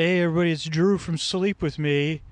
Hey, 0.00 0.22
everybody, 0.22 0.52
it's 0.52 0.64
Drew 0.64 0.96
from 0.96 1.18
Sleep 1.18 1.60
With 1.60 1.78
Me. 1.78 2.22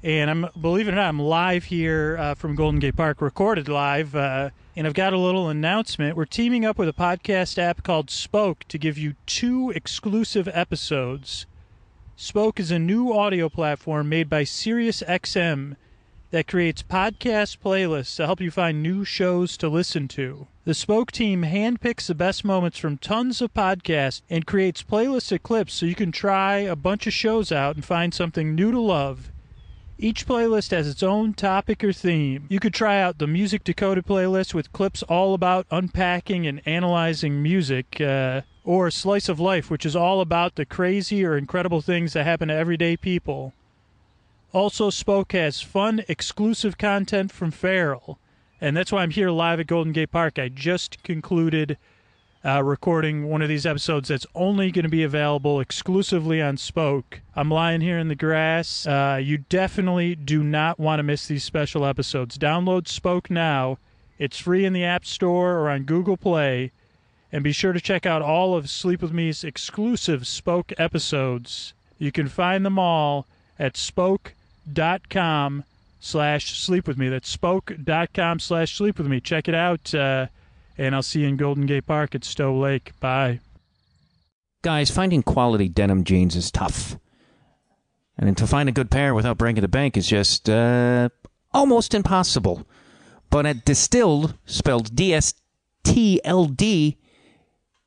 And 0.00 0.30
I'm, 0.30 0.48
believe 0.60 0.86
it 0.86 0.92
or 0.92 0.94
not, 0.94 1.08
I'm 1.08 1.18
live 1.18 1.64
here 1.64 2.16
uh, 2.20 2.34
from 2.34 2.54
Golden 2.54 2.78
Gate 2.78 2.94
Park, 2.94 3.20
recorded 3.20 3.68
live. 3.68 4.14
Uh, 4.14 4.50
and 4.76 4.86
I've 4.86 4.94
got 4.94 5.12
a 5.12 5.18
little 5.18 5.48
announcement. 5.48 6.16
We're 6.16 6.24
teaming 6.24 6.64
up 6.64 6.78
with 6.78 6.88
a 6.88 6.92
podcast 6.92 7.58
app 7.58 7.82
called 7.82 8.10
Spoke 8.10 8.62
to 8.68 8.78
give 8.78 8.96
you 8.96 9.16
two 9.26 9.72
exclusive 9.72 10.48
episodes. 10.52 11.46
Spoke 12.14 12.60
is 12.60 12.70
a 12.70 12.78
new 12.78 13.12
audio 13.12 13.48
platform 13.48 14.08
made 14.08 14.30
by 14.30 14.44
SiriusXM 14.44 15.74
that 16.30 16.46
creates 16.46 16.82
podcast 16.82 17.58
playlists 17.58 18.16
to 18.16 18.26
help 18.26 18.40
you 18.40 18.50
find 18.50 18.82
new 18.82 19.04
shows 19.04 19.56
to 19.56 19.68
listen 19.68 20.08
to. 20.08 20.46
The 20.64 20.74
Spoke 20.74 21.12
team 21.12 21.42
handpicks 21.42 22.06
the 22.06 22.14
best 22.14 22.44
moments 22.44 22.78
from 22.78 22.98
tons 22.98 23.40
of 23.40 23.54
podcasts 23.54 24.22
and 24.28 24.46
creates 24.46 24.82
playlists 24.82 25.30
of 25.32 25.42
clips 25.42 25.74
so 25.74 25.86
you 25.86 25.94
can 25.94 26.12
try 26.12 26.58
a 26.58 26.74
bunch 26.74 27.06
of 27.06 27.12
shows 27.12 27.52
out 27.52 27.76
and 27.76 27.84
find 27.84 28.12
something 28.12 28.54
new 28.54 28.72
to 28.72 28.80
love. 28.80 29.30
Each 29.98 30.26
playlist 30.26 30.72
has 30.72 30.86
its 30.86 31.02
own 31.02 31.32
topic 31.32 31.82
or 31.82 31.92
theme. 31.92 32.46
You 32.50 32.60
could 32.60 32.74
try 32.74 33.00
out 33.00 33.18
the 33.18 33.26
Music 33.26 33.64
Decoded 33.64 34.04
playlist 34.04 34.52
with 34.52 34.72
clips 34.72 35.02
all 35.04 35.32
about 35.32 35.66
unpacking 35.70 36.46
and 36.46 36.60
analyzing 36.66 37.42
music, 37.42 37.98
uh, 37.98 38.42
or 38.62 38.90
Slice 38.90 39.30
of 39.30 39.40
Life, 39.40 39.70
which 39.70 39.86
is 39.86 39.96
all 39.96 40.20
about 40.20 40.56
the 40.56 40.66
crazy 40.66 41.24
or 41.24 41.36
incredible 41.36 41.80
things 41.80 42.12
that 42.12 42.24
happen 42.24 42.48
to 42.48 42.54
everyday 42.54 42.96
people. 42.96 43.54
Also, 44.56 44.88
Spoke 44.88 45.32
has 45.32 45.60
fun, 45.60 46.02
exclusive 46.08 46.78
content 46.78 47.30
from 47.30 47.50
Feral, 47.50 48.18
and 48.58 48.74
that's 48.74 48.90
why 48.90 49.02
I'm 49.02 49.10
here 49.10 49.28
live 49.28 49.60
at 49.60 49.66
Golden 49.66 49.92
Gate 49.92 50.10
Park. 50.10 50.38
I 50.38 50.48
just 50.48 51.02
concluded 51.02 51.76
uh, 52.42 52.62
recording 52.62 53.28
one 53.28 53.42
of 53.42 53.50
these 53.50 53.66
episodes 53.66 54.08
that's 54.08 54.24
only 54.34 54.70
going 54.70 54.84
to 54.84 54.88
be 54.88 55.02
available 55.02 55.60
exclusively 55.60 56.40
on 56.40 56.56
Spoke. 56.56 57.20
I'm 57.34 57.50
lying 57.50 57.82
here 57.82 57.98
in 57.98 58.08
the 58.08 58.14
grass. 58.14 58.86
Uh, 58.86 59.20
you 59.22 59.36
definitely 59.36 60.14
do 60.14 60.42
not 60.42 60.80
want 60.80 61.00
to 61.00 61.02
miss 61.02 61.26
these 61.26 61.44
special 61.44 61.84
episodes. 61.84 62.38
Download 62.38 62.88
Spoke 62.88 63.28
now. 63.28 63.76
It's 64.18 64.38
free 64.38 64.64
in 64.64 64.72
the 64.72 64.84
App 64.84 65.04
Store 65.04 65.58
or 65.58 65.68
on 65.68 65.82
Google 65.82 66.16
Play. 66.16 66.72
And 67.30 67.44
be 67.44 67.52
sure 67.52 67.74
to 67.74 67.80
check 67.80 68.06
out 68.06 68.22
all 68.22 68.56
of 68.56 68.70
Sleep 68.70 69.02
With 69.02 69.12
Me's 69.12 69.44
exclusive 69.44 70.26
Spoke 70.26 70.72
episodes. 70.78 71.74
You 71.98 72.10
can 72.10 72.28
find 72.28 72.64
them 72.64 72.78
all 72.78 73.26
at 73.58 73.76
spoke.com 74.66 75.64
slash 76.00 76.58
sleep 76.58 76.86
with 76.86 76.98
me. 76.98 77.08
That's 77.08 77.28
spoke.com 77.28 78.38
slash 78.40 78.76
sleep 78.76 78.98
with 78.98 79.06
me. 79.06 79.20
Check 79.20 79.48
it 79.48 79.54
out. 79.54 79.94
Uh, 79.94 80.26
and 80.78 80.94
I'll 80.94 81.02
see 81.02 81.20
you 81.20 81.28
in 81.28 81.36
Golden 81.36 81.66
Gate 81.66 81.86
Park 81.86 82.14
at 82.14 82.24
Stow 82.24 82.56
Lake. 82.56 82.92
Bye. 83.00 83.40
Guys, 84.62 84.90
finding 84.90 85.22
quality 85.22 85.68
denim 85.68 86.04
jeans 86.04 86.36
is 86.36 86.50
tough. 86.50 86.98
And 88.18 88.36
to 88.36 88.46
find 88.46 88.68
a 88.68 88.72
good 88.72 88.90
pair 88.90 89.14
without 89.14 89.38
breaking 89.38 89.62
the 89.62 89.68
bank 89.68 89.96
is 89.96 90.06
just 90.06 90.48
uh, 90.48 91.08
almost 91.52 91.94
impossible. 91.94 92.66
But 93.30 93.46
at 93.46 93.64
Distilled, 93.64 94.34
spelled 94.46 94.94
D 94.94 95.12
S 95.12 95.34
T 95.84 96.20
L 96.24 96.46
D, 96.46 96.96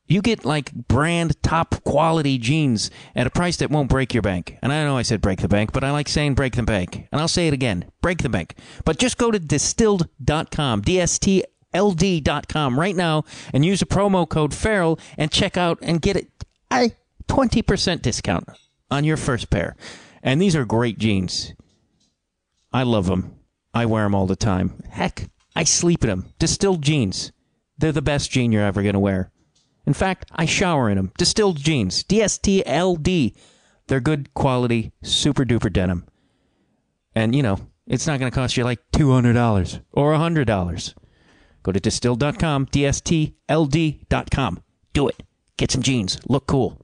you 0.09 0.21
get 0.21 0.43
like 0.43 0.73
brand 0.73 1.41
top 1.43 1.81
quality 1.83 2.37
jeans 2.37 2.91
at 3.15 3.27
a 3.27 3.29
price 3.29 3.57
that 3.57 3.69
won't 3.69 3.89
break 3.89 4.13
your 4.13 4.23
bank. 4.23 4.57
And 4.61 4.73
I 4.73 4.83
know 4.83 4.97
I 4.97 5.03
said 5.03 5.21
break 5.21 5.39
the 5.39 5.47
bank, 5.47 5.71
but 5.71 5.83
I 5.83 5.91
like 5.91 6.09
saying 6.09 6.33
break 6.33 6.55
the 6.55 6.63
bank. 6.63 7.07
And 7.11 7.21
I'll 7.21 7.27
say 7.27 7.47
it 7.47 7.53
again 7.53 7.85
break 8.01 8.17
the 8.17 8.29
bank. 8.29 8.55
But 8.83 8.97
just 8.97 9.17
go 9.17 9.31
to 9.31 9.39
distilled.com, 9.39 10.81
D 10.81 10.99
S 10.99 11.19
T 11.19 11.43
ld.com 11.71 12.79
right 12.79 12.95
now 12.95 13.23
and 13.53 13.63
use 13.63 13.79
the 13.79 13.85
promo 13.85 14.27
code 14.27 14.55
Feral 14.55 14.99
and 15.19 15.31
check 15.31 15.55
out 15.55 15.77
and 15.83 16.01
get 16.01 16.27
a 16.71 16.91
20% 17.27 18.01
discount 18.01 18.49
on 18.89 19.03
your 19.03 19.17
first 19.17 19.51
pair. 19.51 19.75
And 20.23 20.41
these 20.41 20.55
are 20.55 20.65
great 20.65 20.97
jeans. 20.97 21.53
I 22.73 22.83
love 22.83 23.05
them 23.05 23.35
i 23.71 23.85
wear 23.85 24.03
them 24.03 24.15
all 24.15 24.25
the 24.25 24.35
time. 24.35 24.81
Heck 24.89 25.29
i 25.55 25.63
sleep 25.63 26.03
in 26.03 26.09
them 26.09 26.33
distilled 26.39 26.81
jeans. 26.81 27.31
They're 27.77 27.91
the 27.91 28.01
best 28.01 28.31
jean 28.31 28.51
you're 28.51 28.65
ever 28.65 28.81
going 28.81 28.93
to 28.93 28.99
wear 28.99 29.31
in 29.89 29.93
fact 29.93 30.31
i 30.31 30.45
shower 30.45 30.89
in 30.89 30.95
them 30.95 31.11
distilled 31.17 31.57
jeans 31.57 32.03
dstld 32.05 33.35
they're 33.87 33.99
good 33.99 34.33
quality 34.33 34.93
super 35.03 35.43
duper 35.43 35.71
denim 35.73 36.05
and 37.13 37.35
you 37.35 37.43
know 37.43 37.57
it's 37.87 38.07
not 38.07 38.19
going 38.19 38.31
to 38.31 38.35
cost 38.35 38.55
you 38.55 38.63
like 38.63 38.79
$200 38.91 39.81
or 39.93 40.13
$100 40.13 40.93
Go 41.63 41.71
to 41.71 41.79
distilled.com, 41.79 42.67
D-S-T-L-D.com. 42.71 44.63
Do 44.93 45.07
it. 45.07 45.23
Get 45.57 45.71
some 45.71 45.81
jeans. 45.81 46.19
Look 46.27 46.47
cool. 46.47 46.81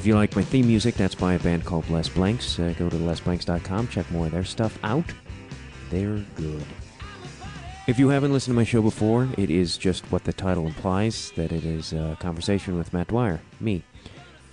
If 0.00 0.06
you 0.06 0.14
like 0.14 0.34
my 0.34 0.40
theme 0.42 0.66
music, 0.66 0.94
that's 0.94 1.14
by 1.14 1.34
a 1.34 1.38
band 1.38 1.66
called 1.66 1.90
Les 1.90 2.08
Blanks. 2.08 2.58
Uh, 2.58 2.72
go 2.78 2.88
to 2.88 2.96
lesblanks.com, 2.96 3.88
check 3.88 4.10
more 4.10 4.24
of 4.24 4.32
their 4.32 4.44
stuff 4.44 4.78
out. 4.82 5.04
They're 5.90 6.24
good. 6.36 6.64
If 7.86 7.98
you 7.98 8.08
haven't 8.08 8.32
listened 8.32 8.54
to 8.54 8.56
my 8.56 8.64
show 8.64 8.80
before, 8.80 9.28
it 9.36 9.50
is 9.50 9.76
just 9.76 10.10
what 10.10 10.24
the 10.24 10.32
title 10.32 10.66
implies 10.66 11.32
that 11.36 11.52
it 11.52 11.66
is 11.66 11.92
a 11.92 12.16
conversation 12.18 12.78
with 12.78 12.94
Matt 12.94 13.08
Dwyer, 13.08 13.42
me. 13.60 13.82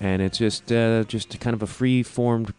And 0.02 0.22
it's 0.22 0.38
just 0.38 0.70
uh, 0.70 1.06
just 1.06 1.40
kind 1.40 1.54
of 1.54 1.64
a 1.64 1.68
free 1.68 2.04
formed, 2.04 2.54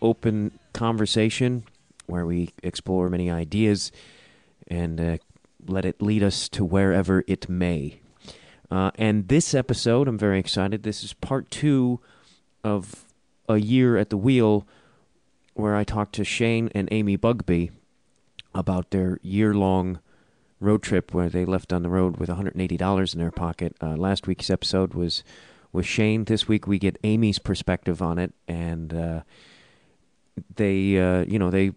open 0.00 0.58
conversation 0.72 1.62
where 2.06 2.26
we 2.26 2.50
explore 2.64 3.08
many 3.08 3.30
ideas 3.30 3.92
and 4.66 5.00
uh, 5.00 5.18
let 5.64 5.84
it 5.84 6.02
lead 6.02 6.24
us 6.24 6.48
to 6.48 6.64
wherever 6.64 7.22
it 7.28 7.48
may. 7.48 8.00
Uh, 8.68 8.90
and 8.96 9.28
this 9.28 9.54
episode, 9.54 10.08
I'm 10.08 10.18
very 10.18 10.40
excited. 10.40 10.82
This 10.82 11.04
is 11.04 11.12
part 11.12 11.48
two 11.48 12.00
of 12.64 13.04
a 13.48 13.56
year 13.58 13.96
at 13.96 14.10
the 14.10 14.16
wheel, 14.16 14.66
where 15.54 15.76
I 15.76 15.84
talked 15.84 16.14
to 16.14 16.24
Shane 16.24 16.70
and 16.74 16.88
Amy 16.90 17.16
Bugbee 17.16 17.70
about 18.54 18.90
their 18.90 19.18
year-long 19.22 20.00
road 20.60 20.82
trip, 20.82 21.12
where 21.12 21.28
they 21.28 21.44
left 21.44 21.72
on 21.72 21.82
the 21.82 21.88
road 21.88 22.16
with 22.18 22.28
180 22.28 22.76
dollars 22.76 23.14
in 23.14 23.20
their 23.20 23.30
pocket. 23.30 23.76
Uh, 23.82 23.96
last 23.96 24.26
week's 24.26 24.50
episode 24.50 24.94
was 24.94 25.24
with 25.72 25.86
Shane. 25.86 26.24
This 26.24 26.46
week 26.46 26.66
we 26.66 26.78
get 26.78 26.98
Amy's 27.02 27.38
perspective 27.38 28.00
on 28.00 28.18
it, 28.18 28.32
and 28.46 28.94
uh, 28.94 29.20
they, 30.54 30.98
uh, 30.98 31.24
you 31.24 31.38
know, 31.38 31.50
they 31.50 31.72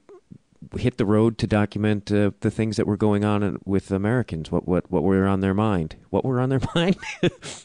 hit 0.78 0.98
the 0.98 1.06
road 1.06 1.38
to 1.38 1.48
document 1.48 2.12
uh, 2.12 2.32
the 2.40 2.52
things 2.52 2.78
that 2.78 2.88
were 2.88 2.98
going 2.98 3.24
on 3.24 3.60
with 3.66 3.92
Americans, 3.92 4.52
what 4.52 4.68
what 4.68 4.90
what 4.92 5.04
were 5.04 5.28
on 5.28 5.42
their 5.42 5.54
mind, 5.54 5.96
what 6.10 6.26
were 6.26 6.40
on 6.40 6.50
their 6.50 6.62
mind, 6.76 6.98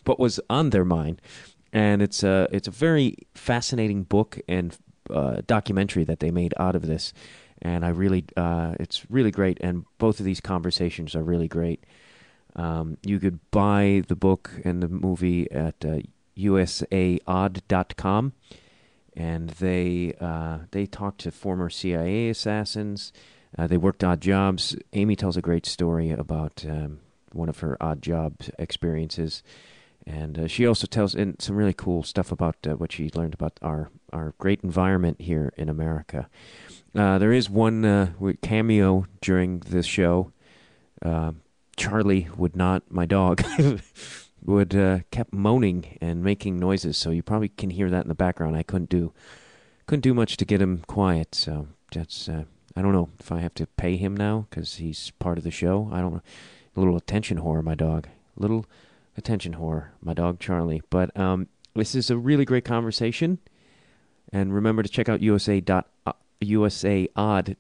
what 0.04 0.18
was 0.18 0.40
on 0.48 0.70
their 0.70 0.84
mind, 0.84 1.20
and 1.72 2.02
it's 2.02 2.22
a 2.22 2.48
it's 2.52 2.68
a 2.68 2.72
very 2.72 3.16
fascinating 3.34 4.02
book 4.04 4.38
and 4.48 4.76
uh, 5.08 5.42
documentary 5.46 6.04
that 6.04 6.20
they 6.20 6.30
made 6.30 6.54
out 6.58 6.76
of 6.76 6.86
this, 6.86 7.12
and 7.62 7.84
I 7.84 7.88
really 7.88 8.24
uh, 8.36 8.74
it's 8.80 9.10
really 9.10 9.30
great, 9.30 9.58
and 9.60 9.84
both 9.98 10.20
of 10.20 10.26
these 10.26 10.40
conversations 10.40 11.14
are 11.14 11.22
really 11.22 11.48
great. 11.48 11.84
Um, 12.56 12.98
you 13.04 13.20
could 13.20 13.38
buy 13.50 14.02
the 14.08 14.16
book 14.16 14.50
and 14.64 14.82
the 14.82 14.88
movie 14.88 15.50
at 15.52 15.84
uh, 15.84 16.00
usaodd.com 16.36 18.32
and 19.16 19.50
they 19.50 20.14
uh, 20.20 20.58
they 20.70 20.86
talked 20.86 21.20
to 21.20 21.30
former 21.30 21.70
CIA 21.70 22.28
assassins. 22.28 23.12
Uh, 23.58 23.66
they 23.66 23.76
worked 23.76 24.04
odd 24.04 24.20
jobs. 24.20 24.76
Amy 24.92 25.16
tells 25.16 25.36
a 25.36 25.42
great 25.42 25.66
story 25.66 26.10
about 26.10 26.64
um, 26.68 27.00
one 27.32 27.48
of 27.48 27.58
her 27.60 27.76
odd 27.80 28.00
job 28.00 28.34
experiences, 28.58 29.42
and 30.10 30.38
uh, 30.38 30.46
she 30.48 30.66
also 30.66 30.86
tells 30.86 31.14
in 31.14 31.38
some 31.38 31.56
really 31.56 31.72
cool 31.72 32.02
stuff 32.02 32.32
about 32.32 32.56
uh, 32.66 32.72
what 32.72 32.92
she 32.92 33.10
learned 33.14 33.34
about 33.34 33.58
our 33.62 33.90
our 34.12 34.34
great 34.38 34.60
environment 34.62 35.20
here 35.20 35.52
in 35.56 35.68
America. 35.68 36.28
Uh, 36.94 37.18
there 37.18 37.32
is 37.32 37.48
one 37.48 37.84
uh, 37.84 38.12
cameo 38.42 39.06
during 39.20 39.60
this 39.60 39.86
show. 39.86 40.32
Charlie 41.76 42.28
would 42.36 42.56
not, 42.56 42.82
my 42.90 43.06
dog. 43.06 43.42
would 44.44 44.74
uh, 44.74 45.00
kept 45.10 45.32
moaning 45.32 45.98
and 46.00 46.24
making 46.24 46.58
noises, 46.58 46.96
so 46.96 47.10
you 47.10 47.22
probably 47.22 47.48
can 47.48 47.70
hear 47.70 47.90
that 47.90 48.02
in 48.02 48.08
the 48.08 48.14
background. 48.14 48.56
I 48.56 48.62
couldn't 48.62 48.90
do 48.90 49.12
couldn't 49.86 50.02
do 50.02 50.14
much 50.14 50.36
to 50.36 50.44
get 50.44 50.62
him 50.62 50.82
quiet, 50.86 51.34
so 51.34 51.68
that's 51.92 52.28
uh, 52.28 52.44
I 52.76 52.82
don't 52.82 52.92
know 52.92 53.10
if 53.18 53.30
I 53.30 53.40
have 53.40 53.54
to 53.54 53.66
pay 53.66 53.96
him 53.96 54.16
now 54.16 54.46
because 54.48 54.76
he's 54.76 55.12
part 55.18 55.38
of 55.38 55.44
the 55.44 55.50
show. 55.50 55.90
I 55.92 56.00
don't 56.00 56.14
know. 56.14 56.22
A 56.76 56.80
little 56.80 56.96
attention 56.96 57.40
whore, 57.40 57.62
my 57.62 57.74
dog. 57.74 58.08
Little 58.36 58.66
attention 59.16 59.54
whore, 59.54 59.88
my 60.00 60.14
dog 60.14 60.38
Charlie. 60.40 60.82
But 60.90 61.16
um, 61.18 61.48
this 61.74 61.94
is 61.94 62.10
a 62.10 62.18
really 62.18 62.44
great 62.44 62.64
conversation, 62.64 63.38
And 64.32 64.54
remember 64.54 64.82
to 64.82 64.88
check 64.88 65.08
out 65.08 65.20
USA 65.20 65.60
dot, 65.60 65.88
uh, 66.06 66.12
USAodd.com 66.42 67.58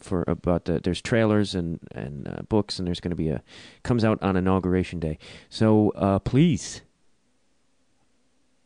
for 0.00 0.24
about 0.26 0.68
uh, 0.68 0.80
there's 0.82 1.02
trailers 1.02 1.54
and 1.54 1.78
and 1.92 2.26
uh, 2.28 2.42
books 2.48 2.78
and 2.78 2.86
there's 2.86 3.00
going 3.00 3.10
to 3.10 3.16
be 3.16 3.28
a 3.28 3.42
comes 3.82 4.04
out 4.04 4.22
on 4.22 4.36
inauguration 4.36 5.00
day. 5.00 5.18
So 5.50 5.90
uh, 5.90 6.18
please, 6.20 6.82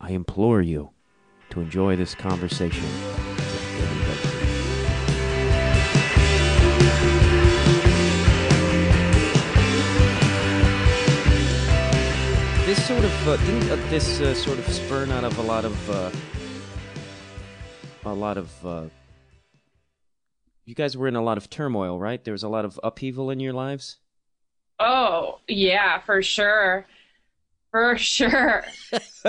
I 0.00 0.10
implore 0.10 0.62
you 0.62 0.90
to 1.50 1.60
enjoy 1.60 1.96
this 1.96 2.14
conversation. 2.14 3.29
This 12.70 12.86
sort 12.86 13.04
of 13.04 13.28
uh, 13.28 13.36
didn't 13.38 13.68
uh, 13.68 13.90
this 13.90 14.20
uh, 14.20 14.32
sort 14.32 14.60
of 14.60 14.64
spurn 14.72 15.10
out 15.10 15.24
of 15.24 15.36
a 15.38 15.42
lot 15.42 15.64
of 15.64 15.90
uh, 15.90 16.10
a 18.04 18.14
lot 18.14 18.38
of 18.38 18.64
uh, 18.64 18.84
you 20.66 20.76
guys 20.76 20.96
were 20.96 21.08
in 21.08 21.16
a 21.16 21.20
lot 21.20 21.36
of 21.36 21.50
turmoil, 21.50 21.98
right? 21.98 22.22
There 22.22 22.30
was 22.30 22.44
a 22.44 22.48
lot 22.48 22.64
of 22.64 22.78
upheaval 22.84 23.28
in 23.28 23.40
your 23.40 23.52
lives. 23.52 23.96
Oh 24.78 25.40
yeah, 25.48 25.98
for 25.98 26.22
sure, 26.22 26.86
for 27.72 27.98
sure. 27.98 28.64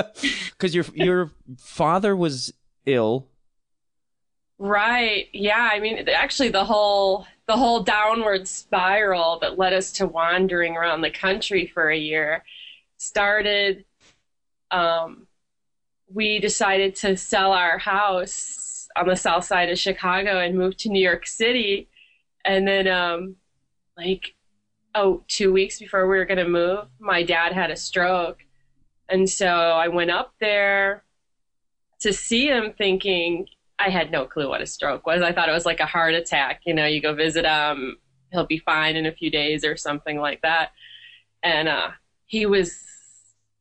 Because 0.52 0.76
your 0.76 0.86
your 0.94 1.32
father 1.58 2.16
was 2.16 2.54
ill. 2.86 3.26
Right. 4.60 5.30
Yeah. 5.34 5.68
I 5.74 5.80
mean, 5.80 6.08
actually, 6.10 6.50
the 6.50 6.66
whole 6.66 7.26
the 7.48 7.58
whole 7.58 7.82
downward 7.82 8.48
spiral 8.48 9.40
that 9.40 9.58
led 9.58 9.74
us 9.74 9.92
to 9.94 10.06
wandering 10.06 10.78
around 10.78 11.02
the 11.02 11.10
country 11.10 11.66
for 11.66 11.90
a 11.90 11.98
year 11.98 12.44
started. 13.02 13.86
Um, 14.70 15.28
we 16.14 16.40
decided 16.40 16.96
to 16.98 17.18
sell 17.18 17.54
our 17.54 17.78
house 17.78 18.88
on 18.96 19.08
the 19.08 19.16
south 19.16 19.46
side 19.46 19.70
of 19.70 19.80
Chicago 19.80 20.40
and 20.40 20.58
move 20.58 20.78
to 20.78 20.90
New 20.90 21.02
York 21.02 21.26
City, 21.26 21.90
and 22.46 22.68
then 22.68 22.88
um, 22.88 23.36
like 23.98 24.36
oh, 24.96 25.24
two 25.28 25.54
weeks 25.54 25.80
before 25.80 26.08
we 26.08 26.18
were 26.18 26.26
going 26.26 26.38
to 26.38 26.48
move, 26.48 26.86
my 27.00 27.24
dad 27.24 27.54
had 27.54 27.72
a 27.72 27.76
stroke. 27.76 28.40
And 29.10 29.30
so 29.30 29.48
I 29.48 29.88
went 29.88 30.12
up 30.12 30.34
there 30.40 31.04
to 32.02 32.14
see 32.14 32.48
him 32.48 32.74
thinking 32.78 33.48
I 33.80 33.90
had 33.90 34.12
no 34.12 34.26
clue 34.26 34.50
what 34.50 34.62
a 34.62 34.66
stroke 34.66 35.06
was. 35.06 35.22
I 35.22 35.32
thought 35.32 35.50
it 35.50 35.54
was 35.54 35.66
like 35.66 35.80
a 35.80 35.86
heart 35.86 36.14
attack. 36.14 36.62
You 36.66 36.74
know, 36.74 36.86
you 36.86 37.02
go 37.02 37.14
visit 37.14 37.46
him, 37.46 37.98
he'll 38.32 38.46
be 38.46 38.60
fine 38.60 38.96
in 38.96 39.06
a 39.06 39.12
few 39.12 39.30
days 39.30 39.66
or 39.66 39.76
something 39.76 40.20
like 40.20 40.42
that. 40.42 40.72
And 41.44 41.68
uh, 41.68 41.92
he 42.26 42.46
was 42.46 42.78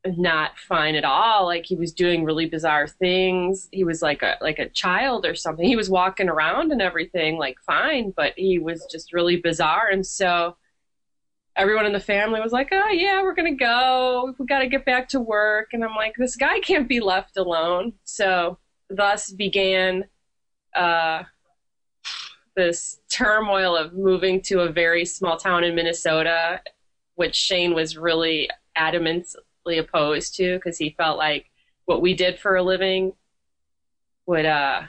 not 0.07 0.59
fine 0.59 0.95
at 0.95 1.05
all. 1.05 1.45
Like 1.45 1.67
he 1.67 1.77
was 1.77 1.93
doing 1.93 2.25
really 2.25 2.47
bizarre 2.47 2.87
things. 2.87 3.69
He 3.73 3.85
was 3.85 4.03
like 4.03 4.23
a 4.23 4.37
like 4.41 4.59
a 4.59 4.69
child 4.71 5.27
or 5.27 5.35
something. 5.35 5.67
He 5.67 5.77
was 5.77 5.91
walking 5.91 6.29
around 6.29 6.73
and 6.73 6.81
everything 6.81 7.39
like 7.39 7.59
fine, 7.61 8.13
but 8.17 8.33
he 8.37 8.59
was 8.59 8.87
just 8.91 9.13
really 9.13 9.37
bizarre. 9.37 9.89
And 9.91 10.07
so 10.07 10.57
everyone 11.57 11.87
in 11.87 11.93
the 11.93 12.01
family 12.01 12.41
was 12.41 12.53
like, 12.53 12.69
"Oh 12.73 12.89
yeah, 12.89 13.23
we're 13.23 13.35
gonna 13.35 13.55
go. 13.55 14.35
We 14.39 14.47
got 14.47 14.61
to 14.61 14.67
get 14.69 14.85
back 14.87 15.09
to 15.11 15.21
work." 15.21 15.71
And 15.73 15.85
I'm 15.85 15.95
like, 15.95 16.15
"This 16.17 16.37
guy 16.37 16.61
can't 16.61 16.89
be 16.89 17.01
left 17.01 17.37
alone." 17.37 17.95
So 18.05 18.59
thus 18.89 19.31
began 19.31 20.05
uh, 20.75 21.25
this 22.57 23.01
turmoil 23.11 23.77
of 23.77 23.93
moving 23.93 24.41
to 24.43 24.61
a 24.61 24.73
very 24.73 25.05
small 25.05 25.37
town 25.37 25.65
in 25.65 25.75
Minnesota, 25.75 26.63
which 27.17 27.37
Shane 27.37 27.75
was 27.75 27.97
really 27.97 28.49
opposed 29.67 30.35
to 30.37 30.57
because 30.57 30.79
he 30.79 30.91
felt 30.97 31.19
like 31.19 31.51
what 31.85 32.01
we 32.03 32.15
did 32.15 32.39
for 32.39 32.57
a 32.57 32.63
living 32.63 33.13
would 34.27 34.47
uh 34.47 34.83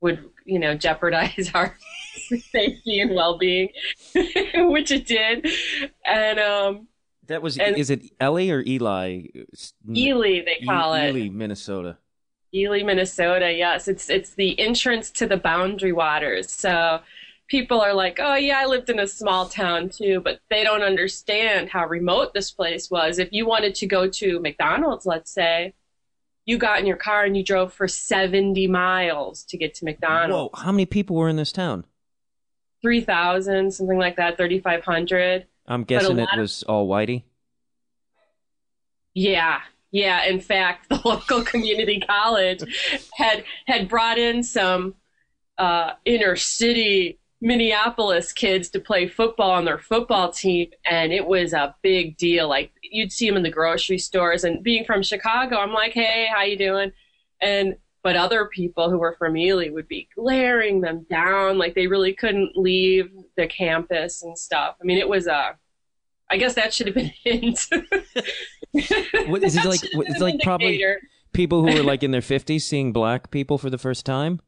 would 0.00 0.24
you 0.44 0.58
know 0.58 0.74
jeopardize 0.74 1.50
our 1.54 1.76
safety 2.50 3.00
and 3.00 3.14
well-being 3.14 3.68
which 4.54 4.90
it 4.90 5.06
did 5.06 5.46
and 6.06 6.38
um 6.38 6.88
That 7.26 7.42
was 7.42 7.58
And- 7.58 7.76
is 7.76 7.90
it 7.90 8.02
Ellie 8.20 8.50
or 8.50 8.62
Eli? 8.66 9.22
Ely 9.94 10.42
they 10.44 10.62
call 10.64 10.96
E- 10.96 11.00
it 11.00 11.16
Ely, 11.16 11.28
Minnesota. 11.28 11.98
Ely, 12.54 12.82
Minnesota. 12.82 13.52
Yes, 13.52 13.86
it's 13.88 14.08
it's 14.08 14.34
the 14.34 14.58
entrance 14.58 15.10
to 15.10 15.26
the 15.26 15.36
Boundary 15.36 15.92
Waters. 15.92 16.50
So 16.50 17.00
people 17.48 17.80
are 17.80 17.94
like, 17.94 18.18
"Oh 18.20 18.34
yeah, 18.34 18.58
I 18.58 18.66
lived 18.66 18.90
in 18.90 18.98
a 18.98 19.06
small 19.06 19.48
town 19.48 19.88
too," 19.88 20.20
but 20.20 20.40
they 20.50 20.64
don't 20.64 20.82
understand 20.82 21.70
how 21.70 21.86
remote 21.86 22.34
this 22.34 22.50
place 22.50 22.90
was. 22.90 23.18
If 23.18 23.32
you 23.32 23.46
wanted 23.46 23.74
to 23.76 23.86
go 23.86 24.08
to 24.08 24.40
McDonald's, 24.40 25.06
let's 25.06 25.30
say, 25.30 25.74
you 26.44 26.58
got 26.58 26.80
in 26.80 26.86
your 26.86 26.96
car 26.96 27.24
and 27.24 27.36
you 27.36 27.42
drove 27.44 27.72
for 27.72 27.88
70 27.88 28.66
miles 28.68 29.44
to 29.44 29.56
get 29.56 29.74
to 29.74 29.84
McDonald's. 29.84 30.52
Whoa! 30.54 30.62
How 30.62 30.72
many 30.72 30.86
people 30.86 31.16
were 31.16 31.28
in 31.28 31.36
this 31.36 31.52
town? 31.52 31.84
3,000, 32.82 33.72
something 33.72 33.98
like 33.98 34.16
that, 34.16 34.36
3,500. 34.36 35.46
I'm 35.66 35.82
guessing 35.82 36.18
it 36.18 36.22
lot 36.22 36.34
of- 36.34 36.40
was 36.42 36.62
all 36.64 36.86
whitey. 36.86 37.24
Yeah, 39.14 39.60
yeah. 39.90 40.24
In 40.26 40.40
fact, 40.40 40.88
the 40.90 41.00
local 41.04 41.42
community 41.42 42.00
college 42.00 43.08
had 43.14 43.44
had 43.66 43.88
brought 43.88 44.18
in 44.18 44.42
some 44.42 44.94
uh, 45.58 45.92
inner 46.04 46.36
city 46.36 47.18
Minneapolis 47.40 48.32
kids 48.32 48.70
to 48.70 48.80
play 48.80 49.06
football 49.08 49.50
on 49.50 49.64
their 49.64 49.78
football 49.78 50.32
team, 50.32 50.70
and 50.84 51.12
it 51.12 51.26
was 51.26 51.52
a 51.52 51.74
big 51.82 52.16
deal. 52.16 52.48
Like 52.48 52.72
you'd 52.82 53.12
see 53.12 53.28
them 53.28 53.36
in 53.36 53.42
the 53.42 53.50
grocery 53.50 53.98
stores, 53.98 54.44
and 54.44 54.62
being 54.62 54.84
from 54.84 55.02
Chicago, 55.02 55.58
I'm 55.58 55.72
like, 55.72 55.92
"Hey, 55.92 56.28
how 56.32 56.42
you 56.42 56.56
doing?" 56.56 56.92
And 57.40 57.76
but 58.02 58.14
other 58.14 58.46
people 58.46 58.88
who 58.88 58.98
were 58.98 59.16
from 59.18 59.36
Ely 59.36 59.68
would 59.68 59.88
be 59.88 60.08
glaring 60.14 60.80
them 60.80 61.04
down, 61.10 61.58
like 61.58 61.74
they 61.74 61.88
really 61.88 62.12
couldn't 62.12 62.56
leave 62.56 63.10
the 63.36 63.48
campus 63.48 64.22
and 64.22 64.38
stuff. 64.38 64.76
I 64.80 64.84
mean, 64.84 64.98
it 64.98 65.08
was 65.08 65.26
a. 65.26 65.56
I 66.30 66.36
guess 66.38 66.54
that 66.54 66.72
should 66.72 66.86
have 66.86 66.94
been 66.94 67.12
a 67.26 67.28
hint. 67.28 67.66
What, 69.28 69.42
is 69.42 69.56
it 69.56 69.64
like? 69.64 69.80
It's 69.82 70.20
like 70.20 70.38
probably 70.42 70.82
people 71.32 71.66
who 71.66 71.74
were 71.74 71.82
like 71.82 72.02
in 72.02 72.10
their 72.12 72.22
fifties 72.22 72.64
seeing 72.64 72.92
black 72.92 73.30
people 73.30 73.58
for 73.58 73.70
the 73.70 73.78
first 73.78 74.06
time. 74.06 74.40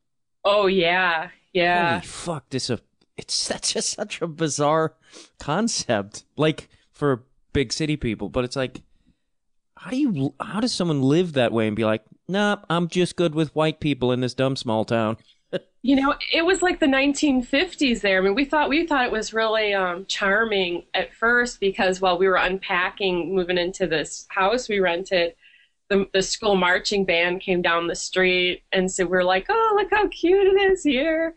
Oh 0.45 0.67
yeah, 0.67 1.31
yeah. 1.59 1.91
Holy 1.91 2.07
fuck! 2.07 2.51
This 2.51 2.71
a 2.71 2.81
it's 3.17 3.35
such 3.35 3.77
a 3.77 3.83
such 3.97 4.23
a 4.23 4.27
bizarre 4.27 4.95
concept. 5.39 6.25
Like 6.37 6.69
for 6.93 7.25
big 7.53 7.73
city 7.73 7.97
people, 7.97 8.29
but 8.29 8.45
it's 8.45 8.57
like, 8.57 8.83
how 9.77 9.91
do 9.91 9.97
you? 9.97 10.35
How 10.41 10.61
does 10.61 10.73
someone 10.73 11.03
live 11.03 11.35
that 11.35 11.53
way 11.53 11.67
and 11.67 11.77
be 11.77 11.85
like, 11.85 12.03
nah, 12.29 12.59
I'm 12.71 12.89
just 12.89 13.17
good 13.17 13.35
with 13.35 13.55
white 13.55 13.81
people 13.81 14.13
in 14.13 14.21
this 14.21 14.35
dumb 14.35 14.57
small 14.57 14.85
town? 14.85 15.17
You 15.81 15.95
know, 15.95 16.15
it 16.33 16.45
was 16.45 16.61
like 16.61 16.81
the 16.81 16.87
1950s 16.87 18.01
there. 18.01 18.19
I 18.19 18.21
mean, 18.21 18.35
we 18.35 18.45
thought 18.45 18.69
we 18.69 18.85
thought 18.85 19.07
it 19.07 19.13
was 19.13 19.33
really 19.33 19.73
um, 19.73 20.07
charming 20.07 20.83
at 20.93 21.15
first 21.15 21.61
because 21.61 22.01
while 22.01 22.19
we 22.19 22.27
were 22.27 22.35
unpacking, 22.35 23.35
moving 23.35 23.57
into 23.57 23.87
this 23.87 24.27
house 24.29 24.69
we 24.69 24.81
rented, 24.81 25.35
the, 25.89 26.09
the 26.13 26.23
school 26.23 26.57
marching 26.57 27.05
band 27.05 27.41
came 27.41 27.63
down 27.63 27.87
the 27.87 27.95
street, 27.95 28.63
and 28.73 28.91
so 28.91 29.07
we 29.07 29.17
are 29.17 29.25
like, 29.25 29.47
"Oh, 29.49 29.75
look 29.77 29.89
how 29.91 30.09
cute 30.09 30.47
it 30.47 30.61
is 30.71 30.83
here!" 30.83 31.35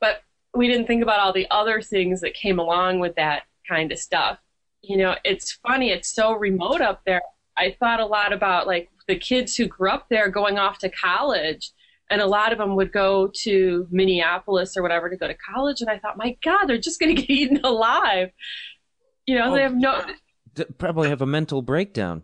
But 0.00 0.22
we 0.54 0.68
didn't 0.68 0.86
think 0.86 1.02
about 1.02 1.20
all 1.20 1.32
the 1.32 1.46
other 1.50 1.80
things 1.80 2.20
that 2.20 2.34
came 2.34 2.58
along 2.58 3.00
with 3.00 3.14
that 3.16 3.44
kind 3.68 3.90
of 3.92 3.98
stuff. 3.98 4.38
You 4.82 4.98
know, 4.98 5.16
it's 5.24 5.52
funny; 5.52 5.90
it's 5.90 6.14
so 6.14 6.32
remote 6.32 6.80
up 6.80 7.02
there. 7.06 7.22
I 7.56 7.74
thought 7.78 8.00
a 8.00 8.06
lot 8.06 8.32
about 8.32 8.66
like 8.66 8.90
the 9.08 9.16
kids 9.16 9.56
who 9.56 9.66
grew 9.66 9.90
up 9.90 10.08
there 10.10 10.28
going 10.28 10.58
off 10.58 10.78
to 10.80 10.90
college 10.90 11.72
and 12.10 12.20
a 12.20 12.26
lot 12.26 12.52
of 12.52 12.58
them 12.58 12.76
would 12.76 12.92
go 12.92 13.28
to 13.28 13.86
Minneapolis 13.90 14.76
or 14.76 14.82
whatever 14.82 15.10
to 15.10 15.16
go 15.16 15.26
to 15.26 15.34
college. 15.34 15.80
And 15.80 15.90
I 15.90 15.98
thought, 15.98 16.16
my 16.16 16.36
God, 16.42 16.66
they're 16.66 16.78
just 16.78 17.00
going 17.00 17.14
to 17.16 17.20
get 17.20 17.30
eaten 17.30 17.64
alive. 17.64 18.30
You 19.26 19.36
know, 19.36 19.52
Oh, 19.52 19.54
they 19.54 19.62
have 19.62 19.74
no. 19.74 20.04
Probably 20.78 21.08
have 21.08 21.20
a 21.20 21.26
mental 21.26 21.62
breakdown. 21.62 22.22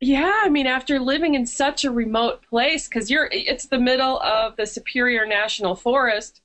Yeah, 0.00 0.32
I 0.42 0.48
mean, 0.48 0.66
after 0.66 0.98
living 0.98 1.34
in 1.34 1.44
such 1.44 1.84
a 1.84 1.90
remote 1.90 2.42
place, 2.48 2.88
because 2.88 3.10
you're, 3.10 3.28
it's 3.30 3.66
the 3.66 3.78
middle 3.78 4.18
of 4.20 4.56
the 4.56 4.64
Superior 4.64 5.26
National 5.26 5.74
Forest. 5.74 6.40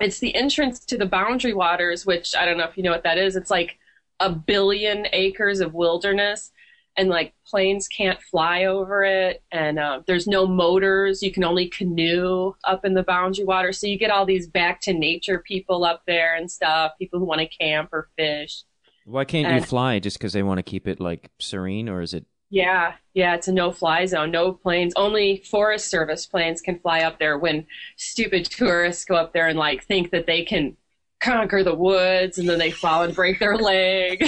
It's 0.00 0.18
the 0.18 0.34
entrance 0.34 0.84
to 0.86 0.98
the 0.98 1.06
Boundary 1.06 1.54
Waters, 1.54 2.04
which 2.04 2.34
I 2.36 2.44
don't 2.44 2.58
know 2.58 2.64
if 2.64 2.76
you 2.76 2.82
know 2.82 2.90
what 2.90 3.04
that 3.04 3.16
is. 3.16 3.36
It's 3.36 3.50
like 3.50 3.78
a 4.20 4.28
billion 4.30 5.06
acres 5.12 5.60
of 5.60 5.72
wilderness, 5.72 6.52
and 6.96 7.08
like 7.08 7.32
planes 7.46 7.88
can't 7.88 8.20
fly 8.20 8.64
over 8.64 9.02
it, 9.02 9.42
and 9.50 9.78
uh, 9.78 10.02
there's 10.06 10.26
no 10.26 10.46
motors. 10.46 11.22
You 11.22 11.32
can 11.32 11.44
only 11.44 11.68
canoe 11.68 12.54
up 12.64 12.84
in 12.84 12.92
the 12.92 13.02
Boundary 13.02 13.44
Waters, 13.44 13.78
so 13.78 13.86
you 13.86 13.98
get 13.98 14.10
all 14.10 14.26
these 14.26 14.46
back 14.46 14.82
to 14.82 14.92
nature 14.92 15.38
people 15.38 15.84
up 15.84 16.02
there 16.06 16.34
and 16.34 16.50
stuff. 16.50 16.92
People 16.98 17.18
who 17.18 17.24
want 17.24 17.40
to 17.40 17.46
camp 17.46 17.90
or 17.92 18.08
fish. 18.16 18.64
Why 19.06 19.24
can't 19.24 19.54
you 19.54 19.62
fly 19.62 20.00
just 20.00 20.18
because 20.18 20.32
they 20.34 20.42
want 20.42 20.58
to 20.58 20.62
keep 20.62 20.86
it 20.86 21.00
like 21.00 21.30
serene, 21.38 21.88
or 21.88 22.02
is 22.02 22.12
it? 22.12 22.26
Yeah, 22.54 22.92
yeah, 23.14 23.34
it's 23.34 23.48
a 23.48 23.52
no-fly 23.52 24.06
zone. 24.06 24.30
No 24.30 24.52
planes. 24.52 24.92
Only 24.94 25.38
Forest 25.38 25.90
Service 25.90 26.24
planes 26.24 26.60
can 26.60 26.78
fly 26.78 27.00
up 27.00 27.18
there. 27.18 27.36
When 27.36 27.66
stupid 27.96 28.44
tourists 28.44 29.04
go 29.04 29.16
up 29.16 29.32
there 29.32 29.48
and 29.48 29.58
like 29.58 29.82
think 29.82 30.12
that 30.12 30.26
they 30.26 30.44
can 30.44 30.76
conquer 31.18 31.64
the 31.64 31.74
woods, 31.74 32.38
and 32.38 32.48
then 32.48 32.60
they 32.60 32.70
fall 32.70 33.02
and 33.02 33.12
break 33.12 33.40
their 33.40 33.56
leg, 33.56 34.24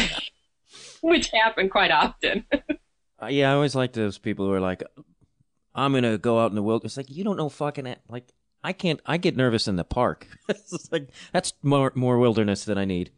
which 1.03 1.31
happen 1.31 1.69
quite 1.69 1.93
often. 1.93 2.45
Uh, 3.23 3.29
yeah, 3.29 3.51
I 3.51 3.55
always 3.55 3.75
like 3.75 3.95
those 3.95 4.19
people 4.19 4.45
who 4.45 4.53
are 4.53 4.61
like, 4.61 4.83
I'm 5.75 5.95
gonna 5.95 6.19
go 6.19 6.39
out 6.39 6.51
in 6.51 6.55
the 6.55 6.63
wilderness. 6.63 6.99
Like 6.99 7.09
you 7.09 7.25
don't 7.25 7.39
know 7.39 7.49
fucking 7.49 7.87
it. 7.87 7.99
Like 8.11 8.31
I 8.63 8.75
can't. 8.75 9.01
I 9.07 9.17
get 9.17 9.39
nervous 9.39 9.67
in 9.67 9.77
the 9.77 9.85
park. 9.85 10.29
it's 10.51 10.93
like 10.93 11.09
that's 11.33 11.55
more 11.63 11.93
more 11.95 12.19
wilderness 12.19 12.67
than 12.67 12.77
I 12.77 12.85
need. 12.85 13.11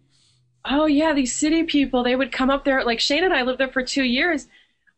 Oh 0.65 0.87
yeah, 0.87 1.15
these 1.15 1.35
city 1.35 1.65
people, 1.65 2.05
they 2.05 2.15
would 2.15 2.31
come 2.31 2.49
up 2.49 2.65
there. 2.65 2.85
Like 2.85 3.01
Shane 3.01 3.25
and 3.25 3.35
I 3.35 3.43
lived 3.43 3.59
there 3.59 3.73
for 3.73 3.83
two 3.83 4.05
years. 4.05 4.47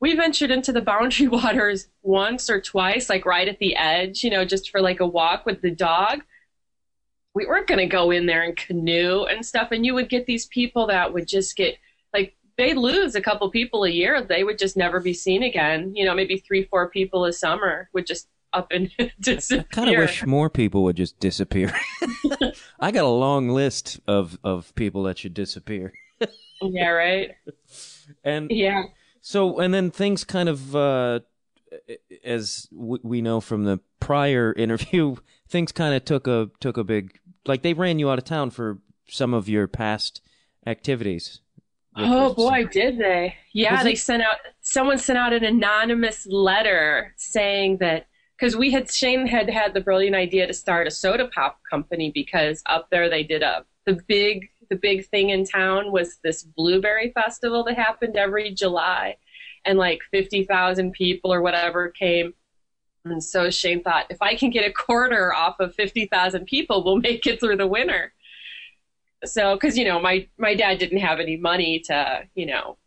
We 0.00 0.16
ventured 0.16 0.50
into 0.50 0.73
the 0.73 0.80
boundary 0.80 1.28
waters 1.28 1.88
once 2.02 2.49
or 2.49 2.61
twice, 2.61 3.09
like 3.09 3.26
right 3.26 3.49
at 3.49 3.59
the 3.59 3.76
edge, 3.76 4.25
you 4.25 4.30
know, 4.30 4.45
just 4.45 4.71
for 4.71 4.80
like 4.80 5.00
a 5.00 5.07
walk 5.07 5.47
with 5.47 5.61
the 5.62 5.71
dog. 5.71 6.23
We 7.35 7.47
weren't 7.47 7.69
going 7.69 7.78
to 7.78 7.87
go 7.87 8.11
in 8.11 8.26
there 8.26 8.42
and 8.42 8.57
canoe 8.57 9.25
and 9.25 9.47
stuff. 9.47 9.71
And 9.71 9.87
you 9.87 9.95
would 9.95 10.09
get 10.09 10.26
these 10.26 10.47
people 10.47 10.88
that 10.88 11.12
would 11.12 11.28
just 11.28 11.57
get 11.57 11.76
like 12.12 12.35
they'd 12.57 12.76
lose 12.76 13.14
a 13.14 13.21
couple 13.21 13.49
people 13.50 13.85
a 13.85 13.90
year. 13.90 14.23
They 14.23 14.42
would 14.42 14.59
just 14.59 14.76
never 14.76 15.00
be 15.00 15.14
seen 15.14 15.42
again. 15.42 15.95
You 15.95 16.04
know, 16.04 16.14
maybe 16.14 16.38
three, 16.38 16.64
four 16.64 16.88
people 16.88 17.25
a 17.25 17.33
summer 17.33 17.88
would 17.92 18.07
just 18.07 18.28
up 18.52 18.73
and 18.73 18.90
disappear. 19.21 19.66
I 19.71 19.75
kind 19.75 19.90
of 19.90 19.99
wish 19.99 20.26
more 20.26 20.50
people 20.50 20.83
would 20.85 20.97
just 20.97 21.19
disappear. 21.21 21.73
I 22.80 22.90
got 22.90 23.04
a 23.04 23.09
long 23.09 23.49
list 23.49 24.00
of 24.07 24.38
of 24.42 24.75
people 24.75 25.04
that 25.04 25.19
should 25.19 25.35
disappear. 25.35 25.92
yeah, 26.62 26.88
right. 26.88 27.30
And 28.25 28.50
yeah. 28.50 28.85
So 29.21 29.59
and 29.59 29.73
then 29.73 29.91
things 29.91 30.25
kind 30.25 30.49
of 30.49 30.75
uh 30.75 31.21
as 32.25 32.69
w- 32.73 33.00
we 33.03 33.21
know 33.21 33.41
from 33.41 33.65
the 33.65 33.81
prior 34.00 34.53
interview, 34.57 35.17
things 35.49 35.73
kind 35.73 35.95
of 35.95 36.05
took 36.05 36.27
a 36.27 36.50
took 36.61 36.77
a 36.77 36.85
big 36.85 37.19
like 37.47 37.62
they 37.62 37.75
ran 37.75 37.99
you 37.99 38.11
out 38.11 38.19
of 38.19 38.25
town 38.25 38.50
for 38.50 38.79
some 39.09 39.35
of 39.35 39.49
your 39.49 39.67
past 39.67 40.21
activities. 40.67 41.41
Oh 41.97 42.35
boy, 42.35 42.67
did 42.67 42.99
they? 42.99 43.35
Yeah, 43.53 43.75
Was 43.75 43.85
they 43.85 43.93
it? 43.93 43.99
sent 43.99 44.23
out 44.23 44.37
someone 44.61 44.99
sent 44.99 45.19
out 45.19 45.33
an 45.33 45.45
anonymous 45.45 46.27
letter 46.27 47.12
saying 47.17 47.79
that 47.79 48.07
because 48.39 48.57
we 48.57 48.71
had 48.71 48.91
Shane 48.91 49.27
had 49.27 49.50
had 49.50 49.75
the 49.75 49.81
brilliant 49.81 50.17
idea 50.17 50.47
to 50.47 50.55
start 50.55 50.87
a 50.87 50.91
soda 50.91 51.29
pop 51.29 51.61
company 51.69 52.11
because 52.12 52.62
up 52.67 52.89
there 52.91 53.09
they 53.11 53.23
did 53.23 53.43
a 53.43 53.65
the 53.87 54.00
big 54.07 54.49
the 54.71 54.77
big 54.77 55.07
thing 55.09 55.31
in 55.31 55.45
town 55.45 55.93
was 55.93 56.19
this 56.23 56.45
blueberry 56.45 57.11
festival 57.11 57.65
that 57.65 57.77
happened 57.77 58.17
every 58.17 58.53
July. 58.53 59.17
And 59.67 59.77
like 59.77 60.00
50,000 60.11 60.93
people 60.93 61.35
or 61.35 61.43
whatever 61.43 61.91
came. 61.91 62.33
And 63.05 63.23
so 63.23 63.50
Shane 63.50 63.83
thought 63.83 64.07
if 64.09 64.23
I 64.23 64.35
can 64.35 64.49
get 64.49 64.67
a 64.67 64.73
quarter 64.73 65.35
off 65.35 65.61
of 65.61 65.75
50,000 65.75 66.47
people 66.47 66.83
we'll 66.83 66.97
make 66.97 67.27
it 67.27 67.41
through 67.41 67.57
the 67.57 67.67
winter. 67.67 68.15
So 69.25 69.55
because 69.55 69.77
you 69.77 69.85
know 69.85 70.00
my 70.00 70.29
my 70.39 70.55
dad 70.55 70.79
didn't 70.79 70.99
have 70.99 71.21
any 71.21 71.37
money 71.37 71.81
to 71.81 72.23
you 72.35 72.47
know 72.47 72.79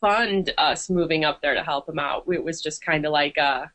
fund 0.00 0.52
us 0.56 0.88
moving 0.88 1.24
up 1.24 1.42
there 1.42 1.54
to 1.54 1.64
help 1.64 1.88
him 1.88 1.98
out. 1.98 2.24
It 2.32 2.44
was 2.44 2.62
just 2.62 2.80
kind 2.80 3.04
of 3.04 3.10
like 3.10 3.36
a 3.36 3.72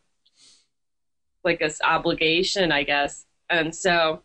like 1.43 1.59
this 1.59 1.81
obligation 1.83 2.71
i 2.71 2.83
guess. 2.83 3.25
And 3.49 3.75
so 3.75 4.21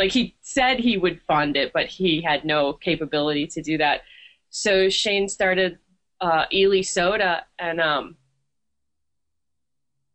like 0.00 0.10
he 0.10 0.34
said 0.40 0.80
he 0.80 0.96
would 0.96 1.20
fund 1.28 1.56
it 1.56 1.72
but 1.72 1.86
he 1.86 2.20
had 2.20 2.44
no 2.44 2.72
capability 2.72 3.46
to 3.46 3.62
do 3.62 3.78
that 3.78 4.00
so 4.48 4.88
shane 4.88 5.28
started 5.28 5.78
uh 6.20 6.46
ely 6.52 6.80
soda 6.80 7.44
and 7.58 7.80
um 7.80 8.16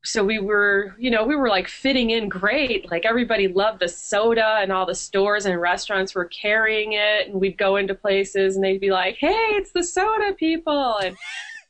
so 0.06 0.24
we 0.24 0.38
were, 0.38 0.96
you 1.00 1.10
know, 1.10 1.24
we 1.24 1.36
were 1.36 1.50
like 1.50 1.68
fitting 1.68 2.12
in 2.12 2.30
great. 2.30 2.90
Like 2.92 3.06
everybody 3.06 3.48
loved 3.48 3.80
the 3.80 3.88
soda 3.88 4.60
and 4.62 4.72
all 4.72 4.86
the 4.86 4.96
stores 4.96 5.48
and 5.48 5.60
restaurants 5.60 6.14
were 6.14 6.26
carrying 6.26 6.94
it. 6.94 7.28
And 7.28 7.42
we'd 7.42 7.58
go 7.58 7.76
into 7.76 7.96
places 7.96 8.56
and 8.56 8.64
they'd 8.64 8.80
be 8.80 8.92
like, 8.92 9.18
Hey, 9.18 9.34
it's 9.54 9.72
the 9.72 9.84
soda 9.84 10.34
people. 10.34 10.98
And, 11.04 11.18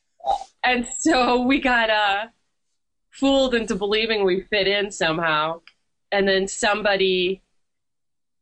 and 0.64 0.88
so 1.00 1.42
we 1.42 1.62
got, 1.62 1.90
uh, 1.90 2.26
fooled 3.12 3.56
into 3.56 3.76
believing 3.76 4.26
we 4.26 4.42
fit 4.42 4.68
in 4.68 4.92
somehow. 4.92 5.62
And 6.12 6.28
then 6.28 6.50
somebody, 6.50 7.42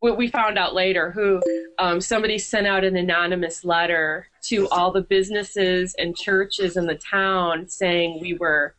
what 0.03 0.17
we 0.17 0.27
found 0.27 0.57
out 0.57 0.74
later, 0.74 1.12
who, 1.12 1.41
um, 1.79 2.01
somebody 2.01 2.38
sent 2.38 2.67
out 2.67 2.83
an 2.83 2.98
anonymous 2.98 3.63
letter 3.63 4.27
to 4.41 4.67
all 4.67 4.91
the 4.91 5.00
businesses 5.00 5.95
and 5.98 6.13
churches 6.13 6.75
in 6.75 6.86
the 6.86 6.95
town 6.95 7.69
saying 7.69 8.19
we 8.19 8.33
were, 8.33 8.75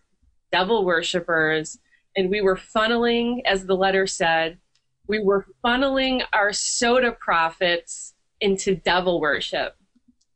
devil 0.53 0.85
worshippers, 0.85 1.79
and 2.15 2.29
we 2.29 2.43
were 2.43 2.57
funneling, 2.57 3.41
as 3.47 3.65
the 3.65 3.75
letter 3.75 4.07
said, 4.07 4.59
we 5.07 5.19
were 5.19 5.47
funneling 5.65 6.23
our 6.35 6.53
soda 6.53 7.13
profits 7.13 8.13
into 8.43 8.75
devil 8.75 9.19
worship. 9.19 9.77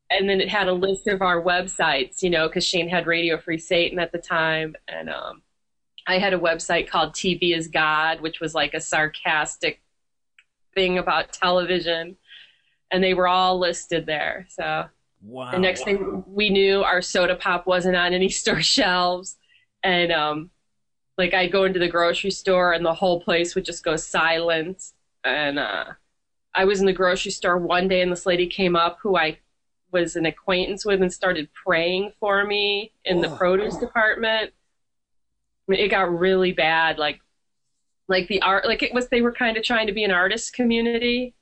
And 0.08 0.26
then 0.26 0.40
it 0.40 0.48
had 0.48 0.68
a 0.68 0.72
list 0.72 1.06
of 1.06 1.20
our 1.20 1.42
websites, 1.42 2.22
you 2.22 2.30
know, 2.30 2.48
because 2.48 2.64
Shane 2.64 2.88
had 2.88 3.06
Radio 3.06 3.36
Free 3.36 3.58
Satan 3.58 3.98
at 3.98 4.10
the 4.10 4.16
time. 4.16 4.74
And 4.88 5.10
um, 5.10 5.42
I 6.06 6.18
had 6.18 6.32
a 6.32 6.38
website 6.38 6.88
called 6.88 7.12
TV 7.12 7.54
is 7.54 7.68
God, 7.68 8.22
which 8.22 8.40
was 8.40 8.54
like 8.54 8.72
a 8.72 8.80
sarcastic 8.80 9.82
thing 10.74 10.98
about 10.98 11.32
television. 11.32 12.16
And 12.90 13.04
they 13.04 13.14
were 13.14 13.28
all 13.28 13.58
listed 13.58 14.06
there. 14.06 14.46
So 14.50 14.86
wow. 15.22 15.50
the 15.50 15.58
next 15.58 15.84
thing 15.84 16.24
we 16.26 16.48
knew, 16.50 16.82
our 16.82 17.02
soda 17.02 17.36
pop 17.36 17.66
wasn't 17.66 17.96
on 17.96 18.14
any 18.14 18.28
store 18.30 18.62
shelves 18.62 19.36
and 19.82 20.12
um, 20.12 20.50
like 21.16 21.34
I'd 21.34 21.52
go 21.52 21.64
into 21.64 21.78
the 21.78 21.88
grocery 21.88 22.30
store 22.30 22.72
and 22.72 22.84
the 22.84 22.94
whole 22.94 23.20
place 23.20 23.54
would 23.54 23.64
just 23.64 23.84
go 23.84 23.96
silent. 23.96 24.82
And 25.24 25.58
uh, 25.58 25.84
I 26.54 26.64
was 26.64 26.80
in 26.80 26.86
the 26.86 26.92
grocery 26.92 27.32
store 27.32 27.58
one 27.58 27.88
day 27.88 28.00
and 28.00 28.10
this 28.10 28.26
lady 28.26 28.46
came 28.46 28.76
up 28.76 28.98
who 29.02 29.16
I 29.16 29.38
was 29.90 30.16
an 30.16 30.26
acquaintance 30.26 30.84
with 30.84 31.00
and 31.00 31.12
started 31.12 31.48
praying 31.52 32.12
for 32.20 32.44
me 32.44 32.92
in 33.04 33.20
the 33.20 33.34
produce 33.36 33.76
department. 33.76 34.52
I 34.52 35.72
mean, 35.72 35.80
it 35.80 35.88
got 35.88 36.16
really 36.16 36.52
bad. 36.52 36.98
Like, 36.98 37.20
like 38.08 38.28
the 38.28 38.42
art, 38.42 38.66
like 38.66 38.82
it 38.82 38.94
was, 38.94 39.08
they 39.08 39.22
were 39.22 39.32
kind 39.32 39.56
of 39.56 39.62
trying 39.62 39.86
to 39.86 39.92
be 39.92 40.04
an 40.04 40.10
artist 40.10 40.54
community, 40.54 41.34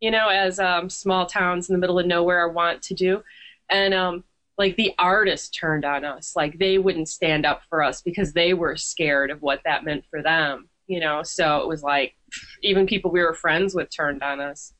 you 0.00 0.10
know, 0.10 0.28
as 0.28 0.58
um, 0.58 0.90
small 0.90 1.26
towns 1.26 1.68
in 1.68 1.74
the 1.74 1.78
middle 1.78 1.98
of 1.98 2.06
nowhere 2.06 2.48
want 2.48 2.82
to 2.82 2.94
do. 2.94 3.22
And 3.68 3.94
um, 3.94 4.24
like 4.58 4.76
the 4.76 4.92
artists 4.98 5.48
turned 5.50 5.84
on 5.84 6.04
us. 6.04 6.34
Like 6.34 6.58
they 6.58 6.78
wouldn't 6.78 7.08
stand 7.08 7.46
up 7.46 7.62
for 7.68 7.82
us 7.82 8.02
because 8.02 8.32
they 8.32 8.54
were 8.54 8.76
scared 8.76 9.30
of 9.30 9.40
what 9.42 9.60
that 9.64 9.84
meant 9.84 10.04
for 10.10 10.22
them 10.22 10.68
you 10.90 10.98
know? 10.98 11.22
So 11.22 11.58
it 11.58 11.68
was 11.68 11.82
like 11.82 12.16
even 12.62 12.86
people 12.86 13.12
we 13.12 13.20
were 13.22 13.32
friends 13.32 13.74
with 13.74 13.88
turned 13.94 14.22
on 14.22 14.40
us. 14.40 14.74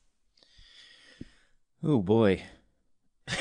Oh 1.83 1.99
boy. 1.99 2.43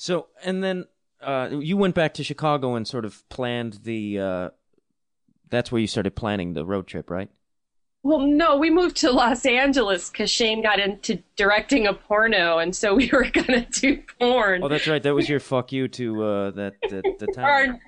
So 0.00 0.28
and 0.44 0.62
then 0.62 0.84
uh, 1.20 1.48
you 1.50 1.76
went 1.76 1.96
back 1.96 2.14
to 2.14 2.22
chicago 2.22 2.76
and 2.76 2.86
sort 2.86 3.04
of 3.04 3.28
planned 3.28 3.80
the 3.82 4.20
uh, 4.20 4.50
that's 5.50 5.72
where 5.72 5.80
you 5.80 5.86
started 5.86 6.14
planning 6.14 6.54
the 6.54 6.64
road 6.64 6.86
trip 6.86 7.10
right 7.10 7.30
well, 8.02 8.20
no, 8.20 8.56
we 8.56 8.70
moved 8.70 8.96
to 8.98 9.10
Los 9.10 9.44
Angeles 9.44 10.08
because 10.08 10.30
Shane 10.30 10.62
got 10.62 10.78
into 10.78 11.22
directing 11.36 11.86
a 11.86 11.92
porno, 11.92 12.58
and 12.58 12.74
so 12.74 12.94
we 12.94 13.08
were 13.12 13.28
gonna 13.30 13.66
do 13.66 14.02
porn. 14.18 14.62
Oh, 14.62 14.68
that's 14.68 14.86
right. 14.86 15.02
That 15.02 15.14
was 15.14 15.28
your 15.28 15.40
fuck 15.40 15.72
you 15.72 15.88
to 15.88 16.22
uh, 16.22 16.50
that 16.52 16.74
the, 16.82 17.02
the 17.18 17.26
town. 17.34 17.80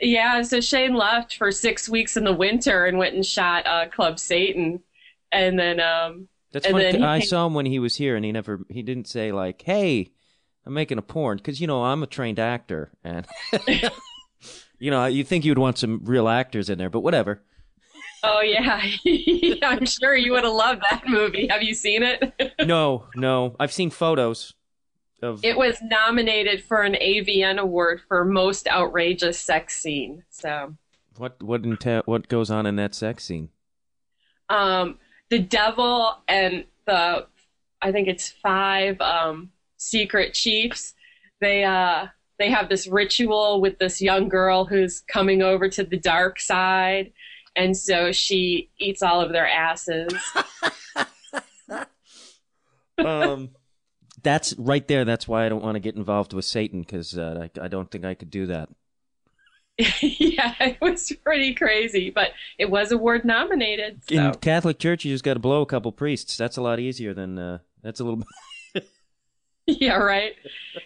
yeah, 0.00 0.42
so 0.42 0.60
Shane 0.60 0.94
left 0.94 1.36
for 1.36 1.52
six 1.52 1.88
weeks 1.88 2.16
in 2.16 2.24
the 2.24 2.32
winter 2.32 2.86
and 2.86 2.98
went 2.98 3.14
and 3.14 3.24
shot 3.24 3.66
uh, 3.66 3.86
Club 3.88 4.18
Satan, 4.18 4.80
and 5.32 5.58
then 5.58 5.80
um. 5.80 6.28
That's 6.52 6.66
and 6.66 6.76
funny. 6.76 7.02
I 7.02 7.18
came... 7.18 7.28
saw 7.28 7.46
him 7.46 7.54
when 7.54 7.66
he 7.66 7.80
was 7.80 7.96
here, 7.96 8.14
and 8.14 8.24
he 8.24 8.30
never 8.30 8.60
he 8.68 8.82
didn't 8.82 9.08
say 9.08 9.32
like, 9.32 9.62
"Hey, 9.62 10.12
I'm 10.66 10.74
making 10.74 10.98
a 10.98 11.02
porn," 11.02 11.38
because 11.38 11.60
you 11.60 11.66
know 11.66 11.84
I'm 11.84 12.02
a 12.02 12.06
trained 12.06 12.38
actor, 12.38 12.92
and 13.02 13.26
you 14.84 14.90
know 14.90 15.06
you 15.06 15.24
think 15.24 15.46
you'd 15.46 15.56
want 15.56 15.78
some 15.78 16.02
real 16.04 16.28
actors 16.28 16.68
in 16.68 16.76
there, 16.76 16.90
but 16.90 17.00
whatever. 17.00 17.40
Oh 18.22 18.40
yeah, 18.42 18.82
I'm 19.62 19.86
sure 19.86 20.14
you 20.14 20.32
would 20.32 20.44
have 20.44 20.52
loved 20.52 20.82
that 20.90 21.08
movie. 21.08 21.46
Have 21.48 21.62
you 21.62 21.72
seen 21.72 22.02
it? 22.02 22.34
no, 22.66 23.06
no. 23.16 23.56
I've 23.58 23.72
seen 23.72 23.88
photos. 23.88 24.52
Of... 25.22 25.42
It 25.42 25.56
was 25.56 25.78
nominated 25.82 26.62
for 26.62 26.82
an 26.82 26.96
AVN 27.00 27.58
award 27.58 28.02
for 28.06 28.26
most 28.26 28.68
outrageous 28.68 29.40
sex 29.40 29.80
scene. 29.80 30.22
So 30.28 30.74
what 31.16 31.42
what 31.42 31.62
inte- 31.62 32.02
what 32.04 32.28
goes 32.28 32.50
on 32.50 32.66
in 32.66 32.76
that 32.76 32.94
sex 32.94 33.24
scene? 33.24 33.48
Um, 34.50 34.98
the 35.30 35.38
devil 35.38 36.18
and 36.28 36.66
the 36.84 37.26
I 37.80 37.90
think 37.90 38.08
it's 38.08 38.28
five 38.28 39.00
um, 39.00 39.50
secret 39.78 40.34
chiefs. 40.34 40.92
They 41.40 41.64
uh 41.64 42.08
they 42.38 42.50
have 42.50 42.68
this 42.68 42.86
ritual 42.86 43.60
with 43.60 43.78
this 43.78 44.00
young 44.00 44.28
girl 44.28 44.64
who's 44.64 45.00
coming 45.00 45.42
over 45.42 45.68
to 45.68 45.84
the 45.84 45.98
dark 45.98 46.40
side 46.40 47.12
and 47.56 47.76
so 47.76 48.12
she 48.12 48.70
eats 48.78 49.02
all 49.02 49.20
of 49.20 49.32
their 49.32 49.46
asses. 49.46 50.12
um, 52.98 53.50
that's 54.22 54.54
right 54.58 54.86
there. 54.88 55.04
That's 55.04 55.28
why 55.28 55.46
I 55.46 55.48
don't 55.48 55.62
want 55.62 55.76
to 55.76 55.80
get 55.80 55.96
involved 55.96 56.32
with 56.32 56.44
Satan 56.44 56.80
because 56.80 57.16
uh, 57.16 57.46
I, 57.56 57.64
I 57.64 57.68
don't 57.68 57.90
think 57.90 58.04
I 58.04 58.14
could 58.14 58.30
do 58.30 58.46
that. 58.46 58.68
yeah, 59.78 60.54
it 60.60 60.78
was 60.80 61.12
pretty 61.24 61.52
crazy, 61.54 62.10
but 62.10 62.30
it 62.58 62.70
was 62.70 62.92
award 62.92 63.24
nominated. 63.24 64.00
So. 64.08 64.14
In 64.14 64.34
Catholic 64.34 64.78
Church, 64.78 65.04
you 65.04 65.12
just 65.12 65.24
got 65.24 65.34
to 65.34 65.40
blow 65.40 65.62
a 65.62 65.66
couple 65.66 65.90
priests. 65.92 66.36
That's 66.36 66.56
a 66.56 66.62
lot 66.62 66.78
easier 66.78 67.12
than 67.12 67.38
uh, 67.38 67.58
that's 67.82 68.00
a 68.00 68.04
little. 68.04 68.22
yeah, 69.66 69.96
right. 69.96 70.34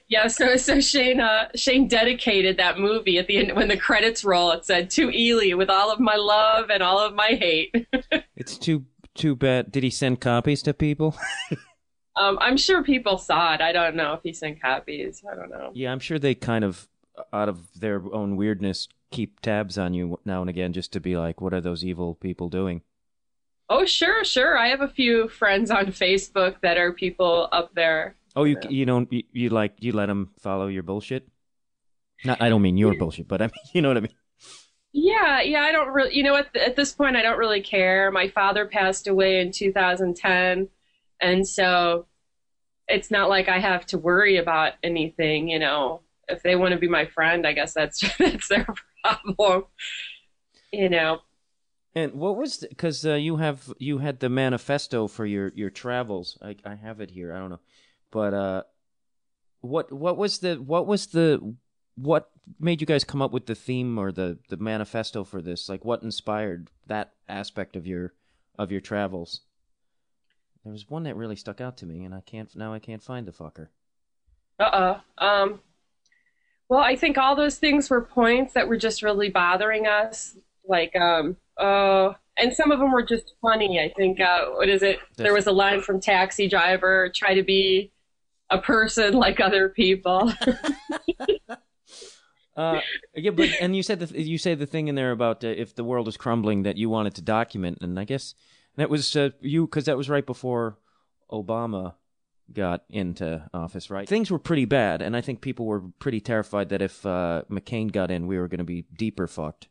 Yeah, 0.07 0.29
so 0.29 0.57
so 0.57 0.81
Shane 0.81 1.21
uh, 1.21 1.49
Shane 1.57 1.89
dedicated 1.89 2.57
that 2.59 2.79
movie 2.79 3.19
at 3.19 3.27
the 3.27 3.39
end 3.39 3.57
when 3.57 3.69
the 3.69 3.77
credits 3.77 4.25
roll. 4.25 4.53
It 4.53 4.65
said 4.65 4.91
to 4.91 5.11
Ely 5.11 5.55
with 5.55 5.69
all 5.69 5.91
of 5.91 5.99
my 5.99 6.15
love 6.15 6.71
and 6.71 6.83
all 6.83 6.99
of 6.99 7.15
my 7.15 7.29
hate. 7.29 7.75
It's 8.37 8.57
too 8.57 8.85
too 9.17 9.35
bad. 9.35 9.73
Did 9.73 9.83
he 9.83 9.91
send 9.91 10.21
copies 10.21 10.63
to 10.63 10.73
people? 10.73 11.17
um, 12.17 12.39
I'm 12.41 12.57
sure 12.57 12.85
people 12.85 13.19
saw 13.19 13.53
it. 13.55 13.61
I 13.61 13.73
don't 13.73 13.97
know 13.97 14.13
if 14.13 14.21
he 14.23 14.33
sent 14.33 14.63
copies. 14.63 15.25
I 15.31 15.35
don't 15.35 15.51
know. 15.51 15.73
yeah, 15.75 15.91
I'm 15.91 15.99
sure 15.99 16.21
they 16.21 16.37
kind 16.37 16.63
of, 16.65 16.89
out 17.33 17.49
of 17.49 17.67
their 17.75 18.01
own 18.15 18.37
weirdness, 18.37 18.87
keep 19.11 19.41
tabs 19.41 19.77
on 19.77 19.93
you 19.93 20.21
now 20.25 20.41
and 20.41 20.49
again 20.49 20.73
just 20.73 20.93
to 20.93 21.01
be 21.01 21.17
like, 21.17 21.41
what 21.41 21.53
are 21.53 21.61
those 21.61 21.85
evil 21.85 22.15
people 22.15 22.49
doing? 22.49 22.83
Oh, 23.69 23.85
sure, 23.85 24.25
sure. 24.25 24.57
I 24.57 24.69
have 24.69 24.81
a 24.81 24.89
few 24.89 25.29
friends 25.29 25.71
on 25.71 25.87
Facebook 25.87 26.61
that 26.63 26.79
are 26.79 26.93
people 26.93 27.49
up 27.51 27.75
there. 27.75 28.15
Oh, 28.37 28.45
you 28.45 28.57
you 28.69 28.87
don't 28.87 29.13
you, 29.13 29.23
you 29.33 29.49
like 29.51 29.75
you 29.81 29.93
let 29.93 30.07
them 30.07 30.31
follow 30.41 30.69
your 30.69 30.83
bullshit? 30.83 31.29
Not, 32.25 32.43
I 32.43 32.49
don't 32.49 32.63
mean 32.63 32.77
your 32.77 32.95
bullshit, 32.95 33.29
but 33.29 33.43
I 33.43 33.47
mean 33.47 33.53
you 33.75 33.83
know 33.83 33.89
what 33.89 33.97
I 33.97 34.01
mean. 34.01 34.15
Yeah, 34.93 35.43
yeah. 35.43 35.63
I 35.63 35.73
don't 35.73 35.89
really. 35.89 36.15
You 36.15 36.23
know, 36.23 36.37
at 36.37 36.55
at 36.57 36.77
this 36.77 36.93
point, 36.93 37.17
I 37.17 37.23
don't 37.23 37.39
really 37.39 37.61
care. 37.61 38.11
My 38.11 38.29
father 38.29 38.67
passed 38.67 39.07
away 39.07 39.41
in 39.41 39.53
2010, 39.53 40.69
and 41.21 41.47
so 41.47 42.07
it's 42.89 43.11
not 43.11 43.29
like 43.29 43.49
I 43.49 43.59
have 43.59 43.85
to 43.87 43.99
worry 43.99 44.39
about 44.39 44.75
anything. 44.83 45.49
You 45.49 45.59
know, 45.59 46.01
if 46.29 46.43
they 46.43 46.57
want 46.57 46.73
to 46.73 46.79
be 46.79 46.89
my 46.89 47.07
friend, 47.07 47.47
I 47.47 47.53
guess 47.53 47.75
that's 47.75 48.03
that's 48.19 48.49
their 48.49 48.67
problem. 49.05 49.65
You 50.73 50.89
know. 50.89 51.21
And 51.95 52.15
what 52.15 52.37
was 52.37 52.59
because 52.59 53.05
uh, 53.05 53.15
you 53.15 53.37
have 53.37 53.73
you 53.79 53.99
had 53.99 54.21
the 54.21 54.29
manifesto 54.29 55.07
for 55.07 55.27
your 55.27 55.53
your 55.55 55.71
travels. 55.71 56.39
I 56.43 56.57
I 56.65 56.77
have 56.77 57.01
it 57.01 57.11
here. 57.11 57.35
I 57.35 57.39
don't 57.39 57.51
know, 57.51 57.61
but 58.11 58.35
uh, 58.35 58.63
what 59.61 59.93
what 59.93 60.17
was 60.17 60.39
the 60.39 60.57
what 60.57 60.87
was 60.87 61.07
the 61.09 61.55
what 61.97 62.31
made 62.61 62.81
you 62.81 62.87
guys 62.87 63.05
come 63.05 63.21
up 63.21 63.33
with 63.33 63.47
the 63.47 63.55
theme 63.55 63.99
or 63.99 64.13
the 64.13 64.39
the 64.49 64.57
manifesto 64.57 65.25
for 65.25 65.43
this? 65.43 65.69
Like, 65.69 65.85
what 65.85 66.03
inspired 66.03 66.71
that 66.87 67.13
aspect 67.29 67.77
of 67.77 67.87
your 67.87 68.15
of 68.59 68.71
your 68.73 68.81
travels? 68.81 69.43
There 70.65 70.73
was 70.73 70.89
one 70.89 71.05
that 71.05 71.17
really 71.17 71.37
stuck 71.37 71.61
out 71.61 71.77
to 71.79 71.87
me, 71.87 72.05
and 72.05 72.15
I 72.15 72.21
can't 72.21 72.55
now. 72.57 72.73
I 72.73 72.79
can't 72.79 73.03
find 73.03 73.27
the 73.27 73.33
fucker. 73.33 73.69
Uh 74.59 75.01
oh. 75.19 75.27
Um. 75.27 75.61
Well, 76.69 76.81
I 76.81 76.97
think 76.97 77.17
all 77.17 77.35
those 77.35 77.57
things 77.57 77.89
were 77.89 78.03
points 78.03 78.53
that 78.53 78.69
were 78.69 78.77
just 78.77 79.03
really 79.03 79.31
bothering 79.31 79.87
us. 79.87 80.37
Like, 80.67 80.95
um, 80.97 81.39
uh, 81.57 82.13
and 82.37 82.53
some 82.53 82.71
of 82.71 82.79
them 82.79 82.93
were 82.93 83.03
just 83.03 83.33
funny. 83.41 83.81
I 83.81 83.91
think, 83.97 84.21
uh, 84.21 84.51
what 84.51 84.69
is 84.69 84.83
it? 84.83 84.99
There 85.17 85.33
was 85.33 85.47
a 85.47 85.53
line 85.53 85.81
from 85.81 85.99
Taxi 85.99 86.47
Driver 86.47 87.11
try 87.15 87.33
to 87.33 87.43
be 87.43 87.91
a 88.51 88.59
person 88.59 89.15
like 89.15 89.41
other 89.41 89.69
people. 89.69 90.33
Uh, 92.59 92.81
yeah, 93.15 93.31
but 93.31 93.49
and 93.61 93.77
you 93.77 93.85
said 93.85 94.01
the 94.01 94.21
you 94.21 94.37
say 94.37 94.53
the 94.57 94.67
thing 94.67 94.89
in 94.89 94.97
there 94.97 95.13
about 95.13 95.45
uh, 95.45 95.47
if 95.47 95.77
the 95.77 95.85
world 95.85 96.09
is 96.09 96.17
crumbling 96.17 96.65
that 96.65 96.77
you 96.77 96.91
wanted 96.91 97.15
to 97.15 97.23
document, 97.23 97.79
and 97.83 98.01
I 98.01 98.03
guess 98.03 98.35
that 98.77 98.91
was 98.91 99.15
uh, 99.15 99.31
you 99.41 99.65
because 99.65 99.85
that 99.85 99.97
was 99.97 100.11
right 100.11 100.27
before 100.27 100.77
Obama 101.31 101.95
got 102.53 102.83
into 102.89 103.49
office, 103.55 103.91
right? 103.91 104.09
Things 104.09 104.29
were 104.29 104.41
pretty 104.41 104.65
bad, 104.65 105.03
and 105.03 105.17
I 105.17 105.21
think 105.21 105.41
people 105.41 105.67
were 105.67 105.83
pretty 106.01 106.21
terrified 106.21 106.71
that 106.71 106.83
if 106.83 107.07
uh, 107.07 107.43
McCain 107.49 107.93
got 107.93 108.11
in, 108.11 108.27
we 108.27 108.39
were 108.39 108.49
going 108.49 108.59
to 108.59 108.65
be 108.65 108.87
deeper 108.93 109.29
fucked. 109.29 109.69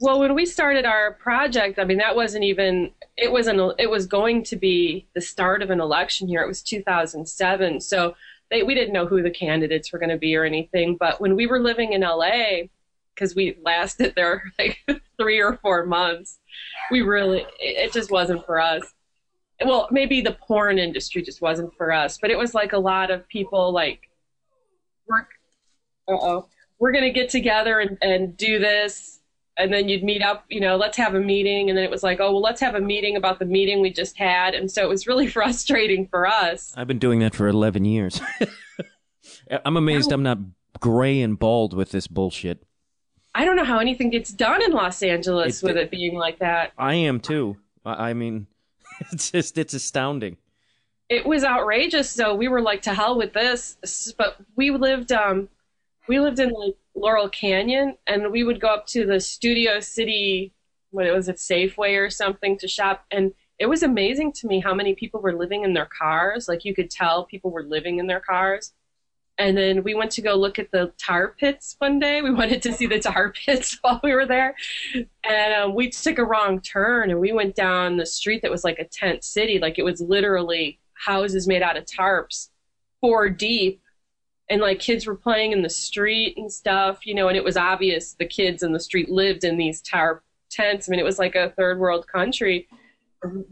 Well, 0.00 0.20
when 0.20 0.34
we 0.36 0.46
started 0.46 0.84
our 0.84 1.12
project, 1.14 1.78
I 1.78 1.84
mean, 1.84 1.98
that 1.98 2.14
wasn't 2.14 2.44
even, 2.44 2.92
it 3.16 3.32
wasn't, 3.32 3.74
it 3.80 3.90
was 3.90 4.06
going 4.06 4.44
to 4.44 4.56
be 4.56 5.08
the 5.14 5.20
start 5.20 5.60
of 5.60 5.70
an 5.70 5.80
election 5.80 6.28
year. 6.28 6.42
It 6.42 6.48
was 6.48 6.62
2007. 6.62 7.80
So 7.80 8.14
they, 8.50 8.62
we 8.62 8.76
didn't 8.76 8.92
know 8.92 9.06
who 9.06 9.22
the 9.22 9.30
candidates 9.30 9.92
were 9.92 9.98
going 9.98 10.10
to 10.10 10.16
be 10.16 10.36
or 10.36 10.44
anything. 10.44 10.96
But 10.96 11.20
when 11.20 11.34
we 11.34 11.46
were 11.46 11.58
living 11.58 11.94
in 11.94 12.02
LA, 12.02 12.68
because 13.12 13.34
we 13.34 13.58
lasted 13.64 14.14
there 14.14 14.44
like 14.58 14.78
three 15.20 15.40
or 15.42 15.56
four 15.56 15.84
months, 15.84 16.38
we 16.92 17.02
really, 17.02 17.40
it, 17.58 17.88
it 17.88 17.92
just 17.92 18.12
wasn't 18.12 18.46
for 18.46 18.60
us. 18.60 18.94
Well, 19.64 19.88
maybe 19.90 20.20
the 20.20 20.32
porn 20.32 20.78
industry 20.78 21.22
just 21.22 21.42
wasn't 21.42 21.74
for 21.74 21.90
us, 21.92 22.18
but 22.18 22.30
it 22.30 22.38
was 22.38 22.54
like 22.54 22.72
a 22.72 22.78
lot 22.78 23.10
of 23.10 23.26
people 23.26 23.72
like, 23.72 24.08
we're, 25.08 25.26
uh-oh, 26.06 26.46
we're 26.78 26.92
going 26.92 27.02
to 27.02 27.10
get 27.10 27.28
together 27.30 27.80
and, 27.80 27.98
and 28.00 28.36
do 28.36 28.60
this 28.60 29.17
and 29.58 29.72
then 29.72 29.88
you'd 29.88 30.04
meet 30.04 30.22
up, 30.22 30.44
you 30.48 30.60
know, 30.60 30.76
let's 30.76 30.96
have 30.96 31.14
a 31.14 31.20
meeting. 31.20 31.68
And 31.68 31.76
then 31.76 31.84
it 31.84 31.90
was 31.90 32.04
like, 32.04 32.20
oh, 32.20 32.32
well, 32.32 32.40
let's 32.40 32.60
have 32.60 32.76
a 32.76 32.80
meeting 32.80 33.16
about 33.16 33.40
the 33.40 33.44
meeting 33.44 33.80
we 33.80 33.90
just 33.90 34.16
had. 34.16 34.54
And 34.54 34.70
so 34.70 34.82
it 34.82 34.88
was 34.88 35.06
really 35.06 35.26
frustrating 35.38 36.06
for 36.06 36.26
us. 36.26 36.72
I've 36.76 36.86
been 36.86 37.00
doing 37.00 37.18
that 37.20 37.34
for 37.34 37.48
11 37.48 37.84
years. 37.84 38.20
I'm 39.64 39.76
amazed 39.76 40.12
I'm 40.12 40.22
not 40.22 40.38
gray 40.80 41.20
and 41.20 41.38
bald 41.38 41.74
with 41.74 41.90
this 41.90 42.06
bullshit. 42.06 42.62
I 43.34 43.44
don't 43.44 43.56
know 43.56 43.64
how 43.64 43.78
anything 43.78 44.10
gets 44.10 44.32
done 44.32 44.62
in 44.62 44.72
Los 44.72 45.02
Angeles 45.02 45.62
it, 45.62 45.66
with 45.66 45.76
it 45.76 45.90
being 45.90 46.16
like 46.16 46.38
that. 46.38 46.72
I 46.78 46.94
am 46.94 47.20
too. 47.20 47.56
I 47.84 48.12
mean, 48.12 48.46
it's 49.12 49.30
just, 49.32 49.58
it's 49.58 49.74
astounding. 49.74 50.36
It 51.08 51.26
was 51.26 51.42
outrageous. 51.42 52.10
So 52.10 52.34
we 52.34 52.48
were 52.48 52.60
like, 52.60 52.82
to 52.82 52.94
hell 52.94 53.16
with 53.16 53.32
this. 53.32 53.76
But 54.16 54.36
we 54.56 54.70
lived, 54.70 55.10
um, 55.10 55.48
we 56.06 56.20
lived 56.20 56.38
in 56.38 56.50
like 56.50 56.76
Laurel 56.98 57.28
Canyon, 57.28 57.96
and 58.06 58.30
we 58.30 58.44
would 58.44 58.60
go 58.60 58.68
up 58.68 58.86
to 58.88 59.06
the 59.06 59.20
Studio 59.20 59.80
City, 59.80 60.52
what 60.90 61.06
it 61.06 61.12
was 61.12 61.28
it, 61.28 61.36
Safeway 61.36 61.98
or 61.98 62.10
something, 62.10 62.58
to 62.58 62.68
shop. 62.68 63.04
And 63.10 63.32
it 63.58 63.66
was 63.66 63.82
amazing 63.82 64.32
to 64.34 64.46
me 64.46 64.60
how 64.60 64.74
many 64.74 64.94
people 64.94 65.20
were 65.20 65.36
living 65.36 65.64
in 65.64 65.74
their 65.74 65.86
cars. 65.86 66.48
Like 66.48 66.64
you 66.64 66.74
could 66.74 66.90
tell 66.90 67.24
people 67.24 67.50
were 67.50 67.62
living 67.64 67.98
in 67.98 68.06
their 68.06 68.20
cars. 68.20 68.72
And 69.38 69.56
then 69.56 69.84
we 69.84 69.94
went 69.94 70.10
to 70.12 70.22
go 70.22 70.34
look 70.34 70.58
at 70.58 70.72
the 70.72 70.92
tar 70.98 71.28
pits 71.38 71.76
one 71.78 72.00
day. 72.00 72.22
We 72.22 72.30
wanted 72.34 72.60
to 72.62 72.72
see 72.72 72.86
the 72.86 72.98
tar 72.98 73.32
pits 73.32 73.78
while 73.82 74.00
we 74.02 74.14
were 74.14 74.26
there. 74.26 74.54
And 74.94 75.54
um, 75.54 75.74
we 75.74 75.90
took 75.90 76.18
a 76.18 76.24
wrong 76.24 76.60
turn 76.60 77.10
and 77.10 77.20
we 77.20 77.32
went 77.32 77.54
down 77.54 77.96
the 77.96 78.06
street 78.06 78.42
that 78.42 78.50
was 78.50 78.64
like 78.64 78.78
a 78.78 78.84
tent 78.84 79.24
city. 79.24 79.58
Like 79.58 79.78
it 79.78 79.84
was 79.84 80.00
literally 80.00 80.80
houses 80.94 81.46
made 81.46 81.62
out 81.62 81.76
of 81.76 81.84
tarps, 81.84 82.48
four 83.00 83.30
deep 83.30 83.80
and 84.50 84.60
like 84.60 84.78
kids 84.78 85.06
were 85.06 85.14
playing 85.14 85.52
in 85.52 85.62
the 85.62 85.70
street 85.70 86.36
and 86.38 86.50
stuff, 86.50 87.06
you 87.06 87.14
know, 87.14 87.28
and 87.28 87.36
it 87.36 87.44
was 87.44 87.56
obvious 87.56 88.14
the 88.14 88.26
kids 88.26 88.62
in 88.62 88.72
the 88.72 88.80
street 88.80 89.10
lived 89.10 89.44
in 89.44 89.58
these 89.58 89.80
tower 89.82 90.22
tents. 90.50 90.88
I 90.88 90.90
mean, 90.90 91.00
it 91.00 91.04
was 91.04 91.18
like 91.18 91.34
a 91.34 91.50
third 91.50 91.78
world 91.78 92.06
country. 92.06 92.68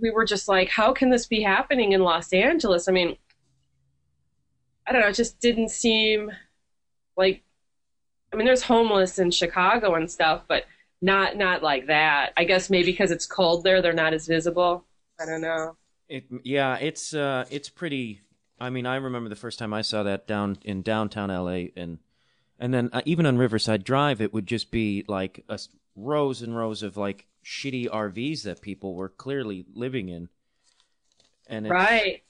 We 0.01 0.11
were 0.11 0.25
just 0.25 0.49
like, 0.49 0.69
how 0.69 0.93
can 0.93 1.11
this 1.11 1.27
be 1.27 1.43
happening 1.43 1.93
in 1.93 2.01
Los 2.03 2.33
Angeles? 2.33 2.89
I 2.89 2.93
mean, 2.93 3.17
I 4.87 4.93
don't 4.93 5.03
know, 5.03 5.09
it 5.09 5.15
just 5.15 5.41
didn't 5.41 5.71
seem 5.71 6.31
like 7.17 7.43
I 8.33 8.37
mean, 8.37 8.47
there's 8.47 8.63
homeless 8.63 9.19
in 9.19 9.31
Chicago 9.31 9.95
and 9.95 10.11
stuff, 10.11 10.43
but 10.49 10.65
not 11.01 11.37
not 11.37 11.63
like 11.63 11.87
that. 11.87 12.33
I 12.37 12.45
guess 12.45 12.71
maybe 12.71 12.93
because 12.93 13.11
it's 13.11 13.27
cold 13.27 13.65
there, 13.65 13.83
they're 13.83 13.93
not 13.93 14.15
as 14.15 14.27
visible. 14.27 14.85
I 15.21 15.27
don't 15.27 15.41
know. 15.41 15.77
It 16.09 16.25
yeah, 16.45 16.77
it's 16.77 17.15
uh 17.15 17.45
it's 17.51 17.69
pretty 17.69 18.21
I 18.59 18.71
mean, 18.71 18.87
I 18.87 18.97
remember 18.97 19.29
the 19.29 19.37
first 19.37 19.59
time 19.59 19.75
I 19.75 19.83
saw 19.83 20.03
that 20.03 20.27
down 20.27 20.59
in 20.65 20.83
downtown 20.83 21.29
LA, 21.29 21.69
and 21.77 21.99
and 22.59 22.73
then 22.73 22.91
uh, 22.93 23.03
even 23.05 23.27
on 23.27 23.37
Riverside 23.37 23.85
Drive, 23.85 24.21
it 24.21 24.33
would 24.33 24.47
just 24.47 24.71
be 24.71 25.05
like 25.09 25.45
a, 25.49 25.59
rows 25.95 26.43
and 26.43 26.57
rows 26.57 26.83
of 26.83 26.97
like 26.97 27.27
shitty 27.45 27.89
RVs 27.89 28.43
that 28.43 28.61
people 28.61 28.95
were 28.95 29.09
clearly 29.09 29.67
living 29.75 30.09
in. 30.09 30.29
And 31.47 31.67
it's, 31.67 31.73
right, 31.73 32.23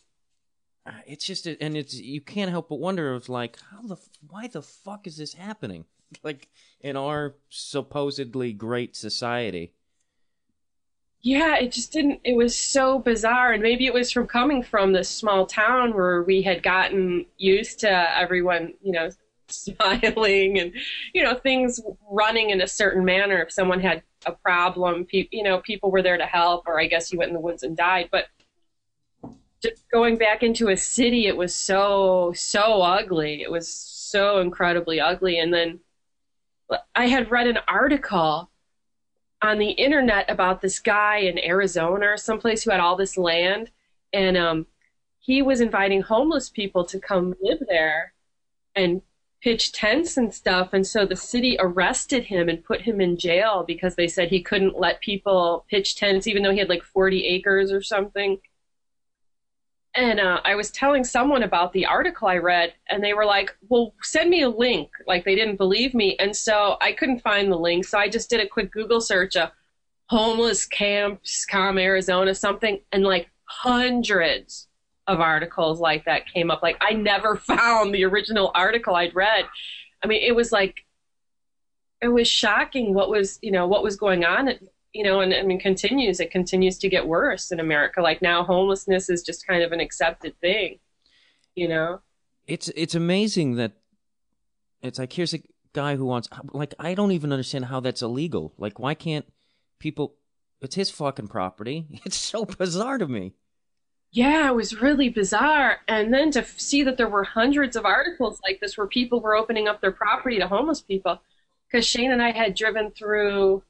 uh, 0.84 0.90
it's 1.06 1.24
just 1.24 1.46
and 1.46 1.76
it's 1.76 1.94
you 1.94 2.20
can't 2.20 2.50
help 2.50 2.68
but 2.68 2.80
wonder 2.80 3.14
of 3.14 3.28
like 3.28 3.58
how 3.70 3.82
the 3.82 3.96
why 4.28 4.48
the 4.48 4.62
fuck 4.62 5.06
is 5.06 5.16
this 5.16 5.34
happening? 5.34 5.84
Like 6.22 6.48
in 6.80 6.96
our 6.96 7.34
supposedly 7.50 8.52
great 8.52 8.94
society 8.94 9.72
yeah, 11.26 11.56
it 11.56 11.72
just 11.72 11.90
didn't, 11.90 12.20
it 12.22 12.36
was 12.36 12.56
so 12.56 13.00
bizarre. 13.00 13.52
And 13.52 13.60
maybe 13.60 13.86
it 13.86 13.92
was 13.92 14.12
from 14.12 14.28
coming 14.28 14.62
from 14.62 14.92
this 14.92 15.08
small 15.08 15.44
town 15.44 15.92
where 15.92 16.22
we 16.22 16.40
had 16.40 16.62
gotten 16.62 17.26
used 17.36 17.80
to 17.80 18.16
everyone, 18.16 18.74
you 18.80 18.92
know, 18.92 19.10
smiling 19.48 20.60
and, 20.60 20.72
you 21.14 21.24
know, 21.24 21.34
things 21.34 21.80
running 22.08 22.50
in 22.50 22.60
a 22.60 22.68
certain 22.68 23.04
manner. 23.04 23.42
If 23.42 23.50
someone 23.50 23.80
had 23.80 24.04
a 24.24 24.30
problem, 24.30 25.04
pe- 25.04 25.26
you 25.32 25.42
know, 25.42 25.58
people 25.58 25.90
were 25.90 26.00
there 26.00 26.16
to 26.16 26.26
help, 26.26 26.68
or 26.68 26.80
I 26.80 26.86
guess 26.86 27.12
you 27.12 27.18
went 27.18 27.30
in 27.30 27.34
the 27.34 27.40
woods 27.40 27.64
and 27.64 27.76
died. 27.76 28.08
But 28.12 28.26
just 29.60 29.82
going 29.90 30.18
back 30.18 30.44
into 30.44 30.68
a 30.68 30.76
city, 30.76 31.26
it 31.26 31.36
was 31.36 31.52
so, 31.52 32.34
so 32.36 32.82
ugly. 32.82 33.42
It 33.42 33.50
was 33.50 33.66
so 33.66 34.38
incredibly 34.38 35.00
ugly. 35.00 35.40
And 35.40 35.52
then 35.52 35.80
I 36.94 37.08
had 37.08 37.32
read 37.32 37.48
an 37.48 37.58
article 37.66 38.48
on 39.42 39.58
the 39.58 39.70
internet 39.70 40.30
about 40.30 40.60
this 40.60 40.78
guy 40.78 41.18
in 41.18 41.38
Arizona 41.38 42.06
or 42.06 42.16
someplace 42.16 42.64
who 42.64 42.70
had 42.70 42.80
all 42.80 42.96
this 42.96 43.16
land, 43.16 43.70
and 44.12 44.36
um, 44.36 44.66
he 45.18 45.42
was 45.42 45.60
inviting 45.60 46.02
homeless 46.02 46.48
people 46.48 46.84
to 46.86 46.98
come 46.98 47.34
live 47.42 47.62
there 47.68 48.14
and 48.74 49.02
pitch 49.42 49.72
tents 49.72 50.16
and 50.16 50.32
stuff. 50.32 50.72
And 50.72 50.86
so 50.86 51.04
the 51.04 51.16
city 51.16 51.56
arrested 51.58 52.24
him 52.24 52.48
and 52.48 52.64
put 52.64 52.82
him 52.82 53.00
in 53.00 53.18
jail 53.18 53.64
because 53.66 53.94
they 53.94 54.08
said 54.08 54.28
he 54.28 54.42
couldn't 54.42 54.78
let 54.78 55.00
people 55.00 55.64
pitch 55.70 55.96
tents, 55.96 56.26
even 56.26 56.42
though 56.42 56.50
he 56.50 56.58
had 56.58 56.68
like 56.68 56.82
40 56.82 57.24
acres 57.26 57.70
or 57.70 57.82
something. 57.82 58.38
And 59.96 60.20
uh, 60.20 60.40
I 60.44 60.54
was 60.54 60.70
telling 60.70 61.04
someone 61.04 61.42
about 61.42 61.72
the 61.72 61.86
article 61.86 62.28
I 62.28 62.36
read, 62.36 62.74
and 62.88 63.02
they 63.02 63.14
were 63.14 63.24
like, 63.24 63.56
"Well, 63.68 63.94
send 64.02 64.28
me 64.28 64.42
a 64.42 64.48
link." 64.48 64.90
Like 65.06 65.24
they 65.24 65.34
didn't 65.34 65.56
believe 65.56 65.94
me, 65.94 66.16
and 66.18 66.36
so 66.36 66.76
I 66.82 66.92
couldn't 66.92 67.22
find 67.22 67.50
the 67.50 67.56
link. 67.56 67.86
So 67.86 67.98
I 67.98 68.08
just 68.08 68.28
did 68.28 68.40
a 68.40 68.48
quick 68.48 68.70
Google 68.72 69.00
search 69.00 69.36
of 69.36 69.50
homeless 70.08 70.66
camps, 70.66 71.46
com 71.46 71.78
Arizona, 71.78 72.34
something, 72.34 72.80
and 72.92 73.04
like 73.04 73.30
hundreds 73.44 74.68
of 75.06 75.20
articles 75.20 75.80
like 75.80 76.04
that 76.04 76.30
came 76.30 76.50
up. 76.50 76.62
Like 76.62 76.76
I 76.80 76.92
never 76.92 77.36
found 77.48 77.94
the 77.94 78.04
original 78.04 78.50
article 78.54 78.94
I'd 78.94 79.14
read. 79.14 79.46
I 80.04 80.06
mean, 80.06 80.22
it 80.22 80.36
was 80.36 80.52
like 80.52 80.84
it 82.02 82.08
was 82.08 82.28
shocking 82.28 82.92
what 82.92 83.08
was 83.08 83.38
you 83.40 83.50
know 83.50 83.66
what 83.66 83.82
was 83.82 83.96
going 83.96 84.24
on 84.24 84.48
you 84.92 85.04
know 85.04 85.20
and 85.20 85.34
i 85.34 85.42
mean 85.42 85.58
continues. 85.58 86.20
It 86.20 86.30
continues 86.30 86.78
to 86.78 86.88
get 86.88 87.06
worse 87.06 87.50
in 87.50 87.60
america. 87.60 88.00
Like 88.00 88.22
now 88.22 88.44
homelessness 88.44 89.08
is 89.08 89.22
just 89.22 89.46
kind 89.46 89.62
of 89.62 89.72
an 89.72 89.80
accepted 89.80 90.38
thing 90.40 90.78
you 91.56 91.66
know? 91.66 92.00
It's 92.46 92.68
it's 92.76 92.94
amazing 92.94 93.56
that 93.56 93.72
it's 94.82 95.00
like 95.00 95.12
here's 95.12 95.34
a 95.34 95.42
guy 95.72 95.96
who 95.96 96.06
wants 96.06 96.28
like 96.52 96.72
i 96.78 96.94
don't 96.94 97.12
even 97.12 97.32
understand 97.32 97.64
how 97.64 97.80
that's 97.80 98.02
illegal. 98.02 98.54
Like 98.56 98.78
why 98.78 98.94
can't 98.94 99.26
people 99.80 100.14
it's 100.62 100.76
his 100.76 100.90
fucking 100.90 101.28
property. 101.28 101.86
It's 102.04 102.16
so 102.16 102.44
bizarre 102.44 102.98
to 102.98 103.08
me. 103.08 103.34
Yeah, 104.12 104.48
it 104.48 104.54
was 104.54 104.80
really 104.80 105.08
bizarre. 105.08 105.78
And 105.88 106.14
then 106.14 106.30
to 106.30 106.44
see 106.44 106.84
that 106.84 106.96
there 106.96 107.08
were 107.08 107.24
hundreds 107.24 107.76
of 107.76 107.84
articles 107.84 108.40
like 108.44 108.60
this 108.60 108.78
where 108.78 108.86
people 108.86 109.20
were 109.20 109.34
opening 109.34 109.66
up 109.66 109.80
their 109.80 109.92
property 109.92 110.38
to 110.38 110.46
homeless 110.46 110.80
people. 110.80 111.20
Because 111.66 111.84
Shane 111.84 112.12
and 112.12 112.22
I 112.22 112.30
had 112.30 112.54
driven 112.54 112.92
through 112.92 113.64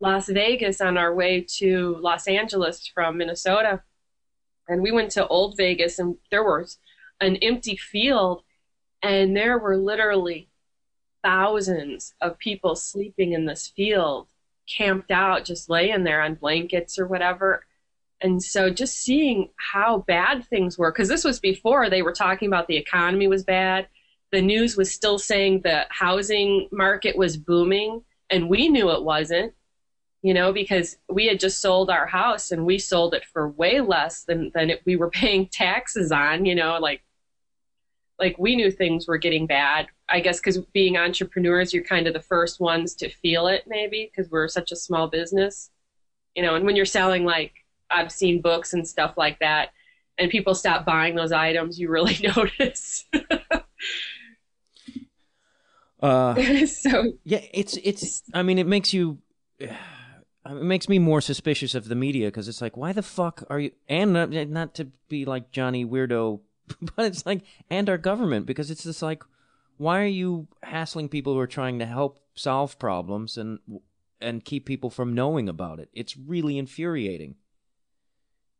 Las 0.00 0.28
Vegas 0.28 0.80
on 0.80 0.98
our 0.98 1.14
way 1.14 1.46
to 1.56 1.96
Los 2.00 2.28
Angeles 2.28 2.86
from 2.86 3.16
Minnesota. 3.16 3.82
And 4.68 4.82
we 4.82 4.92
went 4.92 5.12
to 5.12 5.26
Old 5.26 5.56
Vegas, 5.56 5.98
and 5.98 6.16
there 6.30 6.44
was 6.44 6.78
an 7.20 7.36
empty 7.36 7.76
field, 7.76 8.42
and 9.02 9.36
there 9.36 9.58
were 9.58 9.76
literally 9.76 10.48
thousands 11.22 12.14
of 12.20 12.38
people 12.38 12.76
sleeping 12.76 13.32
in 13.32 13.46
this 13.46 13.68
field, 13.68 14.26
camped 14.68 15.10
out, 15.10 15.44
just 15.44 15.70
laying 15.70 16.04
there 16.04 16.20
on 16.20 16.34
blankets 16.34 16.98
or 16.98 17.06
whatever. 17.06 17.64
And 18.20 18.42
so 18.42 18.70
just 18.70 18.96
seeing 18.96 19.50
how 19.56 20.04
bad 20.06 20.44
things 20.46 20.76
were, 20.76 20.90
because 20.90 21.08
this 21.08 21.24
was 21.24 21.38
before 21.38 21.88
they 21.88 22.02
were 22.02 22.12
talking 22.12 22.48
about 22.48 22.66
the 22.66 22.76
economy 22.76 23.28
was 23.28 23.44
bad. 23.44 23.88
The 24.32 24.42
news 24.42 24.76
was 24.76 24.92
still 24.92 25.18
saying 25.18 25.60
the 25.60 25.86
housing 25.90 26.68
market 26.72 27.16
was 27.16 27.36
booming, 27.36 28.02
and 28.30 28.48
we 28.48 28.68
knew 28.68 28.90
it 28.90 29.04
wasn't, 29.04 29.54
you 30.26 30.34
know, 30.34 30.52
because 30.52 30.96
we 31.08 31.28
had 31.28 31.38
just 31.38 31.60
sold 31.60 31.88
our 31.88 32.04
house 32.04 32.50
and 32.50 32.66
we 32.66 32.80
sold 32.80 33.14
it 33.14 33.24
for 33.24 33.50
way 33.50 33.80
less 33.80 34.24
than, 34.24 34.50
than 34.56 34.70
it, 34.70 34.82
we 34.84 34.96
were 34.96 35.08
paying 35.08 35.46
taxes 35.52 36.10
on, 36.10 36.44
you 36.44 36.56
know, 36.56 36.78
like, 36.80 37.00
like 38.18 38.36
we 38.36 38.56
knew 38.56 38.72
things 38.72 39.06
were 39.06 39.18
getting 39.18 39.46
bad. 39.46 39.86
I 40.08 40.18
guess 40.18 40.40
because 40.40 40.58
being 40.72 40.96
entrepreneurs, 40.96 41.72
you're 41.72 41.84
kind 41.84 42.08
of 42.08 42.12
the 42.12 42.20
first 42.20 42.58
ones 42.58 42.96
to 42.96 43.08
feel 43.08 43.46
it, 43.46 43.66
maybe, 43.68 44.10
because 44.10 44.28
we're 44.28 44.48
such 44.48 44.72
a 44.72 44.76
small 44.76 45.06
business, 45.06 45.70
you 46.34 46.42
know, 46.42 46.56
and 46.56 46.66
when 46.66 46.74
you're 46.74 46.86
selling 46.86 47.24
like 47.24 47.52
I've 47.88 48.10
seen 48.10 48.42
books 48.42 48.72
and 48.72 48.86
stuff 48.86 49.14
like 49.16 49.38
that, 49.38 49.68
and 50.18 50.28
people 50.28 50.56
stop 50.56 50.84
buying 50.84 51.14
those 51.14 51.30
items, 51.30 51.78
you 51.78 51.88
really 51.88 52.18
notice. 52.36 53.04
uh, 56.02 56.34
so 56.66 57.12
yeah, 57.22 57.42
it's 57.52 57.76
it's. 57.76 58.24
I 58.34 58.42
mean, 58.42 58.58
it 58.58 58.66
makes 58.66 58.92
you. 58.92 59.18
It 60.48 60.62
makes 60.62 60.88
me 60.88 60.98
more 60.98 61.20
suspicious 61.20 61.74
of 61.74 61.88
the 61.88 61.94
media 61.94 62.28
because 62.28 62.48
it's 62.48 62.60
like, 62.60 62.76
why 62.76 62.92
the 62.92 63.02
fuck 63.02 63.44
are 63.50 63.58
you? 63.58 63.72
And 63.88 64.12
not, 64.12 64.74
to 64.74 64.86
be 65.08 65.24
like 65.24 65.50
Johnny 65.50 65.84
Weirdo, 65.84 66.40
but 66.96 67.06
it's 67.06 67.26
like, 67.26 67.42
and 67.70 67.88
our 67.88 67.98
government 67.98 68.46
because 68.46 68.70
it's 68.70 68.84
just 68.84 69.02
like, 69.02 69.22
why 69.78 70.00
are 70.00 70.06
you 70.06 70.48
hassling 70.62 71.08
people 71.08 71.34
who 71.34 71.38
are 71.40 71.46
trying 71.46 71.78
to 71.80 71.86
help 71.86 72.18
solve 72.34 72.78
problems 72.78 73.36
and 73.36 73.58
and 74.20 74.44
keep 74.44 74.64
people 74.64 74.88
from 74.88 75.14
knowing 75.14 75.48
about 75.48 75.78
it? 75.80 75.90
It's 75.92 76.16
really 76.16 76.58
infuriating. 76.58 77.36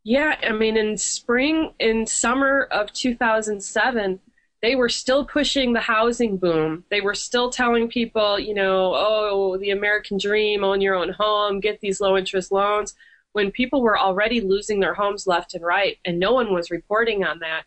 Yeah, 0.02 0.36
I 0.42 0.52
mean, 0.52 0.76
in 0.76 0.98
spring, 0.98 1.72
in 1.80 2.06
summer 2.06 2.68
of 2.70 2.92
2007, 2.92 4.20
they 4.66 4.74
were 4.74 4.88
still 4.88 5.24
pushing 5.24 5.72
the 5.72 5.80
housing 5.80 6.36
boom. 6.36 6.84
They 6.90 7.00
were 7.00 7.14
still 7.14 7.50
telling 7.50 7.88
people, 7.88 8.38
you 8.38 8.52
know, 8.52 8.92
oh, 8.96 9.56
the 9.58 9.70
American 9.70 10.18
dream, 10.18 10.64
own 10.64 10.80
your 10.80 10.96
own 10.96 11.10
home, 11.10 11.60
get 11.60 11.80
these 11.80 12.00
low 12.00 12.16
interest 12.16 12.50
loans, 12.50 12.94
when 13.32 13.52
people 13.52 13.80
were 13.80 13.98
already 13.98 14.40
losing 14.40 14.80
their 14.80 14.94
homes 14.94 15.26
left 15.26 15.54
and 15.54 15.64
right, 15.64 15.98
and 16.04 16.18
no 16.18 16.32
one 16.32 16.52
was 16.52 16.70
reporting 16.70 17.22
on 17.24 17.38
that. 17.38 17.62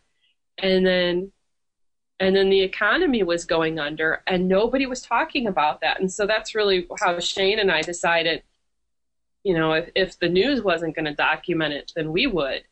And 0.57 0.85
then 0.85 1.31
and 2.19 2.35
then 2.35 2.49
the 2.49 2.61
economy 2.61 3.23
was 3.23 3.45
going 3.45 3.79
under 3.79 4.21
and 4.27 4.49
nobody 4.49 4.85
was 4.85 5.01
talking 5.01 5.47
about 5.47 5.79
that 5.79 6.01
and 6.01 6.11
so 6.11 6.27
that's 6.27 6.53
really 6.53 6.85
how 6.99 7.17
shane 7.21 7.59
and 7.59 7.71
i 7.71 7.81
decided 7.81 8.43
you 9.43 9.53
know, 9.53 9.73
if, 9.73 9.89
if 9.95 10.19
the 10.19 10.29
news 10.29 10.61
wasn't 10.61 10.95
going 10.95 11.05
to 11.05 11.13
document 11.13 11.73
it, 11.73 11.91
then 11.95 12.11
we 12.11 12.27
would. 12.27 12.63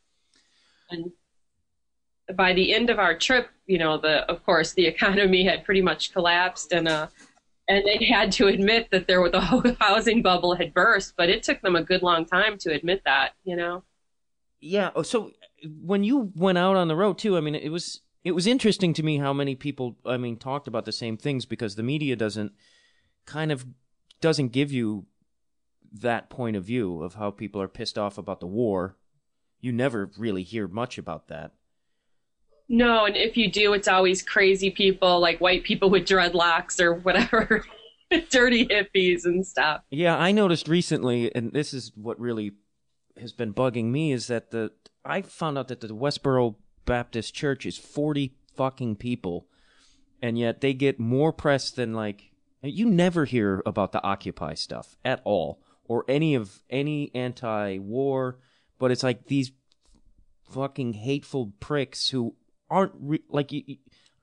And 0.89 1.11
by 2.35 2.53
the 2.53 2.73
end 2.73 2.89
of 2.89 2.99
our 2.99 3.17
trip, 3.17 3.49
you 3.65 3.77
know, 3.77 3.97
the 3.97 4.29
of 4.29 4.43
course 4.45 4.73
the 4.73 4.85
economy 4.93 5.43
had 5.43 5.63
pretty 5.63 5.81
much 5.81 6.13
collapsed, 6.13 6.71
and 6.71 6.87
uh, 6.87 7.07
and 7.67 7.83
they 7.85 8.05
had 8.05 8.31
to 8.33 8.47
admit 8.47 8.89
that 8.91 9.07
there 9.07 9.21
was 9.21 9.31
the 9.33 9.41
whole 9.41 9.63
housing 9.79 10.21
bubble 10.21 10.55
had 10.55 10.73
burst. 10.73 11.13
But 11.17 11.29
it 11.29 11.43
took 11.43 11.61
them 11.61 11.75
a 11.75 11.83
good 11.83 12.01
long 12.01 12.25
time 12.25 12.57
to 12.59 12.73
admit 12.73 13.01
that, 13.05 13.31
you 13.43 13.55
know. 13.55 13.83
Yeah. 14.59 14.91
Oh, 14.95 15.03
so 15.03 15.31
when 15.63 16.03
you 16.03 16.31
went 16.35 16.57
out 16.57 16.75
on 16.75 16.87
the 16.87 16.95
road 16.95 17.17
too, 17.17 17.37
I 17.37 17.41
mean, 17.41 17.55
it 17.55 17.69
was 17.69 18.01
it 18.23 18.31
was 18.31 18.47
interesting 18.47 18.93
to 18.93 19.03
me 19.03 19.17
how 19.17 19.31
many 19.33 19.55
people, 19.55 19.97
I 20.05 20.17
mean, 20.17 20.37
talked 20.37 20.67
about 20.67 20.85
the 20.85 20.91
same 20.91 21.17
things 21.17 21.45
because 21.45 21.75
the 21.75 21.83
media 21.83 22.15
doesn't 22.15 22.51
kind 23.25 23.51
of 23.51 23.65
doesn't 24.19 24.49
give 24.49 24.71
you 24.71 25.05
that 25.93 26.29
point 26.29 26.55
of 26.55 26.63
view 26.65 27.01
of 27.01 27.15
how 27.15 27.31
people 27.31 27.61
are 27.61 27.67
pissed 27.67 27.97
off 27.97 28.17
about 28.17 28.39
the 28.39 28.47
war. 28.47 28.97
You 29.61 29.71
never 29.71 30.11
really 30.17 30.43
hear 30.43 30.67
much 30.67 30.97
about 30.97 31.27
that. 31.29 31.53
No, 32.69 33.05
and 33.05 33.15
if 33.15 33.37
you 33.37 33.49
do, 33.49 33.73
it's 33.73 33.87
always 33.87 34.21
crazy 34.21 34.69
people, 34.69 35.19
like 35.19 35.39
white 35.39 35.63
people 35.63 35.89
with 35.89 36.05
dreadlocks 36.05 36.81
or 36.81 36.95
whatever, 36.95 37.65
dirty 38.29 38.65
hippies 38.67 39.25
and 39.25 39.45
stuff. 39.45 39.81
Yeah, 39.89 40.17
I 40.17 40.31
noticed 40.31 40.67
recently, 40.67 41.33
and 41.33 41.53
this 41.53 41.73
is 41.73 41.91
what 41.95 42.19
really 42.19 42.53
has 43.19 43.31
been 43.31 43.53
bugging 43.53 43.85
me, 43.85 44.11
is 44.11 44.27
that 44.27 44.51
the 44.51 44.71
I 45.05 45.21
found 45.21 45.57
out 45.57 45.69
that 45.69 45.79
the 45.79 45.87
Westboro 45.87 46.55
Baptist 46.85 47.33
Church 47.33 47.65
is 47.65 47.77
forty 47.77 48.35
fucking 48.55 48.97
people, 48.97 49.47
and 50.21 50.37
yet 50.37 50.59
they 50.59 50.73
get 50.73 50.99
more 50.99 51.31
press 51.31 51.71
than 51.71 51.93
like 51.93 52.31
you 52.61 52.85
never 52.85 53.25
hear 53.25 53.61
about 53.65 53.93
the 53.93 54.03
Occupy 54.03 54.55
stuff 54.55 54.97
at 55.05 55.21
all 55.23 55.61
or 55.85 56.03
any 56.09 56.35
of 56.35 56.63
any 56.69 57.11
anti-war, 57.15 58.37
but 58.77 58.91
it's 58.91 59.03
like 59.03 59.27
these 59.27 59.51
fucking 60.49 60.93
hateful 60.93 61.53
pricks 61.59 62.09
who 62.09 62.35
aren't 62.69 62.93
re- 62.99 63.23
like 63.29 63.51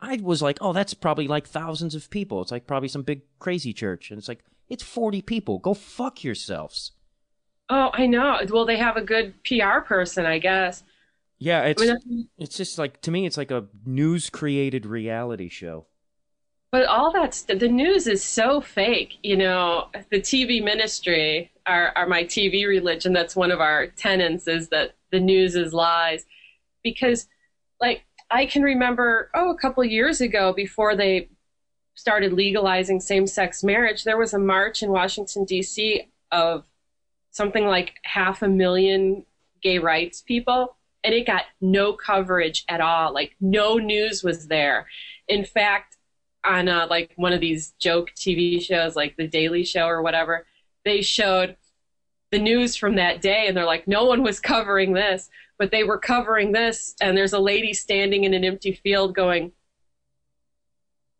I 0.00 0.18
was 0.22 0.42
like, 0.42 0.58
oh, 0.60 0.72
that's 0.72 0.94
probably 0.94 1.28
like 1.28 1.46
thousands 1.46 1.94
of 1.94 2.10
people. 2.10 2.42
It's 2.42 2.52
like 2.52 2.66
probably 2.66 2.88
some 2.88 3.02
big 3.02 3.22
crazy 3.38 3.72
church, 3.72 4.10
and 4.10 4.18
it's 4.18 4.28
like 4.28 4.44
it's 4.68 4.82
forty 4.82 5.22
people. 5.22 5.58
Go 5.58 5.74
fuck 5.74 6.24
yourselves. 6.24 6.92
Oh, 7.70 7.90
I 7.92 8.06
know. 8.06 8.40
Well, 8.50 8.66
they 8.66 8.76
have 8.76 8.96
a 8.96 9.02
good 9.02 9.34
PR 9.44 9.80
person, 9.80 10.26
I 10.26 10.38
guess. 10.38 10.82
Yeah, 11.38 11.62
it's 11.62 11.82
I 11.82 11.94
mean, 12.06 12.28
it's 12.38 12.56
just 12.56 12.78
like 12.78 13.00
to 13.02 13.10
me, 13.10 13.26
it's 13.26 13.36
like 13.36 13.50
a 13.50 13.66
news 13.84 14.30
created 14.30 14.86
reality 14.86 15.48
show. 15.48 15.86
But 16.74 16.86
all 16.86 17.12
that's 17.12 17.42
the 17.42 17.68
news 17.68 18.08
is 18.08 18.24
so 18.24 18.60
fake. 18.60 19.18
You 19.22 19.36
know, 19.36 19.90
the 20.10 20.20
TV 20.20 20.60
ministry, 20.62 21.52
our, 21.66 21.92
our 21.94 22.06
my 22.06 22.24
TV 22.24 22.66
religion, 22.66 23.12
that's 23.12 23.36
one 23.36 23.52
of 23.52 23.60
our 23.60 23.86
tenets 23.86 24.48
is 24.48 24.70
that 24.70 24.96
the 25.12 25.20
news 25.20 25.54
is 25.54 25.72
lies. 25.72 26.26
Because, 26.82 27.28
like, 27.80 28.02
I 28.34 28.46
can 28.46 28.64
remember, 28.64 29.30
oh, 29.32 29.50
a 29.50 29.56
couple 29.56 29.84
years 29.84 30.20
ago 30.20 30.52
before 30.52 30.96
they 30.96 31.28
started 31.94 32.32
legalizing 32.32 32.98
same 32.98 33.28
sex 33.28 33.62
marriage, 33.62 34.02
there 34.02 34.18
was 34.18 34.34
a 34.34 34.40
march 34.40 34.82
in 34.82 34.90
Washington, 34.90 35.44
D.C. 35.44 36.08
of 36.32 36.64
something 37.30 37.64
like 37.64 37.94
half 38.02 38.42
a 38.42 38.48
million 38.48 39.24
gay 39.62 39.78
rights 39.78 40.20
people, 40.20 40.76
and 41.04 41.14
it 41.14 41.28
got 41.28 41.44
no 41.60 41.92
coverage 41.92 42.64
at 42.68 42.80
all. 42.80 43.14
Like, 43.14 43.36
no 43.40 43.76
news 43.76 44.24
was 44.24 44.48
there. 44.48 44.88
In 45.28 45.44
fact, 45.44 45.96
on 46.44 46.68
uh, 46.68 46.88
like 46.90 47.12
one 47.14 47.32
of 47.32 47.40
these 47.40 47.72
joke 47.78 48.10
TV 48.16 48.60
shows, 48.60 48.96
like 48.96 49.16
The 49.16 49.28
Daily 49.28 49.62
Show 49.62 49.86
or 49.86 50.02
whatever, 50.02 50.44
they 50.84 51.02
showed 51.02 51.56
the 52.32 52.40
news 52.40 52.74
from 52.74 52.96
that 52.96 53.22
day, 53.22 53.46
and 53.46 53.56
they're 53.56 53.64
like, 53.64 53.86
no 53.86 54.06
one 54.06 54.24
was 54.24 54.40
covering 54.40 54.92
this, 54.92 55.30
but 55.58 55.70
they 55.70 55.84
were 55.84 55.98
covering 55.98 56.52
this, 56.52 56.94
and 57.00 57.16
there's 57.16 57.32
a 57.32 57.38
lady 57.38 57.72
standing 57.72 58.24
in 58.24 58.34
an 58.34 58.44
empty 58.44 58.72
field 58.72 59.14
going. 59.14 59.52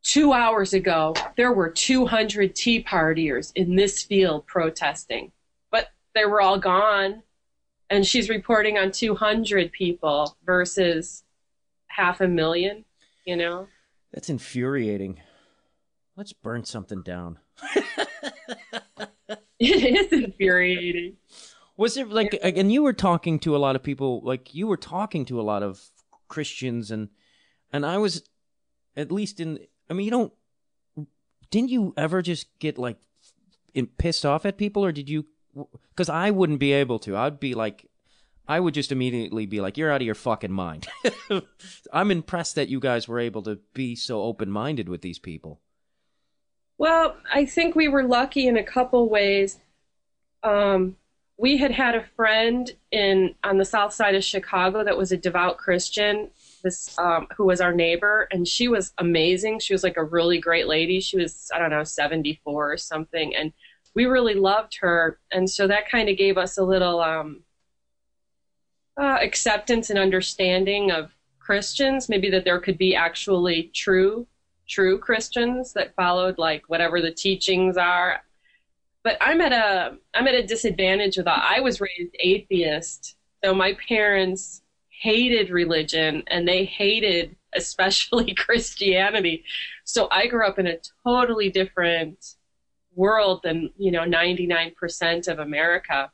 Two 0.03 0.33
hours 0.33 0.75
ago, 0.75 1.15
there 1.37 1.53
were 1.53 1.71
200 1.71 2.55
Tea 2.55 2.83
Partiers 2.83 3.53
in 3.55 3.75
this 3.75 4.03
field 4.03 4.47
protesting, 4.47 5.33
but 5.71 5.89
they 6.15 6.27
were 6.27 6.41
all 6.41 6.59
gone. 6.59 7.23
and 7.91 8.07
she's 8.07 8.29
reporting 8.29 8.77
on 8.79 8.91
200 8.91 9.71
people 9.71 10.37
versus 10.45 11.23
half 11.87 12.21
a 12.21 12.29
million, 12.29 12.85
you 13.25 13.37
know? 13.37 13.69
That's 14.13 14.29
infuriating. 14.31 15.21
Let's 16.17 16.33
burn 16.33 16.65
something 16.65 17.03
down. 17.03 17.39
it 19.59 19.59
is 19.61 20.13
infuriating. 20.13 21.17
Was 21.77 21.97
it 21.97 22.09
like, 22.09 22.39
and 22.43 22.73
you 22.73 22.83
were 22.83 22.93
talking 22.93 23.39
to 23.41 23.57
a 23.57 23.59
lot 23.59 23.75
of 23.75 23.83
people, 23.83 24.21
like 24.23 24.55
you 24.55 24.67
were 24.67 24.77
talking 24.77 25.25
to 25.27 25.41
a 25.41 25.43
lot 25.43 25.63
of 25.63 25.81
Christians, 26.29 26.91
and 26.91 27.09
and 27.73 27.85
I 27.85 27.99
was, 27.99 28.23
at 28.97 29.11
least 29.11 29.41
in, 29.41 29.59
I 29.91 29.95
mean, 29.95 30.05
you 30.05 30.11
don't, 30.11 30.33
didn't 31.51 31.71
you 31.71 31.93
ever 31.97 32.23
just 32.23 32.47
get 32.61 32.79
like 32.79 32.99
pissed 33.99 34.25
off 34.25 34.47
at 34.47 34.57
people, 34.57 34.85
or 34.85 34.93
did 34.93 35.09
you? 35.09 35.27
Because 35.91 36.09
I 36.09 36.31
wouldn't 36.31 36.61
be 36.61 36.73
able 36.73 36.99
to. 37.01 37.17
I'd 37.17 37.41
be 37.41 37.55
like, 37.55 37.89
I 38.47 38.61
would 38.61 38.75
just 38.75 38.93
immediately 38.93 39.47
be 39.47 39.61
like, 39.61 39.77
"You're 39.77 39.91
out 39.91 40.01
of 40.01 40.07
your 40.07 40.15
fucking 40.15 40.53
mind." 40.53 40.87
I'm 41.93 42.11
impressed 42.11 42.55
that 42.57 42.69
you 42.69 42.79
guys 42.79 43.09
were 43.09 43.19
able 43.19 43.43
to 43.43 43.59
be 43.73 43.97
so 43.97 44.23
open 44.23 44.51
minded 44.51 44.89
with 44.89 45.03
these 45.03 45.19
people. 45.19 45.61
Well, 46.77 47.17
I 47.33 47.47
think 47.47 47.75
we 47.75 47.89
were 47.89 48.05
lucky 48.05 48.47
in 48.47 48.57
a 48.57 48.65
couple 48.65 49.09
ways. 49.09 49.59
Um, 50.43 50.97
we 51.37 51.57
had 51.57 51.73
had 51.73 51.95
a 51.95 52.05
friend 52.17 52.71
in 52.93 53.35
on 53.43 53.59
the 53.59 53.65
south 53.65 53.93
side 53.93 54.15
of 54.15 54.23
Chicago 54.23 54.85
that 54.85 54.97
was 54.97 55.11
a 55.11 55.17
devout 55.17 55.59
Christian. 55.59 56.31
This 56.63 56.97
um, 56.99 57.27
who 57.37 57.45
was 57.45 57.61
our 57.61 57.73
neighbor, 57.73 58.29
and 58.31 58.47
she 58.47 58.69
was 58.69 58.93
amazing. 58.99 59.59
She 59.59 59.75
was 59.75 59.83
like 59.83 59.97
a 59.97 60.05
really 60.05 60.39
great 60.39 60.69
lady. 60.69 61.01
She 61.01 61.17
was 61.17 61.51
I 61.53 61.59
don't 61.59 61.71
know 61.71 61.85
seventy 61.85 62.41
four 62.45 62.73
or 62.73 62.77
something, 62.77 63.35
and 63.35 63.53
we 63.95 64.07
really 64.07 64.35
loved 64.35 64.79
her. 64.81 65.19
And 65.33 65.49
so 65.49 65.67
that 65.67 65.89
kind 65.89 66.09
of 66.09 66.17
gave 66.17 66.39
us 66.39 66.57
a 66.57 66.65
little 66.65 67.01
um, 67.01 67.43
uh, 69.01 69.19
acceptance 69.21 69.91
and 69.91 69.99
understanding 69.99 70.91
of 70.91 71.13
Christians. 71.39 72.09
Maybe 72.09 72.31
that 72.31 72.45
there 72.45 72.61
could 72.61 72.79
be 72.79 72.95
actually 72.95 73.71
true 73.75 74.27
true 74.67 74.99
Christians 74.99 75.73
that 75.75 75.95
followed 75.95 76.39
like 76.39 76.63
whatever 76.69 77.03
the 77.03 77.13
teachings 77.13 77.77
are 77.77 78.23
but 79.05 79.19
I'm 79.21 79.41
at 79.41 79.53
a 79.53 79.97
I'm 80.15 80.27
at 80.27 80.35
a 80.35 80.47
disadvantage 80.47 81.17
with 81.17 81.27
that. 81.27 81.45
I 81.49 81.61
was 81.61 81.81
raised 81.81 82.17
atheist, 82.19 83.17
so 83.45 83.55
my 83.55 83.77
parents 83.87 84.63
hated 84.89 85.51
religion 85.51 86.23
and 86.29 86.49
they 86.49 86.65
hated 86.65 87.37
especially 87.55 88.35
Christianity. 88.39 89.45
So 89.85 90.09
I 90.11 90.27
grew 90.27 90.47
up 90.47 90.59
in 90.59 90.67
a 90.67 90.79
totally 91.07 91.51
different 91.51 92.35
world 92.97 93.41
than, 93.45 93.71
you 93.77 93.93
know, 93.93 94.03
99% 94.03 95.29
of 95.29 95.39
America. 95.39 96.11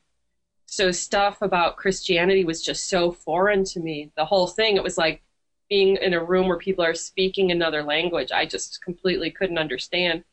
So 0.67 0.91
stuff 0.91 1.43
about 1.43 1.77
Christianity 1.77 2.45
was 2.45 2.63
just 2.63 2.89
so 2.89 3.11
foreign 3.11 3.65
to 3.65 3.81
me. 3.81 4.13
The 4.17 4.25
whole 4.25 4.47
thing, 4.47 4.77
it 4.77 4.83
was 4.83 4.99
like 4.99 5.23
being 5.69 5.97
in 5.97 6.15
a 6.15 6.23
room 6.23 6.49
where 6.49 6.59
people 6.59 6.85
are 6.85 6.95
speaking 6.95 7.51
another 7.51 7.83
language. 7.83 8.33
I 8.33 8.45
just 8.45 8.83
completely 8.83 9.31
couldn't 9.31 9.59
understand. 9.59 10.25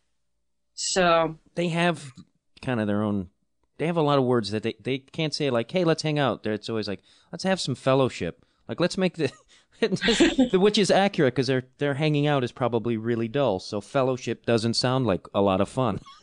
So 0.74 1.38
they 1.56 1.70
have 1.70 2.14
kind 2.62 2.80
of 2.80 2.88
their 2.88 3.04
own. 3.04 3.30
They 3.78 3.86
have 3.86 3.98
a 3.98 4.02
lot 4.02 4.18
of 4.18 4.26
words 4.26 4.52
that 4.52 4.64
they, 4.64 4.76
they 4.80 5.00
can't 5.00 5.34
say 5.34 5.50
like, 5.50 5.72
"Hey, 5.72 5.84
let's 5.84 6.04
hang 6.04 6.20
out." 6.20 6.46
It's 6.46 6.70
always 6.70 6.88
like, 6.88 7.02
"Let's 7.32 7.44
have 7.44 7.60
some 7.60 7.76
fellowship." 7.76 8.44
Like, 8.68 8.80
let's 8.80 8.98
make 8.98 9.16
the, 9.16 9.32
which 10.54 10.78
is 10.78 10.92
accurate 10.92 11.36
because 11.36 11.48
their 11.48 11.64
their 11.78 11.94
hanging 11.94 12.28
out 12.28 12.44
is 12.44 12.52
probably 12.52 12.98
really 12.98 13.28
dull. 13.28 13.60
So 13.60 13.82
fellowship 13.82 14.46
doesn't 14.46 14.74
sound 14.74 15.06
like 15.06 15.28
a 15.34 15.42
lot 15.42 15.62
of 15.62 15.70
fun. 15.70 16.00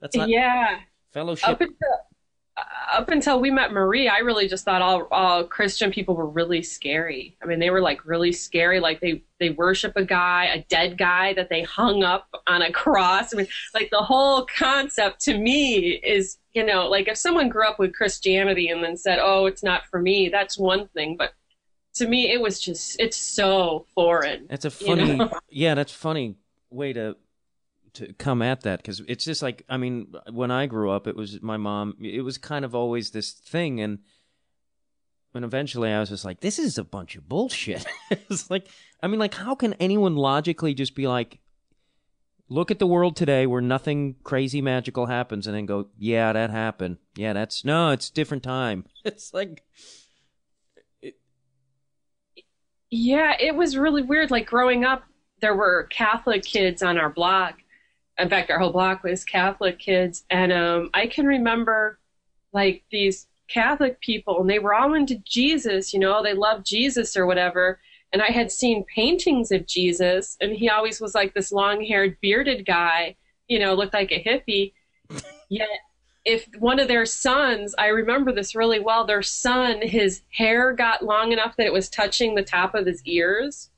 That's 0.00 0.16
not, 0.16 0.28
yeah. 0.28 0.80
Fellowship. 1.12 1.48
Up 1.48 1.60
until, 1.60 1.76
up 2.92 3.10
until 3.10 3.40
we 3.40 3.50
met 3.50 3.72
Marie, 3.72 4.08
I 4.08 4.18
really 4.18 4.48
just 4.48 4.64
thought 4.64 4.82
all, 4.82 5.06
all 5.10 5.44
Christian 5.44 5.90
people 5.90 6.16
were 6.16 6.28
really 6.28 6.62
scary. 6.62 7.36
I 7.42 7.46
mean, 7.46 7.58
they 7.58 7.70
were 7.70 7.80
like 7.80 8.04
really 8.06 8.32
scary. 8.32 8.80
Like 8.80 9.00
they, 9.00 9.22
they 9.38 9.50
worship 9.50 9.92
a 9.96 10.04
guy, 10.04 10.46
a 10.46 10.62
dead 10.64 10.96
guy 10.98 11.34
that 11.34 11.48
they 11.48 11.62
hung 11.62 12.02
up 12.02 12.28
on 12.46 12.62
a 12.62 12.72
cross. 12.72 13.34
I 13.34 13.38
mean, 13.38 13.48
like 13.74 13.90
the 13.90 13.98
whole 13.98 14.46
concept 14.56 15.20
to 15.22 15.36
me 15.36 16.00
is, 16.02 16.38
you 16.52 16.64
know, 16.64 16.88
like 16.88 17.08
if 17.08 17.16
someone 17.16 17.48
grew 17.48 17.66
up 17.66 17.78
with 17.78 17.94
Christianity 17.94 18.68
and 18.68 18.82
then 18.82 18.96
said, 18.96 19.18
oh, 19.20 19.46
it's 19.46 19.62
not 19.62 19.86
for 19.86 20.00
me, 20.00 20.28
that's 20.28 20.58
one 20.58 20.88
thing. 20.88 21.16
But 21.16 21.34
to 21.94 22.08
me, 22.08 22.32
it 22.32 22.40
was 22.40 22.60
just, 22.60 22.98
it's 23.00 23.16
so 23.16 23.86
foreign. 23.94 24.46
It's 24.50 24.64
a 24.64 24.70
funny, 24.70 25.10
you 25.10 25.16
know? 25.16 25.38
yeah, 25.50 25.74
that's 25.74 25.92
funny 25.92 26.36
way 26.70 26.92
to 26.92 27.16
to 27.98 28.12
come 28.14 28.42
at 28.42 28.62
that 28.62 28.80
because 28.80 29.00
it's 29.06 29.24
just 29.24 29.42
like 29.42 29.64
I 29.68 29.76
mean, 29.76 30.14
when 30.32 30.50
I 30.50 30.66
grew 30.66 30.90
up, 30.90 31.06
it 31.06 31.16
was 31.16 31.40
my 31.42 31.56
mom. 31.56 31.96
It 32.00 32.22
was 32.22 32.38
kind 32.38 32.64
of 32.64 32.74
always 32.74 33.10
this 33.10 33.32
thing, 33.32 33.80
and 33.80 33.98
and 35.34 35.44
eventually 35.44 35.92
I 35.92 36.00
was 36.00 36.08
just 36.08 36.24
like, 36.24 36.40
this 36.40 36.58
is 36.58 36.78
a 36.78 36.84
bunch 36.84 37.16
of 37.16 37.28
bullshit. 37.28 37.86
it's 38.10 38.50
like, 38.50 38.66
I 39.02 39.06
mean, 39.06 39.20
like, 39.20 39.34
how 39.34 39.54
can 39.54 39.74
anyone 39.74 40.16
logically 40.16 40.74
just 40.74 40.94
be 40.94 41.06
like, 41.06 41.38
look 42.48 42.70
at 42.70 42.78
the 42.78 42.86
world 42.86 43.14
today 43.14 43.46
where 43.46 43.60
nothing 43.60 44.16
crazy 44.24 44.62
magical 44.62 45.06
happens, 45.06 45.46
and 45.46 45.54
then 45.54 45.66
go, 45.66 45.88
yeah, 45.98 46.32
that 46.32 46.50
happened. 46.50 46.96
Yeah, 47.14 47.34
that's 47.34 47.64
no, 47.64 47.90
it's 47.90 48.10
different 48.10 48.42
time. 48.42 48.84
It's 49.04 49.32
like. 49.32 49.64
Yeah, 52.90 53.34
it 53.38 53.54
was 53.54 53.76
really 53.76 54.02
weird. 54.02 54.30
Like 54.30 54.46
growing 54.46 54.84
up, 54.84 55.04
there 55.40 55.54
were 55.54 55.84
Catholic 55.90 56.42
kids 56.42 56.82
on 56.82 56.98
our 56.98 57.10
block 57.10 57.58
in 58.18 58.28
fact, 58.28 58.50
our 58.50 58.58
whole 58.58 58.72
block 58.72 59.04
was 59.04 59.24
Catholic 59.24 59.78
kids. 59.78 60.24
And 60.30 60.52
um, 60.52 60.90
I 60.92 61.06
can 61.06 61.26
remember 61.26 61.98
like 62.52 62.82
these 62.90 63.26
Catholic 63.48 64.00
people, 64.00 64.40
and 64.40 64.50
they 64.50 64.58
were 64.58 64.74
all 64.74 64.94
into 64.94 65.16
Jesus, 65.16 65.94
you 65.94 66.00
know, 66.00 66.22
they 66.22 66.34
loved 66.34 66.66
Jesus 66.66 67.16
or 67.16 67.26
whatever. 67.26 67.80
And 68.12 68.22
I 68.22 68.26
had 68.26 68.50
seen 68.50 68.84
paintings 68.94 69.52
of 69.52 69.66
Jesus, 69.66 70.36
and 70.40 70.52
he 70.52 70.68
always 70.68 71.00
was 71.00 71.14
like 71.14 71.34
this 71.34 71.52
long 71.52 71.82
haired, 71.84 72.16
bearded 72.20 72.66
guy, 72.66 73.16
you 73.48 73.58
know, 73.58 73.74
looked 73.74 73.94
like 73.94 74.12
a 74.12 74.22
hippie. 74.22 74.72
Yet, 75.48 75.68
if 76.24 76.46
one 76.58 76.78
of 76.78 76.88
their 76.88 77.06
sons, 77.06 77.74
I 77.78 77.86
remember 77.86 78.32
this 78.32 78.54
really 78.54 78.80
well, 78.80 79.06
their 79.06 79.22
son, 79.22 79.80
his 79.82 80.22
hair 80.30 80.72
got 80.72 81.04
long 81.04 81.32
enough 81.32 81.56
that 81.56 81.66
it 81.66 81.72
was 81.72 81.88
touching 81.88 82.34
the 82.34 82.42
top 82.42 82.74
of 82.74 82.86
his 82.86 83.02
ears, 83.04 83.70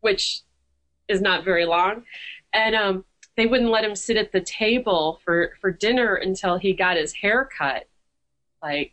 which 0.00 0.42
is 1.08 1.20
not 1.20 1.44
very 1.44 1.64
long. 1.64 2.04
And 2.52 2.74
um, 2.74 3.04
they 3.36 3.46
wouldn't 3.46 3.70
let 3.70 3.84
him 3.84 3.96
sit 3.96 4.16
at 4.16 4.32
the 4.32 4.40
table 4.40 5.20
for 5.24 5.52
for 5.60 5.70
dinner 5.70 6.14
until 6.14 6.56
he 6.56 6.72
got 6.72 6.96
his 6.96 7.12
hair 7.12 7.48
cut. 7.56 7.86
Like 8.62 8.92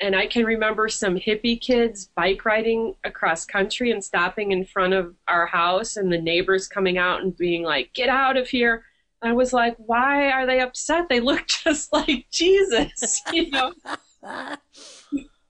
and 0.00 0.14
i 0.14 0.26
can 0.26 0.44
remember 0.44 0.88
some 0.88 1.16
hippie 1.16 1.60
kids 1.60 2.08
bike 2.14 2.44
riding 2.44 2.94
across 3.04 3.44
country 3.44 3.90
and 3.90 4.02
stopping 4.02 4.52
in 4.52 4.64
front 4.64 4.92
of 4.92 5.14
our 5.28 5.46
house 5.46 5.96
and 5.96 6.12
the 6.12 6.20
neighbors 6.20 6.68
coming 6.68 6.98
out 6.98 7.22
and 7.22 7.36
being 7.36 7.62
like 7.62 7.92
get 7.94 8.08
out 8.08 8.36
of 8.36 8.48
here. 8.48 8.84
I 9.22 9.32
was 9.32 9.52
like 9.52 9.76
why 9.78 10.30
are 10.30 10.46
they 10.46 10.60
upset? 10.60 11.08
They 11.08 11.20
look 11.20 11.46
just 11.64 11.92
like 11.92 12.26
jesus 12.30 13.22
you 13.32 13.50
know? 13.50 13.72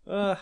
Uh, 0.07 0.37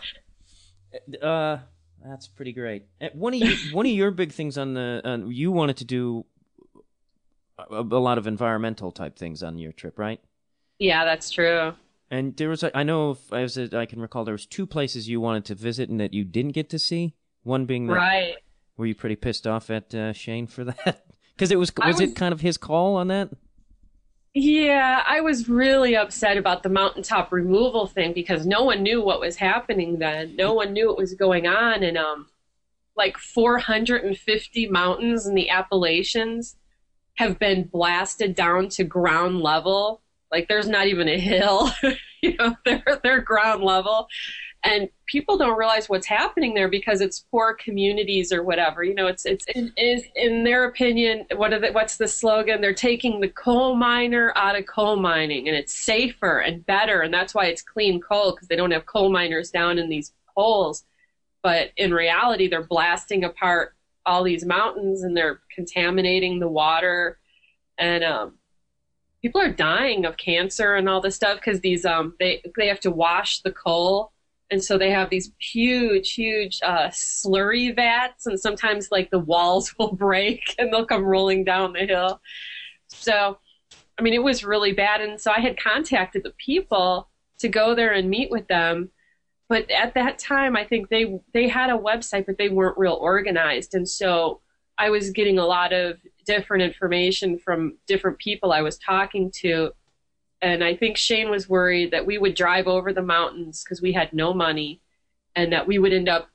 uh 1.21 1.59
that's 2.03 2.27
pretty 2.27 2.51
great. 2.51 2.85
One 3.13 3.33
of 3.35 3.39
you, 3.39 3.55
one 3.73 3.85
of 3.85 3.91
your 3.91 4.09
big 4.09 4.31
things 4.31 4.57
on 4.57 4.73
the 4.73 5.01
uh, 5.03 5.17
you 5.27 5.51
wanted 5.51 5.77
to 5.77 5.85
do 5.85 6.25
a, 7.69 7.81
lot 7.81 8.17
of 8.17 8.27
environmental 8.27 8.91
type 8.91 9.17
things 9.17 9.43
on 9.43 9.57
your 9.57 9.71
trip, 9.71 9.99
right? 9.99 10.19
Yeah, 10.79 11.05
that's 11.05 11.29
true. 11.29 11.73
And 12.09 12.35
there 12.35 12.49
was, 12.49 12.63
a, 12.63 12.75
I 12.75 12.83
know, 12.83 13.11
if, 13.11 13.31
as 13.33 13.57
I 13.73 13.85
can 13.85 14.01
recall, 14.01 14.25
there 14.25 14.33
was 14.33 14.45
two 14.45 14.65
places 14.65 15.07
you 15.07 15.21
wanted 15.21 15.45
to 15.45 15.55
visit 15.55 15.89
and 15.89 15.99
that 15.99 16.13
you 16.13 16.23
didn't 16.23 16.51
get 16.51 16.69
to 16.71 16.79
see. 16.79 17.15
One 17.43 17.65
being 17.65 17.87
that, 17.87 17.93
right. 17.93 18.35
Were 18.77 18.85
you 18.85 18.95
pretty 18.95 19.15
pissed 19.15 19.47
off 19.47 19.69
at 19.69 19.93
uh, 19.93 20.13
Shane 20.13 20.47
for 20.47 20.63
that? 20.65 21.05
Because 21.33 21.51
it 21.51 21.57
was, 21.57 21.71
was, 21.75 21.95
was 21.95 22.01
it 22.01 22.15
kind 22.15 22.33
of 22.33 22.41
his 22.41 22.55
call 22.57 22.97
on 22.97 23.07
that? 23.07 23.29
Yeah, 24.35 25.01
I 25.07 25.21
was 25.21 25.49
really 25.49 25.95
upset 25.95 26.37
about 26.37 26.61
the 26.61 26.69
mountaintop 26.69 27.31
removal 27.31 27.87
thing 27.87 28.13
because 28.13 28.45
no 28.45 28.63
one 28.63 28.83
knew 28.83 29.01
what 29.01 29.19
was 29.19 29.37
happening 29.37 29.97
then. 29.97 30.35
No 30.35 30.53
one 30.53 30.71
knew 30.71 30.87
what 30.89 30.97
was 30.97 31.15
going 31.15 31.47
on, 31.47 31.81
and 31.81 31.97
um, 31.97 32.27
like 32.95 33.17
450 33.17 34.69
mountains 34.69 35.25
in 35.25 35.33
the 35.33 35.49
Appalachians 35.49 36.57
have 37.21 37.37
been 37.37 37.63
blasted 37.65 38.35
down 38.35 38.67
to 38.67 38.83
ground 38.83 39.41
level. 39.41 40.01
Like 40.31 40.47
there's 40.47 40.67
not 40.67 40.87
even 40.87 41.07
a 41.07 41.19
hill, 41.19 41.69
you 42.21 42.35
know, 42.35 42.55
they're, 42.65 42.99
they're 43.03 43.21
ground 43.21 43.63
level. 43.63 44.07
And 44.63 44.89
people 45.07 45.37
don't 45.37 45.57
realize 45.57 45.89
what's 45.89 46.05
happening 46.05 46.53
there 46.53 46.67
because 46.67 47.01
it's 47.01 47.25
poor 47.31 47.55
communities 47.55 48.31
or 48.31 48.43
whatever. 48.43 48.83
You 48.83 48.93
know, 48.93 49.07
it's 49.07 49.25
it's 49.25 49.43
it 49.47 49.71
is 49.75 50.03
in 50.15 50.43
their 50.43 50.65
opinion. 50.65 51.25
What 51.35 51.51
are 51.51 51.59
the, 51.59 51.71
what's 51.71 51.97
the 51.97 52.07
slogan? 52.07 52.61
They're 52.61 52.73
taking 52.73 53.21
the 53.21 53.27
coal 53.27 53.75
miner 53.75 54.31
out 54.35 54.57
of 54.57 54.67
coal 54.67 54.97
mining, 54.97 55.47
and 55.47 55.57
it's 55.57 55.73
safer 55.73 56.37
and 56.39 56.63
better, 56.63 57.01
and 57.01 57.11
that's 57.11 57.33
why 57.33 57.45
it's 57.45 57.63
clean 57.63 57.99
coal 57.99 58.33
because 58.33 58.49
they 58.49 58.55
don't 58.55 58.69
have 58.69 58.85
coal 58.85 59.11
miners 59.11 59.49
down 59.49 59.79
in 59.79 59.89
these 59.89 60.13
holes. 60.35 60.83
But 61.41 61.71
in 61.75 61.91
reality, 61.91 62.47
they're 62.47 62.61
blasting 62.61 63.23
apart 63.23 63.73
all 64.05 64.23
these 64.23 64.45
mountains 64.45 65.03
and 65.03 65.15
they're 65.15 65.41
contaminating 65.53 66.39
the 66.39 66.47
water. 66.47 67.19
And 67.77 68.03
um 68.03 68.37
people 69.21 69.41
are 69.41 69.51
dying 69.51 70.05
of 70.05 70.17
cancer 70.17 70.75
and 70.75 70.89
all 70.89 71.01
this 71.01 71.15
stuff 71.15 71.37
because 71.37 71.61
these 71.61 71.85
um 71.85 72.15
they 72.19 72.41
they 72.57 72.67
have 72.67 72.79
to 72.81 72.91
wash 72.91 73.41
the 73.41 73.51
coal. 73.51 74.11
And 74.49 74.61
so 74.61 74.77
they 74.77 74.91
have 74.91 75.09
these 75.09 75.31
huge 75.39 76.13
huge 76.13 76.59
uh, 76.61 76.89
slurry 76.89 77.73
vats 77.73 78.25
and 78.25 78.37
sometimes 78.37 78.89
like 78.91 79.09
the 79.09 79.19
walls 79.19 79.73
will 79.79 79.93
break 79.93 80.41
and 80.57 80.71
they'll 80.73 80.85
come 80.85 81.05
rolling 81.05 81.43
down 81.43 81.73
the 81.73 81.85
hill. 81.85 82.21
So 82.89 83.37
i 83.97 84.01
mean 84.01 84.13
it 84.13 84.23
was 84.23 84.43
really 84.43 84.73
bad. 84.73 85.01
And 85.01 85.19
so 85.19 85.31
i 85.31 85.39
had 85.39 85.57
contacted 85.57 86.23
the 86.23 86.33
people 86.37 87.09
to 87.39 87.49
go 87.49 87.73
there 87.75 87.91
and 87.91 88.09
meet 88.09 88.29
with 88.29 88.47
them 88.47 88.91
but 89.51 89.69
at 89.69 89.93
that 89.93 90.17
time 90.17 90.55
i 90.55 90.63
think 90.63 90.89
they 90.89 91.19
they 91.33 91.47
had 91.47 91.69
a 91.69 91.77
website 91.77 92.25
but 92.25 92.37
they 92.37 92.49
weren't 92.49 92.77
real 92.77 92.97
organized 93.01 93.75
and 93.75 93.87
so 93.87 94.39
i 94.77 94.89
was 94.89 95.09
getting 95.09 95.37
a 95.37 95.45
lot 95.45 95.73
of 95.73 95.97
different 96.25 96.63
information 96.63 97.37
from 97.37 97.77
different 97.87 98.17
people 98.17 98.51
I 98.53 98.61
was 98.61 98.77
talking 98.77 99.31
to. 99.41 99.71
And 100.41 100.63
I 100.63 100.75
think 100.75 100.97
Shane 100.97 101.29
was 101.29 101.47
worried 101.47 101.91
that 101.91 102.05
we 102.05 102.17
would 102.17 102.35
drive 102.35 102.67
over 102.67 102.93
the 102.93 103.01
mountains 103.01 103.63
because 103.63 103.81
we 103.81 103.93
had 103.93 104.13
no 104.13 104.33
money 104.33 104.81
and 105.35 105.53
that 105.53 105.67
we 105.67 105.77
would 105.77 105.93
end 105.93 106.09
up, 106.09 106.29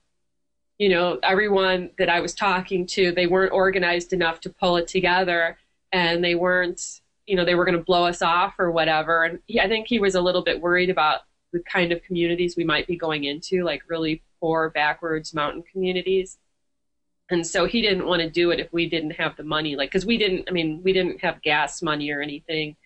you 0.79 0.89
know, 0.89 1.19
everyone 1.23 1.91
that 1.99 2.09
I 2.09 2.21
was 2.21 2.35
talking 2.35 2.87
to, 2.89 3.13
they 3.13 3.27
weren't 3.27 3.53
organized 3.53 4.13
enough 4.13 4.41
to 4.41 4.51
pull 4.51 4.77
it 4.77 4.87
together 4.87 5.59
and 5.93 6.23
they 6.23 6.35
weren't, 6.35 7.01
you 7.27 7.37
know, 7.37 7.45
they 7.45 7.55
were 7.55 7.65
going 7.65 7.79
to 7.79 7.85
blow 7.85 8.05
us 8.05 8.23
off 8.23 8.55
or 8.59 8.71
whatever. 8.71 9.25
And 9.25 9.41
he, 9.47 9.61
I 9.61 9.69
think 9.69 9.89
he 9.89 9.99
was 9.99 10.15
a 10.15 10.21
little 10.21 10.43
bit 10.43 10.61
worried 10.61 10.91
about 10.91 11.21
the 11.57 11.63
kind 11.71 11.93
of 11.93 12.03
communities 12.03 12.57
we 12.57 12.65
might 12.65 12.87
be 12.87 12.97
going 12.97 13.25
into, 13.25 13.65
like 13.65 13.83
really 13.89 14.23
poor, 14.41 14.71
backwards 14.71 15.33
mountain 15.33 15.63
communities. 15.71 16.39
And 17.31 17.47
so 17.47 17.65
he 17.65 17.83
didn't 17.83 18.07
want 18.07 18.23
to 18.23 18.31
do 18.31 18.51
it 18.51 18.61
if 18.61 18.73
we 18.73 18.89
didn't 18.89 19.13
have 19.13 19.37
the 19.37 19.43
money 19.43 19.75
like 19.75 19.91
because 19.91 20.07
we 20.07 20.17
didn't 20.17 20.45
i 20.49 20.53
mean 20.53 20.81
we 20.85 20.93
didn't 20.93 21.21
have 21.21 21.43
gas 21.43 21.83
money 21.83 22.11
or 22.11 22.21
anything. 22.21 22.77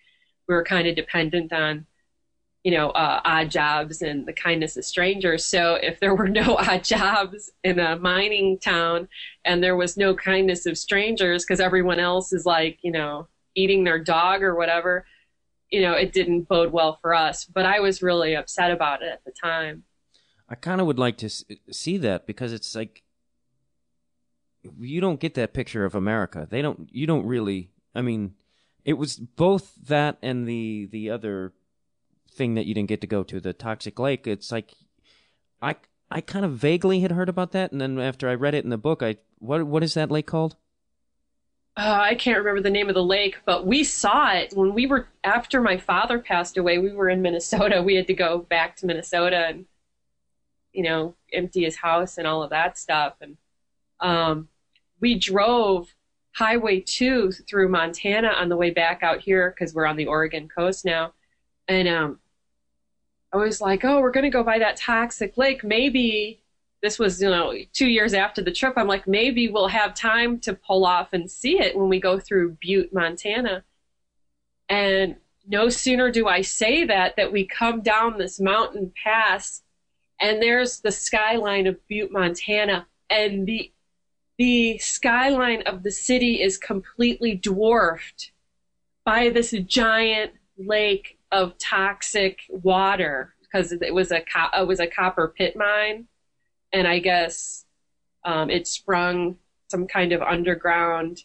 We 0.47 0.55
were 0.55 0.63
kind 0.63 0.87
of 0.87 0.95
dependent 0.95 1.53
on 1.53 1.85
you 2.63 2.71
know 2.71 2.89
uh, 2.91 3.21
odd 3.23 3.51
jobs 3.51 4.01
and 4.01 4.25
the 4.25 4.33
kindness 4.33 4.77
of 4.77 4.85
strangers. 4.85 5.45
So 5.45 5.75
if 5.75 5.99
there 5.99 6.15
were 6.15 6.29
no 6.41 6.55
odd 6.57 6.83
jobs 6.83 7.51
in 7.63 7.77
a 7.77 7.97
mining 7.97 8.57
town 8.57 9.09
and 9.45 9.61
there 9.61 9.75
was 9.75 9.97
no 9.97 10.15
kindness 10.15 10.65
of 10.65 10.77
strangers 10.77 11.43
because 11.43 11.59
everyone 11.59 11.99
else 11.99 12.33
is 12.33 12.45
like 12.45 12.79
you 12.81 12.91
know 12.91 13.27
eating 13.53 13.83
their 13.83 13.99
dog 13.99 14.41
or 14.41 14.55
whatever 14.55 15.05
you 15.71 15.81
know 15.81 15.93
it 15.93 16.13
didn't 16.13 16.47
bode 16.47 16.71
well 16.71 16.97
for 17.01 17.13
us 17.13 17.45
but 17.45 17.65
i 17.65 17.79
was 17.79 18.01
really 18.01 18.35
upset 18.35 18.71
about 18.71 19.01
it 19.01 19.09
at 19.09 19.23
the 19.25 19.31
time 19.31 19.83
i 20.49 20.55
kind 20.55 20.79
of 20.79 20.87
would 20.87 20.99
like 20.99 21.17
to 21.17 21.29
see 21.71 21.97
that 21.97 22.27
because 22.27 22.53
it's 22.53 22.75
like 22.75 23.03
you 24.79 25.01
don't 25.01 25.19
get 25.19 25.33
that 25.35 25.53
picture 25.53 25.85
of 25.85 25.95
America. 25.95 26.47
They 26.49 26.61
don't. 26.61 26.89
You 26.91 27.07
don't 27.07 27.25
really. 27.25 27.71
I 27.95 28.01
mean, 28.01 28.35
it 28.85 28.93
was 28.93 29.17
both 29.17 29.73
that 29.87 30.17
and 30.21 30.47
the 30.47 30.87
the 30.91 31.09
other 31.09 31.53
thing 32.31 32.55
that 32.55 32.65
you 32.65 32.73
didn't 32.73 32.89
get 32.89 33.01
to 33.01 33.07
go 33.07 33.23
to, 33.23 33.39
the 33.39 33.53
Toxic 33.53 33.99
Lake. 33.99 34.27
It's 34.27 34.51
like 34.51 34.73
I 35.61 35.75
I 36.09 36.21
kind 36.21 36.45
of 36.45 36.53
vaguely 36.53 37.01
had 37.01 37.11
heard 37.11 37.29
about 37.29 37.51
that, 37.53 37.71
and 37.71 37.81
then 37.81 37.99
after 37.99 38.29
I 38.29 38.35
read 38.35 38.53
it 38.53 38.63
in 38.63 38.69
the 38.69 38.77
book, 38.77 39.01
I 39.01 39.17
what 39.39 39.65
what 39.65 39.83
is 39.83 39.93
that 39.95 40.11
lake 40.11 40.27
called? 40.27 40.55
Uh, 41.77 41.99
I 42.01 42.15
can't 42.15 42.37
remember 42.37 42.61
the 42.61 42.69
name 42.69 42.89
of 42.89 42.95
the 42.95 43.03
lake, 43.03 43.37
but 43.45 43.65
we 43.65 43.83
saw 43.83 44.33
it 44.33 44.53
when 44.53 44.73
we 44.73 44.87
were 44.87 45.07
after 45.23 45.61
my 45.61 45.77
father 45.77 46.19
passed 46.19 46.57
away. 46.57 46.77
We 46.77 46.91
were 46.91 47.09
in 47.09 47.21
Minnesota. 47.21 47.81
We 47.85 47.95
had 47.95 48.07
to 48.07 48.13
go 48.13 48.39
back 48.39 48.75
to 48.77 48.85
Minnesota 48.85 49.47
and 49.47 49.65
you 50.73 50.83
know 50.83 51.15
empty 51.33 51.63
his 51.63 51.77
house 51.77 52.17
and 52.17 52.27
all 52.27 52.43
of 52.43 52.49
that 52.49 52.77
stuff, 52.77 53.15
and 53.21 53.37
um, 54.01 54.49
we 54.99 55.17
drove 55.17 55.93
Highway 56.33 56.79
2 56.81 57.31
through 57.31 57.69
Montana 57.69 58.29
on 58.29 58.49
the 58.49 58.57
way 58.57 58.71
back 58.71 59.03
out 59.03 59.19
here 59.19 59.51
because 59.51 59.73
we're 59.73 59.85
on 59.85 59.97
the 59.97 60.07
Oregon 60.07 60.47
coast 60.47 60.85
now. 60.85 61.13
And 61.67 61.87
um, 61.87 62.19
I 63.33 63.37
was 63.37 63.61
like, 63.61 63.83
oh, 63.83 63.99
we're 63.99 64.11
going 64.11 64.23
to 64.23 64.29
go 64.29 64.43
by 64.43 64.59
that 64.59 64.77
toxic 64.77 65.37
lake. 65.37 65.63
Maybe 65.63 66.40
this 66.81 66.97
was, 66.97 67.21
you 67.21 67.29
know, 67.29 67.53
two 67.73 67.87
years 67.87 68.13
after 68.13 68.41
the 68.41 68.51
trip. 68.51 68.73
I'm 68.75 68.87
like, 68.87 69.07
maybe 69.07 69.49
we'll 69.49 69.67
have 69.67 69.93
time 69.93 70.39
to 70.39 70.53
pull 70.53 70.85
off 70.85 71.13
and 71.13 71.29
see 71.29 71.59
it 71.59 71.77
when 71.77 71.89
we 71.89 71.99
go 71.99 72.19
through 72.19 72.57
Butte, 72.59 72.93
Montana. 72.93 73.63
And 74.67 75.17
no 75.47 75.69
sooner 75.69 76.11
do 76.11 76.27
I 76.27 76.41
say 76.41 76.85
that, 76.85 77.15
that 77.17 77.31
we 77.31 77.45
come 77.45 77.81
down 77.81 78.17
this 78.17 78.39
mountain 78.39 78.91
pass 79.03 79.63
and 80.21 80.41
there's 80.41 80.79
the 80.79 80.91
skyline 80.91 81.65
of 81.65 81.85
Butte, 81.87 82.11
Montana. 82.11 82.87
And 83.09 83.45
the 83.47 83.73
the 84.37 84.77
skyline 84.79 85.61
of 85.63 85.83
the 85.83 85.91
city 85.91 86.41
is 86.41 86.57
completely 86.57 87.35
dwarfed 87.35 88.31
by 89.05 89.29
this 89.29 89.51
giant 89.65 90.31
lake 90.57 91.19
of 91.31 91.57
toxic 91.59 92.39
water 92.49 93.35
because 93.41 93.71
it 93.71 93.93
was 93.93 94.11
a 94.11 94.23
it 94.57 94.67
was 94.67 94.79
a 94.79 94.87
copper 94.87 95.33
pit 95.35 95.55
mine, 95.55 96.07
and 96.73 96.87
I 96.87 96.99
guess 96.99 97.65
um, 98.23 98.49
it 98.49 98.67
sprung 98.67 99.37
some 99.69 99.87
kind 99.87 100.11
of 100.11 100.21
underground 100.21 101.23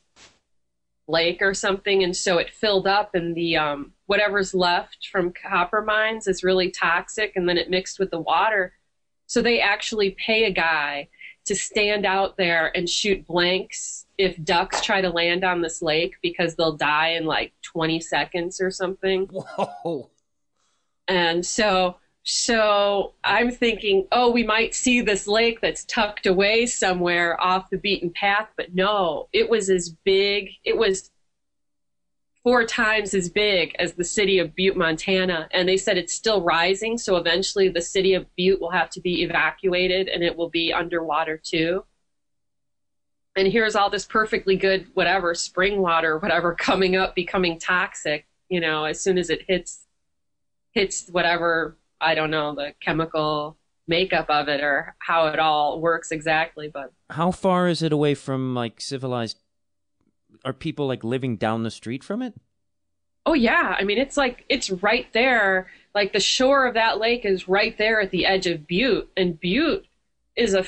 lake 1.09 1.41
or 1.41 1.55
something, 1.55 2.03
and 2.03 2.17
so 2.17 2.39
it 2.39 2.51
filled 2.51 2.87
up, 2.87 3.15
and 3.15 3.35
the 3.35 3.57
um, 3.57 3.93
whatever's 4.07 4.55
left 4.55 5.09
from 5.11 5.33
copper 5.33 5.83
mines 5.83 6.27
is 6.27 6.43
really 6.43 6.71
toxic, 6.71 7.33
and 7.37 7.49
then 7.49 7.59
it 7.59 7.71
mixed 7.71 7.99
with 7.99 8.11
the 8.11 8.21
water. 8.21 8.73
So 9.27 9.43
they 9.43 9.61
actually 9.61 10.11
pay 10.11 10.45
a 10.45 10.53
guy 10.53 11.09
to 11.47 11.55
stand 11.55 12.05
out 12.05 12.37
there 12.37 12.77
and 12.77 12.89
shoot 12.89 13.27
blanks 13.27 14.07
if 14.19 14.43
ducks 14.43 14.81
try 14.81 15.01
to 15.01 15.11
land 15.11 15.45
on 15.45 15.61
this 15.61 15.81
lake 15.81 16.15
because 16.23 16.57
they'll 16.57 16.77
die 16.77 17.11
in 17.11 17.25
like 17.25 17.53
20 17.63 18.01
seconds 18.01 18.61
or 18.61 18.71
something. 18.71 19.27
Whoa. 19.27 20.11
And 21.09 21.47
so 21.47 21.97
so 22.29 23.13
I'm 23.23 23.53
thinking, 23.53 24.09
oh, 24.11 24.33
we 24.33 24.43
might 24.43 24.75
see 24.75 25.01
this 25.01 25.29
lake 25.29 25.61
that's 25.61 25.85
tucked 25.85 26.27
away 26.27 26.67
somewhere 26.67 27.41
off 27.41 27.71
the 27.71 27.79
beaten 27.79 28.11
path, 28.11 28.49
but 28.57 28.75
no, 28.75 29.29
it 29.33 29.49
was 29.49 29.71
as 29.71 29.91
big. 30.03 30.51
It 30.65 30.77
was 30.77 31.13
four 32.43 32.65
times 32.65 33.15
as 33.15 33.29
big 33.29 33.77
as 33.79 33.93
the 33.93 34.03
city 34.03 34.41
of 34.41 34.57
Butte, 34.57 34.77
Montana. 34.77 35.49
And 35.53 35.69
they 35.69 35.77
said 35.77 35.99
it's 35.99 36.15
still 36.15 36.43
rising. 36.43 36.99
So 36.99 37.15
eventually 37.15 37.69
the 37.69 37.81
city 37.81 38.15
of 38.15 38.27
Butte 38.35 38.61
will 38.61 38.73
have 38.73 38.91
to 38.91 39.01
be 39.01 39.23
evacuated 39.23 40.09
and 40.09 40.25
it 40.25 40.37
will 40.37 40.51
be 40.51 40.73
underwater 40.73 41.39
too. 41.39 41.85
And 43.37 43.47
here's 43.47 43.77
all 43.77 43.89
this 43.89 44.05
perfectly 44.05 44.57
good, 44.57 44.89
whatever, 44.95 45.33
spring 45.37 45.81
water, 45.81 46.19
whatever, 46.19 46.55
coming 46.59 46.97
up, 46.97 47.15
becoming 47.15 47.61
toxic, 47.61 48.27
you 48.49 48.59
know, 48.59 48.85
as 48.85 49.01
soon 49.01 49.17
as 49.17 49.31
it 49.31 49.43
hits, 49.47 49.87
hits 50.73 51.09
whatever, 51.09 51.77
I 52.01 52.15
don't 52.15 52.31
know, 52.31 52.55
the 52.55 52.75
chemical 52.81 53.57
makeup 53.89 54.27
of 54.29 54.49
it 54.49 54.61
or 54.61 54.97
how 54.99 55.29
it 55.29 55.39
all 55.39 55.81
works 55.81 56.11
exactly. 56.11 56.69
But 56.69 56.93
how 57.11 57.31
far 57.31 57.69
is 57.69 57.83
it 57.83 57.93
away 57.93 58.15
from 58.15 58.55
like 58.55 58.81
civilized 58.81 59.39
are 60.45 60.53
people 60.53 60.87
like 60.87 61.05
living 61.05 61.37
down 61.37 61.63
the 61.63 61.71
street 61.71 62.05
from 62.05 62.23
it? 62.23 62.35
Oh 63.25 63.35
yeah, 63.35 63.77
I 63.79 63.85
mean 63.85 63.99
it's 63.99 64.17
like 64.17 64.45
it's 64.49 64.71
right 64.71 65.07
there. 65.13 65.69
Like 65.95 66.13
the 66.13 66.21
shore 66.21 66.67
of 66.67 66.75
that 66.75 66.99
lake 66.99 67.25
is 67.25 67.49
right 67.49 67.77
there 67.79 68.01
at 68.01 68.11
the 68.11 68.27
edge 68.27 68.47
of 68.47 68.67
Butte, 68.67 69.11
and 69.17 69.41
Butte 69.41 69.87
is 70.37 70.55
a 70.55 70.65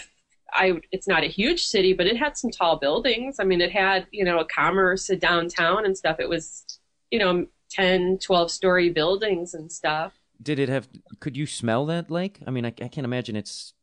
I 0.52 0.80
it's 0.90 1.06
not 1.06 1.22
a 1.22 1.28
huge 1.28 1.64
city, 1.64 1.92
but 1.92 2.06
it 2.06 2.16
had 2.16 2.36
some 2.36 2.50
tall 2.50 2.76
buildings. 2.78 3.36
I 3.38 3.44
mean, 3.44 3.60
it 3.60 3.70
had, 3.72 4.06
you 4.10 4.24
know, 4.24 4.38
a 4.38 4.46
commerce, 4.46 5.10
a 5.10 5.16
downtown 5.16 5.84
and 5.84 5.96
stuff. 5.96 6.18
It 6.20 6.28
was, 6.28 6.64
you 7.10 7.18
know, 7.18 7.46
10, 7.70 8.18
12 8.18 8.50
story 8.50 8.90
buildings 8.90 9.54
and 9.54 9.70
stuff. 9.70 10.17
Did 10.42 10.59
it 10.59 10.68
have 10.68 10.88
could 11.20 11.37
you 11.37 11.46
smell 11.46 11.87
that 11.87 12.11
lake? 12.11 12.40
I 12.46 12.51
mean, 12.51 12.64
I, 12.64 12.68
I 12.68 12.88
can't 12.88 13.05
imagine 13.05 13.37
it's 13.37 13.74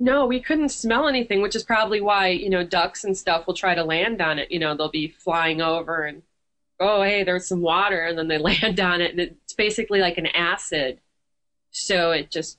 no, 0.00 0.26
we 0.26 0.40
couldn't 0.40 0.68
smell 0.68 1.08
anything, 1.08 1.42
which 1.42 1.56
is 1.56 1.64
probably 1.64 2.00
why, 2.00 2.28
you 2.28 2.50
know, 2.50 2.64
ducks 2.64 3.02
and 3.02 3.16
stuff 3.16 3.46
will 3.46 3.54
try 3.54 3.74
to 3.74 3.82
land 3.82 4.22
on 4.22 4.38
it. 4.38 4.50
You 4.50 4.60
know, 4.60 4.76
they'll 4.76 4.90
be 4.90 5.08
flying 5.08 5.60
over 5.60 6.04
and, 6.04 6.22
oh, 6.78 7.02
hey, 7.02 7.24
there's 7.24 7.48
some 7.48 7.60
water. 7.60 8.04
And 8.04 8.16
then 8.16 8.28
they 8.28 8.38
land 8.38 8.78
on 8.78 9.00
it. 9.00 9.10
And 9.10 9.20
it's 9.20 9.54
basically 9.54 10.00
like 10.00 10.16
an 10.16 10.26
acid. 10.26 11.00
So 11.70 12.12
it 12.12 12.30
just 12.30 12.58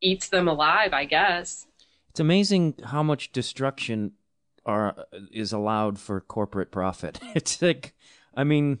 eats 0.00 0.28
them 0.28 0.48
alive, 0.48 0.92
I 0.92 1.04
guess. 1.04 1.66
It's 2.10 2.20
amazing 2.20 2.74
how 2.84 3.04
much 3.04 3.30
destruction 3.30 4.12
are 4.66 5.06
is 5.32 5.52
allowed 5.52 5.98
for 5.98 6.20
corporate 6.20 6.72
profit. 6.72 7.20
It's 7.34 7.62
like, 7.62 7.94
I 8.34 8.42
mean, 8.42 8.80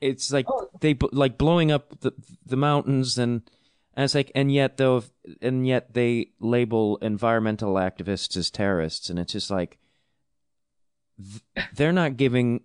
it's 0.00 0.32
like 0.32 0.46
oh. 0.48 0.68
they 0.80 0.96
like 1.12 1.38
blowing 1.38 1.70
up 1.70 2.00
the 2.00 2.12
the 2.46 2.56
mountains 2.56 3.18
and 3.18 3.42
and 3.98 4.04
it's 4.04 4.14
like, 4.14 4.30
and 4.32 4.52
yet 4.52 4.76
though, 4.76 5.02
and 5.42 5.66
yet 5.66 5.92
they 5.92 6.28
label 6.38 6.98
environmental 6.98 7.74
activists 7.74 8.36
as 8.36 8.48
terrorists, 8.48 9.10
and 9.10 9.18
it's 9.18 9.32
just 9.32 9.50
like 9.50 9.76
they're 11.74 11.90
not 11.90 12.16
giving 12.16 12.60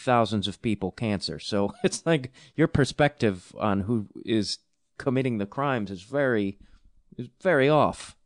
thousands 0.00 0.48
of 0.48 0.62
people 0.62 0.90
cancer. 0.90 1.38
So 1.38 1.74
it's 1.84 2.06
like 2.06 2.32
your 2.56 2.68
perspective 2.68 3.54
on 3.60 3.80
who 3.80 4.06
is 4.24 4.60
committing 4.96 5.36
the 5.36 5.44
crimes 5.44 5.90
is 5.90 6.04
very, 6.04 6.56
is 7.18 7.28
very 7.42 7.68
off. 7.68 8.16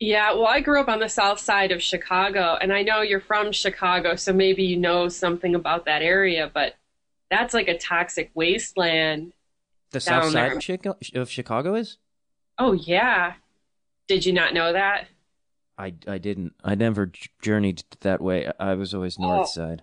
Yeah, 0.00 0.34
well, 0.34 0.48
I 0.48 0.60
grew 0.60 0.82
up 0.82 0.88
on 0.88 1.00
the 1.00 1.08
south 1.08 1.38
side 1.38 1.72
of 1.72 1.82
Chicago, 1.82 2.58
and 2.60 2.74
I 2.74 2.82
know 2.82 3.00
you're 3.00 3.20
from 3.20 3.52
Chicago, 3.52 4.16
so 4.16 4.34
maybe 4.34 4.64
you 4.64 4.76
know 4.76 5.08
something 5.08 5.54
about 5.54 5.86
that 5.86 6.02
area. 6.02 6.50
But 6.52 6.74
that's 7.30 7.54
like 7.54 7.68
a 7.68 7.78
toxic 7.78 8.30
wasteland. 8.34 9.32
The 9.90 10.00
south 10.00 10.32
side 10.32 10.52
of 10.52 10.62
Chicago, 10.62 10.98
of 11.14 11.30
Chicago 11.30 11.74
is? 11.74 11.98
Oh 12.58 12.72
yeah. 12.72 13.34
Did 14.06 14.24
you 14.26 14.32
not 14.32 14.54
know 14.54 14.72
that? 14.72 15.06
I, 15.78 15.94
I 16.06 16.18
didn't. 16.18 16.54
I 16.64 16.74
never 16.74 17.12
journeyed 17.40 17.84
that 18.00 18.20
way. 18.20 18.50
I 18.58 18.74
was 18.74 18.92
always 18.94 19.18
north 19.18 19.48
Oh. 19.48 19.50
side. 19.50 19.82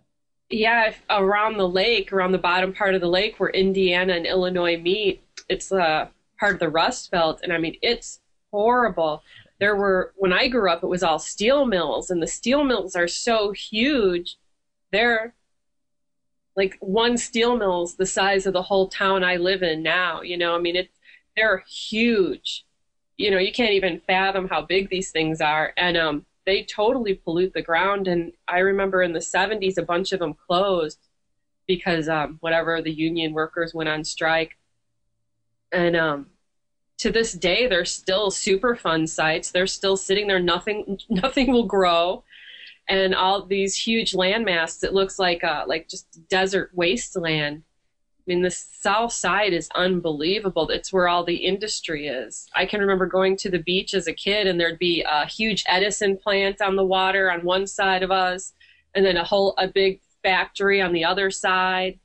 Yeah, 0.50 0.89
if, 0.89 1.02
around 1.10 1.58
the 1.58 1.68
lake, 1.68 2.14
around 2.14 2.32
the 2.34 2.38
bottom 2.38 2.72
part 2.74 2.93
of 2.93 3.02
the 3.02 3.08
lake 3.08 3.39
where 3.39 3.50
Indiana 3.50 4.14
and 4.14 4.28
Illinois 4.28 4.78
meet, 4.78 5.24
it's 5.50 5.72
uh, 5.72 6.08
part 6.39 6.54
of 6.54 6.60
the 6.60 6.70
Rust 6.70 7.10
Belt, 7.12 7.39
and 7.41 7.52
I 7.52 7.58
mean 7.58 7.78
it's 7.82 8.20
horrible. 8.52 9.24
There 9.60 9.76
were 9.76 10.14
when 10.18 10.34
I 10.34 10.48
grew 10.50 10.70
up, 10.70 10.84
it 10.84 10.88
was 10.88 11.02
all 11.02 11.18
steel 11.18 11.66
mills, 11.66 12.12
and 12.12 12.22
the 12.22 12.28
steel 12.28 12.64
mills 12.64 12.96
are 12.96 13.08
so 13.08 13.54
huge. 13.54 14.38
They're 14.91 15.34
like 16.56 16.78
one 16.80 17.18
steel 17.18 17.58
mill's 17.58 17.95
the 17.95 18.06
size 18.06 18.45
of 18.45 18.53
the 18.53 18.62
whole 18.62 18.88
town 18.88 19.24
I 19.24 19.38
live 19.38 19.64
in 19.64 19.84
now. 19.84 20.22
You 20.22 20.38
know, 20.38 20.56
I 20.56 20.60
mean 20.60 20.76
it's 20.76 20.93
they're 21.36 21.64
huge. 21.68 22.66
You 23.18 23.32
know, 23.32 23.38
you 23.38 23.51
can't 23.51 23.74
even 23.74 24.01
fathom 24.08 24.47
how 24.47 24.62
big 24.62 24.89
these 24.89 25.12
things 25.12 25.41
are, 25.41 25.74
and 25.78 25.97
um, 25.97 26.26
they 26.45 26.64
totally 26.64 27.16
pollute 27.16 27.53
the 27.53 27.62
ground. 27.62 28.08
And 28.08 28.32
I 28.47 28.60
remember 28.60 29.01
in 29.01 29.14
the 29.14 29.20
70s, 29.20 29.78
a 29.78 29.82
bunch 29.82 30.12
of 30.12 30.20
them 30.20 30.34
closed 30.34 30.99
because 31.68 32.08
um, 32.08 32.38
whatever 32.41 32.82
the 32.82 32.91
union 32.91 33.34
workers 33.34 33.74
went 33.74 33.89
on 33.89 34.03
strike. 34.03 34.58
And 35.72 35.95
um, 35.95 36.28
to 36.99 37.12
this 37.12 37.34
day, 37.34 37.68
they're 37.68 37.86
still 37.86 38.30
Superfund 38.30 39.10
sites. 39.10 39.51
They're 39.51 39.68
still 39.68 39.97
sitting 39.97 40.28
there. 40.28 40.39
Nothing, 40.39 40.99
nothing 41.10 41.51
will 41.51 41.66
grow, 41.66 42.24
and 42.88 43.16
all 43.16 43.46
these 43.46 43.76
huge 43.76 44.14
landmasses. 44.14 44.84
It 44.84 44.94
looks 44.94 45.18
like 45.20 45.44
uh, 45.44 45.66
like 45.68 45.88
just 45.88 46.28
desert 46.28 46.72
wasteland. 46.74 47.64
I 48.28 48.32
mean, 48.32 48.42
the 48.42 48.52
south 48.52 49.14
side 49.14 49.54
is 49.54 49.70
unbelievable. 49.76 50.70
It's 50.70 50.92
where 50.92 51.08
all 51.08 51.24
the 51.24 51.36
industry 51.36 52.08
is. 52.08 52.48
I 52.56 52.66
can 52.66 52.80
remember 52.82 53.06
going 53.06 53.38
to 53.38 53.52
the 53.52 53.60
beach 53.60 53.94
as 53.94 54.08
a 54.08 54.14
kid, 54.14 54.48
and 54.48 54.60
there'd 54.60 54.80
be 54.80 55.04
a 55.08 55.28
huge 55.28 55.64
Edison 55.68 56.18
plant 56.18 56.60
on 56.60 56.76
the 56.76 56.84
water 56.84 57.32
on 57.32 57.42
one 57.42 57.68
side 57.68 58.02
of 58.02 58.10
us, 58.10 58.54
and 58.96 59.06
then 59.06 59.18
a 59.18 59.24
whole 59.24 59.54
a 59.58 59.68
big 59.68 60.00
factory 60.24 60.82
on 60.82 60.92
the 60.92 61.06
other 61.06 61.30
side. 61.30 62.00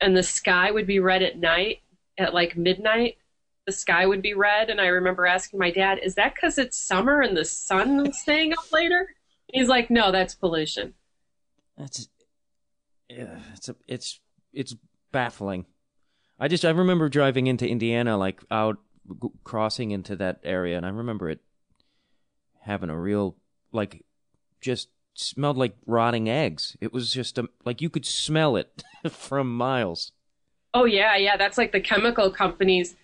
And 0.00 0.16
the 0.16 0.22
sky 0.22 0.70
would 0.70 0.86
be 0.86 0.98
red 0.98 1.22
at 1.22 1.38
night, 1.38 1.80
at 2.18 2.34
like 2.34 2.56
midnight. 2.56 3.18
The 3.66 3.72
sky 3.72 4.06
would 4.06 4.22
be 4.22 4.34
red, 4.34 4.70
and 4.70 4.80
I 4.80 4.86
remember 4.86 5.26
asking 5.26 5.58
my 5.58 5.70
dad, 5.70 5.98
"Is 6.02 6.14
that 6.14 6.34
because 6.34 6.58
it's 6.58 6.76
summer 6.76 7.20
and 7.20 7.36
the 7.36 7.44
sun's 7.44 8.18
staying 8.18 8.52
up 8.52 8.72
later?" 8.72 9.13
He's 9.54 9.68
like, 9.68 9.88
"No, 9.88 10.10
that's 10.10 10.34
pollution." 10.34 10.94
That's 11.78 12.08
yeah, 13.08 13.38
it's 13.54 13.68
a, 13.68 13.76
it's 13.86 14.18
it's 14.52 14.74
baffling. 15.12 15.66
I 16.40 16.48
just 16.48 16.64
I 16.64 16.70
remember 16.70 17.08
driving 17.08 17.46
into 17.46 17.68
Indiana, 17.68 18.18
like 18.18 18.42
out 18.50 18.78
g- 19.22 19.28
crossing 19.44 19.92
into 19.92 20.16
that 20.16 20.40
area, 20.42 20.76
and 20.76 20.84
I 20.84 20.88
remember 20.88 21.30
it 21.30 21.38
having 22.62 22.90
a 22.90 22.98
real 22.98 23.36
like 23.70 24.04
just 24.60 24.88
smelled 25.14 25.56
like 25.56 25.76
rotting 25.86 26.28
eggs. 26.28 26.76
It 26.80 26.92
was 26.92 27.12
just 27.12 27.38
a, 27.38 27.48
like 27.64 27.80
you 27.80 27.88
could 27.88 28.04
smell 28.04 28.56
it 28.56 28.82
from 29.08 29.56
miles. 29.56 30.10
Oh 30.74 30.84
yeah, 30.84 31.14
yeah. 31.16 31.36
That's 31.36 31.58
like 31.58 31.70
the 31.70 31.80
chemical 31.80 32.28
companies. 32.28 32.96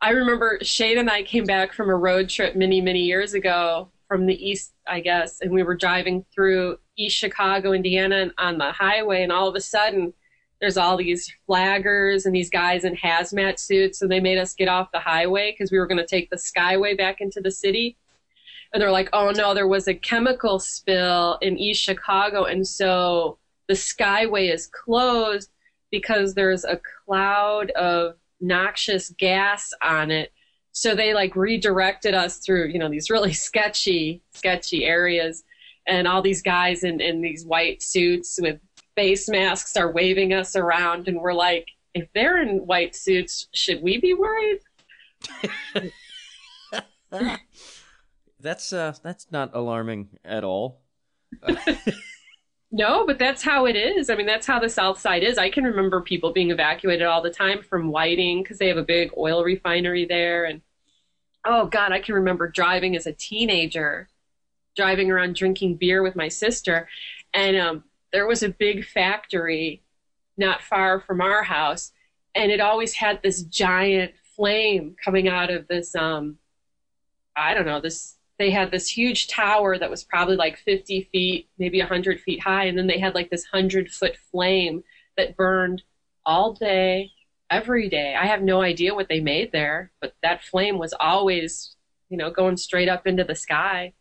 I 0.00 0.10
remember 0.10 0.60
Shane 0.62 0.98
and 0.98 1.10
I 1.10 1.24
came 1.24 1.46
back 1.46 1.72
from 1.72 1.88
a 1.88 1.96
road 1.96 2.28
trip 2.28 2.54
many, 2.54 2.80
many 2.80 3.00
years 3.00 3.34
ago 3.34 3.88
from 4.08 4.26
the 4.26 4.34
east, 4.34 4.72
I 4.86 5.00
guess, 5.00 5.40
and 5.40 5.50
we 5.50 5.62
were 5.62 5.74
driving 5.74 6.24
through 6.34 6.78
East 6.96 7.16
Chicago, 7.16 7.72
Indiana, 7.72 8.16
and 8.16 8.32
on 8.38 8.58
the 8.58 8.72
highway, 8.72 9.22
and 9.22 9.32
all 9.32 9.48
of 9.48 9.54
a 9.54 9.60
sudden, 9.60 10.12
there's 10.60 10.76
all 10.76 10.96
these 10.96 11.30
flaggers 11.48 12.24
and 12.24 12.34
these 12.34 12.48
guys 12.48 12.84
in 12.84 12.96
hazmat 12.96 13.58
suits, 13.58 14.00
and 14.00 14.10
they 14.10 14.20
made 14.20 14.38
us 14.38 14.54
get 14.54 14.68
off 14.68 14.92
the 14.92 15.00
highway 15.00 15.52
because 15.52 15.70
we 15.70 15.78
were 15.78 15.86
going 15.86 15.98
to 15.98 16.06
take 16.06 16.30
the 16.30 16.36
Skyway 16.36 16.96
back 16.96 17.20
into 17.20 17.40
the 17.40 17.50
city. 17.50 17.96
And 18.72 18.80
they're 18.80 18.90
like, 18.90 19.10
"Oh 19.12 19.30
no, 19.30 19.54
there 19.54 19.68
was 19.68 19.86
a 19.86 19.94
chemical 19.94 20.58
spill 20.58 21.38
in 21.42 21.58
East 21.58 21.82
Chicago, 21.82 22.44
and 22.44 22.66
so 22.66 23.38
the 23.68 23.74
Skyway 23.74 24.52
is 24.52 24.68
closed." 24.68 25.50
because 25.90 26.34
there's 26.34 26.64
a 26.64 26.80
cloud 27.04 27.70
of 27.72 28.14
noxious 28.40 29.10
gas 29.10 29.72
on 29.82 30.10
it. 30.10 30.32
So 30.76 30.94
they 30.94 31.14
like 31.14 31.34
redirected 31.34 32.12
us 32.12 32.36
through, 32.36 32.66
you 32.66 32.78
know, 32.78 32.90
these 32.90 33.08
really 33.08 33.32
sketchy, 33.48 34.20
sketchy 34.34 34.84
areas. 34.84 35.42
And 35.86 36.06
all 36.06 36.20
these 36.20 36.42
guys 36.42 36.84
in, 36.84 37.00
in 37.00 37.22
these 37.22 37.46
white 37.46 37.82
suits 37.82 38.38
with 38.42 38.60
face 38.94 39.26
masks 39.26 39.78
are 39.78 39.90
waving 39.90 40.34
us 40.34 40.54
around. 40.54 41.08
And 41.08 41.18
we're 41.18 41.32
like, 41.32 41.66
if 41.94 42.06
they're 42.14 42.42
in 42.42 42.66
white 42.66 42.94
suits, 42.94 43.48
should 43.54 43.80
we 43.82 43.98
be 43.98 44.12
worried? 44.12 44.60
That's 48.38 48.70
uh 48.72 48.92
that's 49.02 49.32
not 49.32 49.52
alarming 49.54 50.18
at 50.24 50.44
all. 50.44 50.82
No, 52.72 53.06
but 53.06 53.18
that's 53.18 53.42
how 53.42 53.64
it 53.66 53.76
is. 53.76 54.10
I 54.10 54.16
mean, 54.16 54.26
that's 54.26 54.46
how 54.46 54.58
the 54.58 54.68
South 54.68 54.98
Side 54.98 55.22
is. 55.22 55.38
I 55.38 55.48
can 55.48 55.64
remember 55.64 56.00
people 56.00 56.32
being 56.32 56.50
evacuated 56.50 57.06
all 57.06 57.22
the 57.22 57.30
time 57.30 57.62
from 57.62 57.90
Whiting 57.90 58.42
because 58.42 58.58
they 58.58 58.66
have 58.68 58.76
a 58.76 58.82
big 58.82 59.12
oil 59.16 59.44
refinery 59.44 60.04
there. 60.04 60.44
And 60.44 60.60
oh, 61.46 61.66
God, 61.66 61.92
I 61.92 62.00
can 62.00 62.14
remember 62.14 62.48
driving 62.48 62.96
as 62.96 63.06
a 63.06 63.12
teenager, 63.12 64.08
driving 64.76 65.10
around 65.10 65.36
drinking 65.36 65.76
beer 65.76 66.02
with 66.02 66.16
my 66.16 66.28
sister. 66.28 66.88
And 67.32 67.56
um, 67.56 67.84
there 68.12 68.26
was 68.26 68.42
a 68.42 68.48
big 68.48 68.84
factory 68.84 69.82
not 70.36 70.62
far 70.62 71.00
from 71.00 71.20
our 71.20 71.42
house. 71.42 71.92
And 72.34 72.50
it 72.50 72.60
always 72.60 72.94
had 72.94 73.20
this 73.22 73.42
giant 73.42 74.12
flame 74.34 74.96
coming 75.02 75.28
out 75.28 75.50
of 75.50 75.66
this, 75.68 75.94
um, 75.94 76.38
I 77.34 77.54
don't 77.54 77.66
know, 77.66 77.80
this 77.80 78.16
they 78.38 78.50
had 78.50 78.70
this 78.70 78.88
huge 78.88 79.28
tower 79.28 79.78
that 79.78 79.90
was 79.90 80.04
probably 80.04 80.36
like 80.36 80.58
50 80.58 81.08
feet, 81.12 81.48
maybe 81.58 81.78
100 81.78 82.20
feet 82.20 82.42
high, 82.42 82.64
and 82.64 82.76
then 82.76 82.86
they 82.86 82.98
had 82.98 83.14
like 83.14 83.30
this 83.30 83.46
100 83.50 83.90
foot 83.90 84.16
flame 84.30 84.84
that 85.16 85.36
burned 85.36 85.82
all 86.26 86.52
day, 86.52 87.12
every 87.50 87.88
day. 87.88 88.14
I 88.14 88.26
have 88.26 88.42
no 88.42 88.62
idea 88.62 88.94
what 88.94 89.08
they 89.08 89.20
made 89.20 89.52
there, 89.52 89.92
but 90.00 90.14
that 90.22 90.44
flame 90.44 90.78
was 90.78 90.94
always, 90.98 91.76
you 92.08 92.16
know, 92.16 92.30
going 92.30 92.56
straight 92.56 92.88
up 92.88 93.06
into 93.06 93.24
the 93.24 93.34
sky. 93.34 93.92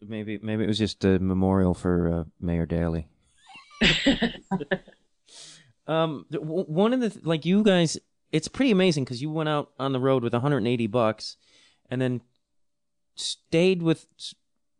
Maybe 0.00 0.38
maybe 0.42 0.64
it 0.64 0.68
was 0.68 0.78
just 0.78 1.04
a 1.04 1.18
memorial 1.18 1.74
for 1.74 2.12
uh, 2.12 2.24
Mayor 2.40 2.66
Daley. 2.66 3.08
um, 5.86 6.26
one 6.30 6.92
of 6.92 7.00
the 7.00 7.20
like 7.22 7.44
you 7.44 7.62
guys, 7.62 7.98
it's 8.32 8.48
pretty 8.48 8.70
amazing 8.70 9.04
because 9.04 9.20
you 9.20 9.30
went 9.30 9.48
out 9.48 9.72
on 9.78 9.92
the 9.92 10.00
road 10.00 10.22
with 10.22 10.32
180 10.32 10.86
bucks, 10.86 11.36
and 11.90 12.00
then 12.00 12.20
stayed 13.14 13.82
with, 13.82 14.06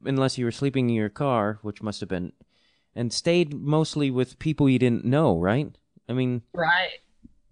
unless 0.04 0.38
you 0.38 0.44
were 0.44 0.52
sleeping 0.52 0.88
in 0.88 0.96
your 0.96 1.08
car, 1.08 1.58
which 1.62 1.82
must 1.82 2.00
have 2.00 2.08
been, 2.08 2.32
and 2.94 3.12
stayed 3.12 3.52
mostly 3.52 4.10
with 4.10 4.38
people 4.38 4.68
you 4.68 4.78
didn't 4.78 5.04
know, 5.04 5.38
right? 5.38 5.76
I 6.08 6.12
mean, 6.12 6.42
Right. 6.52 7.00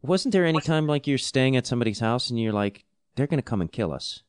wasn't 0.02 0.32
there 0.32 0.44
any 0.44 0.60
time 0.60 0.86
like 0.86 1.06
you're 1.06 1.18
staying 1.18 1.56
at 1.56 1.66
somebody's 1.66 2.00
house 2.00 2.30
and 2.30 2.40
you're 2.40 2.52
like, 2.52 2.84
they're 3.16 3.26
gonna 3.26 3.42
come 3.42 3.60
and 3.60 3.70
kill 3.70 3.92
us? 3.92 4.22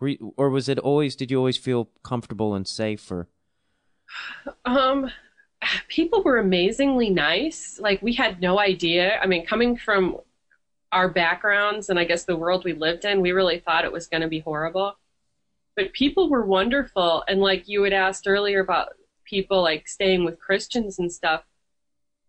Were 0.00 0.08
you, 0.08 0.34
or 0.36 0.50
was 0.50 0.68
it 0.68 0.78
always? 0.78 1.16
Did 1.16 1.30
you 1.30 1.38
always 1.38 1.56
feel 1.56 1.90
comfortable 2.02 2.54
and 2.54 2.66
safe? 2.66 3.10
Or 3.10 3.28
Um, 4.64 5.10
people 5.88 6.22
were 6.22 6.38
amazingly 6.38 7.10
nice. 7.10 7.78
Like 7.80 8.00
we 8.02 8.12
had 8.14 8.40
no 8.40 8.58
idea. 8.58 9.18
I 9.20 9.26
mean, 9.26 9.44
coming 9.44 9.76
from 9.76 10.18
our 10.92 11.08
backgrounds 11.08 11.90
and 11.90 11.98
I 11.98 12.04
guess 12.04 12.24
the 12.24 12.36
world 12.36 12.64
we 12.64 12.72
lived 12.72 13.04
in, 13.04 13.20
we 13.20 13.32
really 13.32 13.58
thought 13.58 13.84
it 13.84 13.92
was 13.92 14.06
going 14.06 14.22
to 14.22 14.28
be 14.28 14.40
horrible. 14.40 14.96
But 15.76 15.92
people 15.92 16.28
were 16.28 16.44
wonderful, 16.44 17.22
and 17.28 17.40
like 17.40 17.68
you 17.68 17.82
had 17.84 17.92
asked 17.92 18.26
earlier 18.26 18.60
about 18.60 18.88
people 19.24 19.62
like 19.62 19.86
staying 19.86 20.24
with 20.24 20.38
Christians 20.40 20.98
and 20.98 21.12
stuff. 21.12 21.42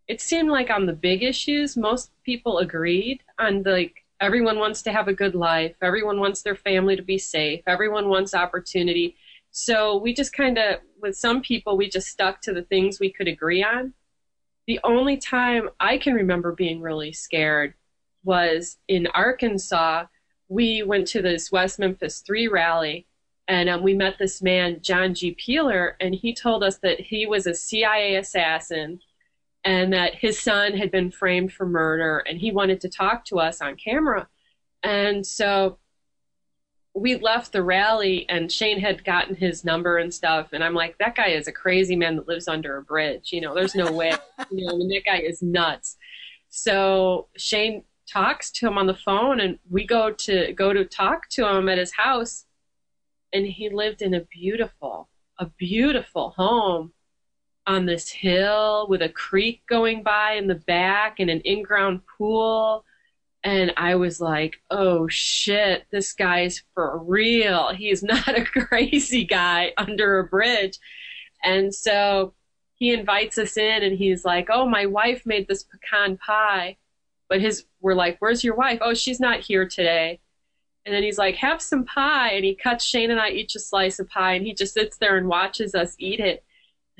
It 0.09 0.21
seemed 0.21 0.49
like 0.49 0.71
on 0.71 0.87
the 0.87 0.93
big 0.93 1.21
issues, 1.21 1.77
most 1.77 2.11
people 2.23 2.57
agreed 2.57 3.21
on 3.37 3.61
like 3.61 4.03
everyone 4.19 4.57
wants 4.57 4.81
to 4.81 4.91
have 4.91 5.07
a 5.07 5.13
good 5.13 5.35
life, 5.35 5.75
everyone 5.83 6.19
wants 6.19 6.41
their 6.41 6.55
family 6.55 6.95
to 6.95 7.03
be 7.03 7.19
safe, 7.19 7.61
everyone 7.67 8.09
wants 8.09 8.33
opportunity. 8.33 9.15
So 9.51 9.97
we 9.97 10.15
just 10.15 10.33
kind 10.33 10.57
of, 10.57 10.79
with 10.99 11.15
some 11.15 11.41
people, 11.41 11.77
we 11.77 11.87
just 11.89 12.07
stuck 12.07 12.41
to 12.41 12.53
the 12.53 12.63
things 12.63 12.99
we 12.99 13.11
could 13.11 13.27
agree 13.27 13.63
on. 13.63 13.93
The 14.65 14.79
only 14.83 15.15
time 15.15 15.69
I 15.79 15.99
can 15.99 16.15
remember 16.15 16.53
being 16.53 16.81
really 16.81 17.13
scared 17.13 17.75
was 18.23 18.77
in 18.87 19.05
Arkansas. 19.13 20.05
We 20.47 20.81
went 20.81 21.05
to 21.09 21.21
this 21.21 21.51
West 21.51 21.77
Memphis 21.77 22.21
3 22.21 22.47
rally 22.47 23.05
and 23.47 23.69
um, 23.69 23.83
we 23.83 23.93
met 23.93 24.17
this 24.17 24.41
man, 24.41 24.79
John 24.81 25.15
G. 25.15 25.31
Peeler, 25.31 25.97
and 25.99 26.13
he 26.13 26.35
told 26.35 26.63
us 26.63 26.77
that 26.79 26.99
he 26.99 27.25
was 27.25 27.47
a 27.47 27.55
CIA 27.55 28.15
assassin 28.15 28.99
and 29.63 29.93
that 29.93 30.15
his 30.15 30.39
son 30.39 30.73
had 30.73 30.91
been 30.91 31.11
framed 31.11 31.51
for 31.51 31.65
murder 31.65 32.19
and 32.19 32.39
he 32.39 32.51
wanted 32.51 32.81
to 32.81 32.89
talk 32.89 33.25
to 33.25 33.39
us 33.39 33.61
on 33.61 33.75
camera. 33.75 34.27
And 34.83 35.25
so 35.25 35.77
we 36.93 37.17
left 37.17 37.51
the 37.51 37.63
rally 37.63 38.25
and 38.29 38.51
Shane 38.51 38.79
had 38.79 39.03
gotten 39.03 39.35
his 39.35 39.63
number 39.63 39.97
and 39.97 40.13
stuff. 40.13 40.49
And 40.53 40.63
I'm 40.63 40.73
like, 40.73 40.97
that 40.97 41.15
guy 41.15 41.29
is 41.29 41.47
a 41.47 41.51
crazy 41.51 41.95
man 41.95 42.15
that 42.15 42.27
lives 42.27 42.47
under 42.47 42.77
a 42.77 42.83
bridge. 42.83 43.31
You 43.31 43.41
know, 43.41 43.53
there's 43.53 43.75
no 43.75 43.91
way. 43.91 44.13
you 44.51 44.65
know, 44.65 44.73
I 44.73 44.77
mean, 44.77 44.89
that 44.89 45.05
guy 45.05 45.19
is 45.19 45.41
nuts. 45.41 45.97
So 46.49 47.27
Shane 47.37 47.83
talks 48.11 48.51
to 48.51 48.67
him 48.67 48.77
on 48.77 48.87
the 48.87 48.95
phone 48.95 49.39
and 49.39 49.59
we 49.69 49.85
go 49.85 50.11
to 50.11 50.51
go 50.53 50.73
to 50.73 50.83
talk 50.83 51.29
to 51.29 51.47
him 51.47 51.69
at 51.69 51.77
his 51.77 51.93
house. 51.93 52.45
And 53.31 53.45
he 53.45 53.69
lived 53.69 54.01
in 54.01 54.15
a 54.15 54.21
beautiful, 54.21 55.09
a 55.37 55.45
beautiful 55.45 56.31
home 56.31 56.93
on 57.69 57.85
this 57.85 58.09
hill 58.09 58.87
with 58.89 59.01
a 59.01 59.09
creek 59.09 59.61
going 59.67 60.03
by 60.03 60.33
in 60.33 60.47
the 60.47 60.55
back 60.55 61.19
and 61.19 61.29
an 61.29 61.39
in-ground 61.41 62.01
pool 62.17 62.83
and 63.43 63.73
I 63.77 63.95
was 63.95 64.19
like, 64.19 64.61
oh 64.69 65.07
shit, 65.07 65.85
this 65.91 66.13
guy's 66.13 66.63
for 66.73 66.97
real. 66.97 67.73
He's 67.73 68.03
not 68.03 68.27
a 68.27 68.43
crazy 68.43 69.23
guy 69.23 69.71
under 69.77 70.19
a 70.19 70.27
bridge. 70.27 70.77
And 71.43 71.73
so 71.73 72.33
he 72.75 72.93
invites 72.93 73.37
us 73.37 73.55
in 73.55 73.83
and 73.83 73.97
he's 73.97 74.25
like, 74.25 74.49
oh, 74.49 74.67
my 74.67 74.85
wife 74.85 75.25
made 75.25 75.47
this 75.47 75.63
pecan 75.63 76.17
pie. 76.17 76.77
But 77.29 77.41
his, 77.41 77.65
we're 77.79 77.93
like, 77.93 78.17
where's 78.19 78.43
your 78.43 78.55
wife? 78.55 78.79
Oh, 78.81 78.93
she's 78.93 79.19
not 79.19 79.41
here 79.41 79.67
today. 79.67 80.19
And 80.85 80.93
then 80.93 81.03
he's 81.03 81.17
like, 81.17 81.35
have 81.35 81.61
some 81.61 81.85
pie. 81.85 82.31
And 82.31 82.43
he 82.43 82.55
cuts 82.55 82.83
Shane 82.83 83.11
and 83.11 83.19
I 83.19 83.29
each 83.29 83.55
a 83.55 83.59
slice 83.59 83.99
of 83.99 84.09
pie 84.09 84.33
and 84.33 84.45
he 84.45 84.53
just 84.53 84.73
sits 84.73 84.97
there 84.97 85.17
and 85.17 85.27
watches 85.27 85.75
us 85.75 85.95
eat 85.97 86.19
it. 86.19 86.43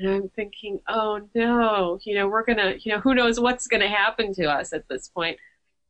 And 0.00 0.08
I'm 0.08 0.28
thinking, 0.30 0.80
oh 0.88 1.20
no, 1.34 1.98
you 2.04 2.14
know, 2.14 2.26
we're 2.26 2.44
going 2.44 2.58
to, 2.58 2.78
you 2.80 2.92
know, 2.92 3.00
who 3.00 3.14
knows 3.14 3.38
what's 3.38 3.66
going 3.66 3.82
to 3.82 3.88
happen 3.88 4.32
to 4.34 4.46
us 4.46 4.72
at 4.72 4.88
this 4.88 5.08
point. 5.08 5.36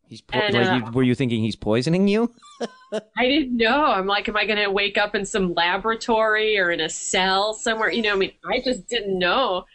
He's 0.09 0.21
po- 0.21 0.39
and, 0.41 0.57
uh, 0.57 0.83
you, 0.85 0.93
were 0.93 1.05
you 1.05 1.15
thinking 1.15 1.41
he's 1.41 1.55
poisoning 1.55 2.09
you? 2.09 2.35
I 2.93 3.27
didn't 3.27 3.57
know. 3.57 3.85
I'm 3.85 4.07
like, 4.07 4.29
am 4.29 4.37
I 4.37 4.45
going 4.45 4.59
to 4.59 4.69
wake 4.69 4.99
up 4.99 5.15
in 5.15 5.25
some 5.25 5.55
laboratory 5.55 6.59
or 6.59 6.73
in 6.73 6.81
a 6.81 6.89
cell 6.89 7.55
somewhere? 7.55 7.93
You 7.93 8.03
know, 8.03 8.15
I 8.15 8.17
mean, 8.17 8.33
I 8.45 8.61
just 8.65 8.89
didn't 8.89 9.17
know. 9.17 9.67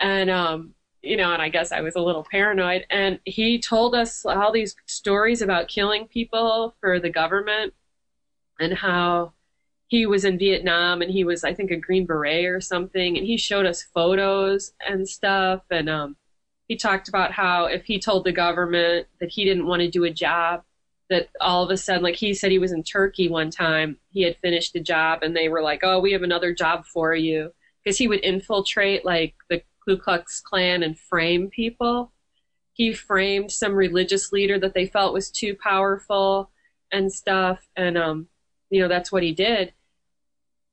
And, 0.00 0.30
um, 0.30 0.74
you 1.02 1.18
know, 1.18 1.34
and 1.34 1.42
I 1.42 1.50
guess 1.50 1.72
I 1.72 1.82
was 1.82 1.96
a 1.96 2.00
little 2.00 2.24
paranoid. 2.30 2.86
And 2.88 3.20
he 3.26 3.60
told 3.60 3.94
us 3.94 4.24
all 4.24 4.50
these 4.50 4.74
stories 4.86 5.42
about 5.42 5.68
killing 5.68 6.08
people 6.08 6.74
for 6.80 6.98
the 6.98 7.10
government 7.10 7.74
and 8.58 8.72
how 8.72 9.34
he 9.88 10.06
was 10.06 10.24
in 10.24 10.38
Vietnam 10.38 11.02
and 11.02 11.10
he 11.10 11.24
was, 11.24 11.44
I 11.44 11.54
think, 11.54 11.70
a 11.70 11.76
Green 11.76 12.06
Beret 12.06 12.46
or 12.46 12.60
something. 12.60 13.16
And 13.16 13.26
he 13.26 13.36
showed 13.36 13.66
us 13.66 13.82
photos 13.82 14.72
and 14.86 15.08
stuff. 15.08 15.62
And, 15.70 15.88
um, 15.88 16.16
he 16.68 16.76
talked 16.76 17.08
about 17.08 17.32
how 17.32 17.66
if 17.66 17.84
he 17.84 17.98
told 17.98 18.24
the 18.24 18.32
government 18.32 19.06
that 19.20 19.30
he 19.30 19.44
didn't 19.44 19.66
want 19.66 19.82
to 19.82 19.90
do 19.90 20.04
a 20.04 20.10
job, 20.10 20.62
that 21.08 21.28
all 21.40 21.62
of 21.62 21.70
a 21.70 21.76
sudden, 21.76 22.02
like 22.02 22.16
he 22.16 22.34
said, 22.34 22.50
he 22.50 22.58
was 22.58 22.72
in 22.72 22.82
Turkey 22.82 23.28
one 23.28 23.50
time, 23.50 23.98
he 24.10 24.22
had 24.22 24.36
finished 24.38 24.74
a 24.74 24.80
job, 24.80 25.22
and 25.22 25.36
they 25.36 25.48
were 25.48 25.62
like, 25.62 25.80
"Oh, 25.84 26.00
we 26.00 26.12
have 26.12 26.22
another 26.22 26.52
job 26.52 26.84
for 26.84 27.14
you," 27.14 27.52
because 27.84 27.98
he 27.98 28.08
would 28.08 28.20
infiltrate 28.24 29.04
like 29.04 29.34
the 29.48 29.62
Ku 29.84 29.96
Klux 29.96 30.40
Klan 30.40 30.82
and 30.82 30.98
frame 30.98 31.48
people. 31.48 32.12
He 32.72 32.92
framed 32.92 33.52
some 33.52 33.74
religious 33.74 34.32
leader 34.32 34.58
that 34.58 34.74
they 34.74 34.86
felt 34.86 35.14
was 35.14 35.30
too 35.30 35.54
powerful 35.54 36.50
and 36.92 37.12
stuff, 37.12 37.68
and 37.76 37.96
um, 37.96 38.28
you 38.70 38.80
know 38.80 38.88
that's 38.88 39.12
what 39.12 39.22
he 39.22 39.32
did. 39.32 39.72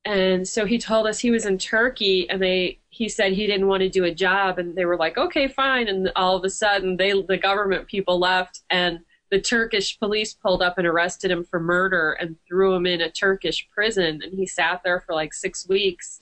And 0.05 0.45
so 0.47 0.65
he 0.65 0.77
told 0.77 1.07
us 1.07 1.19
he 1.19 1.31
was 1.31 1.45
in 1.45 1.57
Turkey 1.57 2.29
and 2.29 2.41
they 2.41 2.79
he 2.89 3.07
said 3.07 3.31
he 3.31 3.47
didn't 3.47 3.67
want 3.67 3.81
to 3.81 3.89
do 3.89 4.03
a 4.03 4.13
job 4.13 4.59
and 4.59 4.75
they 4.75 4.85
were 4.85 4.97
like, 4.97 5.17
"Okay, 5.17 5.47
fine." 5.47 5.87
And 5.87 6.11
all 6.15 6.35
of 6.35 6.43
a 6.43 6.49
sudden 6.49 6.97
they 6.97 7.13
the 7.21 7.37
government 7.37 7.87
people 7.87 8.19
left 8.19 8.61
and 8.69 8.99
the 9.31 9.39
Turkish 9.39 9.97
police 9.97 10.33
pulled 10.33 10.61
up 10.61 10.77
and 10.77 10.85
arrested 10.85 11.31
him 11.31 11.43
for 11.43 11.59
murder 11.59 12.11
and 12.19 12.35
threw 12.47 12.75
him 12.75 12.85
in 12.85 13.01
a 13.01 13.09
Turkish 13.09 13.67
prison 13.71 14.21
and 14.21 14.33
he 14.33 14.45
sat 14.45 14.81
there 14.83 14.99
for 14.99 15.15
like 15.15 15.33
6 15.33 15.67
weeks. 15.67 16.21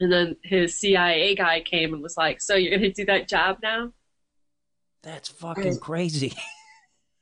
And 0.00 0.10
then 0.10 0.36
his 0.42 0.78
CIA 0.78 1.34
guy 1.34 1.60
came 1.60 1.92
and 1.92 2.02
was 2.02 2.16
like, 2.16 2.40
"So 2.40 2.54
you're 2.54 2.70
going 2.70 2.82
to 2.82 2.92
do 2.92 3.04
that 3.06 3.28
job 3.28 3.58
now?" 3.62 3.92
That's 5.02 5.28
fucking 5.28 5.78
crazy. 5.78 6.32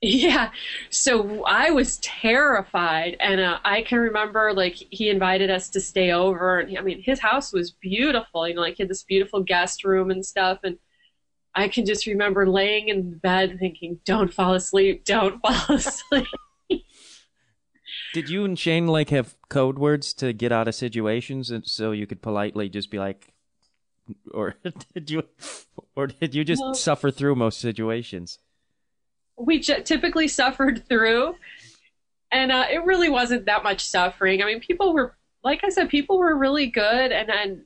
Yeah. 0.07 0.50
So 0.90 1.44
I 1.44 1.70
was 1.70 1.96
terrified. 1.98 3.16
And 3.18 3.40
uh, 3.40 3.59
I 3.64 3.82
can 3.82 3.98
remember, 3.98 4.52
like, 4.54 4.74
he 4.74 5.11
invited 5.11 5.50
us 5.50 5.68
to 5.70 5.80
stay 5.80 6.12
over. 6.12 6.61
And 6.61 6.78
I 6.78 6.80
mean, 6.80 7.02
his 7.02 7.18
house 7.18 7.52
was 7.52 7.72
beautiful. 7.72 8.46
You 8.46 8.54
know, 8.54 8.61
like, 8.61 8.76
he 8.76 8.84
had 8.84 8.90
this 8.90 9.02
beautiful 9.02 9.42
guest 9.42 9.84
room 9.84 10.11
and 10.11 10.24
stuff. 10.24 10.61
And 10.62 10.78
I 11.54 11.66
can 11.66 11.84
just 11.84 12.07
remember 12.07 12.48
laying 12.48 12.88
in 12.88 13.18
bed 13.18 13.57
thinking, 13.59 13.98
don't 14.04 14.32
fall 14.32 14.54
asleep. 14.54 15.04
Don't 15.04 15.40
fall 15.46 15.76
asleep. 15.76 16.26
Did 18.14 18.30
you 18.30 18.44
and 18.44 18.59
Shane, 18.59 18.86
like, 18.86 19.11
have 19.11 19.34
code 19.48 19.78
words 19.78 20.14
to 20.14 20.32
get 20.32 20.52
out 20.52 20.68
of 20.68 20.74
situations 20.76 21.50
and 21.50 21.66
so 21.66 21.90
you 21.90 22.07
could 22.07 22.22
politely 22.22 22.68
just 22.68 22.90
be 22.90 22.98
like, 22.98 23.32
or 24.32 24.54
did 24.94 25.11
you, 25.11 25.24
or 25.96 26.07
did 26.07 26.34
you 26.34 26.44
just 26.44 26.76
suffer 26.76 27.11
through 27.11 27.34
most 27.34 27.59
situations? 27.59 28.38
We 29.37 29.61
j- 29.61 29.82
typically 29.82 30.28
suffered 30.28 30.87
through. 30.89 31.37
And 32.32 32.51
uh, 32.51 32.66
it 32.70 32.84
really 32.84 33.09
wasn't 33.09 33.47
that 33.47 33.62
much 33.62 33.87
suffering. 33.87 34.43
I 34.43 34.47
mean, 34.47 34.61
people 34.61 34.93
were, 34.93 35.16
like 35.45 35.62
I 35.62 35.68
said, 35.68 35.89
people 35.89 36.18
were 36.18 36.37
really 36.37 36.66
good 36.66 37.12
and, 37.12 37.30
and 37.30 37.62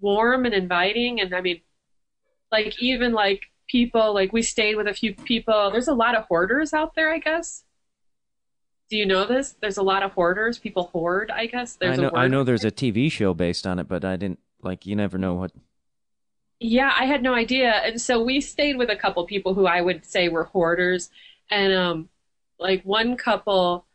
warm 0.00 0.46
and 0.46 0.54
inviting. 0.54 1.20
And 1.20 1.34
I 1.34 1.40
mean, 1.40 1.60
like, 2.50 2.82
even 2.82 3.12
like 3.12 3.42
people, 3.68 4.12
like, 4.12 4.32
we 4.32 4.42
stayed 4.42 4.74
with 4.74 4.88
a 4.88 4.94
few 4.94 5.14
people. 5.14 5.70
There's 5.70 5.88
a 5.88 5.94
lot 5.94 6.16
of 6.16 6.24
hoarders 6.24 6.72
out 6.72 6.94
there, 6.96 7.12
I 7.12 7.18
guess. 7.18 7.64
Do 8.90 8.96
you 8.96 9.06
know 9.06 9.24
this? 9.24 9.54
There's 9.60 9.76
a 9.76 9.82
lot 9.82 10.02
of 10.02 10.10
hoarders. 10.12 10.58
People 10.58 10.90
hoard, 10.92 11.30
I 11.30 11.46
guess. 11.46 11.76
There's 11.76 11.98
I 11.98 12.02
know, 12.02 12.10
I 12.12 12.26
know 12.26 12.42
there's 12.42 12.64
a 12.64 12.72
TV 12.72 13.10
show 13.12 13.32
based 13.34 13.64
on 13.64 13.78
it, 13.78 13.86
but 13.86 14.04
I 14.04 14.16
didn't, 14.16 14.40
like, 14.62 14.84
you 14.84 14.96
never 14.96 15.16
know 15.16 15.34
what 15.34 15.52
yeah, 16.60 16.94
I 16.96 17.06
had 17.06 17.22
no 17.22 17.34
idea. 17.34 17.70
And 17.70 18.00
so 18.00 18.22
we 18.22 18.40
stayed 18.40 18.76
with 18.76 18.90
a 18.90 18.96
couple 18.96 19.24
people 19.26 19.54
who 19.54 19.66
I 19.66 19.80
would 19.80 20.04
say 20.04 20.28
were 20.28 20.44
hoarders. 20.44 21.10
And 21.50 21.72
um 21.72 22.08
like 22.58 22.82
one 22.84 23.16
couple 23.16 23.86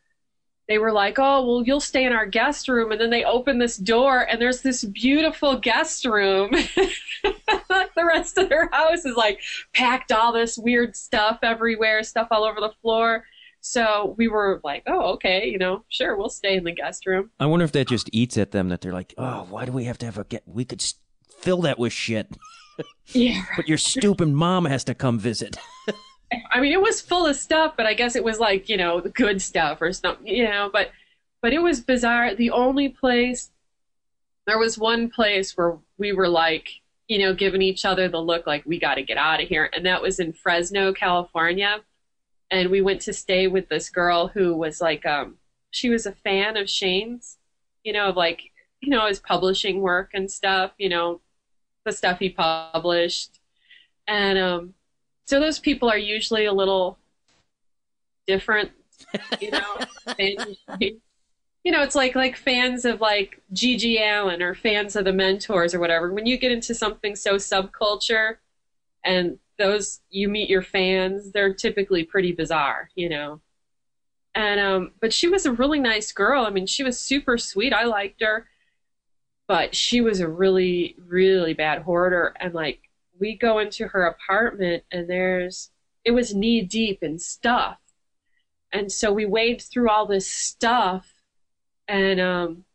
they 0.68 0.80
were 0.80 0.92
like, 0.92 1.20
"Oh, 1.20 1.46
well, 1.46 1.64
you'll 1.64 1.80
stay 1.80 2.06
in 2.06 2.12
our 2.12 2.26
guest 2.26 2.68
room." 2.68 2.92
And 2.92 3.00
then 3.00 3.12
they 3.12 3.24
open 3.24 3.60
this 3.60 3.78
door 3.78 4.22
and 4.22 4.42
there's 4.42 4.62
this 4.62 4.84
beautiful 4.84 5.60
guest 5.60 6.06
room. 6.06 6.50
the 7.24 8.04
rest 8.04 8.40
of 8.40 8.50
their 8.50 8.68
house 8.72 9.06
is 9.06 9.16
like 9.16 9.42
packed 9.74 10.12
all 10.12 10.34
this 10.34 10.58
weird 10.58 10.96
stuff 10.96 11.40
everywhere, 11.44 12.02
stuff 12.02 12.30
all 12.32 12.44
over 12.44 12.60
the 12.60 12.74
floor. 12.82 13.26
So 13.62 14.16
we 14.18 14.28
were 14.28 14.60
like, 14.64 14.84
"Oh, 14.88 15.14
okay, 15.14 15.48
you 15.48 15.60
know, 15.60 15.86
sure, 15.90 16.18
we'll 16.18 16.30
stay 16.30 16.56
in 16.58 16.64
the 16.64 16.72
guest 16.72 17.06
room." 17.06 17.30
I 17.40 17.46
wonder 17.46 17.66
if 17.66 17.72
that 17.74 17.88
just 17.88 18.10
eats 18.12 18.36
at 18.38 18.52
them 18.52 18.70
that 18.70 18.82
they're 18.82 18.92
like, 18.92 19.14
"Oh, 19.20 19.46
why 19.50 19.66
do 19.66 19.72
we 19.72 19.84
have 19.84 20.00
to 20.00 20.06
have 20.08 20.18
a 20.18 20.24
get 20.24 20.44
we 20.48 20.66
could 20.66 20.82
fill 21.40 21.62
that 21.62 21.80
with 21.80 21.94
shit." 21.94 22.28
Yeah. 23.14 23.44
but 23.56 23.70
your 23.70 23.78
stupid 23.78 24.30
mom 24.30 24.66
has 24.66 24.84
to 24.86 24.96
come 24.96 25.20
visit. 25.20 25.58
I 26.52 26.60
mean, 26.60 26.74
it 26.74 26.82
was 26.82 27.00
full 27.00 27.28
of 27.28 27.36
stuff, 27.36 27.76
but 27.78 27.86
I 27.86 27.94
guess 27.94 28.16
it 28.16 28.24
was 28.24 28.40
like 28.40 28.68
you 28.68 28.78
know 28.78 29.00
the 29.00 29.10
good 29.10 29.42
stuff 29.42 29.82
or 29.82 29.94
something, 29.94 30.28
you 30.28 30.44
know. 30.44 30.70
But 30.74 30.92
but 31.42 31.54
it 31.54 31.62
was 31.62 31.80
bizarre. 31.80 32.34
The 32.36 32.50
only 32.52 32.90
place 32.90 33.52
there 34.48 34.60
was 34.60 34.78
one 34.78 35.10
place 35.10 35.56
where 35.58 35.78
we 35.98 36.14
were 36.14 36.28
like, 36.28 36.70
you 37.08 37.20
know, 37.20 37.34
giving 37.34 37.62
each 37.62 37.86
other 37.86 38.08
the 38.08 38.22
look 38.22 38.48
like 38.48 38.66
we 38.66 38.80
got 38.80 38.96
to 38.96 39.04
get 39.04 39.18
out 39.18 39.42
of 39.42 39.48
here, 39.48 39.70
and 39.74 39.86
that 39.86 40.02
was 40.02 40.20
in 40.20 40.34
Fresno, 40.34 40.94
California. 40.94 41.82
And 42.52 42.70
we 42.70 42.82
went 42.82 43.02
to 43.02 43.14
stay 43.14 43.48
with 43.48 43.70
this 43.70 43.90
girl 43.90 44.28
who 44.28 44.56
was 44.56 44.80
like, 44.80 45.06
um, 45.06 45.38
she 45.72 45.90
was 45.90 46.06
a 46.06 46.12
fan 46.12 46.58
of 46.58 46.70
Shane's, 46.70 47.38
you 47.84 47.92
know, 47.92 48.10
of 48.10 48.16
like, 48.16 48.52
you 48.82 48.90
know, 48.90 49.08
his 49.08 49.20
publishing 49.20 49.82
work 49.82 50.12
and 50.14 50.30
stuff, 50.30 50.72
you 50.78 50.88
know, 50.90 51.22
the 51.86 51.94
stuff 51.94 52.20
he 52.20 52.30
published. 52.30 53.40
And 54.08 54.38
um, 54.38 54.74
so 55.26 55.40
those 55.40 55.60
people 55.60 55.90
are 55.90 55.98
usually 55.98 56.46
a 56.46 56.54
little 56.54 56.98
different, 58.28 58.72
you 59.40 59.52
know. 59.52 59.78
you 60.80 61.72
know, 61.72 61.82
it's 61.82 61.96
like 61.96 62.16
like 62.16 62.36
fans 62.36 62.86
of 62.86 63.02
like 63.02 63.42
GG 63.54 64.00
Allin 64.00 64.42
or 64.42 64.54
fans 64.54 64.96
of 64.96 65.06
the 65.06 65.14
mentors 65.14 65.74
or 65.74 65.80
whatever. 65.80 66.12
When 66.12 66.26
you 66.26 66.38
get 66.38 66.52
into 66.52 66.76
something 66.76 67.16
so 67.16 67.36
subculture 67.36 68.38
and 69.04 69.40
those 69.58 70.02
you 70.10 70.28
meet 70.28 70.50
your 70.50 70.62
fans, 70.62 71.32
they're 71.32 71.54
typically 71.54 72.04
pretty 72.04 72.34
bizarre, 72.34 72.90
you 72.96 73.10
know. 73.10 73.42
And 74.36 74.60
um 74.60 74.92
but 75.00 75.14
she 75.14 75.28
was 75.28 75.46
a 75.46 75.52
really 75.52 75.80
nice 75.80 76.12
girl. 76.12 76.46
I 76.46 76.50
mean, 76.50 76.68
she 76.68 76.84
was 76.84 77.00
super 77.00 77.38
sweet. 77.38 77.74
I 77.74 77.86
liked 77.86 78.22
her 78.22 78.48
but 79.48 79.76
she 79.76 80.02
was 80.02 80.20
a 80.20 80.28
really 80.28 80.96
really 81.06 81.54
bad 81.54 81.84
hoarder. 81.84 82.34
And 82.40 82.54
like 82.54 82.90
we 83.20 83.36
go 83.38 83.60
into 83.60 83.88
her 83.88 84.06
apartment 84.06 84.84
and 84.92 85.10
there's 85.10 85.72
it 86.04 86.12
was 86.12 86.36
knee 86.36 86.62
deep 86.62 87.04
in 87.04 87.20
stuff. 87.20 87.78
And 88.72 88.92
so 88.92 89.12
we 89.14 89.26
wade 89.26 89.62
through 89.62 89.90
all 89.90 90.06
this 90.06 90.30
stuff 90.32 91.14
and 91.88 92.20
um 92.20 92.66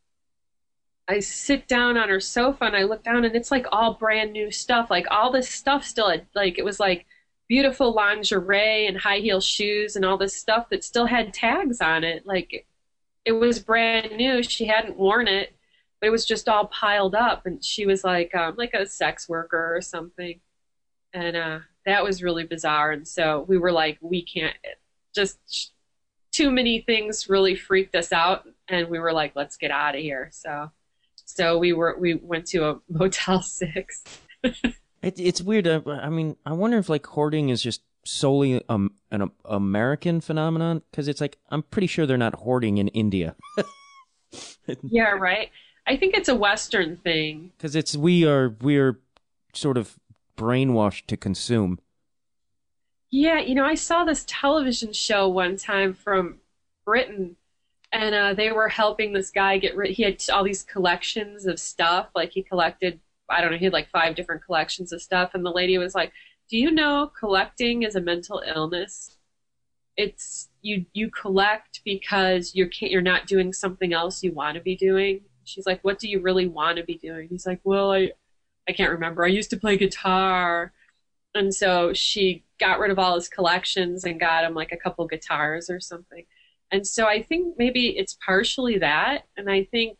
I 1.08 1.18
sit 1.18 1.66
down 1.66 1.96
on 1.96 2.08
her 2.08 2.20
sofa 2.20 2.64
and 2.64 2.76
I 2.76 2.84
look 2.84 3.02
down 3.02 3.24
and 3.24 3.34
it's 3.34 3.50
like 3.50 3.66
all 3.72 3.94
brand 3.94 4.32
new 4.32 4.52
stuff. 4.52 4.90
Like 4.90 5.06
all 5.10 5.32
this 5.32 5.48
stuff 5.48 5.84
still 5.84 6.08
had, 6.08 6.26
like 6.36 6.56
it 6.56 6.64
was 6.64 6.78
like 6.78 7.04
beautiful 7.48 7.92
lingerie 7.92 8.86
and 8.86 8.96
high 8.96 9.18
heel 9.18 9.40
shoes 9.40 9.96
and 9.96 10.04
all 10.04 10.16
this 10.16 10.36
stuff 10.36 10.68
that 10.70 10.84
still 10.84 11.06
had 11.06 11.34
tags 11.34 11.80
on 11.80 12.04
it. 12.04 12.24
Like 12.26 12.52
it 12.52 12.66
it 13.24 13.32
was 13.32 13.58
brand 13.58 14.16
new. 14.16 14.42
She 14.42 14.66
hadn't 14.66 14.96
worn 14.96 15.28
it, 15.28 15.54
but 16.00 16.06
it 16.06 16.10
was 16.10 16.24
just 16.24 16.48
all 16.48 16.66
piled 16.66 17.14
up, 17.14 17.46
and 17.46 17.64
she 17.64 17.86
was 17.86 18.04
like 18.04 18.34
um, 18.34 18.54
like 18.56 18.74
a 18.74 18.86
sex 18.86 19.28
worker 19.28 19.74
or 19.76 19.80
something, 19.80 20.40
and 21.12 21.36
uh, 21.36 21.58
that 21.86 22.02
was 22.04 22.22
really 22.22 22.44
bizarre. 22.44 22.92
And 22.92 23.06
so 23.06 23.44
we 23.48 23.58
were 23.58 23.72
like, 23.72 23.98
we 24.00 24.22
can't 24.22 24.56
just 25.14 25.72
too 26.32 26.50
many 26.50 26.80
things 26.80 27.28
really 27.28 27.54
freaked 27.54 27.94
us 27.94 28.12
out, 28.12 28.48
and 28.68 28.88
we 28.88 28.98
were 28.98 29.12
like, 29.12 29.32
let's 29.34 29.56
get 29.56 29.70
out 29.70 29.94
of 29.94 30.00
here. 30.00 30.28
So 30.32 30.70
so 31.34 31.58
we 31.58 31.72
were 31.72 31.96
we 31.98 32.14
went 32.14 32.46
to 32.48 32.68
a 32.68 32.80
Motel 32.88 33.42
Six. 33.42 34.04
it, 34.42 34.64
it's 35.02 35.40
weird. 35.40 35.66
Uh, 35.66 35.82
I 35.86 36.08
mean, 36.10 36.36
I 36.44 36.52
wonder 36.52 36.78
if 36.78 36.88
like 36.88 37.06
hoarding 37.06 37.50
is 37.50 37.62
just 37.62 37.82
solely 38.04 38.62
um, 38.68 38.92
an 39.10 39.30
American 39.44 40.20
phenomenon 40.20 40.82
because 40.90 41.08
it's 41.08 41.20
like 41.20 41.36
I'm 41.50 41.62
pretty 41.62 41.86
sure 41.86 42.06
they're 42.06 42.16
not 42.16 42.34
hoarding 42.34 42.78
in 42.78 42.88
India. 42.88 43.36
yeah, 44.82 45.10
right. 45.10 45.50
I 45.90 45.96
think 45.96 46.14
it's 46.14 46.28
a 46.28 46.36
Western 46.36 46.98
thing 46.98 47.50
because 47.58 47.74
it's 47.74 47.96
we 47.96 48.24
are 48.24 48.54
we 48.60 48.78
are 48.78 49.00
sort 49.52 49.76
of 49.76 49.98
brainwashed 50.36 51.06
to 51.06 51.16
consume. 51.16 51.80
Yeah, 53.10 53.40
you 53.40 53.56
know, 53.56 53.64
I 53.64 53.74
saw 53.74 54.04
this 54.04 54.24
television 54.28 54.92
show 54.92 55.28
one 55.28 55.56
time 55.56 55.92
from 55.92 56.38
Britain 56.84 57.34
and 57.90 58.14
uh, 58.14 58.34
they 58.34 58.52
were 58.52 58.68
helping 58.68 59.12
this 59.12 59.32
guy 59.32 59.58
get 59.58 59.74
rid. 59.74 59.90
He 59.90 60.04
had 60.04 60.22
all 60.32 60.44
these 60.44 60.62
collections 60.62 61.44
of 61.44 61.58
stuff. 61.58 62.06
Like 62.14 62.30
he 62.30 62.44
collected, 62.44 63.00
I 63.28 63.40
don't 63.40 63.50
know, 63.50 63.58
he 63.58 63.64
had 63.64 63.72
like 63.72 63.90
five 63.90 64.14
different 64.14 64.44
collections 64.44 64.92
of 64.92 65.02
stuff. 65.02 65.32
And 65.34 65.44
the 65.44 65.50
lady 65.50 65.76
was 65.76 65.96
like, 65.96 66.12
"Do 66.48 66.56
you 66.56 66.70
know 66.70 67.10
collecting 67.18 67.82
is 67.82 67.96
a 67.96 68.00
mental 68.00 68.44
illness? 68.46 69.16
It's 69.96 70.50
you 70.62 70.86
you 70.92 71.10
collect 71.10 71.80
because 71.84 72.54
you're 72.54 72.70
you're 72.78 73.02
not 73.02 73.26
doing 73.26 73.52
something 73.52 73.92
else 73.92 74.22
you 74.22 74.32
want 74.32 74.54
to 74.54 74.60
be 74.60 74.76
doing." 74.76 75.22
She's 75.50 75.66
like, 75.66 75.82
"What 75.82 75.98
do 75.98 76.08
you 76.08 76.20
really 76.20 76.46
want 76.48 76.78
to 76.78 76.84
be 76.84 76.96
doing?" 76.98 77.28
He's 77.28 77.46
like, 77.46 77.60
"Well, 77.64 77.92
I 77.92 78.12
I 78.68 78.72
can't 78.72 78.92
remember. 78.92 79.24
I 79.24 79.28
used 79.28 79.50
to 79.50 79.56
play 79.58 79.76
guitar." 79.76 80.72
And 81.34 81.54
so 81.54 81.92
she 81.92 82.44
got 82.58 82.80
rid 82.80 82.90
of 82.90 82.98
all 82.98 83.14
his 83.14 83.28
collections 83.28 84.04
and 84.04 84.18
got 84.20 84.44
him 84.44 84.54
like 84.54 84.72
a 84.72 84.76
couple 84.76 85.06
guitars 85.06 85.70
or 85.70 85.80
something 85.80 86.24
and 86.70 86.86
so 86.86 87.06
I 87.06 87.22
think 87.22 87.56
maybe 87.58 87.98
it's 87.98 88.16
partially 88.24 88.78
that. 88.78 89.24
And 89.36 89.50
I 89.50 89.64
think 89.64 89.98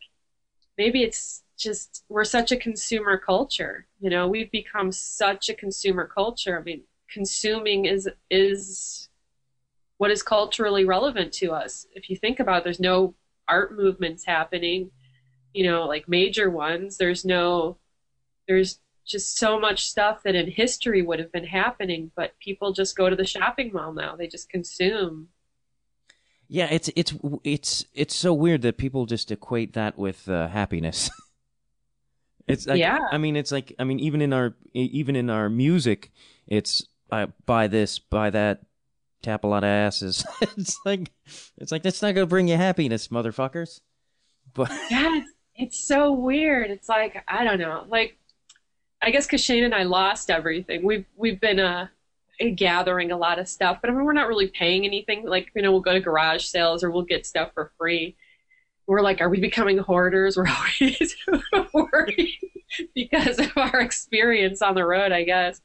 maybe 0.77 1.03
it's 1.03 1.43
just 1.57 2.03
we're 2.09 2.23
such 2.23 2.51
a 2.51 2.57
consumer 2.57 3.17
culture. 3.17 3.87
You 3.99 4.09
know, 4.09 4.27
we've 4.27 4.51
become 4.51 4.91
such 4.91 5.49
a 5.49 5.53
consumer 5.53 6.07
culture. 6.07 6.57
I 6.59 6.63
mean, 6.63 6.83
consuming 7.11 7.85
is 7.85 8.09
is 8.29 9.09
what 9.97 10.11
is 10.11 10.23
culturally 10.23 10.85
relevant 10.85 11.33
to 11.33 11.51
us. 11.51 11.85
If 11.93 12.09
you 12.09 12.15
think 12.15 12.39
about 12.39 12.59
it, 12.59 12.63
there's 12.63 12.79
no 12.79 13.15
art 13.47 13.75
movements 13.77 14.25
happening, 14.25 14.91
you 15.53 15.63
know, 15.63 15.85
like 15.85 16.07
major 16.07 16.49
ones. 16.49 16.97
There's 16.97 17.25
no 17.25 17.77
there's 18.47 18.79
just 19.05 19.37
so 19.37 19.59
much 19.59 19.85
stuff 19.85 20.23
that 20.23 20.35
in 20.35 20.49
history 20.49 21.01
would 21.01 21.19
have 21.19 21.31
been 21.31 21.45
happening, 21.45 22.11
but 22.15 22.37
people 22.39 22.71
just 22.73 22.95
go 22.95 23.09
to 23.09 23.15
the 23.15 23.25
shopping 23.25 23.71
mall 23.73 23.93
now. 23.93 24.15
They 24.15 24.27
just 24.27 24.49
consume 24.49 25.29
yeah, 26.53 26.67
it's 26.69 26.89
it's 26.97 27.13
it's 27.45 27.85
it's 27.93 28.13
so 28.13 28.33
weird 28.33 28.63
that 28.63 28.77
people 28.77 29.05
just 29.05 29.31
equate 29.31 29.71
that 29.75 29.97
with 29.97 30.27
uh, 30.27 30.49
happiness. 30.49 31.09
it's 32.47 32.67
like, 32.67 32.77
yeah. 32.77 32.99
I 33.09 33.17
mean, 33.19 33.37
it's 33.37 33.53
like 33.53 33.73
I 33.79 33.85
mean, 33.85 34.01
even 34.01 34.21
in 34.21 34.33
our 34.33 34.53
even 34.73 35.15
in 35.15 35.29
our 35.29 35.47
music, 35.47 36.11
it's 36.45 36.85
uh, 37.09 37.27
buy 37.45 37.67
this, 37.67 37.99
buy 37.99 38.31
that, 38.31 38.63
tap 39.23 39.45
a 39.45 39.47
lot 39.47 39.63
of 39.63 39.69
asses. 39.69 40.25
it's 40.57 40.77
like 40.83 41.13
it's 41.57 41.71
like 41.71 41.83
that's 41.83 42.01
not 42.01 42.15
gonna 42.15 42.27
bring 42.27 42.49
you 42.49 42.57
happiness, 42.57 43.07
motherfuckers. 43.07 43.79
But 44.53 44.69
yeah, 44.89 45.21
it's, 45.63 45.79
so 45.79 46.11
weird. 46.11 46.71
It's 46.71 46.89
like 46.89 47.23
I 47.27 47.43
don't 47.43 47.59
know, 47.59 47.85
like 47.87 48.17
I 49.01 49.11
guess 49.11 49.25
because 49.25 49.43
Shane 49.43 49.63
and 49.63 49.75
I 49.75 49.83
lost 49.83 50.29
everything. 50.29 50.83
We've 50.83 51.05
we've 51.15 51.39
been 51.39 51.59
uh 51.59 51.87
gathering 52.49 53.11
a 53.11 53.17
lot 53.17 53.39
of 53.39 53.47
stuff, 53.47 53.79
but 53.81 53.89
I 53.89 53.93
mean, 53.93 54.03
we're 54.03 54.13
not 54.13 54.27
really 54.27 54.47
paying 54.47 54.85
anything. 54.85 55.25
Like, 55.27 55.51
you 55.55 55.61
know, 55.61 55.71
we'll 55.71 55.81
go 55.81 55.93
to 55.93 55.99
garage 55.99 56.45
sales 56.45 56.83
or 56.83 56.89
we'll 56.89 57.03
get 57.03 57.25
stuff 57.25 57.51
for 57.53 57.71
free. 57.77 58.15
We're 58.87 59.01
like, 59.01 59.21
are 59.21 59.29
we 59.29 59.39
becoming 59.39 59.77
hoarders? 59.77 60.35
We're 60.37 60.47
always 60.47 61.15
worried 61.73 62.33
because 62.95 63.39
of 63.39 63.51
our 63.55 63.79
experience 63.79 64.61
on 64.61 64.75
the 64.75 64.85
road, 64.85 65.11
I 65.11 65.23
guess. 65.23 65.61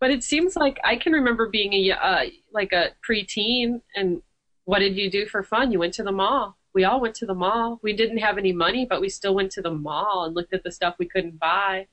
But 0.00 0.10
it 0.10 0.24
seems 0.24 0.56
like 0.56 0.80
I 0.82 0.96
can 0.96 1.12
remember 1.12 1.48
being 1.48 1.72
a 1.74 1.92
uh, 1.92 2.24
like 2.52 2.72
a 2.72 2.90
preteen, 3.08 3.82
and 3.94 4.22
what 4.64 4.80
did 4.80 4.96
you 4.96 5.10
do 5.10 5.26
for 5.26 5.42
fun? 5.42 5.70
You 5.70 5.78
went 5.78 5.94
to 5.94 6.02
the 6.02 6.12
mall. 6.12 6.56
We 6.74 6.84
all 6.84 7.00
went 7.00 7.14
to 7.16 7.26
the 7.26 7.34
mall. 7.34 7.78
We 7.82 7.92
didn't 7.92 8.18
have 8.18 8.36
any 8.36 8.52
money, 8.52 8.84
but 8.84 9.00
we 9.00 9.08
still 9.08 9.34
went 9.34 9.52
to 9.52 9.62
the 9.62 9.70
mall 9.70 10.24
and 10.24 10.34
looked 10.34 10.52
at 10.52 10.64
the 10.64 10.72
stuff 10.72 10.96
we 10.98 11.06
couldn't 11.06 11.38
buy. 11.38 11.86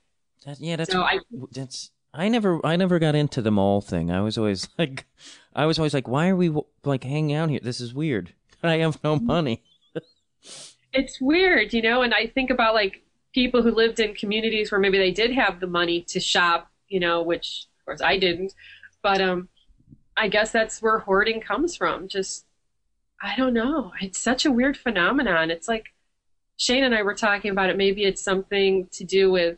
That, 0.46 0.60
yeah, 0.60 0.76
that's 0.76 0.92
so 0.92 1.04
I, 1.04 1.20
that's 1.52 1.92
I 2.14 2.28
never, 2.28 2.66
I 2.66 2.76
never 2.76 3.00
got 3.00 3.16
into 3.16 3.42
the 3.42 3.52
mall 3.52 3.80
thing. 3.80 4.12
I 4.12 4.22
was 4.22 4.38
always 4.38 4.68
like, 4.78 5.06
I 5.56 5.66
was 5.66 5.80
always 5.80 5.94
like, 5.94 6.08
why 6.08 6.30
are 6.30 6.36
we 6.36 6.52
like 6.84 7.04
hanging 7.04 7.36
out 7.36 7.50
here? 7.50 7.60
This 7.62 7.80
is 7.80 7.94
weird. 7.94 8.34
I 8.64 8.78
have 8.78 9.04
no 9.04 9.18
money. 9.18 9.64
it's 10.94 11.22
weird, 11.22 11.74
you 11.74 11.82
know. 11.82 12.02
And 12.02 12.14
I 12.14 12.28
think 12.28 12.50
about 12.50 12.74
like 12.74 13.04
people 13.34 13.62
who 13.62 13.72
lived 13.72 14.00
in 14.00 14.14
communities 14.14 14.72
where 14.72 14.80
maybe 14.80 14.98
they 14.98 15.12
did 15.12 15.32
have 15.32 15.60
the 15.60 15.68
money 15.68 16.02
to 16.02 16.20
shop, 16.20 16.70
you 16.90 17.00
know, 17.00 17.22
which 17.22 17.68
of 17.80 17.86
course 17.86 18.02
I 18.02 18.18
didn't. 18.18 18.54
But 19.02 19.22
um, 19.22 19.48
I 20.18 20.28
guess 20.28 20.52
that's 20.52 20.82
where 20.82 21.00
hoarding 21.00 21.40
comes 21.40 21.76
from. 21.76 22.08
Just, 22.08 22.46
I 23.22 23.36
don't 23.36 23.54
know. 23.54 23.92
It's 24.02 24.20
such 24.20 24.46
a 24.46 24.52
weird 24.52 24.78
phenomenon. 24.78 25.52
It's 25.52 25.68
like 25.68 25.94
Shane 26.58 26.84
and 26.84 26.96
I 26.96 27.04
were 27.04 27.16
talking 27.16 27.52
about 27.52 27.70
it. 27.70 27.78
Maybe 27.78 28.04
it's 28.04 28.24
something 28.24 28.88
to 28.94 29.04
do 29.04 29.32
with 29.32 29.58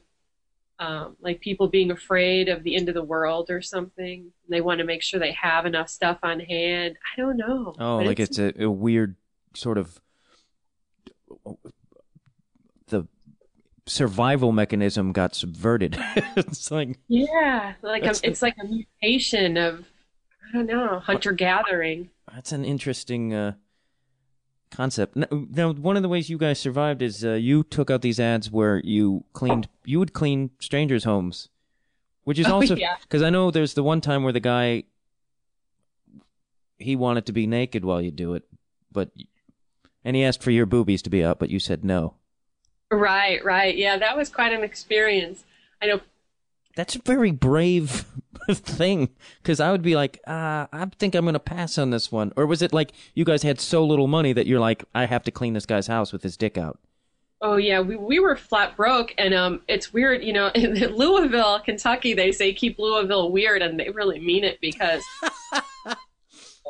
um, 0.80 1.16
like 1.22 1.40
people 1.40 1.68
being 1.68 1.92
afraid 1.92 2.50
of 2.50 2.64
the 2.64 2.76
end 2.76 2.90
of 2.90 2.96
the 2.96 3.04
world 3.04 3.50
or 3.50 3.62
something. 3.62 4.32
They 4.50 4.60
want 4.60 4.80
to 4.80 4.86
make 4.86 5.02
sure 5.02 5.20
they 5.20 5.32
have 5.34 5.66
enough 5.66 5.90
stuff 5.90 6.20
on 6.24 6.40
hand. 6.40 6.98
I 7.16 7.22
don't 7.22 7.38
know. 7.38 7.74
Oh, 7.80 7.98
like 7.98 8.20
it's, 8.20 8.38
it's 8.38 8.58
a, 8.58 8.66
a, 8.66 8.72
weird 8.72 9.16
sort 9.56 9.78
of 9.78 10.02
the 12.88 13.08
survival 13.86 14.52
mechanism 14.52 15.14
got 15.14 15.36
subverted. 15.36 15.98
it's 16.36 16.70
like 16.72 16.98
yeah, 17.08 17.76
like 17.82 18.04
a, 18.04 18.14
it's 18.24 18.42
like 18.42 18.56
a 18.62 18.66
mutation 18.66 19.58
of 19.58 19.86
I 20.54 20.58
don't 20.58 20.68
know 20.68 21.00
hunter 21.00 21.32
gathering. 21.32 22.10
That's 22.34 22.52
an 22.52 22.66
interesting. 22.66 23.34
Uh, 23.34 23.54
concept. 24.74 25.16
Now, 25.16 25.72
one 25.72 25.96
of 25.96 26.04
the 26.04 26.10
ways 26.10 26.30
you 26.30 26.38
guys 26.38 26.60
survived 26.60 27.02
is 27.02 27.24
uh, 27.24 27.34
you 27.34 27.64
took 27.64 27.90
out 27.90 28.02
these 28.02 28.20
ads 28.20 28.52
where 28.52 28.82
you 28.84 29.24
cleaned, 29.34 29.70
you 29.86 30.00
would 30.00 30.14
clean 30.14 30.50
strangers' 30.60 31.04
homes, 31.06 31.50
which 32.24 32.40
is 32.40 32.48
oh, 32.48 32.56
also 32.56 32.76
because 32.76 33.22
yeah. 33.22 33.28
I 33.28 33.30
know 33.30 33.52
there's 33.52 33.76
the 33.76 33.84
one 33.84 34.02
time 34.02 34.24
where 34.24 34.34
the 34.34 34.40
guy 34.40 34.84
he 36.78 36.96
wanted 36.96 37.26
to 37.28 37.32
be 37.32 37.48
naked 37.48 37.86
while 37.86 38.02
you 38.02 38.12
do 38.12 38.34
it, 38.34 38.44
but 38.92 39.12
and 40.04 40.16
he 40.16 40.24
asked 40.24 40.44
for 40.44 40.52
your 40.52 40.66
boobies 40.66 41.02
to 41.04 41.10
be 41.10 41.24
out, 41.24 41.40
but 41.40 41.50
you 41.50 41.60
said 41.60 41.86
no. 41.86 42.16
Right, 42.92 43.44
right, 43.46 43.76
yeah, 43.76 43.98
that 43.98 44.18
was 44.18 44.30
quite 44.30 44.54
an 44.54 44.64
experience. 44.64 45.46
I 45.82 45.88
know 45.88 46.02
that's 46.76 46.96
a 46.96 47.00
very 47.00 47.32
brave 47.32 48.06
thing 48.52 49.10
because 49.42 49.60
I 49.60 49.72
would 49.72 49.82
be 49.82 49.96
like, 49.96 50.20
uh, 50.28 50.68
I 50.72 50.86
think 50.98 51.16
I'm 51.16 51.26
going 51.26 51.34
to 51.34 51.40
pass 51.40 51.78
on 51.78 51.92
this 51.92 52.12
one. 52.12 52.34
Or 52.36 52.46
was 52.46 52.62
it 52.62 52.74
like 52.74 52.94
you 53.14 53.26
guys 53.26 53.44
had 53.44 53.60
so 53.60 53.86
little 53.86 54.08
money 54.08 54.34
that 54.34 54.48
you're 54.48 54.60
like, 54.60 54.84
I 54.94 55.06
have 55.06 55.24
to 55.24 55.32
clean 55.32 55.54
this 55.54 55.66
guy's 55.66 55.88
house 55.88 56.12
with 56.12 56.24
his 56.24 56.38
dick 56.38 56.58
out? 56.58 56.80
Oh 57.42 57.58
yeah, 57.58 57.82
we 57.82 57.98
we 57.98 58.20
were 58.20 58.38
flat 58.38 58.78
broke, 58.78 59.14
and 59.18 59.34
um, 59.34 59.64
it's 59.68 59.92
weird, 59.92 60.24
you 60.24 60.32
know. 60.32 60.48
In 60.56 60.76
Louisville, 60.96 61.60
Kentucky, 61.60 62.14
they 62.14 62.32
say 62.32 62.54
keep 62.54 62.80
Louisville 62.80 63.34
weird, 63.34 63.62
and 63.62 63.78
they 63.78 63.90
really 63.90 64.18
mean 64.22 64.46
it 64.46 64.62
because 64.62 65.04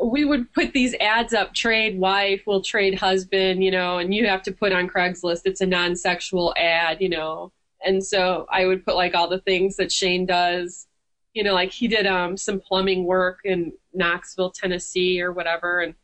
we 0.03 0.25
would 0.25 0.51
put 0.51 0.73
these 0.73 0.95
ads 0.95 1.31
up: 1.31 1.53
trade 1.53 1.99
wife, 1.99 2.41
will 2.47 2.63
trade 2.63 2.95
husband, 2.95 3.63
you 3.63 3.69
know, 3.69 3.99
and 3.99 4.15
you 4.15 4.25
have 4.27 4.41
to 4.43 4.51
put 4.51 4.71
on 4.71 4.89
Craigslist. 4.89 5.41
It's 5.45 5.61
a 5.61 5.67
non-sexual 5.67 6.55
ad, 6.57 6.99
you 7.01 7.09
know 7.09 7.51
and 7.83 8.03
so 8.03 8.45
I 8.51 8.65
would 8.65 8.85
put 8.85 8.95
like 8.95 9.15
all 9.15 9.27
the 9.27 9.41
things 9.41 9.75
that 9.77 9.91
Shane 9.91 10.25
does. 10.25 10.87
You 11.33 11.43
know, 11.43 11.53
like 11.53 11.71
he 11.71 11.87
did 11.87 12.05
um, 12.05 12.37
some 12.37 12.59
plumbing 12.59 13.05
work 13.05 13.39
in 13.43 13.73
Knoxville, 13.93 14.51
Tennessee, 14.51 15.21
or 15.21 15.31
whatever, 15.31 15.81
and 15.81 15.95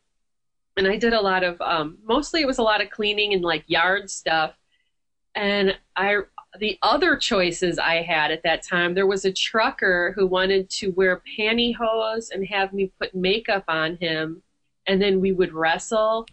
and 0.77 0.88
I 0.88 0.95
did 0.95 1.13
a 1.13 1.21
lot 1.21 1.43
of 1.43 1.59
um, 1.61 1.97
mostly 2.03 2.41
it 2.41 2.47
was 2.47 2.57
a 2.57 2.63
lot 2.63 2.82
of 2.82 2.89
cleaning 2.89 3.34
and 3.34 3.43
like 3.43 3.63
yard 3.67 4.09
stuff. 4.09 4.55
And 5.36 5.77
I 5.95 6.21
the 6.57 6.80
other 6.82 7.15
choices 7.15 7.77
I 7.77 8.01
had 8.01 8.32
at 8.32 8.43
that 8.43 8.63
time, 8.63 8.93
there 8.93 9.05
was 9.05 9.25
a 9.25 9.32
trucker 9.32 10.13
who 10.15 10.25
wanted 10.25 10.69
to 10.71 10.89
wear 10.89 11.21
pantyhose 11.38 12.32
and 12.32 12.45
have 12.47 12.73
me 12.73 12.91
put 12.99 13.13
makeup 13.13 13.65
on 13.67 13.97
him, 13.97 14.41
and 14.88 15.01
then 15.01 15.21
we 15.21 15.32
would 15.32 15.53
wrestle. 15.53 16.25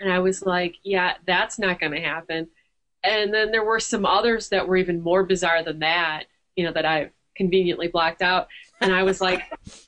And 0.00 0.12
I 0.12 0.18
was 0.18 0.44
like, 0.44 0.76
yeah, 0.82 1.14
that's 1.26 1.58
not 1.58 1.78
going 1.78 1.92
to 1.92 2.00
happen. 2.00 2.48
And 3.02 3.32
then 3.32 3.50
there 3.50 3.64
were 3.64 3.80
some 3.80 4.04
others 4.04 4.48
that 4.50 4.66
were 4.66 4.76
even 4.76 5.00
more 5.00 5.24
bizarre 5.24 5.62
than 5.62 5.78
that, 5.78 6.24
you 6.56 6.64
know, 6.64 6.72
that 6.72 6.84
I've 6.84 7.10
conveniently 7.34 7.88
blocked 7.88 8.22
out. 8.22 8.48
And 8.80 8.92
I 8.94 9.02
was 9.02 9.20
like, 9.20 9.42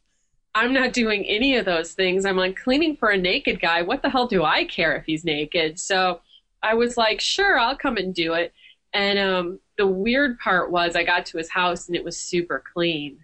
I'm 0.54 0.72
not 0.72 0.92
doing 0.92 1.24
any 1.24 1.56
of 1.56 1.64
those 1.64 1.92
things. 1.92 2.26
I'm 2.26 2.36
like 2.36 2.56
cleaning 2.56 2.96
for 2.96 3.08
a 3.10 3.16
naked 3.16 3.60
guy. 3.60 3.82
What 3.82 4.02
the 4.02 4.10
hell 4.10 4.26
do 4.26 4.44
I 4.44 4.64
care 4.64 4.94
if 4.96 5.04
he's 5.06 5.24
naked? 5.24 5.78
So 5.78 6.20
I 6.62 6.74
was 6.74 6.96
like, 6.96 7.20
sure, 7.20 7.58
I'll 7.58 7.76
come 7.76 7.96
and 7.96 8.14
do 8.14 8.34
it. 8.34 8.52
And 8.92 9.18
um, 9.18 9.60
the 9.78 9.86
weird 9.86 10.38
part 10.38 10.70
was 10.70 10.94
I 10.94 11.04
got 11.04 11.24
to 11.26 11.38
his 11.38 11.50
house 11.50 11.88
and 11.88 11.96
it 11.96 12.04
was 12.04 12.18
super 12.18 12.62
clean. 12.72 13.18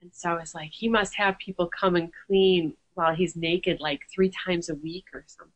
And 0.00 0.10
so 0.14 0.30
I 0.30 0.34
was 0.34 0.54
like, 0.54 0.70
he 0.70 0.88
must 0.88 1.14
have 1.16 1.38
people 1.38 1.66
come 1.66 1.96
and 1.96 2.10
clean 2.26 2.74
while 2.94 3.14
he's 3.14 3.36
naked 3.36 3.80
like 3.80 4.02
three 4.12 4.30
times 4.30 4.70
a 4.70 4.74
week 4.76 5.06
or 5.12 5.24
something. 5.26 5.52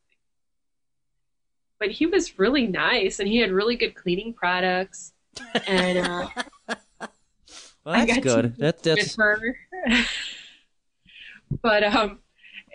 But 1.81 1.91
he 1.91 2.07
was 2.07 2.39
really 2.39 2.69
nice 2.69 3.19
and 3.19 3.29
he 3.29 3.39
had 3.39 3.51
really 3.51 3.75
good 3.75 3.97
cleaning 3.97 4.35
products. 4.35 5.15
And 5.67 5.99
uh, 5.99 6.29
well, 7.85 8.07
that's 8.07 8.19
good. 8.19 8.57
That, 8.59 8.83
that's. 8.83 9.17
but 11.63 11.83
um, 11.83 12.21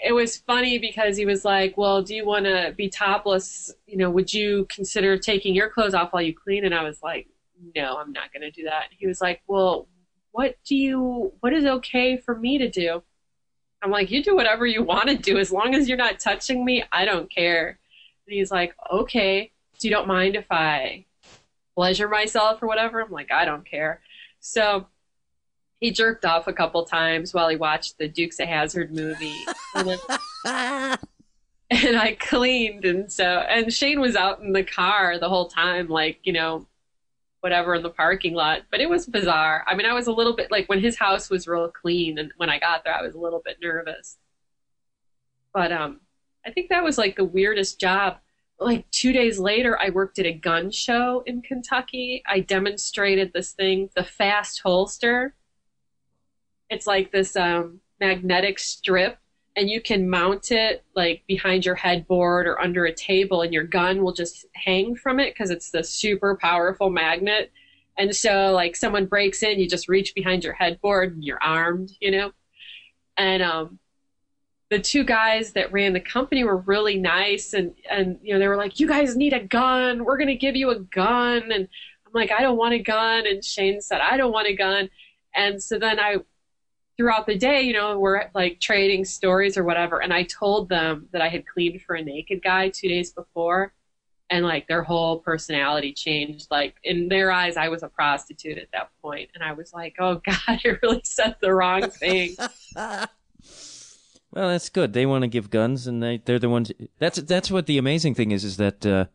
it 0.04 0.12
was 0.12 0.38
funny 0.38 0.78
because 0.78 1.18
he 1.18 1.26
was 1.26 1.46
like, 1.46 1.78
"Well, 1.78 2.02
do 2.02 2.16
you 2.16 2.26
want 2.26 2.46
to 2.46 2.74
be 2.76 2.90
topless? 2.90 3.74
You 3.88 3.98
know, 3.98 4.10
would 4.10 4.34
you 4.34 4.66
consider 4.70 5.18
taking 5.18 5.54
your 5.54 5.70
clothes 5.70 5.94
off 5.94 6.14
while 6.14 6.22
you 6.22 6.34
clean?" 6.34 6.66
And 6.66 6.74
I 6.74 6.84
was 6.84 7.02
like, 7.02 7.28
"No, 7.76 7.98
I'm 7.98 8.12
not 8.12 8.34
going 8.34 8.42
to 8.42 8.52
do 8.52 8.64
that." 8.64 8.86
He 8.98 9.08
was 9.08 9.22
like, 9.22 9.42
"Well, 9.48 9.88
what 10.32 10.56
do 10.66 10.76
you? 10.76 11.34
What 11.40 11.54
is 11.54 11.66
okay 11.66 12.18
for 12.18 12.36
me 12.36 12.58
to 12.58 12.70
do?" 12.70 13.04
I'm 13.82 13.92
like, 13.92 14.12
"You 14.12 14.24
do 14.24 14.36
whatever 14.36 14.66
you 14.66 14.84
want 14.84 15.10
to 15.10 15.16
do, 15.16 15.38
as 15.38 15.52
long 15.52 15.76
as 15.76 15.88
you're 15.88 15.98
not 15.98 16.20
touching 16.20 16.66
me. 16.66 16.84
I 16.92 17.06
don't 17.06 17.32
care." 17.32 17.80
And 18.28 18.36
he's 18.36 18.52
like, 18.52 18.76
"Okay, 18.92 19.52
so 19.78 19.88
you 19.88 19.94
don't 19.94 20.08
mind 20.08 20.36
if 20.36 20.46
I 20.52 21.06
pleasure 21.76 22.08
myself 22.08 22.64
or 22.64 22.68
whatever?" 22.68 23.02
I'm 23.02 23.12
like, 23.12 23.32
"I 23.32 23.46
don't 23.46 23.66
care." 23.66 24.02
So 24.40 24.88
he 25.80 25.92
jerked 25.92 26.26
off 26.26 26.48
a 26.48 26.54
couple 26.54 26.84
times 26.86 27.34
while 27.34 27.50
he 27.50 27.56
watched 27.56 27.98
the 27.98 28.08
Dukes 28.08 28.40
of 28.40 28.48
Hazzard 28.48 28.94
movie. 28.94 29.36
and, 29.76 30.00
I 31.98 32.18
cleaned 32.20 32.86
and 32.86 33.12
so 33.12 33.26
and 33.26 33.74
Shane 33.74 34.00
was 34.00 34.16
out 34.16 34.40
in 34.40 34.54
the 34.54 34.64
car 34.64 35.20
the 35.20 35.30
whole 35.30 35.48
time, 35.48 35.88
like, 35.88 36.20
you 36.24 36.34
know, 36.34 36.68
whatever 37.42 37.76
in 37.76 37.84
the 37.84 37.90
parking 37.90 38.34
lot. 38.34 38.64
But 38.72 38.82
it 38.82 38.90
was 38.90 39.06
bizarre. 39.06 39.64
I 39.68 39.76
mean 39.76 39.86
I 39.86 39.94
was 39.94 40.08
a 40.08 40.14
little 40.14 40.36
bit 40.36 40.52
like 40.52 40.70
when 40.70 40.80
his 40.80 40.98
house 40.98 41.30
was 41.30 41.48
real 41.48 41.70
clean 41.70 42.18
and 42.18 42.32
when 42.38 42.50
I 42.50 42.60
got 42.60 42.84
there 42.84 42.96
I 42.96 43.02
was 43.02 43.16
a 43.16 43.20
little 43.20 43.42
bit 43.44 43.58
nervous. 43.62 44.18
But 45.54 45.72
um 45.72 46.02
I 46.46 46.52
think 46.52 46.70
that 46.70 46.84
was 46.84 46.98
like 46.98 47.16
the 47.16 47.26
weirdest 47.26 47.80
job. 47.80 48.18
Like 48.60 48.90
two 48.92 49.12
days 49.12 49.40
later, 49.40 49.78
I 49.82 49.90
worked 49.90 50.20
at 50.20 50.26
a 50.26 50.32
gun 50.34 50.72
show 50.72 51.24
in 51.26 51.42
Kentucky. 51.42 52.24
I 52.28 52.40
demonstrated 52.40 53.34
this 53.34 53.52
thing, 53.52 53.90
the 53.96 54.04
fast 54.04 54.62
holster 54.62 55.36
it's 56.70 56.88
like 56.88 57.12
this 57.12 57.36
um, 57.36 57.80
magnetic 58.00 58.60
strip 58.60 59.18
and 59.56 59.70
you 59.70 59.82
can 59.82 60.10
mount 60.10 60.52
it 60.52 60.84
like 60.96 61.24
behind 61.28 61.66
your 61.66 61.76
headboard 61.76 62.48
or 62.48 62.60
under 62.60 62.86
a 62.86 62.94
table 62.94 63.42
and 63.42 63.54
your 63.54 63.64
gun 63.64 64.04
will 64.04 64.14
just 64.14 64.46
hang 64.54 64.96
from 64.96 65.20
it 65.20 65.34
because 65.34 65.50
it's 65.50 65.72
the 65.72 65.84
super 65.84 66.38
powerful 66.42 66.90
magnet 66.90 67.52
and 67.98 68.14
so 68.14 68.52
like 68.52 68.76
someone 68.76 69.06
breaks 69.06 69.44
in 69.44 69.60
you 69.60 69.68
just 69.68 69.88
reach 69.88 70.14
behind 70.14 70.44
your 70.44 70.54
headboard 70.54 71.14
and 71.14 71.24
you're 71.24 71.42
armed 71.42 71.92
you 72.02 72.12
know 72.12 72.32
and 73.16 73.42
um 73.42 73.80
the 74.70 74.80
two 74.80 75.04
guys 75.04 75.54
that 75.54 75.72
ran 75.72 75.94
the 75.94 76.00
company 76.00 76.44
were 76.44 76.58
really 76.58 76.98
nice 76.98 77.54
and 77.54 77.76
and 77.90 78.20
you 78.22 78.34
know 78.34 78.40
they 78.40 78.48
were 78.48 78.58
like 78.58 78.80
you 78.80 78.88
guys 78.88 79.16
need 79.16 79.34
a 79.34 79.44
gun 79.44 80.04
we're 80.06 80.18
going 80.18 80.28
to 80.28 80.36
give 80.36 80.56
you 80.56 80.72
a 80.72 80.80
gun 80.80 81.52
and 81.52 81.68
i'm 82.06 82.14
like 82.14 82.32
i 82.32 82.42
don't 82.42 82.58
want 82.58 82.74
a 82.74 82.80
gun 82.80 83.28
and 83.28 83.44
shane 83.44 83.80
said 83.80 84.02
i 84.02 84.18
don't 84.18 84.32
want 84.32 84.48
a 84.48 84.56
gun 84.56 84.90
and 85.36 85.62
so 85.62 85.78
then 85.78 86.00
i 86.00 86.18
throughout 86.98 87.26
the 87.26 87.38
day, 87.38 87.62
you 87.62 87.74
know, 87.74 88.00
we're 88.00 88.30
like 88.34 88.60
trading 88.60 89.06
stories 89.06 89.58
or 89.58 89.64
whatever. 89.64 90.02
And 90.02 90.14
I 90.14 90.24
told 90.24 90.70
them 90.70 91.08
that 91.12 91.22
I 91.22 91.28
had 91.28 91.46
cleaned 91.46 91.82
for 91.82 91.96
a 91.96 92.02
naked 92.02 92.42
guy 92.42 92.70
two 92.70 92.88
days 92.88 93.12
before. 93.12 93.74
And 94.30 94.44
like 94.44 94.68
their 94.68 94.82
whole 94.82 95.20
personality 95.20 95.94
changed. 95.94 96.48
Like 96.50 96.76
in 96.84 97.10
their 97.10 97.32
eyes, 97.32 97.58
I 97.58 97.70
was 97.70 97.84
a 97.84 97.90
prostitute 97.90 98.58
at 98.58 98.72
that 98.74 98.90
point. 99.02 99.30
And 99.36 99.44
I 99.44 99.54
was 99.54 99.72
like, 99.72 99.96
oh 100.00 100.16
God, 100.26 100.40
I 100.48 100.78
really 100.82 101.02
said 101.04 101.36
the 101.42 101.54
wrong 101.54 101.90
thing. 101.90 102.36
well, 104.36 104.50
that's 104.50 104.70
good. 104.70 104.94
They 104.94 105.06
want 105.06 105.24
to 105.24 105.28
give 105.28 105.50
guns 105.50 105.88
and 105.88 106.04
they, 106.04 106.22
they're 106.24 106.40
the 106.40 106.50
ones. 106.50 106.72
That's, 107.00 107.22
that's 107.22 107.50
what 107.50 107.66
the 107.66 107.78
amazing 107.78 108.16
thing 108.16 108.32
is, 108.32 108.44
is 108.44 108.58
that, 108.58 108.86
uh, 108.86 109.06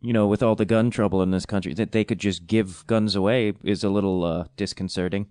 you 0.00 0.12
know, 0.12 0.26
with 0.26 0.42
all 0.42 0.54
the 0.54 0.64
gun 0.64 0.90
trouble 0.90 1.22
in 1.22 1.30
this 1.30 1.46
country, 1.46 1.74
that 1.74 1.92
they 1.92 2.04
could 2.04 2.18
just 2.18 2.46
give 2.46 2.86
guns 2.86 3.14
away 3.14 3.54
is 3.62 3.84
a 3.84 3.90
little 3.90 4.24
uh, 4.24 4.44
disconcerting 4.56 5.28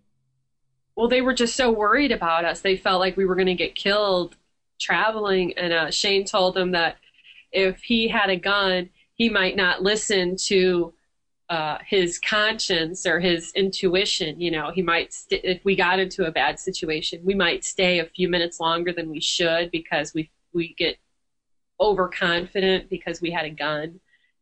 well, 0.96 1.10
they 1.10 1.22
were 1.22 1.34
just 1.34 1.56
so 1.56 1.72
worried 1.72 2.12
about 2.12 2.46
us. 2.46 2.62
They 2.62 2.78
felt 2.78 3.02
like 3.02 3.18
we 3.18 3.26
were 3.26 3.36
going 3.36 3.48
to 3.48 3.54
get 3.54 3.76
killed 3.76 4.38
traveling. 4.80 5.54
And 5.58 5.74
uh, 5.74 5.92
Shane 5.92 6.26
told 6.26 6.56
them 6.56 6.72
that 6.72 6.98
if 7.52 7.82
he 7.82 8.08
had 8.08 8.30
a 8.30 8.38
gun, 8.38 8.90
he 9.14 9.30
might 9.30 9.56
not 9.56 9.82
listen 9.82 10.36
to 10.48 10.94
uh, 11.50 11.78
his 11.86 12.20
conscience 12.20 13.06
or 13.06 13.20
his 13.20 13.52
intuition. 13.54 14.40
You 14.40 14.52
know, 14.52 14.72
he 14.72 14.82
might, 14.82 15.14
st- 15.14 15.42
if 15.44 15.64
we 15.64 15.76
got 15.76 16.00
into 16.00 16.26
a 16.26 16.32
bad 16.32 16.60
situation, 16.60 17.22
we 17.24 17.36
might 17.36 17.64
stay 17.64 18.00
a 18.00 18.06
few 18.06 18.30
minutes 18.30 18.60
longer 18.60 18.92
than 18.92 19.10
we 19.10 19.22
should 19.22 19.72
because 19.72 20.14
we 20.14 20.32
we 20.54 20.74
get 20.74 20.98
overconfident 21.80 22.90
because 22.90 23.22
we 23.22 23.32
had 23.32 23.46
a 23.46 23.50
gun. 23.50 24.00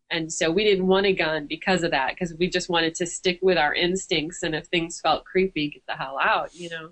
And 0.10 0.32
so 0.32 0.52
we 0.52 0.64
didn't 0.64 0.88
want 0.88 1.08
a 1.08 1.14
gun 1.14 1.48
because 1.48 1.84
of 1.84 1.92
that, 1.92 2.14
because 2.14 2.36
we 2.36 2.48
just 2.48 2.70
wanted 2.70 2.94
to 2.96 3.08
stick 3.08 3.40
with 3.42 3.58
our 3.58 3.74
instincts. 3.74 4.44
And 4.44 4.54
if 4.54 4.68
things 4.68 5.02
felt 5.02 5.26
creepy, 5.26 5.72
get 5.72 5.84
the 5.88 5.94
hell 5.94 6.20
out, 6.22 6.54
you 6.54 6.70
know? 6.70 6.92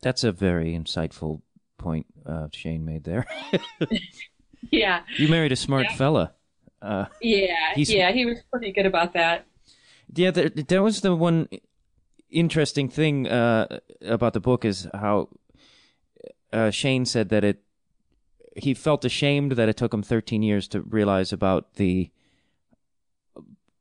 That's 0.00 0.22
a 0.22 0.30
very 0.30 0.72
insightful 0.72 1.42
point 1.78 2.06
uh, 2.24 2.48
Shane 2.52 2.84
made 2.84 3.02
there. 3.02 3.26
yeah. 4.70 5.02
You 5.16 5.28
married 5.28 5.50
a 5.52 5.56
smart 5.56 5.86
yeah. 5.90 5.96
fella. 5.96 6.34
Uh, 6.82 7.06
yeah, 7.20 7.74
yeah, 7.76 8.10
he 8.10 8.26
was 8.26 8.38
pretty 8.50 8.72
good 8.72 8.86
about 8.86 9.12
that. 9.12 9.46
Yeah, 10.14 10.32
there, 10.32 10.48
there 10.48 10.82
was 10.82 11.00
the 11.00 11.14
one 11.14 11.48
interesting 12.28 12.88
thing 12.88 13.28
uh, 13.28 13.78
about 14.04 14.32
the 14.32 14.40
book 14.40 14.64
is 14.64 14.88
how 14.92 15.28
uh, 16.52 16.70
Shane 16.70 17.04
said 17.06 17.28
that 17.28 17.44
it 17.44 17.62
he 18.56 18.74
felt 18.74 19.04
ashamed 19.04 19.52
that 19.52 19.68
it 19.68 19.76
took 19.76 19.94
him 19.94 20.02
13 20.02 20.42
years 20.42 20.68
to 20.68 20.82
realize 20.82 21.32
about 21.32 21.74
the 21.74 22.10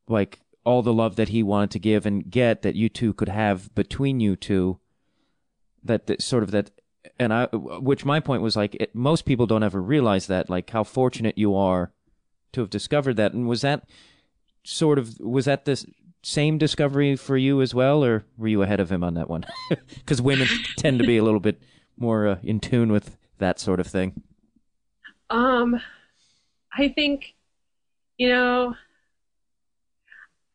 like 0.08 0.40
all 0.64 0.82
the 0.82 0.94
love 0.94 1.16
that 1.16 1.30
he 1.30 1.44
wanted 1.44 1.72
to 1.72 1.80
give 1.80 2.06
and 2.06 2.30
get 2.30 2.62
that 2.62 2.76
you 2.76 2.88
two 2.88 3.14
could 3.14 3.30
have 3.30 3.74
between 3.76 4.20
you 4.20 4.36
two 4.36 4.80
that, 5.84 6.08
that 6.08 6.22
sort 6.22 6.44
of 6.44 6.52
that 6.52 6.72
and 7.20 7.34
I 7.34 7.46
which 7.54 8.06
my 8.06 8.20
point 8.20 8.42
was 8.42 8.56
like 8.56 8.76
it, 8.76 8.96
most 8.96 9.26
people 9.26 9.48
don't 9.48 9.64
ever 9.64 9.82
realize 9.82 10.28
that 10.28 10.50
like 10.50 10.70
how 10.70 10.84
fortunate 10.84 11.38
you 11.38 11.56
are 11.56 11.92
to 12.54 12.62
have 12.62 12.70
discovered 12.70 13.16
that. 13.18 13.34
And 13.34 13.48
was 13.48 13.62
that 13.62 13.88
sort 14.64 15.00
of 15.00 15.20
was 15.20 15.46
that 15.46 15.66
the 15.66 15.84
same 16.24 16.58
discovery 16.58 17.16
for 17.16 17.36
you 17.36 17.62
as 17.62 17.74
well 17.74 18.04
or 18.04 18.26
were 18.38 18.48
you 18.48 18.62
ahead 18.62 18.80
of 18.80 18.92
him 18.92 19.04
on 19.04 19.16
that 19.16 19.30
one? 19.30 19.46
Because 19.96 20.22
women 20.22 20.48
tend 20.78 21.00
to 21.00 21.06
be 21.06 21.18
a 21.18 21.24
little 21.24 21.40
bit 21.40 21.62
more 21.98 22.28
uh, 22.28 22.38
in 22.44 22.60
tune 22.60 22.92
with 22.92 23.18
that 23.40 23.60
sort 23.60 23.80
of 23.80 23.88
thing. 23.88 24.22
Um 25.30 25.80
i 26.74 26.88
think 26.88 27.36
you 28.18 28.30
know 28.30 28.76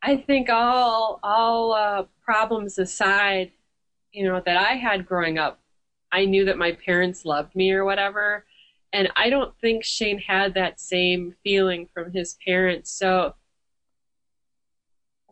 I 0.07 0.17
think 0.17 0.49
all 0.49 1.19
all 1.25 1.73
uh, 1.73 2.05
problems 2.25 2.79
aside, 2.79 3.51
you 4.13 4.25
know, 4.25 4.41
that 4.47 4.57
I 4.57 4.75
had 4.75 5.05
growing 5.05 5.37
up, 5.37 5.61
I 6.13 6.27
knew 6.27 6.45
that 6.45 6.57
my 6.57 6.73
parents 6.73 7.25
loved 7.25 7.57
me 7.57 7.73
or 7.73 7.85
whatever, 7.85 8.45
and 8.97 9.11
I 9.15 9.29
don't 9.29 9.55
think 9.61 9.85
Shane 9.85 10.19
had 10.19 10.55
that 10.55 10.81
same 10.81 11.35
feeling 11.45 11.87
from 11.93 12.13
his 12.13 12.39
parents. 12.47 12.91
So 12.91 13.35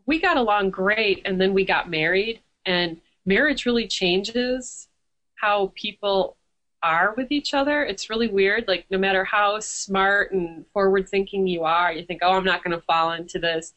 we 0.05 0.21
got 0.21 0.37
along 0.37 0.69
great, 0.69 1.23
and 1.25 1.41
then 1.41 1.55
we 1.55 1.65
got 1.65 1.89
married, 1.89 2.43
and 2.67 3.01
marriage 3.25 3.65
really 3.65 3.87
changes 3.87 4.89
how 5.37 5.73
people 5.77 6.37
are 6.83 7.15
with 7.17 7.33
each 7.33 7.55
other. 7.55 7.83
It's 7.83 8.11
really 8.11 8.29
weird. 8.29 8.69
Like 8.69 8.85
no 8.91 8.99
matter 8.99 9.25
how 9.25 9.61
smart 9.61 10.33
and 10.33 10.67
forward 10.75 11.09
thinking 11.09 11.47
you 11.47 11.63
are, 11.65 11.91
you 11.91 12.05
think, 12.05 12.21
"Oh, 12.23 12.33
I'm 12.33 12.45
not 12.45 12.63
going 12.63 12.77
to 12.79 12.85
fall 12.85 13.13
into 13.13 13.39
this." 13.39 13.73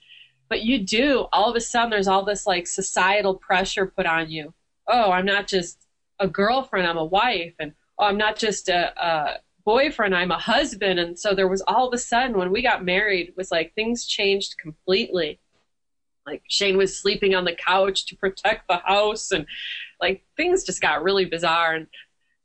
But 0.49 0.63
you 0.63 0.79
do. 0.79 1.27
All 1.31 1.49
of 1.49 1.55
a 1.55 1.61
sudden, 1.61 1.91
there's 1.91 2.09
all 2.09 2.25
this 2.25 2.45
like 2.45 2.67
societal 2.67 3.35
pressure 3.35 3.85
put 3.85 4.05
on 4.05 4.29
you. 4.29 4.53
Oh, 4.85 5.11
I'm 5.11 5.25
not 5.25 5.47
just 5.47 5.87
a 6.19 6.27
girlfriend, 6.27 6.87
I'm 6.87 6.97
a 6.97 7.05
wife. 7.05 7.53
And 7.57 7.71
oh, 7.97 8.05
I'm 8.05 8.17
not 8.17 8.35
just 8.35 8.67
a, 8.67 8.91
a 9.01 9.39
boyfriend, 9.67 10.15
I'm 10.15 10.31
a 10.31 10.39
husband. 10.39 10.97
And 10.97 11.19
so 11.19 11.35
there 11.35 11.49
was 11.49 11.61
all 11.67 11.89
of 11.89 11.93
a 11.93 11.97
sudden 11.97 12.37
when 12.37 12.53
we 12.53 12.61
got 12.61 12.85
married, 12.85 13.33
was 13.35 13.51
like 13.51 13.75
things 13.75 14.05
changed 14.05 14.57
completely. 14.57 15.41
Like 16.25 16.41
Shane 16.47 16.77
was 16.77 16.97
sleeping 16.97 17.35
on 17.35 17.43
the 17.43 17.53
couch 17.53 18.05
to 18.05 18.15
protect 18.15 18.69
the 18.69 18.77
house, 18.77 19.31
and 19.31 19.45
like 19.99 20.23
things 20.37 20.63
just 20.63 20.81
got 20.81 21.03
really 21.03 21.25
bizarre. 21.25 21.75
And 21.75 21.87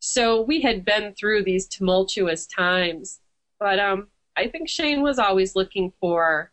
so 0.00 0.42
we 0.42 0.62
had 0.62 0.84
been 0.84 1.14
through 1.14 1.44
these 1.44 1.68
tumultuous 1.68 2.44
times, 2.46 3.20
but 3.60 3.78
um, 3.78 4.08
I 4.36 4.48
think 4.48 4.68
Shane 4.68 5.00
was 5.00 5.20
always 5.20 5.54
looking 5.54 5.92
for 6.00 6.50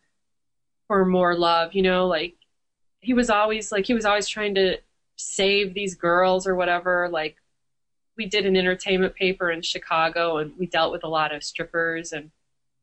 for 0.86 1.04
more 1.04 1.36
love, 1.36 1.74
you 1.74 1.82
know, 1.82 2.06
like 2.06 2.36
he 3.00 3.12
was 3.12 3.28
always 3.28 3.72
like 3.72 3.86
he 3.86 3.94
was 3.94 4.04
always 4.04 4.28
trying 4.28 4.54
to 4.54 4.78
save 5.16 5.74
these 5.74 5.96
girls 5.96 6.46
or 6.46 6.54
whatever, 6.54 7.08
like 7.10 7.36
we 8.16 8.26
did 8.26 8.46
an 8.46 8.56
entertainment 8.56 9.14
paper 9.14 9.50
in 9.50 9.62
Chicago, 9.62 10.38
and 10.38 10.52
we 10.58 10.66
dealt 10.66 10.92
with 10.92 11.04
a 11.04 11.08
lot 11.08 11.34
of 11.34 11.44
strippers 11.44 12.12
and 12.12 12.30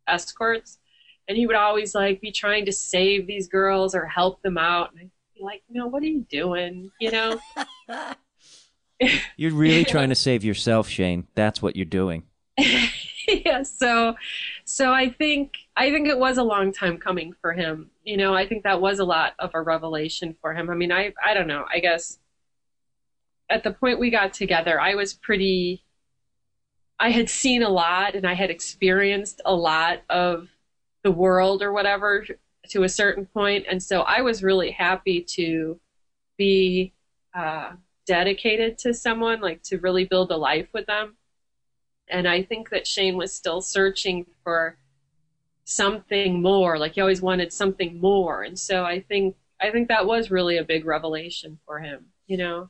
escorts. 0.08 0.80
And 1.28 1.38
he 1.38 1.46
would 1.46 1.56
always 1.56 1.94
like 1.94 2.22
be 2.22 2.32
trying 2.32 2.66
to 2.66 2.72
save 2.72 3.28
these 3.28 3.48
girls 3.48 3.94
or 3.94 4.06
help 4.06 4.42
them 4.42 4.58
out. 4.58 4.92
And 4.92 5.02
I'd 5.02 5.12
be 5.36 5.44
like, 5.44 5.64
you 5.68 5.80
know, 5.80 5.88
what 5.88 6.02
are 6.04 6.08
you 6.08 6.26
doing? 6.30 6.92
You 7.00 7.12
know. 7.12 7.40
You're 9.38 9.54
really 9.54 9.86
trying 9.86 10.10
to 10.10 10.16
save 10.16 10.44
yourself, 10.44 10.88
Shane. 10.90 11.28
That's 11.36 11.62
what 11.62 11.76
you're 11.76 11.86
doing. 11.86 12.24
yeah. 13.28 13.64
So, 13.64 14.16
so 14.66 14.92
I 14.92 15.10
think 15.10 15.54
I 15.76 15.92
think 15.92 16.08
it 16.08 16.18
was 16.18 16.38
a 16.38 16.44
long 16.44 16.74
time 16.74 16.98
coming 16.98 17.34
for 17.42 17.54
him. 17.54 17.92
You 18.04 18.18
know, 18.18 18.34
I 18.34 18.48
think 18.48 18.64
that 18.64 18.82
was 18.82 19.00
a 19.00 19.06
lot 19.06 19.34
of 19.40 19.52
a 19.54 19.62
revelation 19.62 20.36
for 20.42 20.54
him. 20.54 20.70
I 20.70 20.76
mean, 20.76 20.92
I 20.92 21.14
I 21.24 21.34
don't 21.34 21.48
know. 21.48 21.66
I 21.72 21.80
guess 21.80 22.18
at 23.50 23.64
the 23.64 23.72
point 23.72 24.00
we 24.00 24.10
got 24.10 24.34
together, 24.34 24.80
I 24.80 24.96
was 24.96 25.14
pretty. 25.14 25.84
I 27.00 27.12
had 27.12 27.30
seen 27.30 27.62
a 27.62 27.70
lot 27.70 28.16
and 28.16 28.26
I 28.26 28.34
had 28.34 28.50
experienced 28.50 29.40
a 29.46 29.54
lot 29.54 30.00
of 30.10 30.50
the 31.04 31.12
world 31.12 31.62
or 31.62 31.72
whatever 31.72 32.26
to 32.70 32.84
a 32.84 32.90
certain 32.90 33.26
point, 33.28 33.66
and 33.70 33.82
so 33.82 34.02
I 34.02 34.22
was 34.22 34.44
really 34.44 34.72
happy 34.72 35.22
to 35.36 35.80
be 36.38 36.94
uh, 37.36 37.74
dedicated 38.06 38.78
to 38.80 38.94
someone, 38.94 39.42
like 39.42 39.62
to 39.64 39.78
really 39.78 40.06
build 40.06 40.32
a 40.32 40.38
life 40.38 40.68
with 40.74 40.86
them. 40.88 41.16
And 42.10 42.28
I 42.28 42.42
think 42.44 42.70
that 42.72 42.88
Shane 42.88 43.16
was 43.16 43.34
still 43.34 43.62
searching 43.62 44.26
for 44.44 44.78
something 45.66 46.42
more. 46.42 46.78
Like 46.80 46.94
he 46.94 47.02
always 47.02 47.22
wanted 47.22 47.54
something 47.54 48.00
more, 48.00 48.44
and 48.44 48.58
so 48.58 48.84
I 48.84 49.02
think 49.02 49.36
I 49.62 49.72
think 49.72 49.88
that 49.88 50.06
was 50.06 50.32
really 50.32 50.58
a 50.58 50.64
big 50.64 50.86
revelation 50.86 51.60
for 51.66 51.80
him. 51.80 52.08
You 52.26 52.38
know. 52.38 52.70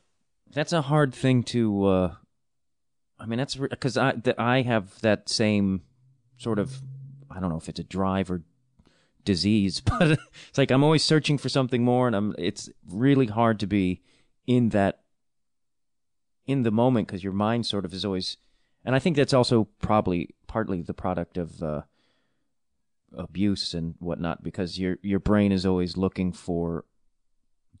That's 0.52 0.72
a 0.72 0.82
hard 0.82 1.14
thing 1.14 1.42
to. 1.44 1.84
Uh, 1.84 2.14
I 3.18 3.26
mean, 3.26 3.38
that's 3.38 3.56
because 3.56 3.96
I 3.96 4.12
that 4.12 4.38
I 4.38 4.62
have 4.62 5.00
that 5.00 5.28
same 5.28 5.82
sort 6.36 6.58
of. 6.58 6.80
I 7.30 7.40
don't 7.40 7.50
know 7.50 7.58
if 7.58 7.68
it's 7.68 7.80
a 7.80 7.84
drive 7.84 8.30
or 8.30 8.42
disease, 9.24 9.80
but 9.98 10.18
it's 10.48 10.58
like 10.58 10.70
I'm 10.70 10.84
always 10.84 11.04
searching 11.04 11.38
for 11.38 11.48
something 11.48 11.84
more, 11.84 12.06
and 12.06 12.16
I'm. 12.16 12.34
It's 12.38 12.70
really 12.88 13.26
hard 13.26 13.60
to 13.60 13.66
be 13.66 14.02
in 14.46 14.70
that 14.70 15.00
in 16.46 16.62
the 16.62 16.70
moment 16.70 17.06
because 17.06 17.22
your 17.22 17.32
mind 17.32 17.66
sort 17.66 17.84
of 17.84 17.92
is 17.92 18.04
always. 18.04 18.38
And 18.84 18.94
I 18.94 19.00
think 19.00 19.16
that's 19.16 19.34
also 19.34 19.68
probably 19.80 20.34
partly 20.46 20.80
the 20.80 20.94
product 20.94 21.36
of 21.36 21.62
uh, 21.62 21.82
abuse 23.16 23.74
and 23.74 23.94
whatnot 23.98 24.42
because 24.42 24.78
your 24.78 24.98
your 25.02 25.20
brain 25.20 25.52
is 25.52 25.66
always 25.66 25.96
looking 25.96 26.32
for 26.32 26.84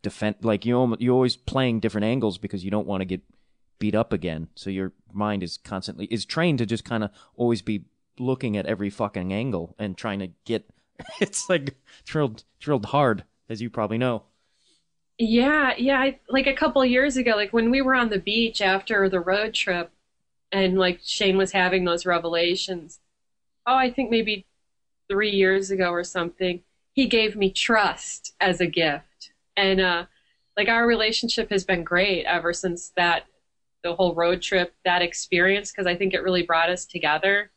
defend 0.02 0.36
like 0.42 0.64
you 0.64 0.96
you're 0.98 1.14
always 1.14 1.36
playing 1.36 1.80
different 1.80 2.04
angles 2.04 2.38
because 2.38 2.64
you 2.64 2.70
don't 2.70 2.86
want 2.86 3.00
to 3.00 3.04
get 3.04 3.22
beat 3.78 3.94
up 3.94 4.12
again. 4.12 4.48
So 4.54 4.70
your 4.70 4.92
mind 5.12 5.42
is 5.42 5.56
constantly 5.56 6.06
is 6.06 6.24
trained 6.24 6.58
to 6.58 6.66
just 6.66 6.84
kind 6.84 7.04
of 7.04 7.10
always 7.36 7.62
be 7.62 7.84
looking 8.18 8.56
at 8.56 8.66
every 8.66 8.90
fucking 8.90 9.32
angle 9.32 9.74
and 9.78 9.96
trying 9.96 10.18
to 10.20 10.30
get. 10.44 10.68
It's 11.20 11.48
like 11.48 11.76
drilled 12.04 12.42
drilled 12.58 12.86
hard, 12.86 13.22
as 13.48 13.62
you 13.62 13.70
probably 13.70 13.98
know. 13.98 14.24
Yeah, 15.16 15.74
yeah. 15.76 15.98
I, 16.00 16.18
like 16.28 16.46
a 16.46 16.54
couple 16.54 16.84
years 16.84 17.16
ago, 17.16 17.32
like 17.36 17.52
when 17.52 17.70
we 17.70 17.82
were 17.82 17.94
on 17.94 18.08
the 18.08 18.18
beach 18.18 18.60
after 18.60 19.08
the 19.08 19.20
road 19.20 19.54
trip, 19.54 19.92
and 20.50 20.78
like 20.78 21.00
Shane 21.04 21.36
was 21.36 21.52
having 21.52 21.84
those 21.84 22.06
revelations. 22.06 22.98
Oh, 23.66 23.74
I 23.74 23.92
think 23.92 24.10
maybe 24.10 24.46
three 25.08 25.30
years 25.30 25.70
ago 25.70 25.90
or 25.90 26.04
something. 26.04 26.62
He 26.92 27.06
gave 27.06 27.36
me 27.36 27.50
trust 27.50 28.34
as 28.40 28.60
a 28.60 28.66
gift, 28.66 29.30
and 29.58 29.80
uh, 29.80 30.04
like 30.56 30.68
our 30.68 30.86
relationship 30.86 31.50
has 31.50 31.64
been 31.64 31.82
great 31.82 32.24
ever 32.26 32.52
since 32.52 32.92
that 32.96 33.26
the 33.82 33.94
whole 33.94 34.14
road 34.14 34.40
trip, 34.40 34.72
that 34.84 35.02
experience, 35.02 35.72
because 35.72 35.86
I 35.86 35.96
think 35.96 36.14
it 36.14 36.22
really 36.22 36.42
brought 36.42 36.70
us 36.70 36.86
together. 36.86 37.50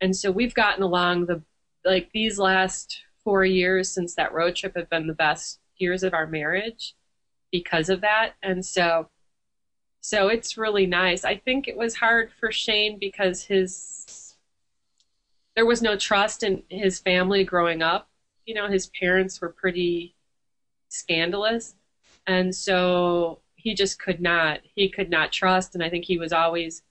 And 0.00 0.14
so 0.14 0.30
we've 0.30 0.54
gotten 0.54 0.82
along 0.82 1.26
the 1.26 1.42
like 1.84 2.10
these 2.12 2.38
last 2.38 3.00
four 3.22 3.44
years 3.44 3.90
since 3.90 4.14
that 4.14 4.32
road 4.32 4.54
trip 4.54 4.76
have 4.76 4.88
been 4.88 5.06
the 5.06 5.14
best 5.14 5.58
years 5.76 6.02
of 6.02 6.14
our 6.14 6.26
marriage 6.26 6.94
because 7.50 7.88
of 7.88 8.00
that. 8.02 8.34
And 8.42 8.64
so 8.64 9.08
so 10.00 10.28
it's 10.28 10.56
really 10.56 10.86
nice. 10.86 11.24
I 11.24 11.36
think 11.36 11.66
it 11.66 11.76
was 11.76 11.96
hard 11.96 12.30
for 12.38 12.52
Shane 12.52 12.98
because 12.98 13.44
his 13.44 14.36
there 15.56 15.66
was 15.66 15.82
no 15.82 15.96
trust 15.96 16.44
in 16.44 16.62
his 16.68 17.00
family 17.00 17.42
growing 17.42 17.82
up. 17.82 18.08
You 18.46 18.54
know, 18.54 18.68
his 18.68 18.86
parents 18.88 19.40
were 19.40 19.48
pretty 19.48 20.14
scandalous. 20.94 21.74
And 22.26 22.54
so 22.54 23.40
he 23.56 23.74
just 23.74 23.98
could 23.98 24.20
not 24.20 24.60
he 24.74 24.88
could 24.88 25.10
not 25.10 25.32
trust 25.32 25.74
and 25.74 25.82
I 25.82 25.88
think 25.88 26.04
he 26.04 26.18
was 26.18 26.32
always 26.32 26.82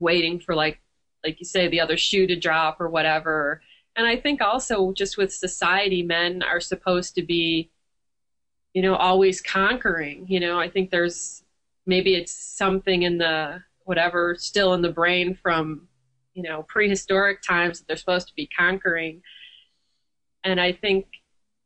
waiting 0.00 0.40
for 0.40 0.54
like 0.54 0.80
like 1.22 1.38
you 1.38 1.46
say 1.46 1.68
the 1.68 1.80
other 1.80 1.96
shoe 1.96 2.26
to 2.26 2.36
drop 2.36 2.80
or 2.80 2.88
whatever. 2.88 3.62
And 3.96 4.06
I 4.06 4.16
think 4.16 4.42
also 4.42 4.92
just 4.92 5.16
with 5.16 5.32
society 5.32 6.02
men 6.02 6.42
are 6.42 6.60
supposed 6.60 7.14
to 7.14 7.22
be 7.22 7.70
you 8.74 8.82
know, 8.82 8.96
always 8.96 9.40
conquering. 9.40 10.26
You 10.28 10.40
know, 10.40 10.58
I 10.58 10.68
think 10.68 10.90
there's 10.90 11.42
maybe 11.86 12.16
it's 12.16 12.32
something 12.32 13.04
in 13.04 13.18
the 13.18 13.62
whatever 13.84 14.34
still 14.36 14.74
in 14.74 14.82
the 14.82 14.90
brain 14.90 15.38
from, 15.40 15.88
you 16.34 16.42
know, 16.42 16.64
prehistoric 16.64 17.40
times 17.40 17.78
that 17.78 17.86
they're 17.86 17.96
supposed 17.96 18.28
to 18.28 18.34
be 18.34 18.48
conquering. 18.48 19.22
And 20.42 20.60
I 20.60 20.72
think 20.72 21.06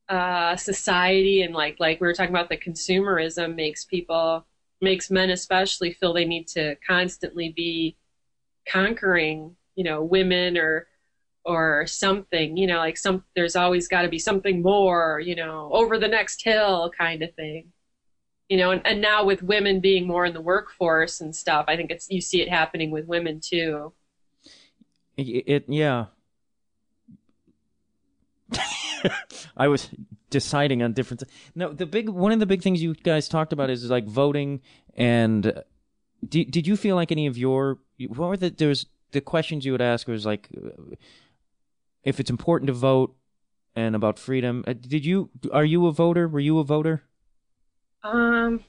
uh, 0.09 0.57
society 0.57 1.43
and 1.43 1.55
like 1.55 1.77
like 1.79 2.01
we 2.01 2.07
were 2.07 2.15
talking 2.15 2.35
about 2.35 2.49
the 2.49 2.57
consumerism 2.57 3.55
makes 3.55 3.85
people 3.85 4.47
makes 4.81 5.11
men 5.11 5.31
especially 5.31 5.93
feel 5.93 6.13
they 6.13 6.25
need 6.25 6.47
to 6.49 6.77
constantly 6.87 7.53
be 7.55 7.97
conquering, 8.67 9.57
you 9.75 9.85
know, 9.85 10.03
women 10.03 10.57
or 10.57 10.87
or 11.45 11.87
something, 11.87 12.57
you 12.57 12.67
know, 12.67 12.79
like 12.79 12.97
some 12.97 13.25
there's 13.35 13.57
always 13.57 13.89
got 13.89 14.03
to 14.03 14.09
be 14.09 14.19
something 14.19 14.63
more, 14.63 15.21
you 15.21 15.35
know, 15.35 15.71
over 15.73 15.99
the 15.99 16.09
next 16.09 16.43
hill 16.43 16.91
kind 16.97 17.23
of 17.23 17.35
thing. 17.35 17.73
You 18.49 18.57
know, 18.57 18.71
and, 18.71 18.87
and 18.87 19.01
now 19.01 19.25
with 19.25 19.43
women 19.43 19.81
being 19.81 20.07
more 20.07 20.25
in 20.25 20.33
the 20.33 20.41
workforce 20.41 21.21
and 21.21 21.37
stuff, 21.37 21.67
I 21.69 21.77
think 21.77 21.91
it's 21.91 22.09
you 22.11 22.21
see 22.21 22.41
it 22.41 22.49
happening 22.49 22.91
with 22.91 23.07
women 23.07 23.41
too. 23.41 23.93
It, 25.17 25.45
it 25.47 25.65
yeah. 25.69 26.07
I 29.57 29.69
was 29.69 29.91
deciding 30.31 30.83
on 30.83 30.93
different. 30.93 31.23
No, 31.55 31.73
the 31.73 31.87
big 31.87 32.09
one 32.09 32.33
of 32.33 32.41
the 32.41 32.47
big 32.47 32.63
things 32.63 32.83
you 32.83 32.95
guys 32.95 33.29
talked 33.29 33.53
about 33.53 33.71
is 33.71 33.89
like 33.91 34.07
voting 34.07 34.61
and. 34.95 35.63
Did 36.29 36.51
did 36.51 36.67
you 36.67 36.77
feel 36.77 36.97
like 36.97 37.13
any 37.13 37.29
of 37.29 37.39
your 37.39 37.79
what 38.09 38.29
were 38.29 38.37
the 38.37 38.51
there 38.51 38.67
was 38.67 38.87
the 39.13 39.21
questions 39.21 39.65
you 39.65 39.71
would 39.71 39.81
ask 39.81 40.09
was 40.09 40.27
like 40.27 40.49
if 42.03 42.21
it's 42.21 42.31
important 42.31 42.67
to 42.67 42.73
vote 42.73 43.15
and 43.75 43.95
about 43.95 44.19
freedom. 44.19 44.65
Uh, 44.67 44.73
did 44.73 45.05
you 45.05 45.31
are 45.53 45.65
you 45.65 45.87
a 45.87 45.93
voter? 45.93 46.27
Were 46.27 46.41
you 46.41 46.59
a 46.59 46.65
voter? 46.65 47.03
Um 48.03 48.65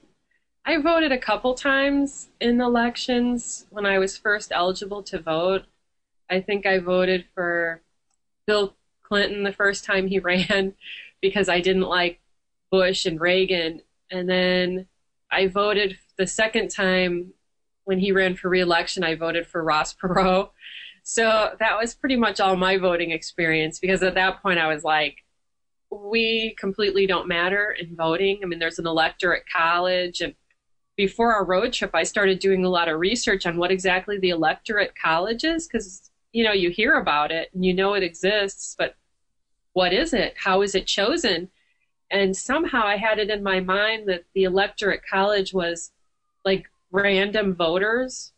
I 0.65 0.77
voted 0.79 1.11
a 1.11 1.17
couple 1.17 1.55
times 1.55 2.29
in 2.39 2.61
elections 2.61 3.65
when 3.71 3.85
I 3.85 3.97
was 3.97 4.17
first 4.17 4.51
eligible 4.53 5.01
to 5.03 5.19
vote. 5.19 5.63
I 6.29 6.41
think 6.41 6.65
I 6.67 6.77
voted 6.77 7.25
for 7.33 7.81
Bill 8.45 8.75
Clinton 9.09 9.43
the 9.43 9.51
first 9.51 9.83
time 9.83 10.07
he 10.07 10.19
ran 10.19 10.73
because 11.21 11.49
I 11.49 11.59
didn't 11.59 11.83
like 11.83 12.19
Bush 12.71 13.05
and 13.05 13.19
Reagan. 13.19 13.81
And 14.11 14.29
then 14.29 14.87
I 15.31 15.47
voted 15.47 15.97
the 16.17 16.27
second 16.27 16.69
time 16.69 17.33
when 17.83 17.99
he 17.99 18.11
ran 18.11 18.35
for 18.35 18.49
reelection, 18.49 19.03
I 19.03 19.15
voted 19.15 19.47
for 19.47 19.63
Ross 19.63 19.93
Perot 19.95 20.49
so 21.09 21.55
that 21.59 21.75
was 21.75 21.95
pretty 21.95 22.17
much 22.17 22.39
all 22.39 22.55
my 22.55 22.77
voting 22.77 23.09
experience 23.09 23.79
because 23.79 24.03
at 24.03 24.13
that 24.13 24.43
point 24.43 24.59
I 24.59 24.71
was 24.71 24.83
like, 24.83 25.17
we 25.89 26.55
completely 26.59 27.07
don't 27.07 27.27
matter 27.27 27.71
in 27.71 27.95
voting. 27.95 28.41
I 28.43 28.45
mean, 28.45 28.59
there's 28.59 28.77
an 28.77 28.85
electorate 28.85 29.45
college. 29.51 30.21
And 30.21 30.35
before 30.97 31.33
our 31.33 31.43
road 31.43 31.73
trip, 31.73 31.95
I 31.95 32.03
started 32.03 32.37
doing 32.37 32.63
a 32.63 32.69
lot 32.69 32.89
of 32.89 32.99
research 32.99 33.47
on 33.47 33.57
what 33.57 33.71
exactly 33.71 34.19
the 34.19 34.29
electorate 34.29 34.93
college 35.01 35.43
is 35.43 35.67
because, 35.67 36.08
you 36.31 36.43
know, 36.43 36.51
you 36.51 36.69
hear 36.69 36.95
about 36.95 37.31
it 37.31 37.49
and 37.53 37.65
you 37.65 37.73
know 37.73 37.93
it 37.93 38.03
exists, 38.03 38.75
but 38.77 38.95
what 39.73 39.93
is 39.93 40.13
it? 40.13 40.35
How 40.37 40.61
is 40.61 40.75
it 40.75 40.87
chosen? 40.87 41.49
And 42.11 42.35
somehow 42.35 42.85
I 42.85 42.97
had 42.97 43.19
it 43.19 43.29
in 43.29 43.43
my 43.43 43.59
mind 43.59 44.09
that 44.09 44.25
the 44.33 44.43
electorate 44.43 45.01
college 45.09 45.53
was 45.53 45.91
like 46.43 46.65
random 46.91 47.55
voters. 47.55 48.33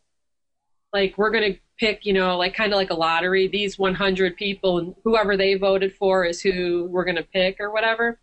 Like, 0.94 1.18
we're 1.18 1.32
going 1.32 1.54
to 1.54 1.60
pick, 1.80 2.06
you 2.06 2.12
know, 2.12 2.38
like 2.38 2.54
kind 2.54 2.74
of 2.74 2.78
like 2.78 2.90
a 2.90 2.96
lottery. 2.96 3.48
These 3.48 3.80
100 3.80 4.36
people, 4.36 4.78
and 4.78 4.96
whoever 5.04 5.38
they 5.38 5.54
voted 5.54 5.96
for 5.96 6.26
is 6.26 6.42
who 6.42 6.86
we're 6.92 7.06
going 7.06 7.16
to 7.16 7.24
pick 7.24 7.62
or 7.62 7.72
whatever. 7.72 8.20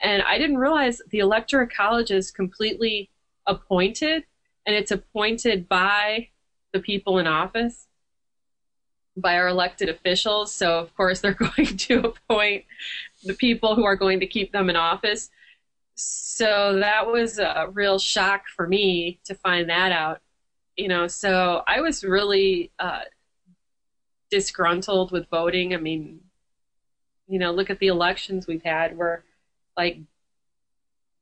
And 0.00 0.22
I 0.22 0.38
didn't 0.38 0.58
realize 0.58 1.02
the 1.10 1.18
electoral 1.18 1.68
college 1.68 2.10
is 2.10 2.30
completely 2.30 3.10
appointed, 3.46 4.24
and 4.66 4.74
it's 4.74 4.90
appointed 4.90 5.68
by 5.68 6.28
the 6.72 6.80
people 6.80 7.18
in 7.18 7.26
office, 7.26 7.86
by 9.16 9.36
our 9.36 9.48
elected 9.48 9.88
officials. 9.88 10.52
So, 10.54 10.78
of 10.78 10.94
course, 10.96 11.20
they're 11.20 11.32
going 11.56 11.76
to 11.76 12.00
appoint 12.00 12.64
the 13.24 13.34
people 13.34 13.74
who 13.74 13.84
are 13.84 13.96
going 13.96 14.20
to 14.20 14.26
keep 14.26 14.52
them 14.52 14.70
in 14.70 14.76
office. 14.76 15.30
So 15.94 16.78
that 16.80 17.06
was 17.06 17.38
a 17.38 17.68
real 17.72 17.98
shock 17.98 18.48
for 18.54 18.66
me 18.66 19.18
to 19.24 19.34
find 19.34 19.70
that 19.70 19.92
out 19.92 20.20
you 20.76 20.88
know, 20.88 21.06
so 21.08 21.62
I 21.66 21.80
was 21.80 22.04
really 22.04 22.70
uh, 22.78 23.00
disgruntled 24.30 25.10
with 25.10 25.28
voting. 25.30 25.74
I 25.74 25.78
mean, 25.78 26.20
you 27.26 27.38
know, 27.38 27.50
look 27.50 27.70
at 27.70 27.78
the 27.78 27.86
elections 27.86 28.46
we've 28.46 28.62
had 28.62 28.96
where, 28.96 29.24
like, 29.76 29.98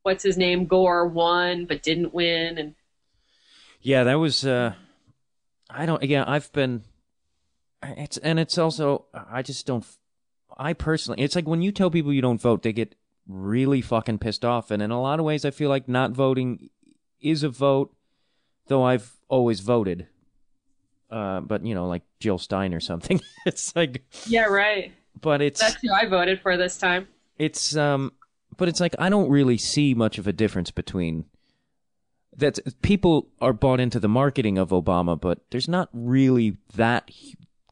what's 0.03 0.23
his 0.23 0.37
name, 0.37 0.67
Gore 0.67 1.07
won 1.07 1.67
but 1.67 1.83
didn't 1.83 2.13
win, 2.13 2.59
and 2.59 2.75
Yeah, 3.81 4.05
that 4.05 4.15
was. 4.15 4.45
uh 4.45 4.75
I 5.71 5.87
don't. 5.87 6.03
Yeah, 6.03 6.25
I've 6.27 6.53
been. 6.53 6.83
It's 7.97 8.17
and 8.19 8.39
it's 8.39 8.59
also. 8.59 9.07
I 9.15 9.43
just 9.43 9.67
don't. 9.67 9.85
I 10.57 10.73
personally, 10.73 11.23
it's 11.23 11.35
like 11.35 11.49
when 11.49 11.63
you 11.63 11.73
tell 11.73 11.91
people 11.91 12.13
you 12.13 12.23
don't 12.23 12.41
vote, 12.41 12.63
they 12.63 12.73
get 12.73 12.95
really 13.27 13.81
fucking 13.81 14.19
pissed 14.19 14.45
off. 14.45 14.71
And 14.71 14.83
in 14.83 14.91
a 14.91 15.01
lot 15.01 15.19
of 15.19 15.25
ways, 15.25 15.45
I 15.45 15.51
feel 15.51 15.69
like 15.69 15.89
not 15.89 16.13
voting 16.13 16.71
is 17.21 17.43
a 17.43 17.49
vote, 17.49 17.95
though 18.69 18.85
I've 18.85 19.17
always 19.29 19.61
voted. 19.61 20.07
Uh, 21.11 21.41
but 21.41 21.65
you 21.65 21.75
know, 21.75 21.87
like 21.87 22.03
Jill 22.21 22.39
Stein 22.39 22.75
or 22.75 22.81
something. 22.81 23.21
it's 23.47 23.75
like, 23.75 24.05
yeah, 24.27 24.45
right. 24.45 24.93
but 25.21 25.43
it's 25.43 25.61
That's 25.61 25.77
who 25.83 25.93
I 25.93 26.07
voted 26.07 26.41
for 26.41 26.57
this 26.57 26.77
time. 26.79 27.09
it's 27.39 27.77
um 27.77 28.13
but 28.57 28.69
it's 28.69 28.81
like 28.81 28.95
I 28.99 29.09
don't 29.09 29.29
really 29.29 29.59
see 29.59 29.95
much 29.95 30.19
of 30.19 30.27
a 30.27 30.33
difference 30.33 30.71
between 30.71 31.25
that 32.37 32.59
people 32.83 33.29
are 33.41 33.53
bought 33.53 33.81
into 33.81 34.01
the 34.01 34.09
marketing 34.09 34.59
of 34.59 34.71
Obama, 34.71 35.21
but 35.21 35.41
there's 35.51 35.69
not 35.69 35.89
really 35.93 36.57
that 36.75 37.11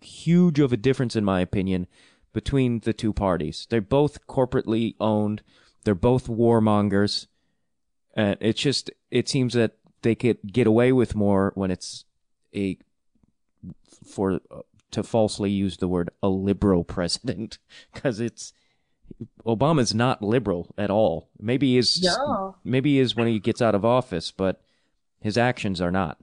huge 0.03 0.61
of 0.61 0.73
a 0.73 0.77
difference 0.77 1.17
in 1.17 1.25
my 1.25 1.41
opinion 1.41 1.87
between 2.33 2.81
the 2.81 2.93
two 2.93 3.13
parties. 3.13 3.67
They're 3.71 3.81
both 3.81 4.27
corporately 4.27 4.95
owned. 5.01 5.43
They're 5.85 5.95
both 5.95 6.27
warmongers. 6.29 7.27
And 8.15 8.37
it's 8.41 8.61
just 8.61 8.91
it 9.11 9.29
seems 9.29 9.55
that 9.55 9.73
they 10.03 10.15
could 10.15 10.39
get 10.53 10.67
away 10.67 10.93
with 10.93 11.15
more 11.15 11.53
when 11.55 11.71
it's 11.71 12.05
a 12.55 12.79
for 14.07 14.41
to 14.91 15.03
falsely 15.03 15.51
use 15.51 15.79
the 15.79 15.89
word 15.89 16.11
a 16.23 16.29
liberal 16.29 16.85
president 16.97 17.59
because 17.93 18.21
it's 18.21 18.53
Obama's 19.47 19.95
not 19.95 20.23
liberal 20.23 20.75
at 20.79 20.91
all. 20.91 21.29
Maybe 21.39 21.73
he 21.73 21.79
is 21.79 22.03
No. 22.03 22.57
maybe 22.65 22.95
he 22.95 22.99
is 22.99 23.15
when 23.15 23.27
he 23.29 23.39
gets 23.39 23.63
out 23.63 23.75
of 23.75 23.85
office, 23.85 24.31
but 24.31 24.61
his 25.21 25.37
actions 25.39 25.81
are 25.81 25.91
not. 25.91 26.19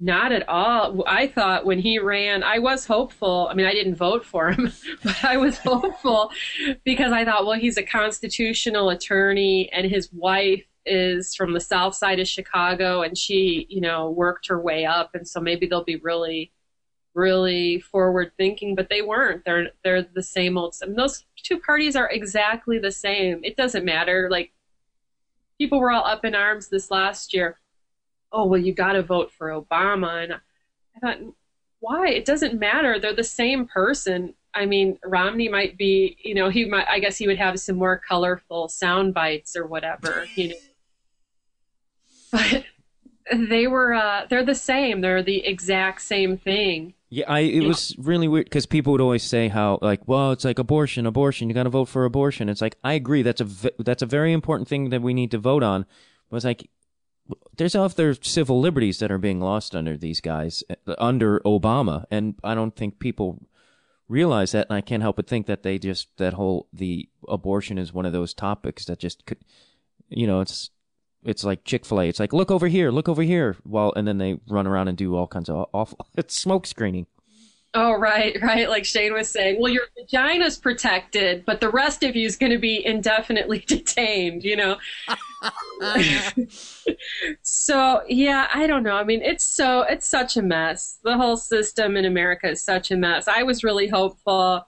Not 0.00 0.30
at 0.30 0.48
all. 0.48 1.02
I 1.08 1.26
thought 1.26 1.66
when 1.66 1.80
he 1.80 1.98
ran, 1.98 2.44
I 2.44 2.60
was 2.60 2.86
hopeful. 2.86 3.48
I 3.50 3.54
mean, 3.54 3.66
I 3.66 3.72
didn't 3.72 3.96
vote 3.96 4.24
for 4.24 4.52
him, 4.52 4.72
but 5.02 5.24
I 5.24 5.36
was 5.36 5.58
hopeful 5.58 6.30
because 6.84 7.12
I 7.12 7.24
thought, 7.24 7.46
well, 7.46 7.58
he's 7.58 7.76
a 7.76 7.82
constitutional 7.82 8.90
attorney 8.90 9.70
and 9.72 9.90
his 9.90 10.12
wife 10.12 10.64
is 10.86 11.34
from 11.34 11.52
the 11.52 11.60
south 11.60 11.96
side 11.96 12.20
of 12.20 12.28
Chicago 12.28 13.02
and 13.02 13.18
she, 13.18 13.66
you 13.68 13.80
know, 13.80 14.10
worked 14.10 14.46
her 14.46 14.60
way 14.60 14.86
up. 14.86 15.14
And 15.14 15.26
so 15.26 15.40
maybe 15.40 15.66
they'll 15.66 15.82
be 15.82 15.96
really, 15.96 16.52
really 17.14 17.80
forward 17.80 18.30
thinking, 18.36 18.76
but 18.76 18.88
they 18.88 19.02
weren't. 19.02 19.44
They're, 19.44 19.70
they're 19.82 20.02
the 20.02 20.22
same 20.22 20.56
old. 20.56 20.76
Those 20.86 21.24
two 21.42 21.58
parties 21.58 21.96
are 21.96 22.08
exactly 22.08 22.78
the 22.78 22.92
same. 22.92 23.40
It 23.42 23.56
doesn't 23.56 23.84
matter. 23.84 24.28
Like 24.30 24.52
people 25.58 25.80
were 25.80 25.90
all 25.90 26.04
up 26.04 26.24
in 26.24 26.36
arms 26.36 26.68
this 26.68 26.88
last 26.88 27.34
year 27.34 27.58
oh 28.32 28.44
well 28.46 28.60
you 28.60 28.72
got 28.72 28.92
to 28.92 29.02
vote 29.02 29.32
for 29.32 29.48
obama 29.48 30.24
and 30.24 30.34
i 30.34 31.00
thought 31.00 31.18
why 31.80 32.08
it 32.08 32.24
doesn't 32.24 32.58
matter 32.58 32.98
they're 32.98 33.14
the 33.14 33.24
same 33.24 33.66
person 33.66 34.34
i 34.54 34.66
mean 34.66 34.98
romney 35.04 35.48
might 35.48 35.76
be 35.76 36.16
you 36.22 36.34
know 36.34 36.48
he 36.48 36.64
might 36.64 36.86
i 36.88 36.98
guess 36.98 37.16
he 37.16 37.26
would 37.26 37.38
have 37.38 37.58
some 37.60 37.76
more 37.76 38.00
colorful 38.08 38.68
sound 38.68 39.14
bites 39.14 39.56
or 39.56 39.66
whatever 39.66 40.26
you 40.34 40.48
know 40.48 40.54
but 42.32 42.64
they 43.32 43.66
were 43.66 43.94
uh 43.94 44.26
they're 44.28 44.44
the 44.44 44.54
same 44.54 45.00
they're 45.00 45.22
the 45.22 45.46
exact 45.46 46.02
same 46.02 46.36
thing 46.36 46.94
Yeah, 47.10 47.24
I 47.26 47.40
it 47.40 47.64
was 47.64 47.94
really 47.98 48.28
weird 48.28 48.46
because 48.46 48.66
people 48.66 48.92
would 48.92 49.00
always 49.00 49.22
say 49.22 49.48
how 49.48 49.78
like, 49.80 50.06
well, 50.06 50.32
it's 50.32 50.44
like 50.44 50.58
abortion, 50.58 51.06
abortion. 51.06 51.48
You 51.48 51.54
got 51.54 51.62
to 51.62 51.70
vote 51.70 51.86
for 51.86 52.04
abortion. 52.04 52.50
It's 52.50 52.60
like 52.60 52.76
I 52.84 52.92
agree. 52.92 53.22
That's 53.22 53.40
a 53.40 53.48
that's 53.78 54.02
a 54.02 54.06
very 54.06 54.32
important 54.32 54.68
thing 54.68 54.90
that 54.90 55.00
we 55.00 55.14
need 55.14 55.30
to 55.30 55.38
vote 55.38 55.62
on. 55.62 55.86
But 56.28 56.36
it's 56.36 56.44
like 56.44 56.68
there's 57.56 57.74
other 57.74 58.14
civil 58.14 58.60
liberties 58.60 58.98
that 58.98 59.10
are 59.10 59.18
being 59.18 59.40
lost 59.40 59.74
under 59.74 59.96
these 59.96 60.20
guys 60.20 60.62
uh, 60.70 60.94
under 60.98 61.40
Obama, 61.40 62.04
and 62.10 62.34
I 62.42 62.54
don't 62.54 62.74
think 62.74 62.98
people 62.98 63.46
realize 64.08 64.52
that. 64.52 64.66
And 64.68 64.76
I 64.76 64.80
can't 64.80 65.02
help 65.02 65.16
but 65.16 65.26
think 65.26 65.46
that 65.46 65.62
they 65.62 65.78
just 65.78 66.08
that 66.16 66.34
whole 66.34 66.68
the 66.72 67.08
abortion 67.28 67.78
is 67.78 67.92
one 67.92 68.06
of 68.06 68.12
those 68.12 68.34
topics 68.34 68.84
that 68.86 68.98
just 68.98 69.26
could, 69.26 69.38
you 70.08 70.26
know, 70.26 70.40
it's 70.40 70.70
it's 71.24 71.44
like 71.44 71.64
Chick 71.64 71.84
Fil 71.84 72.00
A. 72.00 72.08
It's 72.08 72.20
like 72.20 72.32
look 72.32 72.50
over 72.50 72.68
here, 72.68 72.90
look 72.90 73.08
over 73.08 73.22
here, 73.22 73.56
while 73.64 73.92
and 73.96 74.06
then 74.06 74.18
they 74.18 74.38
run 74.48 74.66
around 74.66 74.88
and 74.88 74.96
do 74.96 75.16
all 75.16 75.26
kinds 75.26 75.48
of 75.48 75.66
awful. 75.72 76.06
It's 76.16 76.36
smoke 76.36 76.66
screening. 76.66 77.06
Oh 77.74 77.92
right 77.92 78.40
right 78.42 78.68
like 78.68 78.84
shane 78.84 79.12
was 79.12 79.28
saying 79.28 79.60
well 79.60 79.72
your 79.72 79.84
vagina's 79.96 80.56
protected 80.56 81.44
but 81.44 81.60
the 81.60 81.68
rest 81.68 82.02
of 82.02 82.16
you 82.16 82.26
is 82.26 82.36
going 82.36 82.52
to 82.52 82.58
be 82.58 82.84
indefinitely 82.84 83.58
detained 83.66 84.42
you 84.42 84.56
know? 84.56 84.76
So 87.42 88.02
yeah 88.08 88.48
i 88.54 88.66
don't 88.66 88.82
know 88.82 88.96
i 88.96 89.04
mean 89.04 89.20
it's 89.22 89.44
so 89.44 89.82
it's 89.82 90.06
such 90.06 90.36
a 90.36 90.42
mess. 90.42 90.98
The 91.04 91.16
whole 91.16 91.36
system 91.36 91.96
in 91.96 92.04
america 92.06 92.48
is 92.48 92.64
such 92.64 92.90
a 92.90 92.96
mess. 92.96 93.28
I 93.28 93.42
was 93.42 93.62
really 93.62 93.88
hopeful 93.88 94.66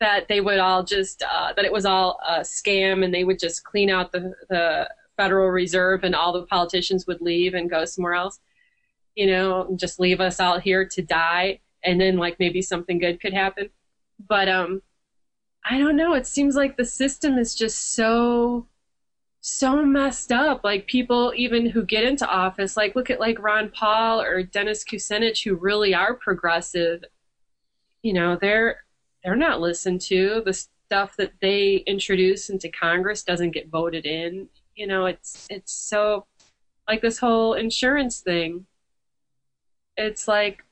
that 0.00 0.26
they 0.26 0.40
would 0.40 0.58
all 0.58 0.82
just 0.82 1.22
uh, 1.22 1.52
that 1.54 1.64
it 1.64 1.72
was 1.72 1.84
all 1.84 2.18
a 2.26 2.40
scam 2.40 3.04
and 3.04 3.14
they 3.14 3.22
would 3.22 3.38
just 3.38 3.62
clean 3.62 3.88
out 3.88 4.10
the, 4.10 4.34
the 4.48 4.90
federal 5.16 5.48
reserve 5.48 6.02
and 6.02 6.14
all 6.14 6.32
the 6.32 6.46
politicians 6.46 7.06
would 7.06 7.20
leave 7.20 7.54
and 7.54 7.70
go 7.70 7.84
somewhere 7.84 8.14
else 8.14 8.40
you 9.14 9.26
know 9.26 9.66
and 9.66 9.78
just 9.78 10.00
leave 10.00 10.20
us 10.20 10.40
out 10.40 10.62
here 10.62 10.84
to 10.84 11.02
die 11.02 11.60
and 11.84 12.00
then 12.00 12.16
like 12.16 12.38
maybe 12.38 12.62
something 12.62 12.98
good 12.98 13.20
could 13.20 13.32
happen 13.32 13.68
but 14.28 14.48
um 14.48 14.82
i 15.64 15.78
don't 15.78 15.96
know 15.96 16.14
it 16.14 16.26
seems 16.26 16.56
like 16.56 16.76
the 16.76 16.84
system 16.84 17.38
is 17.38 17.54
just 17.54 17.94
so 17.94 18.66
so 19.42 19.84
messed 19.84 20.32
up. 20.32 20.62
Like 20.64 20.86
people 20.86 21.32
even 21.36 21.66
who 21.66 21.84
get 21.84 22.04
into 22.04 22.26
office, 22.26 22.76
like 22.76 22.94
look 22.96 23.10
at 23.10 23.20
like 23.20 23.42
Ron 23.42 23.70
Paul 23.70 24.22
or 24.22 24.42
Dennis 24.42 24.84
Kucinich, 24.84 25.44
who 25.44 25.56
really 25.56 25.94
are 25.94 26.14
progressive. 26.14 27.04
You 28.02 28.14
know, 28.14 28.38
they're 28.40 28.84
they're 29.22 29.36
not 29.36 29.60
listened 29.60 30.00
to. 30.02 30.42
The 30.46 30.52
stuff 30.52 31.16
that 31.16 31.32
they 31.40 31.76
introduce 31.86 32.50
into 32.50 32.68
Congress 32.68 33.24
doesn't 33.24 33.50
get 33.50 33.68
voted 33.68 34.06
in. 34.06 34.48
You 34.76 34.86
know, 34.86 35.06
it's 35.06 35.48
it's 35.50 35.72
so 35.72 36.26
like 36.88 37.02
this 37.02 37.18
whole 37.18 37.54
insurance 37.54 38.20
thing. 38.20 38.66
It's 39.96 40.28
like 40.28 40.64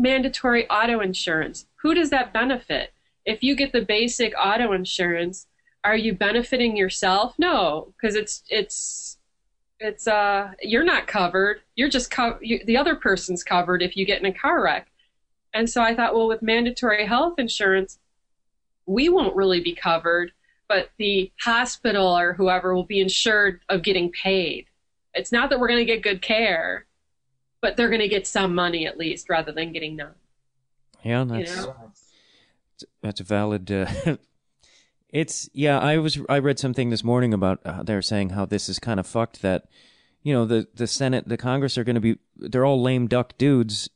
mandatory 0.00 0.68
auto 0.68 1.00
insurance. 1.00 1.66
Who 1.82 1.94
does 1.94 2.10
that 2.10 2.32
benefit? 2.32 2.92
If 3.24 3.42
you 3.42 3.54
get 3.54 3.72
the 3.72 3.82
basic 3.82 4.32
auto 4.38 4.72
insurance, 4.72 5.46
are 5.84 5.96
you 5.96 6.14
benefiting 6.14 6.76
yourself? 6.76 7.34
No, 7.38 7.92
because 7.96 8.16
it's 8.16 8.42
it's 8.48 9.18
it's 9.78 10.06
uh 10.06 10.52
you're 10.60 10.84
not 10.84 11.06
covered. 11.06 11.60
You're 11.74 11.88
just 11.88 12.10
co- 12.10 12.38
you, 12.40 12.60
the 12.64 12.76
other 12.76 12.94
person's 12.94 13.42
covered 13.44 13.82
if 13.82 13.96
you 13.96 14.04
get 14.04 14.20
in 14.20 14.26
a 14.26 14.32
car 14.32 14.62
wreck. 14.62 14.88
And 15.52 15.68
so 15.68 15.82
I 15.82 15.94
thought, 15.94 16.14
well, 16.14 16.28
with 16.28 16.42
mandatory 16.42 17.06
health 17.06 17.38
insurance, 17.38 17.98
we 18.86 19.08
won't 19.08 19.34
really 19.34 19.60
be 19.60 19.74
covered, 19.74 20.32
but 20.68 20.90
the 20.98 21.32
hospital 21.40 22.16
or 22.16 22.34
whoever 22.34 22.74
will 22.74 22.84
be 22.84 23.00
insured 23.00 23.60
of 23.68 23.82
getting 23.82 24.12
paid. 24.12 24.66
It's 25.14 25.32
not 25.32 25.50
that 25.50 25.58
we're 25.58 25.68
going 25.68 25.84
to 25.84 25.92
get 25.92 26.02
good 26.02 26.22
care, 26.22 26.86
but 27.60 27.76
they're 27.76 27.88
going 27.88 28.00
to 28.00 28.08
get 28.08 28.26
some 28.26 28.54
money 28.54 28.86
at 28.86 28.98
least 28.98 29.28
rather 29.28 29.52
than 29.52 29.72
getting 29.72 29.96
none. 29.96 30.14
Yeah, 31.02 31.22
You 31.22 31.28
that's 31.28 31.56
know? 31.66 31.92
that's 33.02 33.20
a 33.20 33.24
valid. 33.24 33.70
Uh, 33.70 33.86
it's 35.10 35.48
yeah. 35.52 35.78
I 35.78 35.98
was 35.98 36.18
I 36.28 36.38
read 36.38 36.58
something 36.58 36.90
this 36.90 37.04
morning 37.04 37.32
about 37.34 37.60
uh, 37.64 37.82
they're 37.82 38.02
saying 38.02 38.30
how 38.30 38.46
this 38.46 38.68
is 38.68 38.78
kind 38.78 39.00
of 39.00 39.06
fucked 39.06 39.42
that 39.42 39.64
you 40.22 40.32
know 40.32 40.44
the 40.44 40.68
the 40.74 40.86
Senate, 40.86 41.28
the 41.28 41.36
Congress 41.36 41.78
are 41.78 41.84
going 41.84 41.94
to 41.94 42.00
be 42.00 42.18
they're 42.36 42.64
all 42.66 42.82
lame 42.82 43.06
duck 43.06 43.36
dudes, 43.38 43.88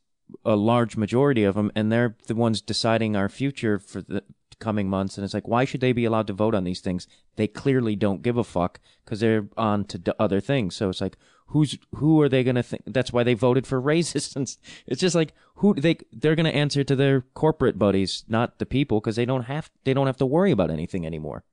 a 0.45 0.57
large 0.57 0.97
majority 0.97 1.45
of 1.45 1.55
them, 1.55 1.71
and 1.75 1.93
they're 1.93 2.17
the 2.27 2.35
ones 2.35 2.61
deciding 2.61 3.17
our 3.17 3.29
future 3.29 3.79
for 3.79 4.01
the 4.01 4.23
coming 4.61 4.89
months. 4.89 5.19
And 5.19 5.25
it's 5.25 5.35
like, 5.35 5.49
why 5.49 5.65
should 5.65 5.81
they 5.81 5.93
be 5.93 6.05
allowed 6.05 6.27
to 6.29 6.33
vote 6.33 6.55
on 6.55 6.65
these 6.65 6.81
things? 6.81 7.07
They 7.37 7.47
clearly 7.49 7.97
don't 7.97 8.23
give 8.23 8.37
a 8.39 8.45
fuck 8.45 8.81
because 9.05 9.21
they're 9.21 9.49
on 9.57 9.85
to 9.87 9.99
d- 9.99 10.13
other 10.19 10.41
things. 10.41 10.77
So 10.77 10.89
it's 10.89 11.01
like, 11.01 11.17
who's 11.47 11.79
who 11.97 12.21
are 12.21 12.29
they 12.29 12.43
going 12.45 12.57
to 12.57 12.63
think? 12.63 12.83
That's 12.87 13.13
why 13.13 13.23
they 13.23 13.35
voted 13.35 13.67
for 13.67 13.81
raises. 13.93 14.35
And 14.35 14.55
it's 14.87 15.01
just 15.01 15.15
like 15.15 15.33
who 15.57 15.75
they 15.75 15.99
they're 16.13 16.35
going 16.35 16.51
to 16.51 16.55
answer 16.55 16.85
to 16.85 16.97
their 16.97 17.23
corporate 17.35 17.79
buddies, 17.79 18.25
not 18.29 18.59
the 18.59 18.67
people, 18.67 19.01
because 19.01 19.17
they 19.17 19.25
don't 19.25 19.45
have 19.45 19.71
they 19.85 19.95
don't 19.95 20.07
have 20.07 20.17
to 20.19 20.27
worry 20.27 20.51
about 20.51 20.71
anything 20.71 21.07
anymore. 21.07 21.45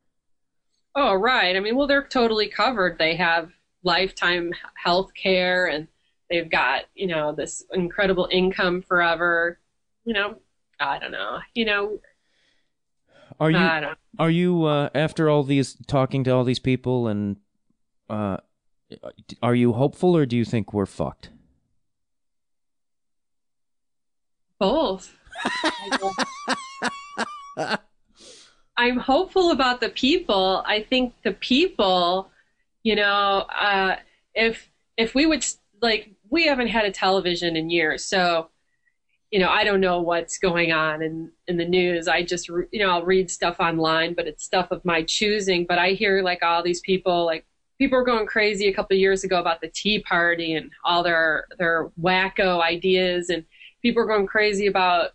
Oh, 0.96 1.14
right. 1.16 1.56
I 1.56 1.60
mean, 1.60 1.76
well, 1.76 1.88
they're 1.88 2.04
totally 2.04 2.48
covered. 2.48 2.98
They 2.98 3.16
have 3.16 3.52
lifetime 3.84 4.52
health 4.76 5.14
care 5.14 5.66
and 5.68 5.88
they've 6.30 6.50
got, 6.50 6.84
you 6.96 7.08
know, 7.08 7.34
this 7.34 7.64
incredible 7.72 8.28
income 8.32 8.82
forever. 8.82 9.60
You 10.04 10.14
know, 10.14 10.36
I 10.80 11.00
don't 11.00 11.12
know. 11.12 11.40
You 11.54 11.66
know, 11.66 12.00
Are 13.40 13.52
you 13.52 13.58
are 14.20 14.30
you 14.30 14.66
uh, 14.66 14.90
after 14.94 15.30
all 15.30 15.44
these 15.44 15.78
talking 15.88 16.24
to 16.26 16.32
all 16.32 16.44
these 16.44 16.60
people 16.60 17.08
and 17.08 17.38
uh, 18.10 18.38
are 19.42 19.56
you 19.56 19.74
hopeful 19.74 20.16
or 20.16 20.26
do 20.26 20.36
you 20.36 20.46
think 20.46 20.74
we're 20.74 20.86
fucked? 20.86 21.30
Both. 24.60 25.16
I'm 28.78 28.98
hopeful 28.98 29.52
about 29.52 29.82
the 29.82 29.90
people. 29.90 30.64
I 30.66 30.82
think 30.82 31.14
the 31.24 31.34
people, 31.34 32.32
you 32.84 32.96
know, 32.96 33.46
uh, 33.60 33.98
if 34.34 34.70
if 34.98 35.16
we 35.16 35.26
would 35.26 35.46
like, 35.82 36.12
we 36.30 36.46
haven't 36.46 36.68
had 36.68 36.86
a 36.86 36.92
television 36.92 37.56
in 37.56 37.70
years, 37.70 38.06
so 38.06 38.50
you 39.32 39.40
know, 39.40 39.50
I 39.50 39.64
don't 39.64 39.80
know 39.80 40.02
what's 40.02 40.38
going 40.38 40.72
on 40.72 41.02
in 41.02 41.32
in 41.48 41.58
the 41.58 41.66
news. 41.66 42.08
I 42.08 42.24
just, 42.24 42.50
you 42.50 42.68
know, 42.74 42.90
I'll 42.90 43.06
read 43.06 43.32
stuff 43.32 43.58
online, 43.60 44.14
but 44.14 44.28
it's 44.28 44.44
stuff 44.44 44.72
of 44.72 44.84
my 44.84 45.04
choosing. 45.04 45.66
But 45.66 45.80
I 45.80 45.92
hear 45.92 46.22
like 46.22 46.44
all 46.44 46.62
these 46.62 46.82
people, 46.82 47.26
like 47.26 47.46
people 47.82 47.98
were 47.98 48.06
going 48.06 48.28
crazy 48.28 48.68
a 48.68 48.74
couple 48.74 48.96
years 48.96 49.24
ago 49.24 49.40
about 49.40 49.60
the 49.60 49.68
Tea 49.68 50.04
Party 50.04 50.54
and 50.54 50.70
all 50.86 51.02
their 51.02 51.48
their 51.58 51.90
wacko 52.00 52.62
ideas, 52.62 53.32
and 53.32 53.44
people 53.82 54.04
are 54.04 54.06
going 54.06 54.28
crazy 54.28 54.68
about 54.68 55.14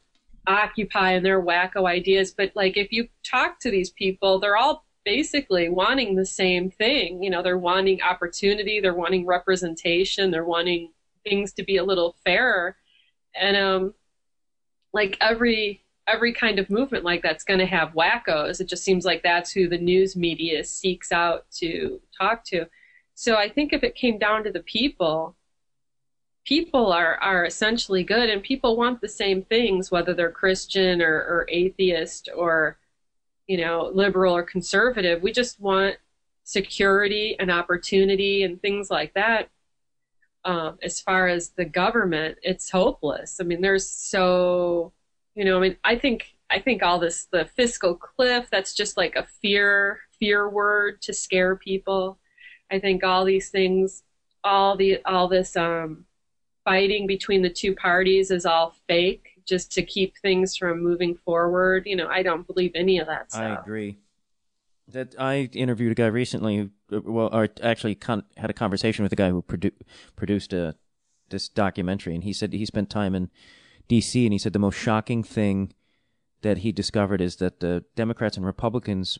Occupy 0.48 1.12
and 1.12 1.24
their 1.24 1.40
wacko 1.40 1.86
ideas. 1.86 2.34
But 2.36 2.50
like, 2.56 2.76
if 2.76 2.90
you 2.90 3.06
talk 3.22 3.60
to 3.60 3.70
these 3.70 3.90
people, 3.90 4.40
they're 4.40 4.56
all 4.56 4.84
basically 5.04 5.68
wanting 5.68 6.16
the 6.16 6.26
same 6.26 6.68
thing. 6.68 7.22
You 7.22 7.30
know, 7.30 7.40
they're 7.40 7.56
wanting 7.56 8.02
opportunity, 8.02 8.80
they're 8.80 8.94
wanting 8.94 9.26
representation, 9.26 10.32
they're 10.32 10.44
wanting 10.44 10.90
things 11.22 11.52
to 11.52 11.62
be 11.62 11.76
a 11.76 11.84
little 11.84 12.16
fairer. 12.24 12.76
And 13.40 13.56
um, 13.56 13.94
like 14.92 15.16
every 15.20 15.84
every 16.06 16.32
kind 16.32 16.58
of 16.58 16.70
movement 16.70 17.04
like 17.04 17.22
that's 17.22 17.44
going 17.44 17.58
to 17.58 17.66
have 17.66 17.94
wackos. 17.94 18.60
It 18.60 18.68
just 18.68 18.84
seems 18.84 19.04
like 19.04 19.22
that's 19.22 19.50
who 19.50 19.68
the 19.68 19.78
news 19.78 20.16
media 20.16 20.64
seeks 20.64 21.12
out 21.12 21.46
to 21.56 22.00
talk 22.16 22.44
to. 22.46 22.66
So 23.14 23.36
I 23.36 23.48
think 23.48 23.72
if 23.72 23.82
it 23.82 23.94
came 23.94 24.18
down 24.18 24.44
to 24.44 24.52
the 24.52 24.60
people, 24.60 25.36
people 26.44 26.92
are, 26.92 27.16
are 27.16 27.44
essentially 27.44 28.04
good 28.04 28.30
and 28.30 28.42
people 28.42 28.76
want 28.76 29.00
the 29.00 29.08
same 29.08 29.42
things, 29.42 29.90
whether 29.90 30.14
they're 30.14 30.30
Christian 30.30 31.02
or, 31.02 31.14
or 31.14 31.46
atheist 31.50 32.28
or, 32.34 32.78
you 33.46 33.58
know, 33.58 33.90
liberal 33.92 34.36
or 34.36 34.42
conservative. 34.42 35.22
We 35.22 35.32
just 35.32 35.60
want 35.60 35.96
security 36.44 37.36
and 37.40 37.50
opportunity 37.50 38.44
and 38.44 38.62
things 38.62 38.90
like 38.90 39.14
that. 39.14 39.48
Um, 40.44 40.78
as 40.82 41.00
far 41.00 41.26
as 41.26 41.48
the 41.50 41.64
government, 41.64 42.38
it's 42.42 42.70
hopeless. 42.70 43.40
I 43.40 43.44
mean, 43.44 43.60
there's 43.60 43.88
so, 43.88 44.92
you 45.36 45.44
know, 45.44 45.58
I 45.58 45.60
mean, 45.60 45.76
I 45.84 45.96
think 45.96 46.34
I 46.50 46.58
think 46.58 46.82
all 46.82 46.98
this 46.98 47.26
the 47.30 47.44
fiscal 47.44 47.94
cliff 47.94 48.48
that's 48.50 48.74
just 48.74 48.96
like 48.96 49.14
a 49.14 49.26
fear 49.42 50.00
fear 50.18 50.48
word 50.48 51.02
to 51.02 51.12
scare 51.12 51.56
people. 51.56 52.18
I 52.70 52.80
think 52.80 53.04
all 53.04 53.24
these 53.24 53.50
things, 53.50 54.02
all 54.42 54.76
the 54.76 54.98
all 55.04 55.28
this 55.28 55.54
um, 55.56 56.06
fighting 56.64 57.06
between 57.06 57.42
the 57.42 57.50
two 57.50 57.74
parties 57.74 58.30
is 58.30 58.46
all 58.46 58.74
fake 58.88 59.28
just 59.46 59.70
to 59.72 59.82
keep 59.82 60.16
things 60.18 60.56
from 60.56 60.82
moving 60.82 61.16
forward. 61.24 61.84
You 61.86 61.96
know, 61.96 62.08
I 62.08 62.22
don't 62.22 62.46
believe 62.46 62.72
any 62.74 62.98
of 62.98 63.06
that 63.06 63.30
stuff. 63.30 63.42
I 63.42 63.60
agree. 63.60 63.98
That 64.88 65.14
I 65.18 65.50
interviewed 65.52 65.92
a 65.92 65.94
guy 65.96 66.06
recently, 66.06 66.70
well, 66.90 67.28
or 67.32 67.48
actually 67.62 67.96
con- 67.96 68.24
had 68.36 68.50
a 68.50 68.54
conversation 68.54 69.02
with 69.02 69.12
a 69.12 69.16
guy 69.16 69.30
who 69.30 69.42
produ- 69.42 69.72
produced 70.16 70.54
a 70.54 70.76
this 71.28 71.48
documentary, 71.48 72.14
and 72.14 72.24
he 72.24 72.32
said 72.32 72.52
he 72.52 72.64
spent 72.64 72.88
time 72.88 73.14
in 73.14 73.30
D.C. 73.88 74.24
and 74.26 74.32
he 74.32 74.38
said 74.38 74.52
the 74.52 74.58
most 74.58 74.76
shocking 74.76 75.22
thing 75.22 75.72
that 76.42 76.58
he 76.58 76.72
discovered 76.72 77.20
is 77.20 77.36
that 77.36 77.60
the 77.60 77.84
Democrats 77.94 78.36
and 78.36 78.44
Republicans, 78.44 79.18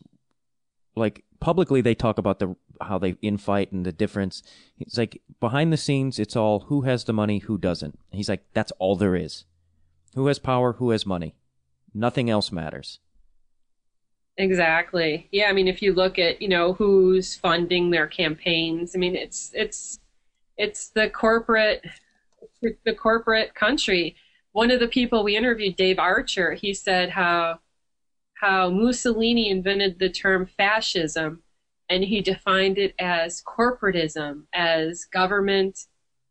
like 0.95 1.25
publicly, 1.41 1.81
they 1.81 1.95
talk 1.95 2.19
about 2.19 2.39
the 2.39 2.57
how 2.81 2.99
they 2.99 3.12
infight 3.14 3.73
and 3.73 3.87
the 3.87 3.93
difference. 3.93 4.43
It's 4.79 4.99
like 4.99 5.23
behind 5.41 5.73
the 5.73 5.77
scenes, 5.77 6.19
it's 6.19 6.37
all 6.37 6.61
who 6.61 6.83
has 6.83 7.05
the 7.05 7.12
money, 7.12 7.39
who 7.39 7.59
doesn't. 7.59 7.99
He's 8.11 8.29
like, 8.29 8.45
that's 8.53 8.73
all 8.79 8.97
there 8.97 9.17
is. 9.17 9.45
Who 10.14 10.27
has 10.27 10.39
power, 10.39 10.75
who 10.75 10.91
has 10.91 11.07
money. 11.07 11.35
Nothing 11.95 12.29
else 12.29 12.53
matters. 12.53 13.01
Exactly. 14.39 15.29
Yeah, 15.33 15.47
I 15.47 15.53
mean 15.53 15.69
if 15.69 15.81
you 15.81 15.95
look 15.95 16.19
at, 16.19 16.43
you 16.43 16.49
know, 16.49 16.75
who's 16.75 17.35
funding 17.35 17.91
their 17.91 18.07
campaigns, 18.07 18.95
I 18.95 18.99
mean 18.99 19.17
it's 19.17 19.51
it's 19.55 19.99
it's 20.59 20.91
the 20.91 21.09
corporate 21.09 21.83
the 22.61 22.95
corporate 22.95 23.55
country. 23.55 24.17
One 24.57 24.71
of 24.71 24.81
the 24.81 24.89
people 24.89 25.23
we 25.23 25.37
interviewed, 25.37 25.77
Dave 25.77 25.99
Archer, 25.99 26.55
he 26.55 26.73
said 26.73 27.11
how 27.11 27.59
how 28.41 28.71
Mussolini 28.71 29.51
invented 29.51 29.99
the 29.99 30.09
term 30.09 30.47
fascism 30.47 31.43
and 31.91 32.03
he 32.03 32.23
defined 32.23 32.79
it 32.79 32.95
as 32.99 33.43
corporatism, 33.43 34.45
as 34.55 35.05
government 35.05 35.81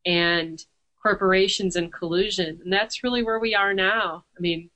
and 0.07 0.59
corporations 0.99 1.75
and 1.75 1.93
collusion. 1.93 2.61
And 2.63 2.73
that's 2.73 3.03
really 3.03 3.21
where 3.21 3.37
we 3.37 3.53
are 3.53 3.75
now. 3.75 4.25
I 4.35 4.41
mean, 4.41 4.71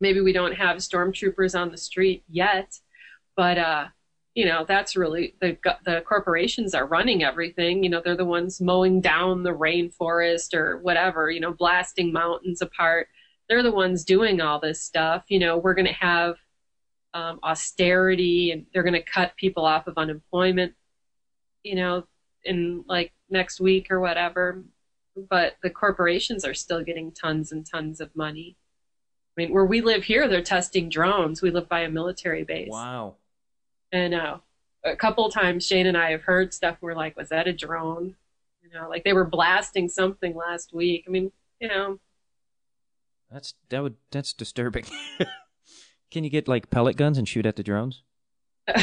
maybe 0.00 0.22
we 0.22 0.32
don't 0.32 0.54
have 0.54 0.78
stormtroopers 0.78 1.54
on 1.54 1.72
the 1.72 1.76
street 1.76 2.24
yet, 2.26 2.78
but 3.36 3.58
uh, 3.58 3.88
you 4.34 4.46
know, 4.46 4.64
that's 4.66 4.96
really 4.96 5.34
the 5.40 5.58
the 5.84 6.02
corporations 6.02 6.74
are 6.74 6.86
running 6.86 7.22
everything. 7.22 7.84
You 7.84 7.90
know, 7.90 8.00
they're 8.02 8.16
the 8.16 8.24
ones 8.24 8.60
mowing 8.60 9.00
down 9.00 9.42
the 9.42 9.50
rainforest 9.50 10.54
or 10.54 10.78
whatever. 10.78 11.30
You 11.30 11.40
know, 11.40 11.52
blasting 11.52 12.12
mountains 12.12 12.62
apart. 12.62 13.08
They're 13.48 13.62
the 13.62 13.72
ones 13.72 14.04
doing 14.04 14.40
all 14.40 14.58
this 14.58 14.80
stuff. 14.80 15.24
You 15.28 15.38
know, 15.38 15.58
we're 15.58 15.74
going 15.74 15.86
to 15.86 15.92
have 15.92 16.36
um, 17.12 17.40
austerity 17.42 18.52
and 18.52 18.66
they're 18.72 18.82
going 18.82 18.94
to 18.94 19.02
cut 19.02 19.36
people 19.36 19.66
off 19.66 19.86
of 19.86 19.98
unemployment, 19.98 20.72
you 21.62 21.74
know, 21.74 22.06
in 22.44 22.84
like 22.88 23.12
next 23.28 23.60
week 23.60 23.90
or 23.90 24.00
whatever. 24.00 24.62
But 25.28 25.56
the 25.62 25.68
corporations 25.68 26.42
are 26.46 26.54
still 26.54 26.82
getting 26.82 27.12
tons 27.12 27.52
and 27.52 27.66
tons 27.66 28.00
of 28.00 28.16
money. 28.16 28.56
I 29.36 29.42
mean, 29.42 29.52
where 29.52 29.66
we 29.66 29.82
live 29.82 30.04
here, 30.04 30.26
they're 30.26 30.42
testing 30.42 30.88
drones. 30.88 31.42
We 31.42 31.50
live 31.50 31.68
by 31.68 31.80
a 31.80 31.90
military 31.90 32.44
base. 32.44 32.70
Wow. 32.70 33.16
And 33.92 34.14
uh, 34.14 34.38
a 34.84 34.96
couple 34.96 35.30
times, 35.30 35.66
Shane 35.66 35.86
and 35.86 35.96
I 35.96 36.10
have 36.10 36.22
heard 36.22 36.52
stuff. 36.54 36.78
We're 36.80 36.94
like, 36.94 37.16
was 37.16 37.28
that 37.28 37.46
a 37.46 37.52
drone? 37.52 38.16
You 38.62 38.70
know, 38.72 38.88
like 38.88 39.04
they 39.04 39.12
were 39.12 39.24
blasting 39.24 39.88
something 39.88 40.34
last 40.34 40.72
week. 40.72 41.04
I 41.06 41.10
mean, 41.10 41.30
you 41.60 41.68
know, 41.68 41.98
that's 43.30 43.54
that 43.70 43.82
would 43.82 43.96
that's 44.10 44.32
disturbing. 44.32 44.84
Can 46.10 46.24
you 46.24 46.30
get 46.30 46.48
like 46.48 46.70
pellet 46.70 46.96
guns 46.96 47.16
and 47.16 47.26
shoot 47.26 47.46
at 47.46 47.56
the 47.56 47.62
drones? 47.62 48.02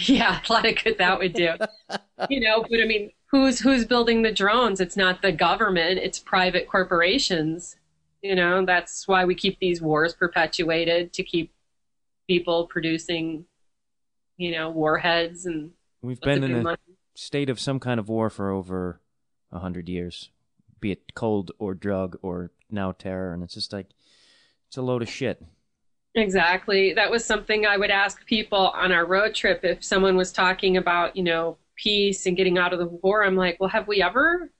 yeah, 0.00 0.40
a 0.48 0.52
lot 0.52 0.66
of 0.66 0.82
good 0.82 0.98
that 0.98 1.18
would 1.18 1.32
do. 1.32 1.54
you 2.30 2.40
know, 2.40 2.64
but 2.68 2.80
I 2.80 2.86
mean, 2.86 3.10
who's 3.26 3.60
who's 3.60 3.84
building 3.84 4.22
the 4.22 4.32
drones? 4.32 4.80
It's 4.80 4.96
not 4.96 5.22
the 5.22 5.32
government; 5.32 5.98
it's 5.98 6.18
private 6.18 6.68
corporations. 6.68 7.76
You 8.22 8.34
know, 8.34 8.64
that's 8.64 9.06
why 9.06 9.24
we 9.24 9.34
keep 9.34 9.58
these 9.58 9.82
wars 9.82 10.14
perpetuated 10.14 11.12
to 11.12 11.22
keep 11.22 11.52
people 12.26 12.66
producing, 12.66 13.44
you 14.36 14.52
know, 14.52 14.70
warheads 14.70 15.46
and. 15.46 15.70
We've 16.02 16.20
been 16.20 16.44
in 16.44 16.54
a 16.54 16.62
money. 16.62 16.78
state 17.14 17.48
of 17.48 17.58
some 17.58 17.80
kind 17.80 17.98
of 17.98 18.08
war 18.08 18.28
for 18.28 18.50
over 18.50 19.00
a 19.50 19.58
hundred 19.58 19.88
years, 19.88 20.30
be 20.80 20.92
it 20.92 21.14
cold 21.14 21.50
or 21.58 21.72
drug 21.74 22.18
or 22.20 22.50
now 22.70 22.92
terror, 22.92 23.32
and 23.32 23.42
it's 23.42 23.54
just 23.54 23.72
like 23.72 23.86
it's 24.68 24.76
a 24.76 24.82
load 24.82 25.00
of 25.00 25.08
shit. 25.08 25.42
Exactly. 26.14 26.92
That 26.92 27.10
was 27.10 27.24
something 27.24 27.66
I 27.66 27.76
would 27.76 27.90
ask 27.90 28.24
people 28.26 28.68
on 28.68 28.92
our 28.92 29.06
road 29.06 29.34
trip 29.34 29.60
if 29.64 29.82
someone 29.82 30.16
was 30.16 30.30
talking 30.30 30.76
about, 30.76 31.16
you 31.16 31.24
know, 31.24 31.56
peace 31.74 32.26
and 32.26 32.36
getting 32.36 32.58
out 32.58 32.72
of 32.72 32.78
the 32.78 32.86
war. 32.86 33.24
I'm 33.24 33.34
like, 33.34 33.58
well, 33.58 33.70
have 33.70 33.88
we 33.88 34.02
ever, 34.02 34.52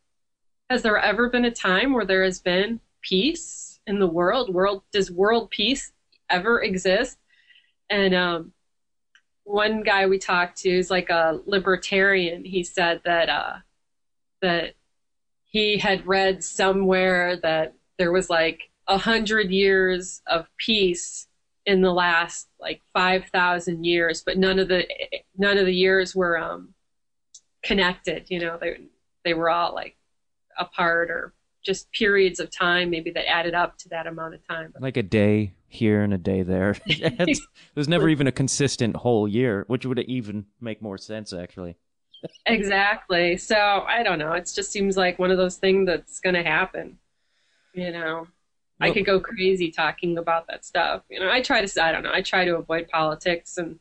has 0.70 0.82
there 0.82 0.98
ever 0.98 1.28
been 1.28 1.44
a 1.44 1.50
time 1.50 1.92
where 1.92 2.04
there 2.04 2.24
has 2.24 2.40
been 2.40 2.80
peace 3.02 3.78
in 3.86 4.00
the 4.00 4.06
world? 4.06 4.52
World 4.52 4.82
does 4.92 5.12
world 5.12 5.50
peace 5.50 5.92
ever 6.28 6.62
exist? 6.62 7.18
And 7.88 8.14
um, 8.14 8.52
one 9.44 9.82
guy 9.82 10.06
we 10.06 10.18
talked 10.18 10.58
to 10.58 10.70
is 10.70 10.90
like 10.90 11.10
a 11.10 11.40
libertarian. 11.46 12.44
He 12.44 12.62
said 12.62 13.00
that 13.04 13.28
uh, 13.28 13.56
that 14.42 14.74
he 15.44 15.78
had 15.78 16.06
read 16.06 16.42
somewhere 16.42 17.36
that 17.36 17.74
there 17.98 18.10
was 18.10 18.28
like 18.28 18.70
a 18.88 18.98
hundred 18.98 19.50
years 19.50 20.22
of 20.26 20.46
peace 20.58 21.28
in 21.66 21.80
the 21.80 21.92
last 21.92 22.48
like 22.60 22.82
5,000 22.92 23.84
years, 23.84 24.22
but 24.24 24.36
none 24.36 24.58
of 24.58 24.68
the 24.68 24.86
none 25.36 25.58
of 25.58 25.66
the 25.66 25.74
years 25.74 26.14
were 26.14 26.38
um, 26.38 26.74
connected. 27.62 28.26
You 28.28 28.40
know, 28.40 28.58
they 28.60 28.78
they 29.24 29.34
were 29.34 29.50
all 29.50 29.74
like 29.74 29.96
apart 30.58 31.10
or 31.10 31.32
just 31.64 31.90
periods 31.92 32.40
of 32.40 32.50
time, 32.50 32.90
maybe 32.90 33.10
that 33.10 33.28
added 33.28 33.54
up 33.54 33.78
to 33.78 33.88
that 33.88 34.06
amount 34.06 34.34
of 34.34 34.46
time. 34.46 34.72
Like 34.80 34.96
a 34.96 35.02
day 35.02 35.54
here 35.66 36.02
and 36.02 36.12
a 36.12 36.18
day 36.18 36.42
there. 36.42 36.76
There's 37.74 37.88
never 37.88 38.08
even 38.08 38.26
a 38.26 38.32
consistent 38.32 38.96
whole 38.96 39.26
year, 39.26 39.64
which 39.66 39.86
would 39.86 39.98
even 40.00 40.44
make 40.60 40.82
more 40.82 40.98
sense 40.98 41.32
actually. 41.32 41.76
exactly. 42.46 43.36
So 43.38 43.56
I 43.56 44.02
don't 44.02 44.18
know. 44.18 44.32
It 44.32 44.50
just 44.54 44.70
seems 44.70 44.96
like 44.96 45.18
one 45.18 45.30
of 45.30 45.38
those 45.38 45.56
things 45.56 45.86
that's 45.86 46.20
going 46.20 46.34
to 46.34 46.42
happen. 46.42 46.98
You 47.72 47.92
know. 47.92 48.26
I 48.80 48.90
could 48.90 49.06
go 49.06 49.20
crazy 49.20 49.70
talking 49.70 50.18
about 50.18 50.46
that 50.48 50.64
stuff. 50.64 51.02
You 51.08 51.20
know, 51.20 51.30
I 51.30 51.40
try 51.40 51.64
to, 51.64 51.82
I 51.82 51.92
don't 51.92 52.02
know, 52.02 52.12
I 52.12 52.20
try 52.20 52.44
to 52.44 52.56
avoid 52.56 52.88
politics 52.88 53.56
and, 53.56 53.78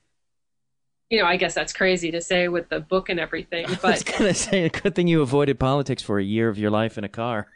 you 1.10 1.20
know, 1.20 1.26
I 1.26 1.36
guess 1.36 1.54
that's 1.54 1.74
crazy 1.74 2.12
to 2.12 2.22
say 2.22 2.48
with 2.48 2.70
the 2.70 2.80
book 2.80 3.10
and 3.10 3.20
everything. 3.20 3.66
But 3.68 3.86
I 3.86 3.92
was 3.92 4.04
gonna 4.04 4.34
say, 4.34 4.64
a 4.64 4.70
good 4.70 4.96
thing 4.96 5.08
you 5.08 5.22
avoided 5.22 5.60
politics 5.60 6.02
for 6.02 6.20
a 6.20 6.24
year 6.24 6.48
of 6.48 6.58
your 6.58 6.72
life 6.72 6.98
in 6.98 7.04
a 7.04 7.10
car. 7.10 7.48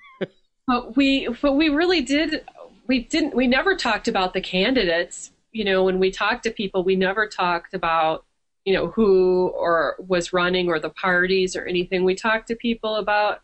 But 0.67 0.95
we, 0.95 1.29
but 1.41 1.53
we 1.53 1.69
really 1.69 2.01
did. 2.01 2.45
we 2.87 2.99
didn't 3.03 3.35
we 3.35 3.47
never 3.47 3.75
talked 3.75 4.07
about 4.07 4.33
the 4.33 4.41
candidates. 4.41 5.31
You 5.51 5.65
know, 5.65 5.83
when 5.83 5.99
we 5.99 6.11
talked 6.11 6.43
to 6.43 6.51
people, 6.51 6.83
we 6.83 6.95
never 6.95 7.27
talked 7.27 7.73
about 7.73 8.25
you 8.65 8.73
know 8.73 8.87
who 8.87 9.47
or 9.55 9.95
was 9.97 10.33
running 10.33 10.67
or 10.67 10.79
the 10.79 10.89
parties 10.89 11.55
or 11.55 11.65
anything. 11.65 12.03
We 12.03 12.15
talked 12.15 12.49
to 12.49 12.55
people 12.55 12.97
about 12.97 13.41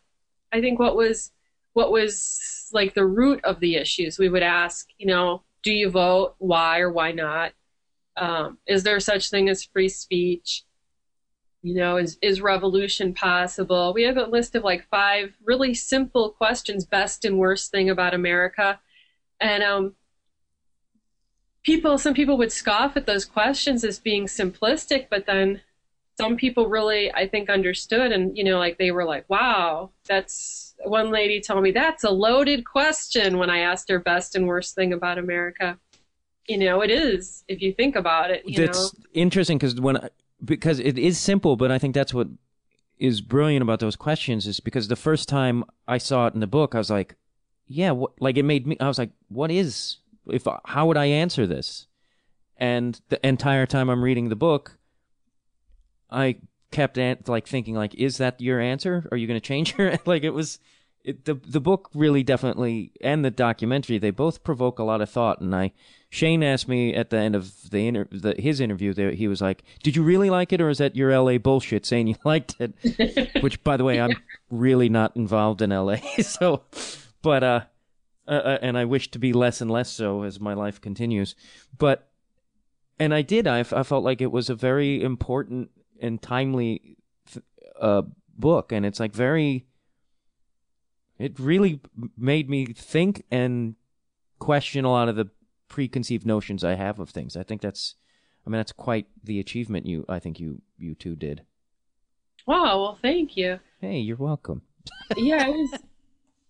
I 0.52 0.62
think 0.62 0.80
what 0.80 0.96
was 0.96 1.32
what 1.74 1.92
was 1.92 2.70
like 2.74 2.94
the 2.94 3.06
root 3.06 3.44
of 3.46 3.60
the 3.60 3.76
issues. 3.76 4.20
We 4.20 4.30
would 4.30 4.44
ask, 4.44 4.90
you 4.98 5.08
know, 5.08 5.44
do 5.64 5.72
you 5.74 5.90
vote? 5.90 6.36
Why 6.40 6.80
or 6.80 6.92
why 6.92 7.14
not? 7.14 7.54
Um, 8.18 8.60
is 8.68 8.84
there 8.84 9.00
such 9.00 9.30
thing 9.30 9.50
as 9.50 9.64
free 9.64 9.90
speech? 9.90 10.64
You 11.64 11.76
know, 11.76 11.96
is 11.96 12.18
is 12.22 12.42
revolution 12.42 13.14
possible? 13.14 13.94
We 13.94 14.04
have 14.04 14.18
a 14.18 14.26
list 14.26 14.54
of 14.54 14.66
like 14.66 14.86
five 14.90 15.34
really 15.46 15.74
simple 15.74 16.32
questions, 16.32 16.86
best 16.86 17.24
and 17.24 17.40
worst 17.40 17.72
thing 17.72 17.90
about 17.90 18.14
America, 18.14 18.82
and 19.40 19.64
um, 19.64 19.96
people. 21.64 21.98
Some 21.98 22.14
people 22.14 22.38
would 22.38 22.52
scoff 22.52 22.98
at 22.98 23.06
those 23.06 23.24
questions 23.24 23.86
as 23.86 23.98
being 23.98 24.26
simplistic, 24.26 25.08
but 25.10 25.26
then 25.26 25.62
some 26.18 26.36
people 26.36 26.68
really, 26.68 27.14
I 27.14 27.30
think, 27.30 27.50
understood, 27.50 28.12
and 28.12 28.38
you 28.38 28.44
know, 28.44 28.60
like 28.60 28.78
they 28.78 28.92
were 28.92 29.06
like, 29.06 29.30
"Wow, 29.30 29.92
that's." 30.06 30.76
One 30.86 31.12
lady 31.12 31.40
told 31.40 31.64
me 31.64 31.72
that's 31.72 32.04
a 32.04 32.10
loaded 32.10 32.66
question 32.66 33.38
when 33.38 33.50
I 33.50 33.60
asked 33.60 33.90
her 33.90 34.00
best 34.00 34.36
and 34.36 34.48
worst 34.48 34.76
thing 34.76 34.92
about 34.92 35.18
America 35.18 35.80
you 36.48 36.58
know 36.58 36.82
it 36.82 36.92
is 36.92 37.46
if 37.48 37.62
you 37.62 37.72
think 37.72 37.96
about 37.96 38.30
it 38.32 38.44
you 38.46 38.66
that's 38.66 38.94
know? 38.94 39.06
interesting 39.14 39.58
because 39.58 39.80
when 39.80 39.96
I, 39.96 40.10
because 40.44 40.80
it 40.80 40.98
is 40.98 41.20
simple 41.20 41.56
but 41.56 41.72
i 41.72 41.78
think 41.78 41.94
that's 41.94 42.14
what 42.14 42.28
is 42.98 43.22
brilliant 43.22 43.62
about 43.64 43.80
those 43.80 43.96
questions 43.96 44.46
is 44.48 44.60
because 44.60 44.88
the 44.88 44.96
first 44.96 45.28
time 45.28 45.64
i 45.88 45.98
saw 45.98 46.28
it 46.28 46.34
in 46.34 46.40
the 46.40 46.48
book 46.48 46.76
i 46.76 46.78
was 46.78 46.90
like 46.90 47.16
yeah 47.68 47.92
what, 47.92 48.12
like 48.20 48.38
it 48.38 48.44
made 48.44 48.68
me 48.68 48.78
i 48.80 48.88
was 48.88 48.98
like 48.98 49.12
what 49.30 49.52
is 49.52 49.98
if 50.28 50.48
how 50.66 50.88
would 50.88 50.98
i 50.98 51.06
answer 51.06 51.46
this? 51.46 51.88
And 52.58 53.00
the 53.10 53.26
entire 53.26 53.66
time 53.66 53.90
i'm 53.90 54.04
reading 54.04 54.30
the 54.30 54.36
book 54.36 54.78
i 56.10 56.38
kept 56.72 56.98
an, 56.98 57.18
like 57.28 57.48
thinking 57.48 57.76
like 57.76 57.94
is 57.96 58.18
that 58.18 58.40
your 58.42 58.60
answer? 58.60 59.08
Are 59.12 59.18
you 59.18 59.28
going 59.28 59.40
to 59.40 59.46
change 59.46 59.78
your 59.78 59.98
like 60.06 60.24
it 60.24 60.32
was 60.32 60.60
it, 61.04 61.26
the 61.26 61.36
the 61.36 61.60
book 61.60 61.90
really 61.94 62.24
definitely 62.24 62.92
and 63.02 63.24
the 63.24 63.32
documentary 63.32 63.98
they 63.98 64.12
both 64.12 64.44
provoke 64.44 64.80
a 64.80 64.84
lot 64.84 65.02
of 65.02 65.10
thought 65.10 65.42
and 65.42 65.56
i 65.56 65.72
Shane 66.14 66.44
asked 66.44 66.68
me 66.68 66.94
at 66.94 67.10
the 67.10 67.18
end 67.18 67.36
of 67.36 67.72
the, 67.72 67.88
inter- 67.88 68.08
the 68.12 68.36
his 68.38 68.60
interview 68.60 68.94
there 68.94 69.10
he 69.10 69.28
was 69.28 69.42
like, 69.42 69.64
"Did 69.82 69.96
you 69.96 70.04
really 70.04 70.30
like 70.30 70.54
it, 70.54 70.62
or 70.62 70.70
is 70.70 70.78
that 70.78 70.96
your 70.96 71.12
LA 71.20 71.40
bullshit 71.40 71.88
saying 71.88 72.06
you 72.06 72.16
liked 72.24 72.56
it?" 72.60 73.34
Which, 73.42 73.64
by 73.64 73.78
the 73.78 73.84
way, 73.84 74.00
I'm 74.00 74.16
really 74.52 74.90
not 74.90 75.18
involved 75.18 75.64
in 75.64 75.72
LA, 75.72 75.96
so, 76.22 76.66
but 77.24 77.44
uh, 77.44 77.62
uh, 78.28 78.32
uh, 78.32 78.58
and 78.62 78.78
I 78.78 78.86
wish 78.86 79.10
to 79.10 79.18
be 79.18 79.34
less 79.34 79.60
and 79.60 79.72
less 79.72 79.90
so 79.90 80.22
as 80.22 80.40
my 80.40 80.54
life 80.54 80.80
continues. 80.80 81.34
But, 81.76 82.08
and 83.00 83.12
I 83.12 83.24
did. 83.24 83.48
I, 83.48 83.62
I 83.62 83.82
felt 83.82 84.04
like 84.04 84.22
it 84.22 84.32
was 84.32 84.52
a 84.52 84.56
very 84.56 85.02
important 85.02 85.72
and 86.00 86.22
timely 86.22 86.98
uh 87.82 88.04
book, 88.38 88.72
and 88.72 88.86
it's 88.86 89.00
like 89.00 89.14
very. 89.14 89.66
It 91.18 91.40
really 91.40 91.80
made 92.18 92.50
me 92.50 92.66
think 92.66 93.24
and 93.32 93.76
question 94.40 94.84
a 94.84 94.92
lot 94.92 95.10
of 95.10 95.16
the 95.16 95.30
preconceived 95.68 96.26
notions 96.26 96.64
I 96.64 96.76
have 96.76 97.00
of 97.00 97.10
things. 97.10 97.38
I 97.38 97.44
think 97.44 97.62
that's, 97.62 97.96
I 98.46 98.50
mean, 98.50 98.58
that's 98.58 98.72
quite 98.72 99.08
the 99.24 99.40
achievement 99.40 99.86
you, 99.86 100.06
I 100.10 100.20
think 100.20 100.40
you, 100.40 100.62
you 100.78 100.96
two 100.96 101.16
did. 101.16 101.44
Wow. 102.46 102.82
Well, 102.82 103.00
thank 103.02 103.38
you. 103.38 103.60
Hey, 103.80 104.00
you're 104.00 104.18
welcome. 104.18 104.64
yeah, 105.18 105.48
it 105.48 105.56
was, 105.56 105.80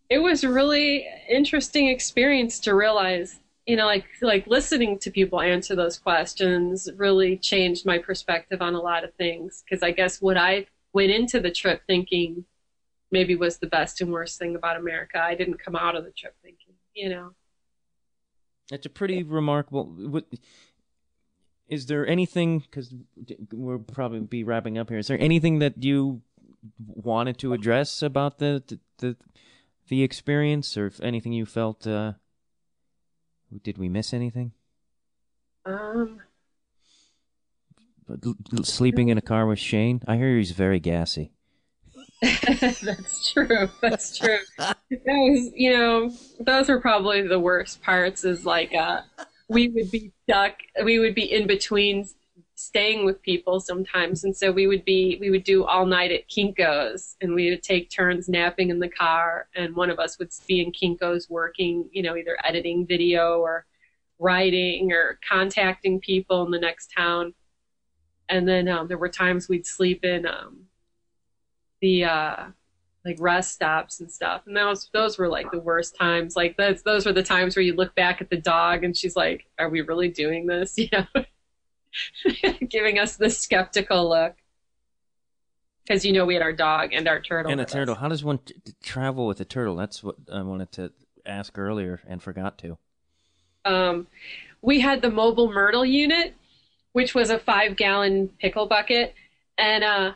it 0.10 0.18
was 0.19 0.44
a 0.44 0.49
really 0.49 1.07
interesting 1.30 1.88
experience 1.88 2.60
to 2.61 2.73
realize, 2.73 3.40
you 3.65 3.76
know, 3.76 3.85
like, 3.85 4.06
like 4.22 4.48
listening 4.48 4.98
to 4.99 5.11
people 5.11 5.40
answer 5.40 5.76
those 5.76 5.99
questions 5.99 6.90
really 6.98 7.38
changed 7.38 7.85
my 7.85 7.98
perspective 7.98 8.61
on 8.61 8.73
a 8.73 8.81
lot 8.81 9.03
of 9.03 9.14
things. 9.15 9.64
Cause 9.69 9.84
I 9.84 9.91
guess 9.91 10.22
what 10.22 10.38
I 10.38 10.65
went 10.94 11.11
into 11.11 11.40
the 11.40 11.52
trip 11.52 11.81
thinking 11.85 12.45
maybe 13.14 13.35
was 13.35 13.60
the 13.60 13.68
best 13.68 14.02
and 14.02 14.11
worst 14.11 14.40
thing 14.40 14.56
about 14.56 14.76
America. 14.76 15.22
I 15.23 15.35
didn't 15.35 15.64
come 15.64 15.76
out 15.76 15.95
of 15.95 16.03
the 16.03 16.11
trip 16.11 16.35
thinking, 16.41 16.73
you 16.95 17.10
know. 17.10 17.31
It's 18.72 18.88
a 18.88 18.90
pretty 18.90 19.22
remarkable. 19.23 20.23
Is 21.69 21.85
there 21.85 22.06
anything? 22.07 22.60
Because 22.60 22.94
we'll 23.52 23.80
probably 23.80 24.22
be 24.22 24.44
wrapping 24.44 24.77
up 24.77 24.90
here. 24.90 24.98
Is 24.98 25.07
there 25.07 25.22
anything 25.22 25.60
that 25.60 25.81
you 25.81 26.22
wanted 26.88 27.38
to 27.40 27.53
address 27.53 28.02
about 28.02 28.40
the 28.40 28.64
the 28.68 28.80
the, 28.98 29.15
the 29.90 30.03
experience, 30.03 30.76
or 30.76 30.88
if 30.88 30.99
anything 31.02 31.34
you 31.34 31.45
felt? 31.45 31.85
Uh, 31.85 32.14
did 33.61 33.77
we 33.77 33.90
miss 33.90 34.14
anything? 34.14 34.53
Um. 35.65 36.19
Sleeping 38.64 39.10
in 39.10 39.18
a 39.18 39.22
car 39.22 39.45
with 39.45 39.60
Shane. 39.60 40.02
I 40.07 40.18
hear 40.18 40.38
he's 40.38 40.52
very 40.52 40.80
gassy. 40.80 41.32
That's 42.82 43.32
true. 43.34 43.70
That's 43.82 44.18
true. 44.18 44.40
that 44.58 44.78
was, 44.90 45.52
you 45.56 45.74
know, 45.74 46.12
those 46.40 46.70
were 46.70 46.80
probably 46.80 47.28
the 47.28 47.40
worst 47.40 47.82
parts. 47.82 48.24
Is 48.24 48.45
like 48.45 48.74
uh, 48.74 49.02
we 49.50 49.68
would 49.70 49.91
be 49.91 50.14
stuck. 50.24 50.56
We 50.86 51.00
would 51.00 51.16
be 51.16 51.32
in 51.32 51.48
between 51.48 52.08
staying 52.56 53.04
with 53.04 53.22
people 53.24 53.60
sometimes, 53.60 54.24
and 54.24 54.36
so 54.36 54.54
we 54.54 54.68
would 54.68 54.86
be 54.86 55.18
we 55.20 55.32
would 55.32 55.44
do 55.44 55.66
all 55.66 55.86
night 55.86 56.12
at 56.12 56.30
Kinkos, 56.30 57.16
and 57.20 57.36
we 57.36 57.50
would 57.50 57.64
take 57.64 57.90
turns 57.90 58.30
napping 58.30 58.70
in 58.70 58.80
the 58.80 58.90
car, 58.90 59.50
and 59.54 59.76
one 59.76 59.90
of 59.90 60.00
us 60.00 60.18
would 60.18 60.30
be 60.48 60.62
in 60.62 60.72
Kinkos 60.72 61.30
working, 61.30 61.90
you 61.91 62.04
know, 62.04 62.16
either 62.16 62.38
editing 62.45 62.88
video 62.88 63.40
or 63.40 63.66
writing 64.18 64.94
or 64.94 65.20
contacting 65.30 66.00
people 66.00 66.45
in 66.45 66.52
the 66.52 66.60
next 66.60 66.90
town. 66.95 67.34
And 68.30 68.48
then 68.48 68.70
um, 68.70 68.88
there 68.88 68.98
were 68.98 69.10
times 69.10 69.50
we'd 69.50 69.66
sleep 69.66 70.06
in 70.06 70.26
um, 70.26 70.68
the 71.84 72.05
uh, 72.05 72.45
like 73.03 73.18
rest 73.19 73.51
stops 73.51 73.99
and 73.99 74.10
stuff. 74.10 74.43
And 74.47 74.55
those 74.55 74.89
those 74.93 75.18
were 75.18 75.27
like 75.27 75.51
the 75.51 75.60
worst 75.60 75.95
times. 75.97 76.35
Like 76.35 76.55
those 76.55 76.81
those 76.81 77.05
were 77.05 77.11
the 77.11 77.22
times 77.22 77.55
where 77.55 77.64
you 77.64 77.76
look 77.76 77.93
back 77.93 78.22
at 78.22 78.30
the 78.30 78.38
dog 78.38 78.85
and 78.85 78.95
she's 78.95 79.18
like, 79.18 79.45
"Are 79.60 79.69
we 79.69 79.81
really 79.81 80.07
doing 80.07 80.47
this?" 80.47 80.77
You 80.77 80.88
know, 80.91 82.53
giving 82.69 82.97
us 82.97 83.18
the 83.18 83.30
skeptical 83.30 84.10
look. 84.10 84.35
Because 85.85 86.05
you 86.05 86.14
know 86.14 86.26
we 86.26 86.34
had 86.34 86.41
our 86.41 86.53
dog 86.53 86.93
and 86.93 87.07
our 87.07 87.22
turtle. 87.22 87.51
And 87.51 87.60
a 87.60 87.65
turtle. 87.65 87.95
Us. 87.95 87.99
How 87.99 88.07
does 88.07 88.23
one 88.23 88.39
t- 88.39 88.55
travel 88.81 89.27
with 89.27 89.41
a 89.41 89.45
turtle? 89.45 89.76
That's 89.76 90.01
what 90.01 90.15
I 90.31 90.41
wanted 90.41 90.72
to 90.73 90.93
ask 91.26 91.57
earlier 91.57 91.99
and 92.07 92.23
forgot 92.23 92.57
to. 92.60 92.77
Um, 93.65 94.07
we 94.61 94.80
had 94.80 95.01
the 95.01 95.11
mobile 95.11 95.51
Myrtle 95.51 95.85
unit, 95.85 96.34
which 96.93 97.14
was 97.14 97.30
a 97.30 97.38
five 97.38 97.76
gallon 97.76 98.30
pickle 98.39 98.65
bucket, 98.65 99.14
and 99.57 99.84
uh, 99.84 100.14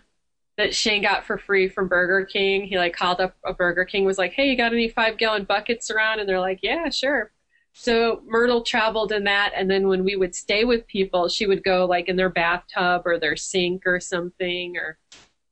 that 0.58 0.74
Shane 0.74 1.04
got 1.04 1.24
for 1.24 1.38
free 1.38 1.70
from 1.70 1.88
Burger 1.88 2.26
King. 2.26 2.66
He 2.66 2.78
like 2.78 2.96
called 2.96 3.22
up 3.22 3.36
a 3.46 3.54
Burger 3.54 3.86
King, 3.86 4.06
was 4.06 4.18
like, 4.18 4.34
"Hey, 4.34 4.50
you 4.50 4.58
got 4.58 4.74
any 4.74 4.90
five 4.90 5.18
gallon 5.18 5.44
buckets 5.44 5.90
around?" 5.90 6.20
And 6.20 6.28
they're 6.28 6.40
like, 6.40 6.60
"Yeah, 6.62 6.90
sure." 6.90 7.32
So 7.74 8.24
Myrtle 8.26 8.64
traveled 8.64 9.12
in 9.12 9.24
that, 9.26 9.54
and 9.56 9.70
then 9.70 9.88
when 9.88 10.04
we 10.04 10.16
would 10.16 10.34
stay 10.34 10.66
with 10.66 10.88
people, 10.88 11.30
she 11.30 11.46
would 11.46 11.64
go 11.64 11.86
like 11.86 12.10
in 12.10 12.16
their 12.16 12.30
bathtub 12.30 13.04
or 13.06 13.20
their 13.20 13.38
sink 13.38 13.84
or 13.86 14.00
something 14.00 14.76
or 14.78 14.98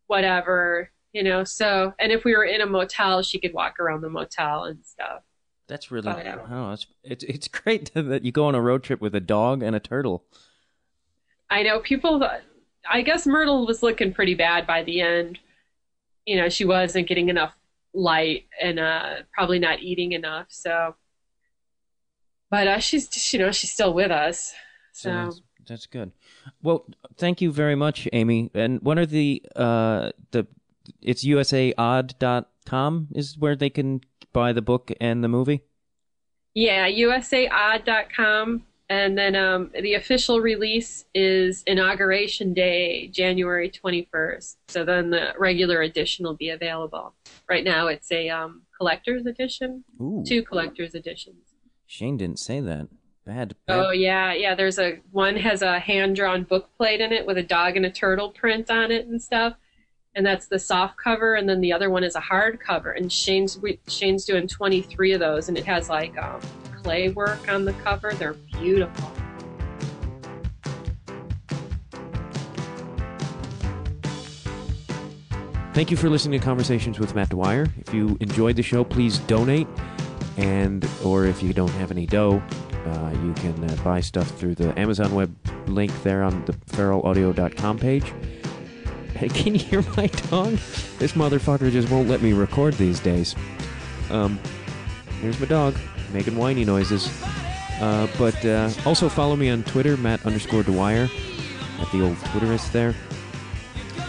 whatever, 0.07 0.89
you 1.13 1.21
know. 1.21 1.43
So, 1.43 1.93
and 1.99 2.11
if 2.11 2.23
we 2.23 2.35
were 2.35 2.43
in 2.43 2.61
a 2.61 2.65
motel, 2.65 3.21
she 3.21 3.39
could 3.39 3.53
walk 3.53 3.79
around 3.79 4.01
the 4.01 4.09
motel 4.09 4.63
and 4.63 4.83
stuff. 4.83 5.21
That's 5.67 5.91
really, 5.91 6.11
but, 6.13 6.27
um, 6.27 6.39
oh, 6.51 6.71
it's 6.73 6.87
it's 7.03 7.23
it's 7.25 7.47
great 7.63 7.91
that 7.93 8.25
you 8.25 8.31
go 8.31 8.45
on 8.45 8.55
a 8.55 8.61
road 8.61 8.81
trip 8.81 9.01
with 9.01 9.13
a 9.13 9.21
dog 9.21 9.61
and 9.61 9.75
a 9.75 9.79
turtle. 9.79 10.25
I 11.51 11.61
know 11.61 11.79
people 11.79 12.17
I 12.89 13.01
guess 13.01 13.25
Myrtle 13.25 13.65
was 13.65 13.81
looking 13.83 14.13
pretty 14.13 14.35
bad 14.35 14.67
by 14.67 14.83
the 14.83 15.01
end. 15.01 15.39
You 16.25 16.37
know, 16.37 16.49
she 16.49 16.65
wasn't 16.65 17.07
getting 17.07 17.29
enough 17.29 17.55
light 17.93 18.45
and 18.61 18.79
uh, 18.79 19.15
probably 19.33 19.59
not 19.59 19.79
eating 19.81 20.11
enough. 20.11 20.47
So, 20.49 20.95
but 22.49 22.67
uh, 22.67 22.79
she's 22.79 23.07
just, 23.07 23.31
you 23.33 23.39
know 23.39 23.51
she's 23.51 23.71
still 23.71 23.93
with 23.93 24.11
us. 24.11 24.53
So, 24.93 25.09
so 25.09 25.13
that's, 25.13 25.41
that's, 25.67 25.85
good. 25.87 26.11
Well, 26.61 26.85
thank 27.17 27.41
you 27.41 27.51
very 27.51 27.75
much, 27.75 28.07
Amy. 28.13 28.51
And 28.53 28.81
what 28.81 28.97
are 28.97 29.05
the 29.05 29.43
uh 29.55 30.11
the 30.31 30.47
it's 31.01 31.25
usaodd.com 31.25 33.07
is 33.15 33.37
where 33.37 33.55
they 33.55 33.69
can 33.69 34.01
buy 34.33 34.53
the 34.53 34.61
book 34.61 34.91
and 35.01 35.23
the 35.23 35.27
movie. 35.27 35.61
Yeah, 36.53 36.87
usaodd.com 36.89 38.63
and 38.89 39.17
then 39.17 39.35
um, 39.35 39.71
the 39.79 39.95
official 39.95 40.41
release 40.41 41.05
is 41.15 41.63
Inauguration 41.65 42.53
Day, 42.53 43.07
January 43.07 43.69
21st. 43.69 44.55
So 44.67 44.85
then 44.85 45.09
the 45.09 45.33
regular 45.39 45.81
edition 45.81 46.25
will 46.25 46.35
be 46.35 46.49
available. 46.49 47.13
Right 47.49 47.63
now 47.63 47.87
it's 47.87 48.11
a 48.11 48.29
um, 48.29 48.61
collector's 48.77 49.25
edition, 49.25 49.83
Ooh. 49.99 50.23
two 50.25 50.43
collector's 50.43 50.93
editions. 50.93 51.55
Shane 51.87 52.17
didn't 52.17 52.39
say 52.39 52.59
that. 52.61 52.87
Bad, 53.25 53.55
bad. 53.65 53.79
Oh 53.79 53.89
yeah, 53.89 54.33
yeah. 54.33 54.53
There's 54.53 54.77
a 54.77 54.99
one 55.11 55.35
has 55.35 55.63
a 55.63 55.79
hand 55.79 56.15
drawn 56.15 56.43
book 56.43 56.69
plate 56.77 57.01
in 57.01 57.11
it 57.11 57.25
with 57.25 57.39
a 57.39 57.43
dog 57.43 57.75
and 57.75 57.85
a 57.85 57.89
turtle 57.89 58.29
print 58.29 58.69
on 58.69 58.91
it 58.91 59.07
and 59.07 59.19
stuff, 59.19 59.55
and 60.13 60.23
that's 60.23 60.45
the 60.45 60.59
soft 60.59 60.97
cover. 60.97 61.33
And 61.33 61.49
then 61.49 61.59
the 61.59 61.73
other 61.73 61.89
one 61.89 62.03
is 62.03 62.15
a 62.15 62.19
hard 62.19 62.59
cover. 62.59 62.91
And 62.91 63.11
Shane's 63.11 63.59
Shane's 63.87 64.25
doing 64.25 64.47
23 64.47 65.13
of 65.13 65.19
those, 65.19 65.49
and 65.49 65.57
it 65.57 65.65
has 65.65 65.89
like 65.89 66.15
um, 66.19 66.39
clay 66.85 67.09
work 67.09 67.51
on 67.51 67.65
the 67.65 67.73
cover. 67.73 68.13
They're 68.13 68.33
beautiful. 68.33 69.11
Thank 75.73 75.89
you 75.89 75.97
for 75.97 76.11
listening 76.11 76.39
to 76.39 76.45
Conversations 76.45 76.99
with 76.99 77.15
Matt 77.15 77.29
Dwyer. 77.29 77.65
If 77.79 77.91
you 77.91 78.17
enjoyed 78.21 78.55
the 78.55 78.61
show, 78.61 78.83
please 78.83 79.17
donate, 79.17 79.67
and 80.37 80.87
or 81.03 81.25
if 81.25 81.41
you 81.41 81.53
don't 81.53 81.71
have 81.71 81.89
any 81.89 82.05
dough, 82.05 82.41
uh, 82.85 83.11
you 83.23 83.33
can 83.33 83.63
uh, 83.63 83.75
buy 83.83 83.99
stuff 83.99 84.29
through 84.37 84.53
the 84.53 84.79
Amazon 84.79 85.15
web 85.15 85.35
link 85.65 85.91
there 86.03 86.21
on 86.21 86.45
the 86.45 86.53
feralaudio.com 86.53 87.79
page. 87.79 88.13
Hey, 89.15 89.29
can 89.29 89.55
you 89.55 89.59
hear 89.59 89.81
my 89.97 90.05
dog? 90.29 90.51
This 90.99 91.13
motherfucker 91.13 91.71
just 91.71 91.89
won't 91.89 92.07
let 92.07 92.21
me 92.21 92.33
record 92.33 92.75
these 92.75 92.99
days. 92.99 93.35
Um, 94.11 94.39
here's 95.19 95.39
my 95.39 95.47
dog 95.47 95.75
making 96.15 96.35
whiny 96.35 96.65
noises. 96.65 97.11
Uh, 97.81 98.07
but 98.17 98.43
uh, 98.45 98.71
also 98.85 99.09
follow 99.09 99.35
me 99.35 99.49
on 99.49 99.63
Twitter, 99.63 99.97
Matt 99.97 100.25
underscore 100.25 100.63
Dwyer, 100.63 101.09
at 101.79 101.91
the 101.91 102.01
old 102.01 102.15
Twitterist 102.17 102.71
there. 102.71 102.95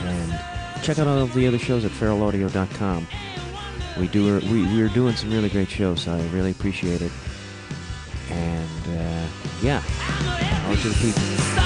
And 0.00 0.84
check 0.84 0.98
out 0.98 1.08
all 1.08 1.18
of 1.18 1.34
the 1.34 1.46
other 1.48 1.58
shows 1.58 1.84
at 1.84 1.90
feralaudio.com. 1.90 3.06
We 3.98 4.08
do 4.08 4.38
we 4.50 4.62
we're 4.66 4.88
doing 4.88 5.16
some 5.16 5.32
really 5.32 5.48
great 5.48 5.70
shows, 5.70 6.02
so 6.02 6.12
I 6.12 6.20
really 6.28 6.52
appreciate 6.52 7.02
it. 7.02 7.12
And 8.30 8.98
uh, 8.98 9.26
yeah, 9.62 9.82
on 10.68 10.76
to 10.76 10.88
the 10.88 10.94
people. 11.00 11.65